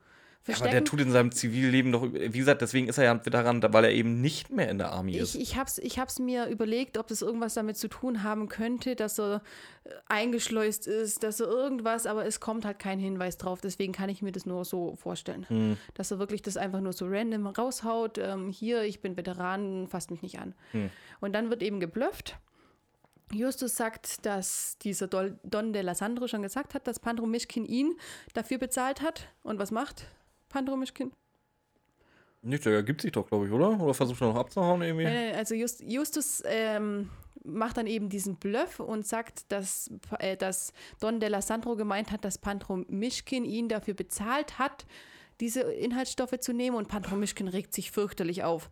Ja, 0.47 0.55
aber 0.55 0.63
verstecken. 0.63 0.71
der 0.71 0.83
tut 0.85 1.01
in 1.01 1.11
seinem 1.11 1.31
Zivilleben 1.31 1.91
doch, 1.91 2.11
wie 2.11 2.29
gesagt, 2.29 2.61
deswegen 2.61 2.87
ist 2.87 2.97
er 2.97 3.03
ja 3.03 3.11
ein 3.11 3.23
Veteran, 3.25 3.61
weil 3.61 3.83
er 3.83 3.91
eben 3.91 4.21
nicht 4.21 4.49
mehr 4.49 4.69
in 4.69 4.77
der 4.77 4.91
Army 4.91 5.17
ist. 5.17 5.35
Ich, 5.35 5.41
ich 5.41 5.57
habe 5.57 5.67
es 5.67 5.77
ich 5.77 5.99
hab's 5.99 6.17
mir 6.17 6.47
überlegt, 6.47 6.97
ob 6.97 7.07
das 7.07 7.21
irgendwas 7.21 7.53
damit 7.53 7.77
zu 7.77 7.87
tun 7.87 8.23
haben 8.23 8.47
könnte, 8.47 8.95
dass 8.95 9.19
er 9.19 9.43
äh, 9.83 9.89
eingeschleust 10.07 10.87
ist, 10.87 11.23
dass 11.23 11.39
er 11.39 11.47
irgendwas, 11.47 12.07
aber 12.07 12.25
es 12.25 12.39
kommt 12.39 12.65
halt 12.65 12.79
kein 12.79 12.99
Hinweis 12.99 13.37
drauf. 13.37 13.61
Deswegen 13.61 13.93
kann 13.93 14.09
ich 14.09 14.21
mir 14.21 14.31
das 14.31 14.45
nur 14.45 14.65
so 14.65 14.95
vorstellen. 14.95 15.45
Hm. 15.49 15.77
Dass 15.93 16.09
er 16.09 16.19
wirklich 16.19 16.41
das 16.41 16.57
einfach 16.57 16.79
nur 16.81 16.93
so 16.93 17.05
random 17.07 17.45
raushaut. 17.45 18.17
Ähm, 18.17 18.49
hier, 18.49 18.83
ich 18.83 19.01
bin 19.01 19.17
Veteran, 19.17 19.87
fasst 19.87 20.09
mich 20.09 20.21
nicht 20.21 20.39
an. 20.39 20.55
Hm. 20.71 20.89
Und 21.19 21.33
dann 21.33 21.49
wird 21.49 21.61
eben 21.61 21.79
geblufft. 21.79 22.37
Justus 23.31 23.75
sagt, 23.75 24.25
dass 24.25 24.77
dieser 24.79 25.07
Don 25.07 25.73
de 25.73 25.81
la 25.83 25.93
Sandro 25.93 26.27
schon 26.27 26.41
gesagt 26.41 26.73
hat, 26.73 26.87
dass 26.87 26.99
Pandro 26.99 27.27
Mischkin 27.27 27.65
ihn 27.65 27.95
dafür 28.33 28.57
bezahlt 28.57 29.01
hat. 29.01 29.27
Und 29.43 29.59
was 29.59 29.69
macht 29.69 30.07
Pandro 30.49 30.75
Mischkin? 30.75 31.11
Nicht, 32.41 32.65
der 32.65 32.73
ergibt 32.73 33.01
sich 33.01 33.11
doch, 33.11 33.27
glaube 33.27 33.47
ich, 33.47 33.51
oder? 33.51 33.79
Oder 33.79 33.93
versucht 33.93 34.21
er 34.21 34.27
noch 34.27 34.35
abzuhauen 34.35 34.81
irgendwie? 34.81 35.03
Nein, 35.05 35.35
also 35.35 35.55
Just, 35.55 35.81
Justus 35.83 36.41
ähm, 36.45 37.09
macht 37.43 37.77
dann 37.77 37.87
eben 37.87 38.09
diesen 38.09 38.35
Bluff 38.35 38.79
und 38.79 39.05
sagt, 39.05 39.51
dass, 39.51 39.91
äh, 40.19 40.37
dass 40.37 40.73
Don 40.99 41.19
de 41.19 41.29
la 41.29 41.41
Sandro 41.41 41.75
gemeint 41.75 42.11
hat, 42.11 42.23
dass 42.23 42.37
Pantro 42.37 42.77
Mischkin 42.87 43.43
ihn 43.43 43.67
dafür 43.67 43.93
bezahlt 43.93 44.57
hat, 44.57 44.85
diese 45.41 45.61
Inhaltsstoffe 45.61 46.39
zu 46.39 46.53
nehmen 46.53 46.77
und 46.77 46.87
Pantro 46.87 47.15
Mischkin 47.15 47.47
regt 47.47 47.73
sich 47.73 47.91
fürchterlich 47.91 48.43
auf. 48.43 48.69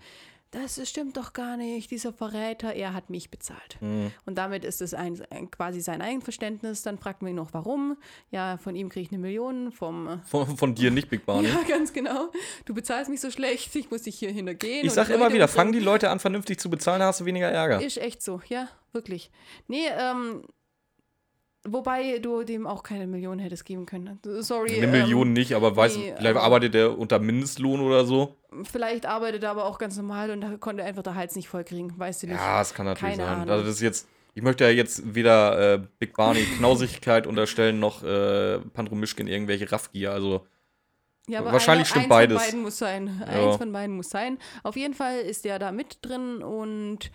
Das 0.59 0.89
stimmt 0.89 1.17
doch 1.17 1.33
gar 1.33 1.55
nicht, 1.55 1.91
dieser 1.91 2.11
Verräter, 2.11 2.73
er 2.73 2.95
hat 2.95 3.11
mich 3.11 3.29
bezahlt. 3.29 3.77
Mhm. 3.79 4.11
Und 4.25 4.39
damit 4.39 4.65
ist 4.65 4.81
es 4.81 4.95
ein, 4.95 5.21
ein, 5.29 5.51
quasi 5.51 5.81
sein 5.81 6.01
Einverständnis. 6.01 6.81
Dann 6.81 6.97
fragt 6.97 7.21
man 7.21 7.29
ihn 7.29 7.35
noch, 7.35 7.53
warum. 7.53 7.95
Ja, 8.31 8.57
von 8.57 8.75
ihm 8.75 8.89
kriege 8.89 9.05
ich 9.05 9.11
eine 9.11 9.19
Million, 9.19 9.71
vom 9.71 10.07
äh, 10.07 10.17
Von, 10.25 10.57
von 10.57 10.73
dir 10.73 10.89
nicht, 10.89 11.11
Big 11.11 11.27
Barney. 11.27 11.47
ja, 11.47 11.61
ganz 11.67 11.93
genau. 11.93 12.31
Du 12.65 12.73
bezahlst 12.73 13.11
mich 13.11 13.21
so 13.21 13.29
schlecht, 13.29 13.75
ich 13.75 13.91
muss 13.91 14.01
dich 14.03 14.17
hier 14.17 14.31
hintergehen. 14.31 14.79
ich 14.79 14.89
und 14.89 14.95
sag 14.95 15.09
immer 15.09 15.31
wieder, 15.31 15.45
umbringen. 15.45 15.47
fang 15.49 15.71
die 15.73 15.79
Leute 15.79 16.09
an, 16.09 16.19
vernünftig 16.19 16.59
zu 16.59 16.71
bezahlen, 16.71 17.01
da 17.01 17.07
hast 17.07 17.21
du 17.21 17.25
weniger 17.25 17.49
Ärger. 17.49 17.79
Ist 17.79 17.99
echt 17.99 18.23
so, 18.23 18.41
ja, 18.49 18.67
wirklich. 18.93 19.29
Nee, 19.67 19.85
ähm, 19.95 20.41
wobei 21.67 22.19
du 22.19 22.43
dem 22.43 22.65
auch 22.67 22.83
keine 22.83 23.07
Million 23.07 23.39
hättest 23.39 23.65
geben 23.65 23.85
können. 23.85 24.19
Sorry. 24.39 24.75
Eine 24.75 24.85
ähm, 24.85 24.91
Million 24.91 25.33
nicht, 25.33 25.53
aber 25.53 25.75
weiß, 25.75 25.97
nee, 25.97 26.13
vielleicht 26.17 26.35
aber- 26.35 26.43
arbeitet 26.43 26.73
der 26.73 26.97
unter 26.97 27.19
Mindestlohn 27.19 27.79
oder 27.81 28.05
so. 28.05 28.35
Vielleicht 28.63 29.05
arbeitet 29.05 29.43
er 29.43 29.51
aber 29.51 29.65
auch 29.65 29.77
ganz 29.77 29.97
normal 29.97 30.31
und 30.31 30.41
da 30.41 30.57
konnte 30.57 30.83
einfach 30.83 31.03
der 31.03 31.15
Hals 31.15 31.35
nicht 31.35 31.47
voll 31.49 31.63
kriegen, 31.63 31.93
weißt 31.97 32.23
du 32.23 32.27
nicht. 32.27 32.37
Ja, 32.37 32.59
das 32.59 32.73
kann 32.73 32.85
natürlich 32.85 33.17
Keine 33.17 33.27
sein. 33.29 33.35
Ahnung. 33.41 33.49
Also 33.49 33.65
das 33.65 33.75
ist 33.75 33.81
jetzt, 33.81 34.07
ich 34.33 34.41
möchte 34.41 34.63
ja 34.63 34.69
jetzt 34.71 35.13
weder 35.15 35.73
äh, 35.75 35.81
Big 35.99 36.15
Barney 36.15 36.43
Knausigkeit 36.57 37.27
unterstellen, 37.27 37.79
noch 37.79 38.03
äh, 38.03 38.59
Pandro 38.73 38.95
Mischkin 38.95 39.27
irgendwelche 39.27 39.71
Raffgier. 39.71 40.11
Also 40.11 40.47
Ja, 41.27 41.39
aber 41.39 41.51
Wahrscheinlich 41.51 41.87
einer, 41.93 42.01
stimmt 42.03 42.05
eins 42.05 42.09
beides. 42.09 42.37
Von 42.37 42.45
beiden 42.45 42.61
muss 42.61 42.77
sein. 42.77 43.21
Ja. 43.27 43.47
Eins 43.47 43.57
von 43.57 43.71
beiden 43.71 43.95
muss 43.95 44.09
sein. 44.09 44.37
Auf 44.63 44.75
jeden 44.75 44.93
Fall 44.93 45.19
ist 45.19 45.43
der 45.45 45.59
da 45.59 45.71
mit 45.71 45.99
drin 46.01 46.41
und 46.41 47.11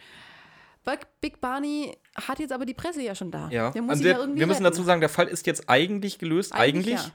Big- 0.85 1.07
Big 1.21 1.41
Barney 1.41 1.97
hat 2.17 2.39
jetzt 2.39 2.53
aber 2.53 2.67
die 2.67 2.75
Presse 2.75 3.03
ja 3.03 3.15
schon 3.15 3.31
da. 3.31 3.49
ja. 3.51 3.71
Der 3.71 3.83
muss 3.83 4.01
der, 4.01 4.13
ja 4.13 4.19
irgendwie 4.19 4.41
wir 4.41 4.47
müssen 4.47 4.65
retten. 4.65 4.75
dazu 4.75 4.83
sagen, 4.85 5.01
der 5.01 5.09
Fall 5.11 5.29
ist 5.29 5.47
jetzt 5.47 5.69
eigentlich 5.69 6.19
gelöst. 6.19 6.53
Eigentlich. 6.55 6.95
ja. 6.95 7.11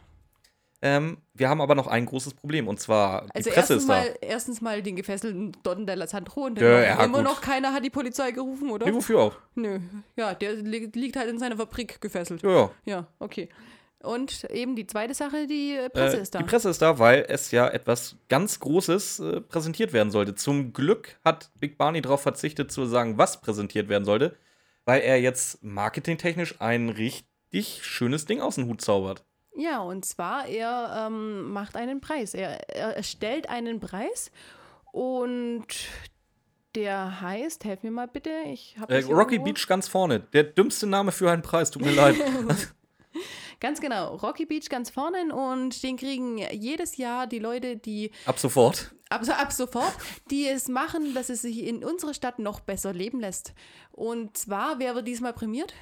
Ähm, 0.79 1.17
wir 1.33 1.49
haben 1.49 1.59
aber 1.59 1.73
noch 1.73 1.87
ein 1.87 2.05
großes 2.05 2.35
Problem 2.35 2.67
und 2.67 2.79
zwar 2.79 3.21
die 3.25 3.31
Also 3.35 3.49
Presse 3.49 3.73
erstens 3.73 3.77
ist 3.81 3.89
da. 3.89 3.93
mal, 3.95 4.15
erstens 4.21 4.61
mal 4.61 4.83
den 4.83 4.95
gefesselten 4.95 5.51
Don 5.63 5.87
de 5.87 5.95
la 5.95 6.05
Sandro 6.05 6.45
und 6.45 6.61
Ja, 6.61 6.81
ja, 6.83 7.03
immer 7.03 7.17
gut. 7.17 7.23
noch 7.27 7.41
keiner 7.41 7.73
hat 7.73 7.83
die 7.83 7.89
Polizei 7.89 8.29
gerufen, 8.29 8.69
oder? 8.69 8.85
Nee, 8.85 8.93
wofür 8.93 9.19
auch? 9.19 9.35
Nö. 9.55 9.79
Ja, 10.15 10.35
der 10.35 10.53
li 10.53 10.87
liegt 10.93 11.15
halt 11.15 11.29
in 11.31 11.39
seiner 11.39 11.57
Fabrik 11.57 11.99
gefesselt. 11.99 12.43
Ja, 12.43 12.49
ja. 12.51 12.69
Ja, 12.85 13.07
okay. 13.17 13.49
Und 14.03 14.43
eben 14.51 14.75
die 14.75 14.85
zweite 14.85 15.13
Sache, 15.13 15.47
die 15.47 15.73
äh, 15.75 15.89
Presse 15.89 16.17
Äh, 16.17 16.21
ist 16.21 16.35
da. 16.35 16.39
Die 16.39 16.45
Presse 16.45 16.69
ist 16.69 16.81
da, 16.81 16.99
weil 16.99 17.25
es 17.27 17.51
ja 17.51 17.67
etwas 17.67 18.15
ganz 18.29 18.59
Großes 18.59 19.19
äh, 19.19 19.41
präsentiert 19.41 19.91
werden 19.91 20.11
sollte. 20.11 20.35
Zum 20.35 20.71
Glück 20.73 21.19
hat 21.25 21.49
Big 21.59 21.77
Barney 21.77 22.01
darauf 22.01 22.21
verzichtet 22.21 22.71
zu 22.71 22.85
sagen, 22.85 23.17
was 23.17 23.41
präsentiert 23.41 23.89
werden 23.89 24.05
sollte, 24.05 24.37
weil 24.85 25.01
er 25.01 25.19
jetzt 25.19 25.63
marketingtechnisch 25.63 26.61
ein 26.61 26.89
richtig 26.89 27.83
schönes 27.83 28.25
Ding 28.25 28.39
aus 28.39 28.55
dem 28.55 28.67
Hut 28.67 28.81
zaubert. 28.81 29.23
Ja, 29.55 29.79
und 29.81 30.05
zwar, 30.05 30.45
er 30.47 31.07
ähm, 31.07 31.49
macht 31.51 31.75
einen 31.75 31.99
Preis. 31.99 32.35
Er, 32.35 32.69
er 32.69 32.95
erstellt 32.95 33.49
einen 33.49 33.79
Preis 33.79 34.31
und 34.91 35.65
Der 36.75 37.21
heißt, 37.21 37.65
helf 37.65 37.81
mir 37.81 37.89
mal 37.89 38.07
bitte, 38.07 38.29
ich 38.45 38.77
habe 38.79 38.93
Äh, 38.93 39.03
Rocky 39.05 39.39
Beach 39.39 39.65
ganz 39.67 39.87
vorne. 39.87 40.19
Der 40.19 40.43
dümmste 40.43 40.85
Name 40.85 41.11
für 41.11 41.31
einen 41.31 41.41
Preis, 41.41 41.71
tut 41.71 41.81
mir 41.81 41.91
leid. 41.93 42.15
Ganz 43.59 43.81
genau, 43.81 44.15
Rocky 44.17 44.45
Beach 44.45 44.69
ganz 44.69 44.91
vorne 44.91 45.33
und 45.33 45.81
den 45.81 45.97
kriegen 45.97 46.37
jedes 46.37 46.97
Jahr 46.97 47.25
die 47.25 47.39
Leute, 47.39 47.75
die 47.75 48.11
Ab 48.25 48.37
sofort. 48.37 48.91
ab, 49.09 49.23
ab 49.27 49.51
sofort, 49.51 49.93
die 50.29 50.47
es 50.47 50.67
machen, 50.67 51.15
dass 51.15 51.29
es 51.29 51.41
sich 51.41 51.63
in 51.63 51.83
unserer 51.83 52.13
Stadt 52.13 52.37
noch 52.37 52.59
besser 52.59 52.93
leben 52.93 53.19
lässt. 53.19 53.53
Und 53.91 54.37
zwar, 54.37 54.77
wer 54.77 54.93
wird 54.93 55.07
diesmal 55.07 55.33
prämiert? 55.33 55.73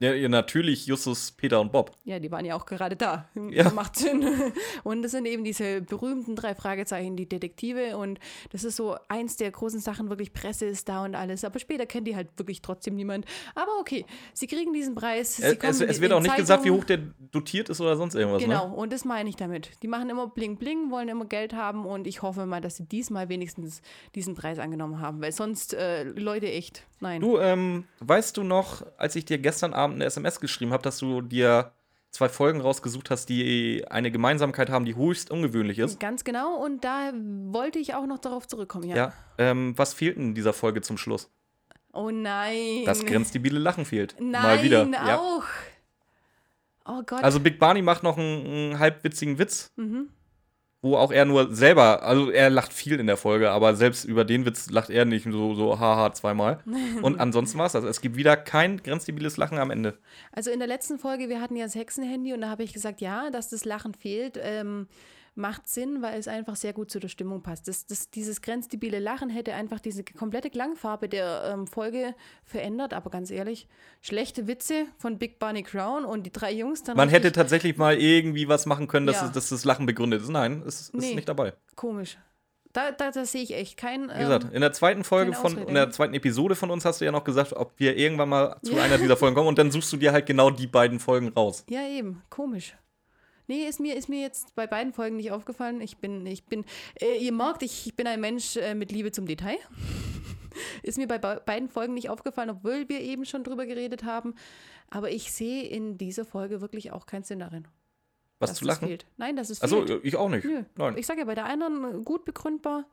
Ja, 0.00 0.28
natürlich 0.28 0.86
Justus, 0.86 1.32
Peter 1.32 1.60
und 1.60 1.70
Bob. 1.72 1.92
Ja, 2.04 2.18
die 2.18 2.30
waren 2.30 2.44
ja 2.44 2.56
auch 2.56 2.66
gerade 2.66 2.96
da. 2.96 3.28
Ja. 3.50 3.70
Macht 3.70 3.96
Sinn. 3.96 4.24
Und 4.82 5.02
das 5.02 5.12
sind 5.12 5.24
eben 5.26 5.44
diese 5.44 5.80
berühmten 5.80 6.34
drei 6.36 6.54
Fragezeichen, 6.54 7.16
die 7.16 7.28
Detektive. 7.28 7.96
Und 7.96 8.18
das 8.50 8.64
ist 8.64 8.76
so 8.76 8.96
eins 9.08 9.36
der 9.36 9.50
großen 9.50 9.80
Sachen, 9.80 10.10
wirklich 10.10 10.32
Presse 10.32 10.66
ist 10.66 10.88
da 10.88 11.04
und 11.04 11.14
alles. 11.14 11.44
Aber 11.44 11.58
später 11.58 11.86
kennt 11.86 12.06
die 12.08 12.16
halt 12.16 12.28
wirklich 12.36 12.60
trotzdem 12.60 12.96
niemand. 12.96 13.24
Aber 13.54 13.70
okay, 13.78 14.04
sie 14.32 14.46
kriegen 14.46 14.72
diesen 14.72 14.94
Preis. 14.94 15.38
Es, 15.38 15.56
es, 15.60 15.80
es 15.80 16.00
wird 16.00 16.12
auch 16.12 16.20
nicht 16.20 16.36
gesagt, 16.36 16.64
wie 16.64 16.70
hoch 16.70 16.84
der 16.84 16.98
dotiert 17.30 17.68
ist 17.68 17.80
oder 17.80 17.96
sonst 17.96 18.14
irgendwas. 18.14 18.42
Genau, 18.42 18.68
Ne? 18.68 18.74
und 18.74 18.92
das 18.92 19.04
meine 19.04 19.28
ich 19.28 19.36
damit. 19.36 19.70
Die 19.82 19.88
machen 19.88 20.10
immer 20.10 20.26
bling 20.26 20.56
bling, 20.56 20.90
wollen 20.90 21.08
immer 21.08 21.24
Geld 21.26 21.54
haben 21.54 21.86
und 21.86 22.06
ich 22.06 22.22
hoffe 22.22 22.46
mal, 22.46 22.60
dass 22.60 22.76
sie 22.76 22.84
diesmal 22.84 23.28
wenigstens 23.28 23.80
diesen 24.14 24.34
Preis 24.34 24.58
angenommen 24.58 25.00
haben, 25.00 25.20
weil 25.22 25.32
sonst 25.32 25.74
äh, 25.74 26.02
Leute 26.04 26.50
echt, 26.50 26.84
nein. 27.00 27.20
Du, 27.20 27.38
ähm, 27.38 27.84
weißt 28.00 28.36
du 28.36 28.42
noch, 28.42 28.84
als 28.96 29.14
ich 29.16 29.24
dir 29.24 29.38
gestern 29.38 29.72
Abend 29.72 29.83
eine 29.92 30.04
SMS 30.04 30.40
geschrieben 30.40 30.72
habe, 30.72 30.82
dass 30.82 30.98
du 30.98 31.20
dir 31.20 31.72
zwei 32.10 32.28
Folgen 32.28 32.60
rausgesucht 32.60 33.10
hast, 33.10 33.28
die 33.28 33.84
eine 33.90 34.10
Gemeinsamkeit 34.10 34.70
haben, 34.70 34.84
die 34.84 34.94
höchst 34.96 35.30
ungewöhnlich 35.30 35.78
ist? 35.78 35.98
Ganz 36.00 36.24
genau 36.24 36.56
und 36.64 36.84
da 36.84 37.12
wollte 37.46 37.78
ich 37.78 37.94
auch 37.94 38.06
noch 38.06 38.18
darauf 38.18 38.46
zurückkommen, 38.46 38.88
ja. 38.88 38.96
Ja. 38.96 39.12
Ähm, 39.38 39.76
was 39.76 39.94
fehlt 39.94 40.16
in 40.16 40.34
dieser 40.34 40.52
Folge 40.52 40.80
zum 40.80 40.96
Schluss? 40.96 41.30
Oh 41.92 42.10
nein. 42.10 42.84
Das 42.86 43.04
grenzdebile 43.04 43.58
Lachen 43.58 43.84
fehlt. 43.84 44.16
Nein, 44.18 44.42
Mal 44.42 44.62
wieder. 44.62 44.84
Ja. 44.88 45.18
auch. 45.18 45.44
Oh 46.86 47.02
Gott. 47.06 47.22
Also 47.22 47.40
Big 47.40 47.58
Barney 47.58 47.82
macht 47.82 48.02
noch 48.02 48.18
einen, 48.18 48.46
einen 48.46 48.78
halbwitzigen 48.78 49.38
Witz, 49.38 49.72
Mhm. 49.76 50.08
Wo 50.84 50.96
auch 50.96 51.10
er 51.10 51.24
nur 51.24 51.54
selber, 51.54 52.02
also 52.02 52.30
er 52.30 52.50
lacht 52.50 52.72
viel 52.72 53.00
in 53.00 53.06
der 53.06 53.16
Folge, 53.16 53.50
aber 53.50 53.74
selbst 53.74 54.04
über 54.04 54.24
den 54.24 54.44
Witz 54.44 54.68
lacht 54.70 54.90
er 54.90 55.06
nicht 55.06 55.24
so, 55.24 55.54
so 55.54 55.80
haha 55.80 56.12
zweimal. 56.12 56.60
Und 57.02 57.18
ansonsten 57.18 57.58
war 57.58 57.66
es 57.66 57.72
das. 57.72 57.84
Es 57.84 58.02
gibt 58.02 58.16
wieder 58.16 58.36
kein 58.36 58.82
grenzdebiles 58.82 59.38
Lachen 59.38 59.58
am 59.58 59.70
Ende. 59.70 59.96
Also 60.30 60.50
in 60.50 60.58
der 60.58 60.68
letzten 60.68 60.98
Folge, 60.98 61.30
wir 61.30 61.40
hatten 61.40 61.56
ja 61.56 61.64
das 61.64 61.74
Hexenhandy 61.74 62.34
und 62.34 62.42
da 62.42 62.50
habe 62.50 62.62
ich 62.62 62.74
gesagt, 62.74 63.00
ja, 63.00 63.30
dass 63.30 63.48
das 63.48 63.64
Lachen 63.64 63.94
fehlt, 63.94 64.38
ähm, 64.42 64.86
macht 65.36 65.68
Sinn, 65.68 66.00
weil 66.00 66.18
es 66.18 66.28
einfach 66.28 66.54
sehr 66.56 66.72
gut 66.72 66.90
zu 66.90 67.00
der 67.00 67.08
Stimmung 67.08 67.42
passt. 67.42 67.66
Das, 67.66 67.86
das, 67.86 68.10
dieses 68.10 68.40
grenzdebile 68.40 68.98
Lachen 69.00 69.30
hätte 69.30 69.54
einfach 69.54 69.80
diese 69.80 70.04
komplette 70.04 70.48
Klangfarbe 70.50 71.08
der 71.08 71.50
ähm, 71.52 71.66
Folge 71.66 72.14
verändert, 72.44 72.94
aber 72.94 73.10
ganz 73.10 73.30
ehrlich, 73.30 73.66
schlechte 74.00 74.46
Witze 74.46 74.86
von 74.98 75.18
Big 75.18 75.38
Barney 75.38 75.62
Crown 75.62 76.04
und 76.04 76.24
die 76.24 76.32
drei 76.32 76.52
Jungs 76.52 76.82
dann 76.84 76.96
Man 76.96 77.08
hätte 77.08 77.32
tatsächlich 77.32 77.76
mal 77.76 77.96
irgendwie 77.96 78.48
was 78.48 78.66
machen 78.66 78.86
können, 78.86 79.06
dass, 79.06 79.16
Ja. 79.20 79.26
es, 79.26 79.32
dass 79.32 79.48
das 79.48 79.64
Lachen 79.64 79.86
begründet 79.86 80.22
ist. 80.22 80.28
Nein, 80.28 80.62
es 80.66 80.80
ist 80.82 80.94
Nee. 80.94 81.14
nicht 81.14 81.28
dabei. 81.28 81.54
komisch. 81.74 82.16
Da, 82.72 82.90
da, 82.90 83.12
da 83.12 83.24
sehe 83.24 83.42
ich 83.42 83.54
echt 83.54 83.76
kein. 83.76 84.10
Wie 84.12 84.18
gesagt, 84.18 84.52
in 84.52 84.60
der 84.60 84.72
zweiten 84.72 85.04
Folge 85.04 85.32
von, 85.32 85.56
in 85.58 85.74
der 85.74 85.90
zweiten 85.90 86.12
Episode 86.12 86.56
von 86.56 86.72
uns 86.72 86.84
hast 86.84 87.00
du 87.00 87.04
ja 87.04 87.12
noch 87.12 87.22
gesagt, 87.22 87.52
ob 87.52 87.72
wir 87.76 87.96
irgendwann 87.96 88.28
mal 88.28 88.56
zu 88.64 88.76
einer 88.80 88.98
dieser 88.98 89.16
Folgen 89.16 89.36
kommen 89.36 89.46
und 89.46 89.58
dann 89.58 89.70
suchst 89.70 89.92
du 89.92 89.96
dir 89.96 90.10
halt 90.10 90.26
genau 90.26 90.50
die 90.50 90.66
beiden 90.66 90.98
Folgen 90.98 91.28
raus. 91.28 91.64
Ja, 91.70 91.86
eben, 91.86 92.22
komisch. 92.30 92.74
Nee, 93.46 93.66
ist 93.66 93.80
mir, 93.80 93.96
ist 93.96 94.08
mir 94.08 94.20
jetzt 94.20 94.54
bei 94.54 94.66
beiden 94.66 94.92
Folgen 94.92 95.16
nicht 95.16 95.30
aufgefallen. 95.30 95.80
Ich 95.80 95.98
bin, 95.98 96.24
ich 96.26 96.44
bin, 96.44 96.64
äh, 97.00 97.18
ihr 97.18 97.32
merkt, 97.32 97.62
ich, 97.62 97.86
ich 97.86 97.94
bin 97.94 98.06
ein 98.06 98.20
Mensch 98.20 98.56
äh, 98.56 98.74
mit 98.74 98.90
Liebe 98.90 99.12
zum 99.12 99.26
Detail. 99.26 99.58
ist 100.82 100.98
mir 100.98 101.06
bei 101.06 101.18
be 101.18 101.42
beiden 101.44 101.68
Folgen 101.68 101.94
nicht 101.94 102.08
aufgefallen, 102.08 102.50
obwohl 102.50 102.88
wir 102.88 103.00
eben 103.00 103.24
schon 103.24 103.44
drüber 103.44 103.66
geredet 103.66 104.04
haben. 104.04 104.34
Aber 104.90 105.10
ich 105.10 105.32
sehe 105.32 105.64
in 105.64 105.98
dieser 105.98 106.24
Folge 106.24 106.60
wirklich 106.60 106.92
auch 106.92 107.06
keinen 107.06 107.24
Sinn 107.24 107.40
darin. 107.40 107.68
Was 108.38 108.50
dass 108.50 108.58
zu 108.58 108.64
lachen? 108.64 108.88
Fehlt. 108.88 109.06
Nein, 109.16 109.36
das 109.36 109.50
ist 109.50 109.62
Achso, 109.62 109.84
ich 110.02 110.16
auch 110.16 110.28
nicht. 110.28 110.44
Nö. 110.44 110.64
Nein. 110.76 110.98
Ich 110.98 111.06
sage 111.06 111.20
ja, 111.20 111.26
bei 111.26 111.34
der 111.34 111.46
anderen 111.46 112.04
gut 112.04 112.24
begründbar. 112.24 112.86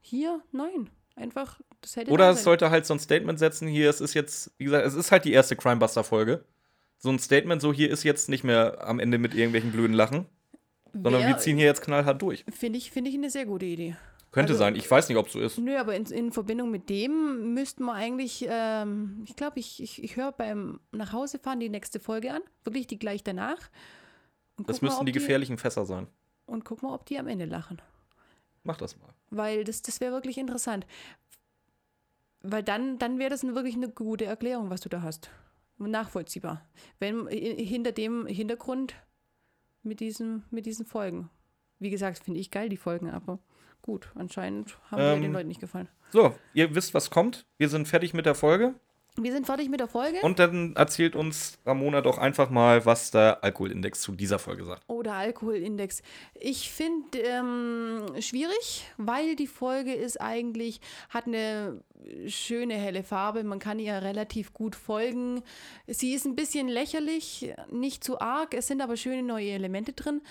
Hier, 0.00 0.42
nein. 0.52 0.90
Einfach, 1.16 1.60
das 1.80 1.96
hätte 1.96 2.10
Oder 2.10 2.30
es 2.30 2.42
sollte 2.42 2.70
halt 2.70 2.86
so 2.86 2.94
ein 2.94 2.98
Statement 2.98 3.38
setzen, 3.38 3.68
hier, 3.68 3.88
es 3.88 4.00
ist 4.00 4.14
jetzt, 4.14 4.52
wie 4.58 4.64
gesagt, 4.64 4.84
es 4.84 4.94
ist 4.94 5.12
halt 5.12 5.24
die 5.24 5.32
erste 5.32 5.54
Crimebuster-Folge. 5.54 6.44
So 6.98 7.10
ein 7.10 7.18
Statement, 7.18 7.60
so 7.60 7.72
hier 7.72 7.90
ist 7.90 8.02
jetzt 8.02 8.28
nicht 8.28 8.44
mehr 8.44 8.86
am 8.86 8.98
Ende 8.98 9.18
mit 9.18 9.34
irgendwelchen 9.34 9.72
blöden 9.72 9.94
Lachen, 9.94 10.26
sondern 10.92 11.22
Wär- 11.22 11.28
wir 11.28 11.38
ziehen 11.38 11.56
hier 11.56 11.66
jetzt 11.66 11.82
knallhart 11.82 12.20
durch. 12.22 12.44
Finde 12.50 12.78
ich, 12.78 12.90
finde 12.90 13.10
ich 13.10 13.16
eine 13.16 13.30
sehr 13.30 13.46
gute 13.46 13.66
Idee. 13.66 13.96
Könnte 14.32 14.52
Also- 14.54 14.60
sein, 14.64 14.74
ich 14.74 14.90
weiß 14.90 15.08
nicht, 15.08 15.18
ob 15.18 15.26
es 15.26 15.32
so 15.34 15.40
ist. 15.40 15.58
Nö, 15.58 15.76
aber 15.76 15.94
in, 15.94 16.06
in 16.06 16.32
Verbindung 16.32 16.70
mit 16.70 16.88
dem 16.88 17.54
müssten 17.54 17.84
wir 17.84 17.92
eigentlich, 17.92 18.44
ähm, 18.48 19.22
ich 19.28 19.36
glaube, 19.36 19.60
ich, 19.60 19.82
ich, 19.82 20.02
ich 20.02 20.16
höre 20.16 20.32
beim 20.32 20.80
Nachhausefahren 20.92 21.60
die 21.60 21.68
nächste 21.68 22.00
Folge 22.00 22.32
an, 22.32 22.42
wirklich 22.64 22.86
die 22.86 22.98
gleich 22.98 23.22
danach. 23.22 23.58
Und 24.56 24.68
Das 24.68 24.80
mal, 24.80 24.86
müssten 24.88 25.00
ob 25.00 25.06
die 25.06 25.12
gefährlichen 25.12 25.58
Fässer 25.58 25.84
sein. 25.84 26.06
Und 26.46 26.64
guck 26.64 26.82
mal, 26.82 26.94
ob 26.94 27.06
die 27.06 27.18
am 27.18 27.28
Ende 27.28 27.44
lachen. 27.44 27.80
Mach 28.64 28.76
das 28.76 28.96
mal. 28.98 29.08
Weil 29.30 29.62
das, 29.64 29.82
das 29.82 30.00
wäre 30.00 30.12
wirklich 30.12 30.38
interessant. 30.38 30.86
Weil 32.40 32.62
dann, 32.62 32.98
dann 32.98 33.18
wäre 33.18 33.30
das 33.30 33.42
wirklich 33.44 33.74
eine 33.74 33.88
gute 33.88 34.24
Erklärung, 34.24 34.68
was 34.70 34.80
du 34.80 34.88
da 34.88 35.02
hast. 35.02 35.30
Nachvollziehbar. 35.78 36.66
Wenn 36.98 37.26
äh, 37.28 37.64
hinter 37.64 37.92
dem 37.92 38.26
Hintergrund 38.26 38.94
mit, 39.82 40.00
diesem, 40.00 40.42
mit 40.50 40.66
diesen 40.66 40.86
Folgen. 40.86 41.30
Wie 41.78 41.90
gesagt, 41.90 42.18
finde 42.18 42.40
ich 42.40 42.50
geil, 42.50 42.68
die 42.68 42.76
Folgen, 42.76 43.10
aber 43.10 43.38
gut, 43.82 44.10
anscheinend 44.14 44.78
haben 44.90 45.02
Ähm, 45.02 45.22
den 45.22 45.32
Leuten 45.32 45.48
nicht 45.48 45.60
gefallen. 45.60 45.88
So, 46.10 46.34
ihr 46.54 46.74
wisst, 46.74 46.94
was 46.94 47.10
kommt. 47.10 47.46
Wir 47.58 47.68
sind 47.68 47.88
fertig 47.88 48.14
mit 48.14 48.26
der 48.26 48.34
Folge. 48.34 48.74
Wir 49.16 49.32
sind 49.32 49.46
fertig 49.46 49.68
mit 49.68 49.78
der 49.78 49.86
Folge. 49.86 50.18
Und 50.22 50.40
dann 50.40 50.74
erzählt 50.74 51.14
uns 51.14 51.58
Ramona 51.64 52.00
doch 52.00 52.18
einfach 52.18 52.50
mal, 52.50 52.84
was 52.84 53.12
der 53.12 53.44
Alkoholindex 53.44 54.00
zu 54.00 54.12
dieser 54.12 54.40
Folge 54.40 54.64
sagt. 54.64 54.82
Oder 54.88 55.14
Alkoholindex. 55.14 56.02
Ich 56.34 56.72
finde 56.72 57.18
ähm, 57.18 58.06
schwierig, 58.20 58.84
weil 58.96 59.36
die 59.36 59.46
Folge 59.46 59.94
ist 59.94 60.20
eigentlich, 60.20 60.80
hat 61.10 61.26
eine 61.28 61.80
schöne 62.26 62.74
helle 62.74 63.02
Farbe. 63.04 63.44
Man 63.44 63.58
kann 63.60 63.78
ihr 63.78 63.94
relativ 64.02 64.52
gut 64.52 64.74
folgen. 64.74 65.42
Sie 65.86 66.12
ist 66.12 66.26
ein 66.26 66.36
bisschen 66.36 66.68
lächerlich, 66.68 67.54
nicht 67.70 68.02
zu 68.02 68.20
arg. 68.20 68.54
Es 68.54 68.66
sind 68.66 68.80
aber 68.80 68.96
schöne 68.96 69.22
neue 69.22 69.50
Elemente 69.50 69.92
drin. 69.92 70.22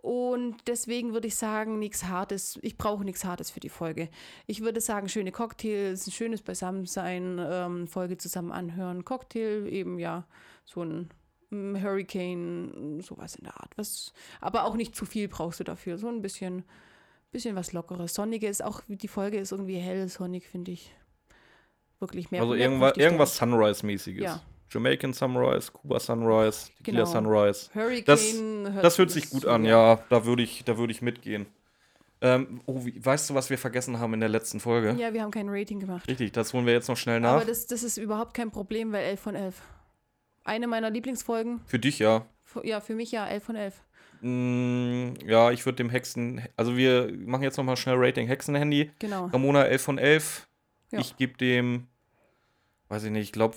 Und 0.00 0.56
deswegen 0.68 1.12
würde 1.12 1.26
ich 1.26 1.34
sagen, 1.34 1.80
nichts 1.80 2.04
Hartes. 2.04 2.58
Ich 2.62 2.78
brauche 2.78 3.04
nichts 3.04 3.24
Hartes 3.24 3.50
für 3.50 3.58
die 3.58 3.68
Folge. 3.68 4.08
Ich 4.46 4.60
würde 4.60 4.80
sagen, 4.80 5.08
schöne 5.08 5.32
Cocktails, 5.32 6.06
ein 6.06 6.12
schönes 6.12 6.40
Beisammensein, 6.40 7.38
ähm, 7.40 7.88
Folge 7.88 8.16
zusammen 8.16 8.52
anhören. 8.52 9.04
Cocktail 9.04 9.66
eben, 9.66 9.98
ja, 9.98 10.24
so 10.64 10.84
ein 10.84 11.10
mm, 11.50 11.82
Hurricane, 11.82 13.00
sowas 13.00 13.34
in 13.34 13.44
der 13.44 13.60
Art. 13.60 13.72
Was, 13.76 14.12
aber 14.40 14.64
auch 14.64 14.76
nicht 14.76 14.94
zu 14.94 15.04
viel 15.04 15.26
brauchst 15.26 15.58
du 15.58 15.64
dafür. 15.64 15.98
So 15.98 16.08
ein 16.08 16.22
bisschen, 16.22 16.62
bisschen 17.32 17.56
was 17.56 17.72
Lockeres. 17.72 18.14
Sonniges, 18.14 18.60
auch 18.60 18.82
die 18.86 19.08
Folge 19.08 19.38
ist 19.38 19.50
irgendwie 19.50 19.78
hell, 19.78 20.08
sonnig, 20.08 20.46
finde 20.46 20.70
ich. 20.70 20.94
Wirklich 21.98 22.30
mehr. 22.30 22.42
Also 22.42 22.54
irgendwas, 22.54 22.96
irgendwas. 22.96 23.36
Sunrise-mäßiges. 23.36 24.22
Ja. 24.22 24.42
Jamaican 24.70 25.12
Sunrise, 25.12 25.70
Cuba 25.72 25.98
Sunrise, 26.00 26.70
Tequila 26.78 27.04
Genau. 27.04 27.10
Sunrise. 27.10 27.70
Hurricane. 27.74 28.04
Das, 28.04 28.82
das 28.82 28.98
hört 28.98 29.10
sich 29.10 29.30
gut 29.30 29.46
an, 29.46 29.64
ja. 29.64 30.00
Da 30.10 30.24
würde 30.24 30.42
ich, 30.42 30.64
da 30.64 30.76
würd 30.78 30.90
ich 30.90 31.02
mitgehen. 31.02 31.46
Ähm, 32.20 32.60
oh, 32.66 32.84
wie, 32.84 33.04
weißt 33.04 33.30
du, 33.30 33.34
was 33.34 33.48
wir 33.48 33.58
vergessen 33.58 34.00
haben 34.00 34.12
in 34.14 34.20
der 34.20 34.28
letzten 34.28 34.58
Folge? 34.58 34.96
Ja, 34.98 35.12
wir 35.12 35.22
haben 35.22 35.30
kein 35.30 35.48
Rating 35.48 35.78
gemacht. 35.78 36.08
Richtig, 36.08 36.32
das 36.32 36.52
holen 36.52 36.66
wir 36.66 36.72
jetzt 36.72 36.88
noch 36.88 36.96
schnell 36.96 37.20
nach. 37.20 37.34
Aber 37.34 37.44
das, 37.44 37.66
das 37.66 37.82
ist 37.82 37.96
überhaupt 37.96 38.34
kein 38.34 38.50
Problem, 38.50 38.92
weil 38.92 39.04
11 39.04 39.20
von 39.20 39.34
11. 39.36 39.62
Eine 40.44 40.66
meiner 40.66 40.90
Lieblingsfolgen. 40.90 41.60
Für 41.66 41.78
dich 41.78 41.98
ja. 42.00 42.26
Ja, 42.64 42.80
für 42.80 42.94
mich 42.94 43.12
ja 43.12 43.26
11 43.26 43.44
von 43.44 43.56
11. 43.56 43.74
Mm, 44.20 45.14
ja, 45.26 45.52
ich 45.52 45.64
würde 45.64 45.76
dem 45.76 45.90
Hexen. 45.90 46.42
Also, 46.56 46.76
wir 46.76 47.12
machen 47.16 47.42
jetzt 47.42 47.56
noch 47.56 47.64
mal 47.64 47.76
schnell 47.76 47.96
Rating 47.96 48.26
Hexenhandy. 48.26 48.90
Genau. 48.98 49.26
Ramona 49.26 49.64
11 49.64 49.82
von 49.82 49.98
11. 49.98 50.48
Ja. 50.90 50.98
Ich 50.98 51.16
gebe 51.16 51.36
dem. 51.36 51.86
Weiß 52.88 53.04
ich 53.04 53.10
nicht, 53.10 53.24
ich 53.24 53.32
glaube. 53.32 53.56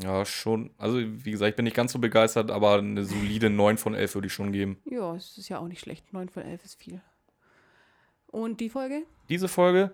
Ja, 0.00 0.24
schon. 0.24 0.70
Also, 0.78 0.98
wie 1.00 1.30
gesagt, 1.30 1.50
ich 1.50 1.56
bin 1.56 1.64
nicht 1.64 1.76
ganz 1.76 1.92
so 1.92 1.98
begeistert, 1.98 2.50
aber 2.50 2.78
eine 2.78 3.04
solide 3.04 3.50
9 3.50 3.78
von 3.78 3.94
11 3.94 4.14
würde 4.14 4.26
ich 4.28 4.32
schon 4.32 4.52
geben. 4.52 4.80
Ja, 4.84 5.14
es 5.14 5.36
ist 5.36 5.48
ja 5.48 5.58
auch 5.58 5.66
nicht 5.66 5.80
schlecht. 5.80 6.12
9 6.12 6.28
von 6.28 6.44
11 6.44 6.64
ist 6.64 6.80
viel. 6.80 7.00
Und 8.28 8.60
die 8.60 8.70
Folge? 8.70 9.02
Diese 9.28 9.48
Folge. 9.48 9.92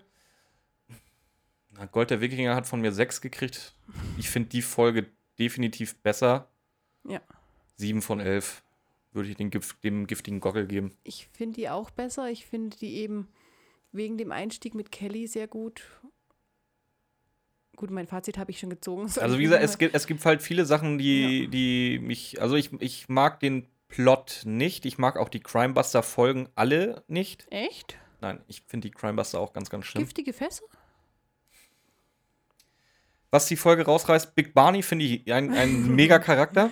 Na, 1.71 1.85
Gold 1.85 2.11
der 2.11 2.21
Wikinger 2.21 2.55
hat 2.55 2.67
von 2.67 2.81
mir 2.81 2.91
6 2.91 3.21
gekriegt. 3.21 3.73
Ich 4.17 4.29
finde 4.29 4.49
die 4.49 4.61
Folge 4.61 5.07
definitiv 5.39 5.95
besser. 5.97 6.49
Ja. 7.07 7.21
7 7.77 8.01
von 8.01 8.19
11 8.19 8.63
würde 9.11 9.29
ich 9.29 9.35
den 9.35 9.49
dem 9.83 10.07
giftigen 10.07 10.39
Gockel 10.39 10.67
geben. 10.67 10.93
Ich 11.03 11.27
finde 11.33 11.55
die 11.55 11.69
auch 11.69 11.89
besser. 11.89 12.29
Ich 12.29 12.45
finde 12.45 12.77
die 12.77 12.97
eben 12.97 13.27
wegen 13.91 14.17
dem 14.17 14.31
Einstieg 14.31 14.75
mit 14.75 14.91
Kelly 14.91 15.25
sehr 15.27 15.47
gut. 15.47 15.83
Gut, 17.75 17.91
mein 17.91 18.07
Fazit 18.07 18.37
habe 18.37 18.51
ich 18.51 18.59
schon 18.59 18.69
gezogen. 18.69 19.07
Soll 19.09 19.23
Also 19.23 19.37
wie 19.37 19.43
gesagt, 19.43 19.63
es 19.63 19.77
gibt, 19.77 19.95
es 19.95 20.07
gibt 20.07 20.23
halt 20.25 20.41
viele 20.41 20.65
Sachen, 20.65 20.97
die, 20.97 21.47
die 21.47 21.99
mich, 21.99 22.41
also 22.41 22.55
ich, 22.55 22.71
ich 22.79 23.09
mag 23.09 23.39
den 23.39 23.67
Plot 23.87 24.41
nicht. 24.45 24.85
Ich 24.85 24.97
mag 24.97 25.17
auch 25.17 25.29
die 25.29 25.39
Crimebuster-Folgen 25.39 26.49
alle 26.55 27.03
nicht. 27.07 27.47
Echt? 27.51 27.97
Nein, 28.21 28.41
ich 28.47 28.63
finde 28.65 28.89
die 28.89 28.91
Crimebuster 28.91 29.39
auch 29.39 29.53
ganz, 29.53 29.69
ganz 29.69 29.85
schlimm. 29.85 30.03
Giftige 30.03 30.33
Fässer? 30.33 30.63
was 33.35 33.47
die 33.47 33.57
Folge 33.57 33.85
rausreißt, 33.85 34.33
Big 34.33 34.53
Barney 34.53 34.81
finde 34.81 35.05
ich 35.05 35.31
ein, 35.31 35.53
ein 35.53 35.93
mega 35.95 36.19
Charakter. 36.19 36.71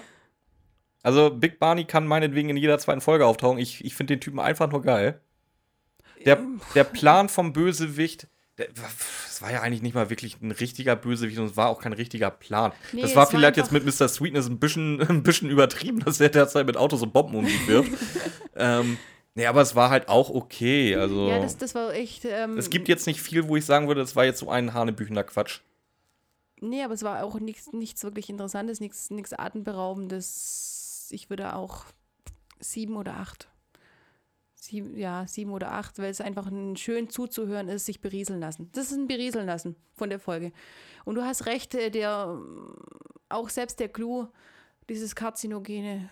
Also 1.03 1.29
Big 1.29 1.59
Barney 1.59 1.83
kann 1.83 2.07
meinetwegen 2.07 2.49
in 2.49 2.57
jeder 2.57 2.79
zweiten 2.79 3.01
Folge 3.01 3.25
auftauchen. 3.25 3.59
Ich, 3.59 3.83
ich 3.83 3.93
finde 3.95 4.15
den 4.15 4.21
Typen 4.21 4.39
einfach 4.39 4.71
nur 4.71 4.81
geil. 4.81 5.19
Der, 6.25 6.41
der 6.73 6.85
Plan 6.85 7.27
vom 7.27 7.51
Bösewicht, 7.51 8.29
das 8.55 9.41
war 9.41 9.51
ja 9.51 9.61
eigentlich 9.61 9.81
nicht 9.81 9.95
mal 9.95 10.09
wirklich 10.09 10.39
ein 10.41 10.51
richtiger 10.51 10.95
Bösewicht 10.95 11.39
und 11.39 11.45
es 11.45 11.57
war 11.57 11.69
auch 11.69 11.81
kein 11.81 11.93
richtiger 11.93 12.29
Plan. 12.29 12.71
Nee, 12.91 13.01
das 13.01 13.15
war 13.15 13.23
es 13.23 13.33
war 13.33 13.39
vielleicht 13.39 13.57
jetzt 13.57 13.71
mit 13.71 13.83
Mr. 13.83 14.07
Sweetness 14.07 14.47
ein 14.47 14.59
bisschen, 14.59 15.01
ein 15.09 15.23
bisschen 15.23 15.49
übertrieben, 15.49 15.99
dass 15.99 16.19
er 16.19 16.29
derzeit 16.29 16.67
mit 16.67 16.77
Autos 16.77 17.01
und 17.01 17.13
Bomben 17.13 17.35
um 17.35 17.45
sich 17.45 17.67
wirft. 17.67 17.91
ähm, 18.55 18.97
nee, 19.33 19.47
aber 19.47 19.61
es 19.61 19.75
war 19.75 19.89
halt 19.89 20.07
auch 20.07 20.29
okay. 20.29 20.95
Also 20.95 21.29
Ja, 21.29 21.39
das, 21.39 21.57
das 21.57 21.73
war 21.73 21.93
echt. 21.93 22.25
Ähm, 22.25 22.57
es 22.57 22.69
gibt 22.69 22.87
jetzt 22.87 23.07
nicht 23.07 23.21
viel, 23.21 23.47
wo 23.47 23.55
ich 23.55 23.65
sagen 23.65 23.87
würde, 23.87 24.01
das 24.01 24.15
war 24.15 24.25
jetzt 24.25 24.39
so 24.39 24.49
ein 24.49 24.73
hanebüchender 24.73 25.23
Quatsch. 25.23 25.61
Nee, 26.61 26.83
aber 26.83 26.93
es 26.93 27.03
war 27.03 27.23
auch 27.23 27.39
nichts, 27.39 27.73
nichts 27.73 28.03
wirklich 28.03 28.29
Interessantes, 28.29 28.79
nichts, 28.79 29.09
nichts 29.09 29.33
Atemberaubendes. 29.33 31.09
Ich 31.11 31.29
würde 31.29 31.55
auch 31.55 31.85
sieben 32.59 32.95
oder 32.95 33.15
acht. 33.15 33.49
Sieben, 34.63 34.97
ja, 34.97 35.27
sieben 35.27 35.51
oder 35.51 35.73
acht, 35.73 35.99
weil 35.99 36.09
es 36.09 36.21
einfach 36.21 36.47
ein 36.47 36.77
schön 36.77 37.09
zuzuhören 37.09 37.67
ist, 37.67 37.85
sich 37.85 37.99
berieseln 37.99 38.39
lassen. 38.39 38.69
Das 38.71 38.91
ist 38.91 38.97
ein 38.97 39.07
Berieseln 39.07 39.45
lassen 39.45 39.75
von 39.93 40.09
der 40.09 40.19
Folge. 40.19 40.53
Und 41.03 41.15
du 41.15 41.23
hast 41.23 41.47
recht, 41.47 41.75
äh, 41.75 41.89
der 41.89 42.39
auch 43.27 43.49
selbst 43.49 43.81
der 43.81 43.89
Clou, 43.89 44.27
dieses 44.87 45.15
Karzinogene, 45.15 46.09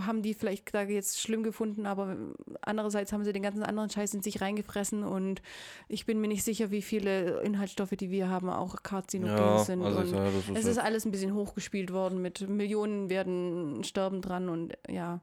haben 0.00 0.22
die 0.22 0.34
vielleicht 0.34 0.74
da 0.74 0.82
jetzt 0.82 1.20
schlimm 1.20 1.44
gefunden, 1.44 1.86
aber 1.86 2.16
andererseits 2.62 3.12
haben 3.12 3.22
sie 3.22 3.32
den 3.32 3.44
ganzen 3.44 3.62
anderen 3.62 3.90
Scheiß 3.90 4.12
in 4.14 4.22
sich 4.22 4.40
reingefressen 4.40 5.04
und 5.04 5.40
ich 5.86 6.06
bin 6.06 6.20
mir 6.20 6.26
nicht 6.26 6.42
sicher, 6.42 6.72
wie 6.72 6.82
viele 6.82 7.42
Inhaltsstoffe, 7.42 7.90
die 7.90 8.10
wir 8.10 8.28
haben, 8.28 8.50
auch 8.50 8.82
karzinogen 8.82 9.64
sind. 9.64 9.82
also 9.82 10.00
und 10.00 10.12
das 10.12 10.34
ist 10.34 10.56
es 10.56 10.64
ist 10.64 10.78
alles 10.78 11.04
ein 11.04 11.12
bisschen 11.12 11.34
hochgespielt 11.34 11.92
worden 11.92 12.20
mit 12.20 12.48
Millionen 12.48 13.08
werden 13.08 13.84
sterben 13.84 14.20
dran 14.20 14.48
und 14.48 14.76
ja, 14.88 15.20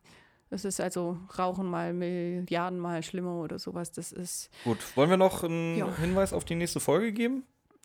es 0.50 0.66
ist 0.66 0.80
also 0.80 1.18
Rauchen 1.38 1.66
mal 1.68 1.94
Milliarden 1.94 2.80
mal 2.80 3.04
schlimmer 3.04 3.42
oder 3.42 3.60
sowas. 3.60 3.92
Das 3.92 4.12
ist 4.12 4.50
gut. 4.64 4.78
Wollen 4.96 5.10
wir 5.10 5.18
noch 5.18 5.44
einen 5.44 5.78
Ja. 5.78 5.96
Hinweis 5.98 6.34
auf 6.34 6.46
die 6.46 6.56
nächste 6.56 6.80
Folge 6.80 7.12
geben? 7.12 7.44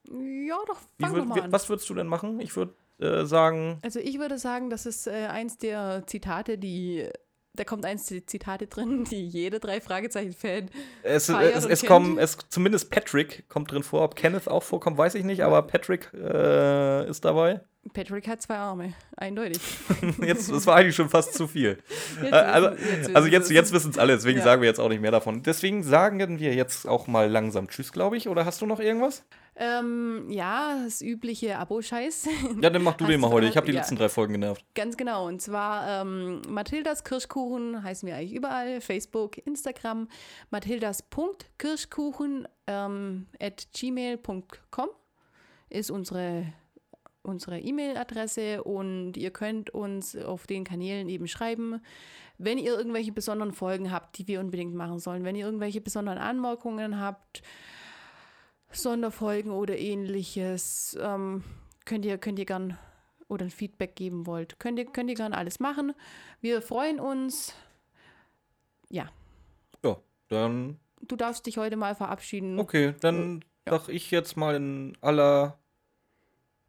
ja 0.08 0.56
doch, 0.66 0.78
wir 0.98 1.10
würd, 1.12 1.28
mal 1.28 1.40
an. 1.42 1.52
was 1.52 1.68
würdest 1.68 1.88
du 1.88 1.94
denn 1.94 2.06
machen? 2.08 2.40
Ich 2.40 2.56
würde 2.56 2.74
äh, 2.98 3.24
sagen, 3.24 3.78
Also 3.82 4.00
ich 4.00 4.18
würde 4.18 4.36
sagen, 4.38 4.68
das 4.68 4.84
ist 4.84 5.06
äh, 5.06 5.26
eins 5.26 5.58
der 5.58 6.04
Zitate, 6.06 6.58
die 6.58 7.08
da 7.54 7.64
kommt 7.64 7.84
eins 7.84 8.06
der 8.06 8.26
Zitate 8.26 8.66
drin, 8.66 9.04
die 9.10 9.26
jede 9.26 9.60
drei 9.60 9.80
Fragezeichen 9.80 10.32
Fan. 10.32 10.70
es, 11.02 11.26
Feiert 11.26 11.54
es, 11.56 11.64
es 11.66 11.84
kommen, 11.86 12.18
es, 12.18 12.36
zumindest 12.48 12.90
Patrick 12.90 13.48
kommt 13.48 13.70
drin 13.70 13.82
vor. 13.82 14.02
Ob 14.02 14.16
Kenneth 14.16 14.48
auch 14.48 14.62
vorkommt, 14.62 14.96
weiß 14.98 15.14
ich 15.14 15.24
nicht, 15.24 15.42
aber 15.44 15.62
Patrick 15.62 16.10
äh, 16.14 17.08
ist 17.08 17.24
dabei. 17.24 17.60
Patrick 17.94 18.28
hat 18.28 18.40
zwei 18.40 18.56
Arme, 18.56 18.94
eindeutig. 19.16 19.60
Jetzt, 20.24 20.50
das 20.52 20.66
war 20.66 20.76
eigentlich 20.76 20.94
schon 20.94 21.08
fast 21.08 21.34
zu 21.34 21.48
viel. 21.48 21.78
Jetzt 22.22 22.32
Äh, 22.32 22.36
also, 22.36 22.68
jetzt 22.70 23.14
also 23.14 23.26
wissen 23.26 23.32
jetzt, 23.32 23.50
jetzt 23.50 23.66
es. 23.66 23.72
wissen 23.72 23.90
es 23.90 23.98
alle, 23.98 24.14
deswegen 24.14 24.38
Ja. 24.38 24.44
sagen 24.44 24.62
wir 24.62 24.68
jetzt 24.68 24.78
auch 24.78 24.88
nicht 24.88 25.02
mehr 25.02 25.10
davon. 25.10 25.42
Deswegen 25.42 25.82
sagen 25.82 26.38
wir 26.38 26.54
jetzt 26.54 26.86
auch 26.86 27.08
mal 27.08 27.28
langsam 27.28 27.68
Tschüss, 27.68 27.90
glaube 27.92 28.16
ich. 28.16 28.28
Oder 28.28 28.44
hast 28.46 28.62
du 28.62 28.66
noch 28.66 28.78
irgendwas? 28.78 29.24
Ähm, 29.56 30.26
ja, 30.30 30.80
das 30.84 31.02
übliche 31.02 31.58
Abo-Scheiß. 31.58 32.28
Ja, 32.62 32.70
dann 32.70 32.82
mach 32.82 32.94
du 32.94 33.04
den 33.04 33.20
mal 33.20 33.30
heute. 33.30 33.46
Ich 33.48 33.56
habe 33.56 33.66
die 33.66 33.72
ja. 33.72 33.80
letzten 33.80 33.96
drei 33.96 34.08
Folgen 34.08 34.32
genervt. 34.34 34.64
Ganz 34.74 34.96
genau. 34.96 35.26
Und 35.26 35.42
zwar 35.42 36.02
ähm, 36.02 36.40
Mathildas 36.48 37.02
Kirschkuchen 37.04 37.82
heißen 37.82 38.06
wir 38.06 38.14
eigentlich 38.16 38.32
überall. 38.32 38.80
Facebook, 38.80 39.36
Instagram. 39.44 40.08
Mathildas.kirschkuchen 40.50 42.46
ähm, 42.66 43.26
at 43.40 43.66
gmail.com 43.74 44.88
ist 45.68 45.90
unsere 45.90 46.46
unsere 47.22 47.58
E-Mail-Adresse 47.60 48.62
und 48.64 49.16
ihr 49.16 49.30
könnt 49.30 49.70
uns 49.70 50.16
auf 50.16 50.46
den 50.46 50.64
Kanälen 50.64 51.08
eben 51.08 51.26
schreiben, 51.28 51.80
wenn 52.38 52.58
ihr 52.58 52.76
irgendwelche 52.76 53.12
besonderen 53.12 53.52
Folgen 53.52 53.92
habt, 53.92 54.18
die 54.18 54.26
wir 54.26 54.40
unbedingt 54.40 54.74
machen 54.74 54.98
sollen, 54.98 55.24
wenn 55.24 55.36
ihr 55.36 55.44
irgendwelche 55.46 55.80
besonderen 55.80 56.18
Anmerkungen 56.18 56.98
habt, 57.00 57.42
Sonderfolgen 58.70 59.50
oder 59.52 59.78
ähnliches, 59.78 60.96
ähm, 61.00 61.44
könnt 61.84 62.04
ihr 62.04 62.16
könnt 62.18 62.38
ihr 62.38 62.46
gern 62.46 62.78
oder 63.28 63.44
ein 63.44 63.50
Feedback 63.50 63.96
geben 63.96 64.26
wollt, 64.26 64.58
könnt 64.58 64.78
ihr 64.78 64.86
könnt 64.86 65.10
ihr 65.10 65.16
gern 65.16 65.34
alles 65.34 65.60
machen. 65.60 65.94
Wir 66.40 66.62
freuen 66.62 66.98
uns. 67.00 67.54
Ja, 68.88 69.10
Ja, 69.84 69.96
dann, 70.28 70.78
du 71.02 71.16
darfst 71.16 71.46
dich 71.46 71.56
heute 71.58 71.76
mal 71.76 71.94
verabschieden. 71.94 72.58
okay, 72.58 72.94
dann 73.00 73.44
Ja. 73.66 73.78
sag 73.78 73.88
ich 73.90 74.10
jetzt 74.10 74.36
mal 74.36 74.54
in 74.56 74.96
aller 75.02 75.58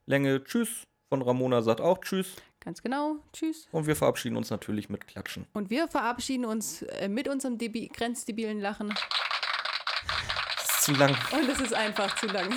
Länge 0.05 0.43
Tschüss. 0.43 0.84
Von 1.09 1.21
Ramona 1.21 1.61
sagt 1.61 1.80
auch 1.81 1.99
Tschüss. 1.99 2.34
Ganz 2.59 2.81
genau. 2.81 3.17
Tschüss. 3.34 3.67
Und 3.71 3.88
wir 3.88 3.95
verabschieden 3.95 4.35
uns 4.38 4.49
natürlich 4.49 4.89
mit 4.89 5.05
Klatschen. 5.07 5.45
Und 5.53 5.69
wir 5.69 5.88
verabschieden 5.88 6.45
uns 6.45 6.81
äh, 6.84 7.07
mit 7.09 7.27
unserem 7.27 7.57
debi 7.57 7.88
grenzdebilen 7.89 8.59
Lachen. 8.59 8.89
Das 8.89 10.63
ist 10.69 10.81
zu 10.84 10.93
lang. 10.93 11.15
Und 11.31 11.49
es 11.49 11.59
ist 11.59 11.73
einfach 11.73 12.15
zu 12.15 12.25
lang. 12.27 12.49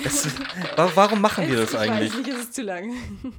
Wa- 0.75 0.91
warum 0.95 1.21
machen 1.21 1.47
wir 1.47 1.57
das 1.57 1.73
ich 1.73 1.77
eigentlich? 1.79 2.11
weiß 2.13 2.17
nicht, 2.19 2.29
es 2.29 2.39
ist 2.39 2.53
zu 2.55 2.61
lang. 2.63 2.93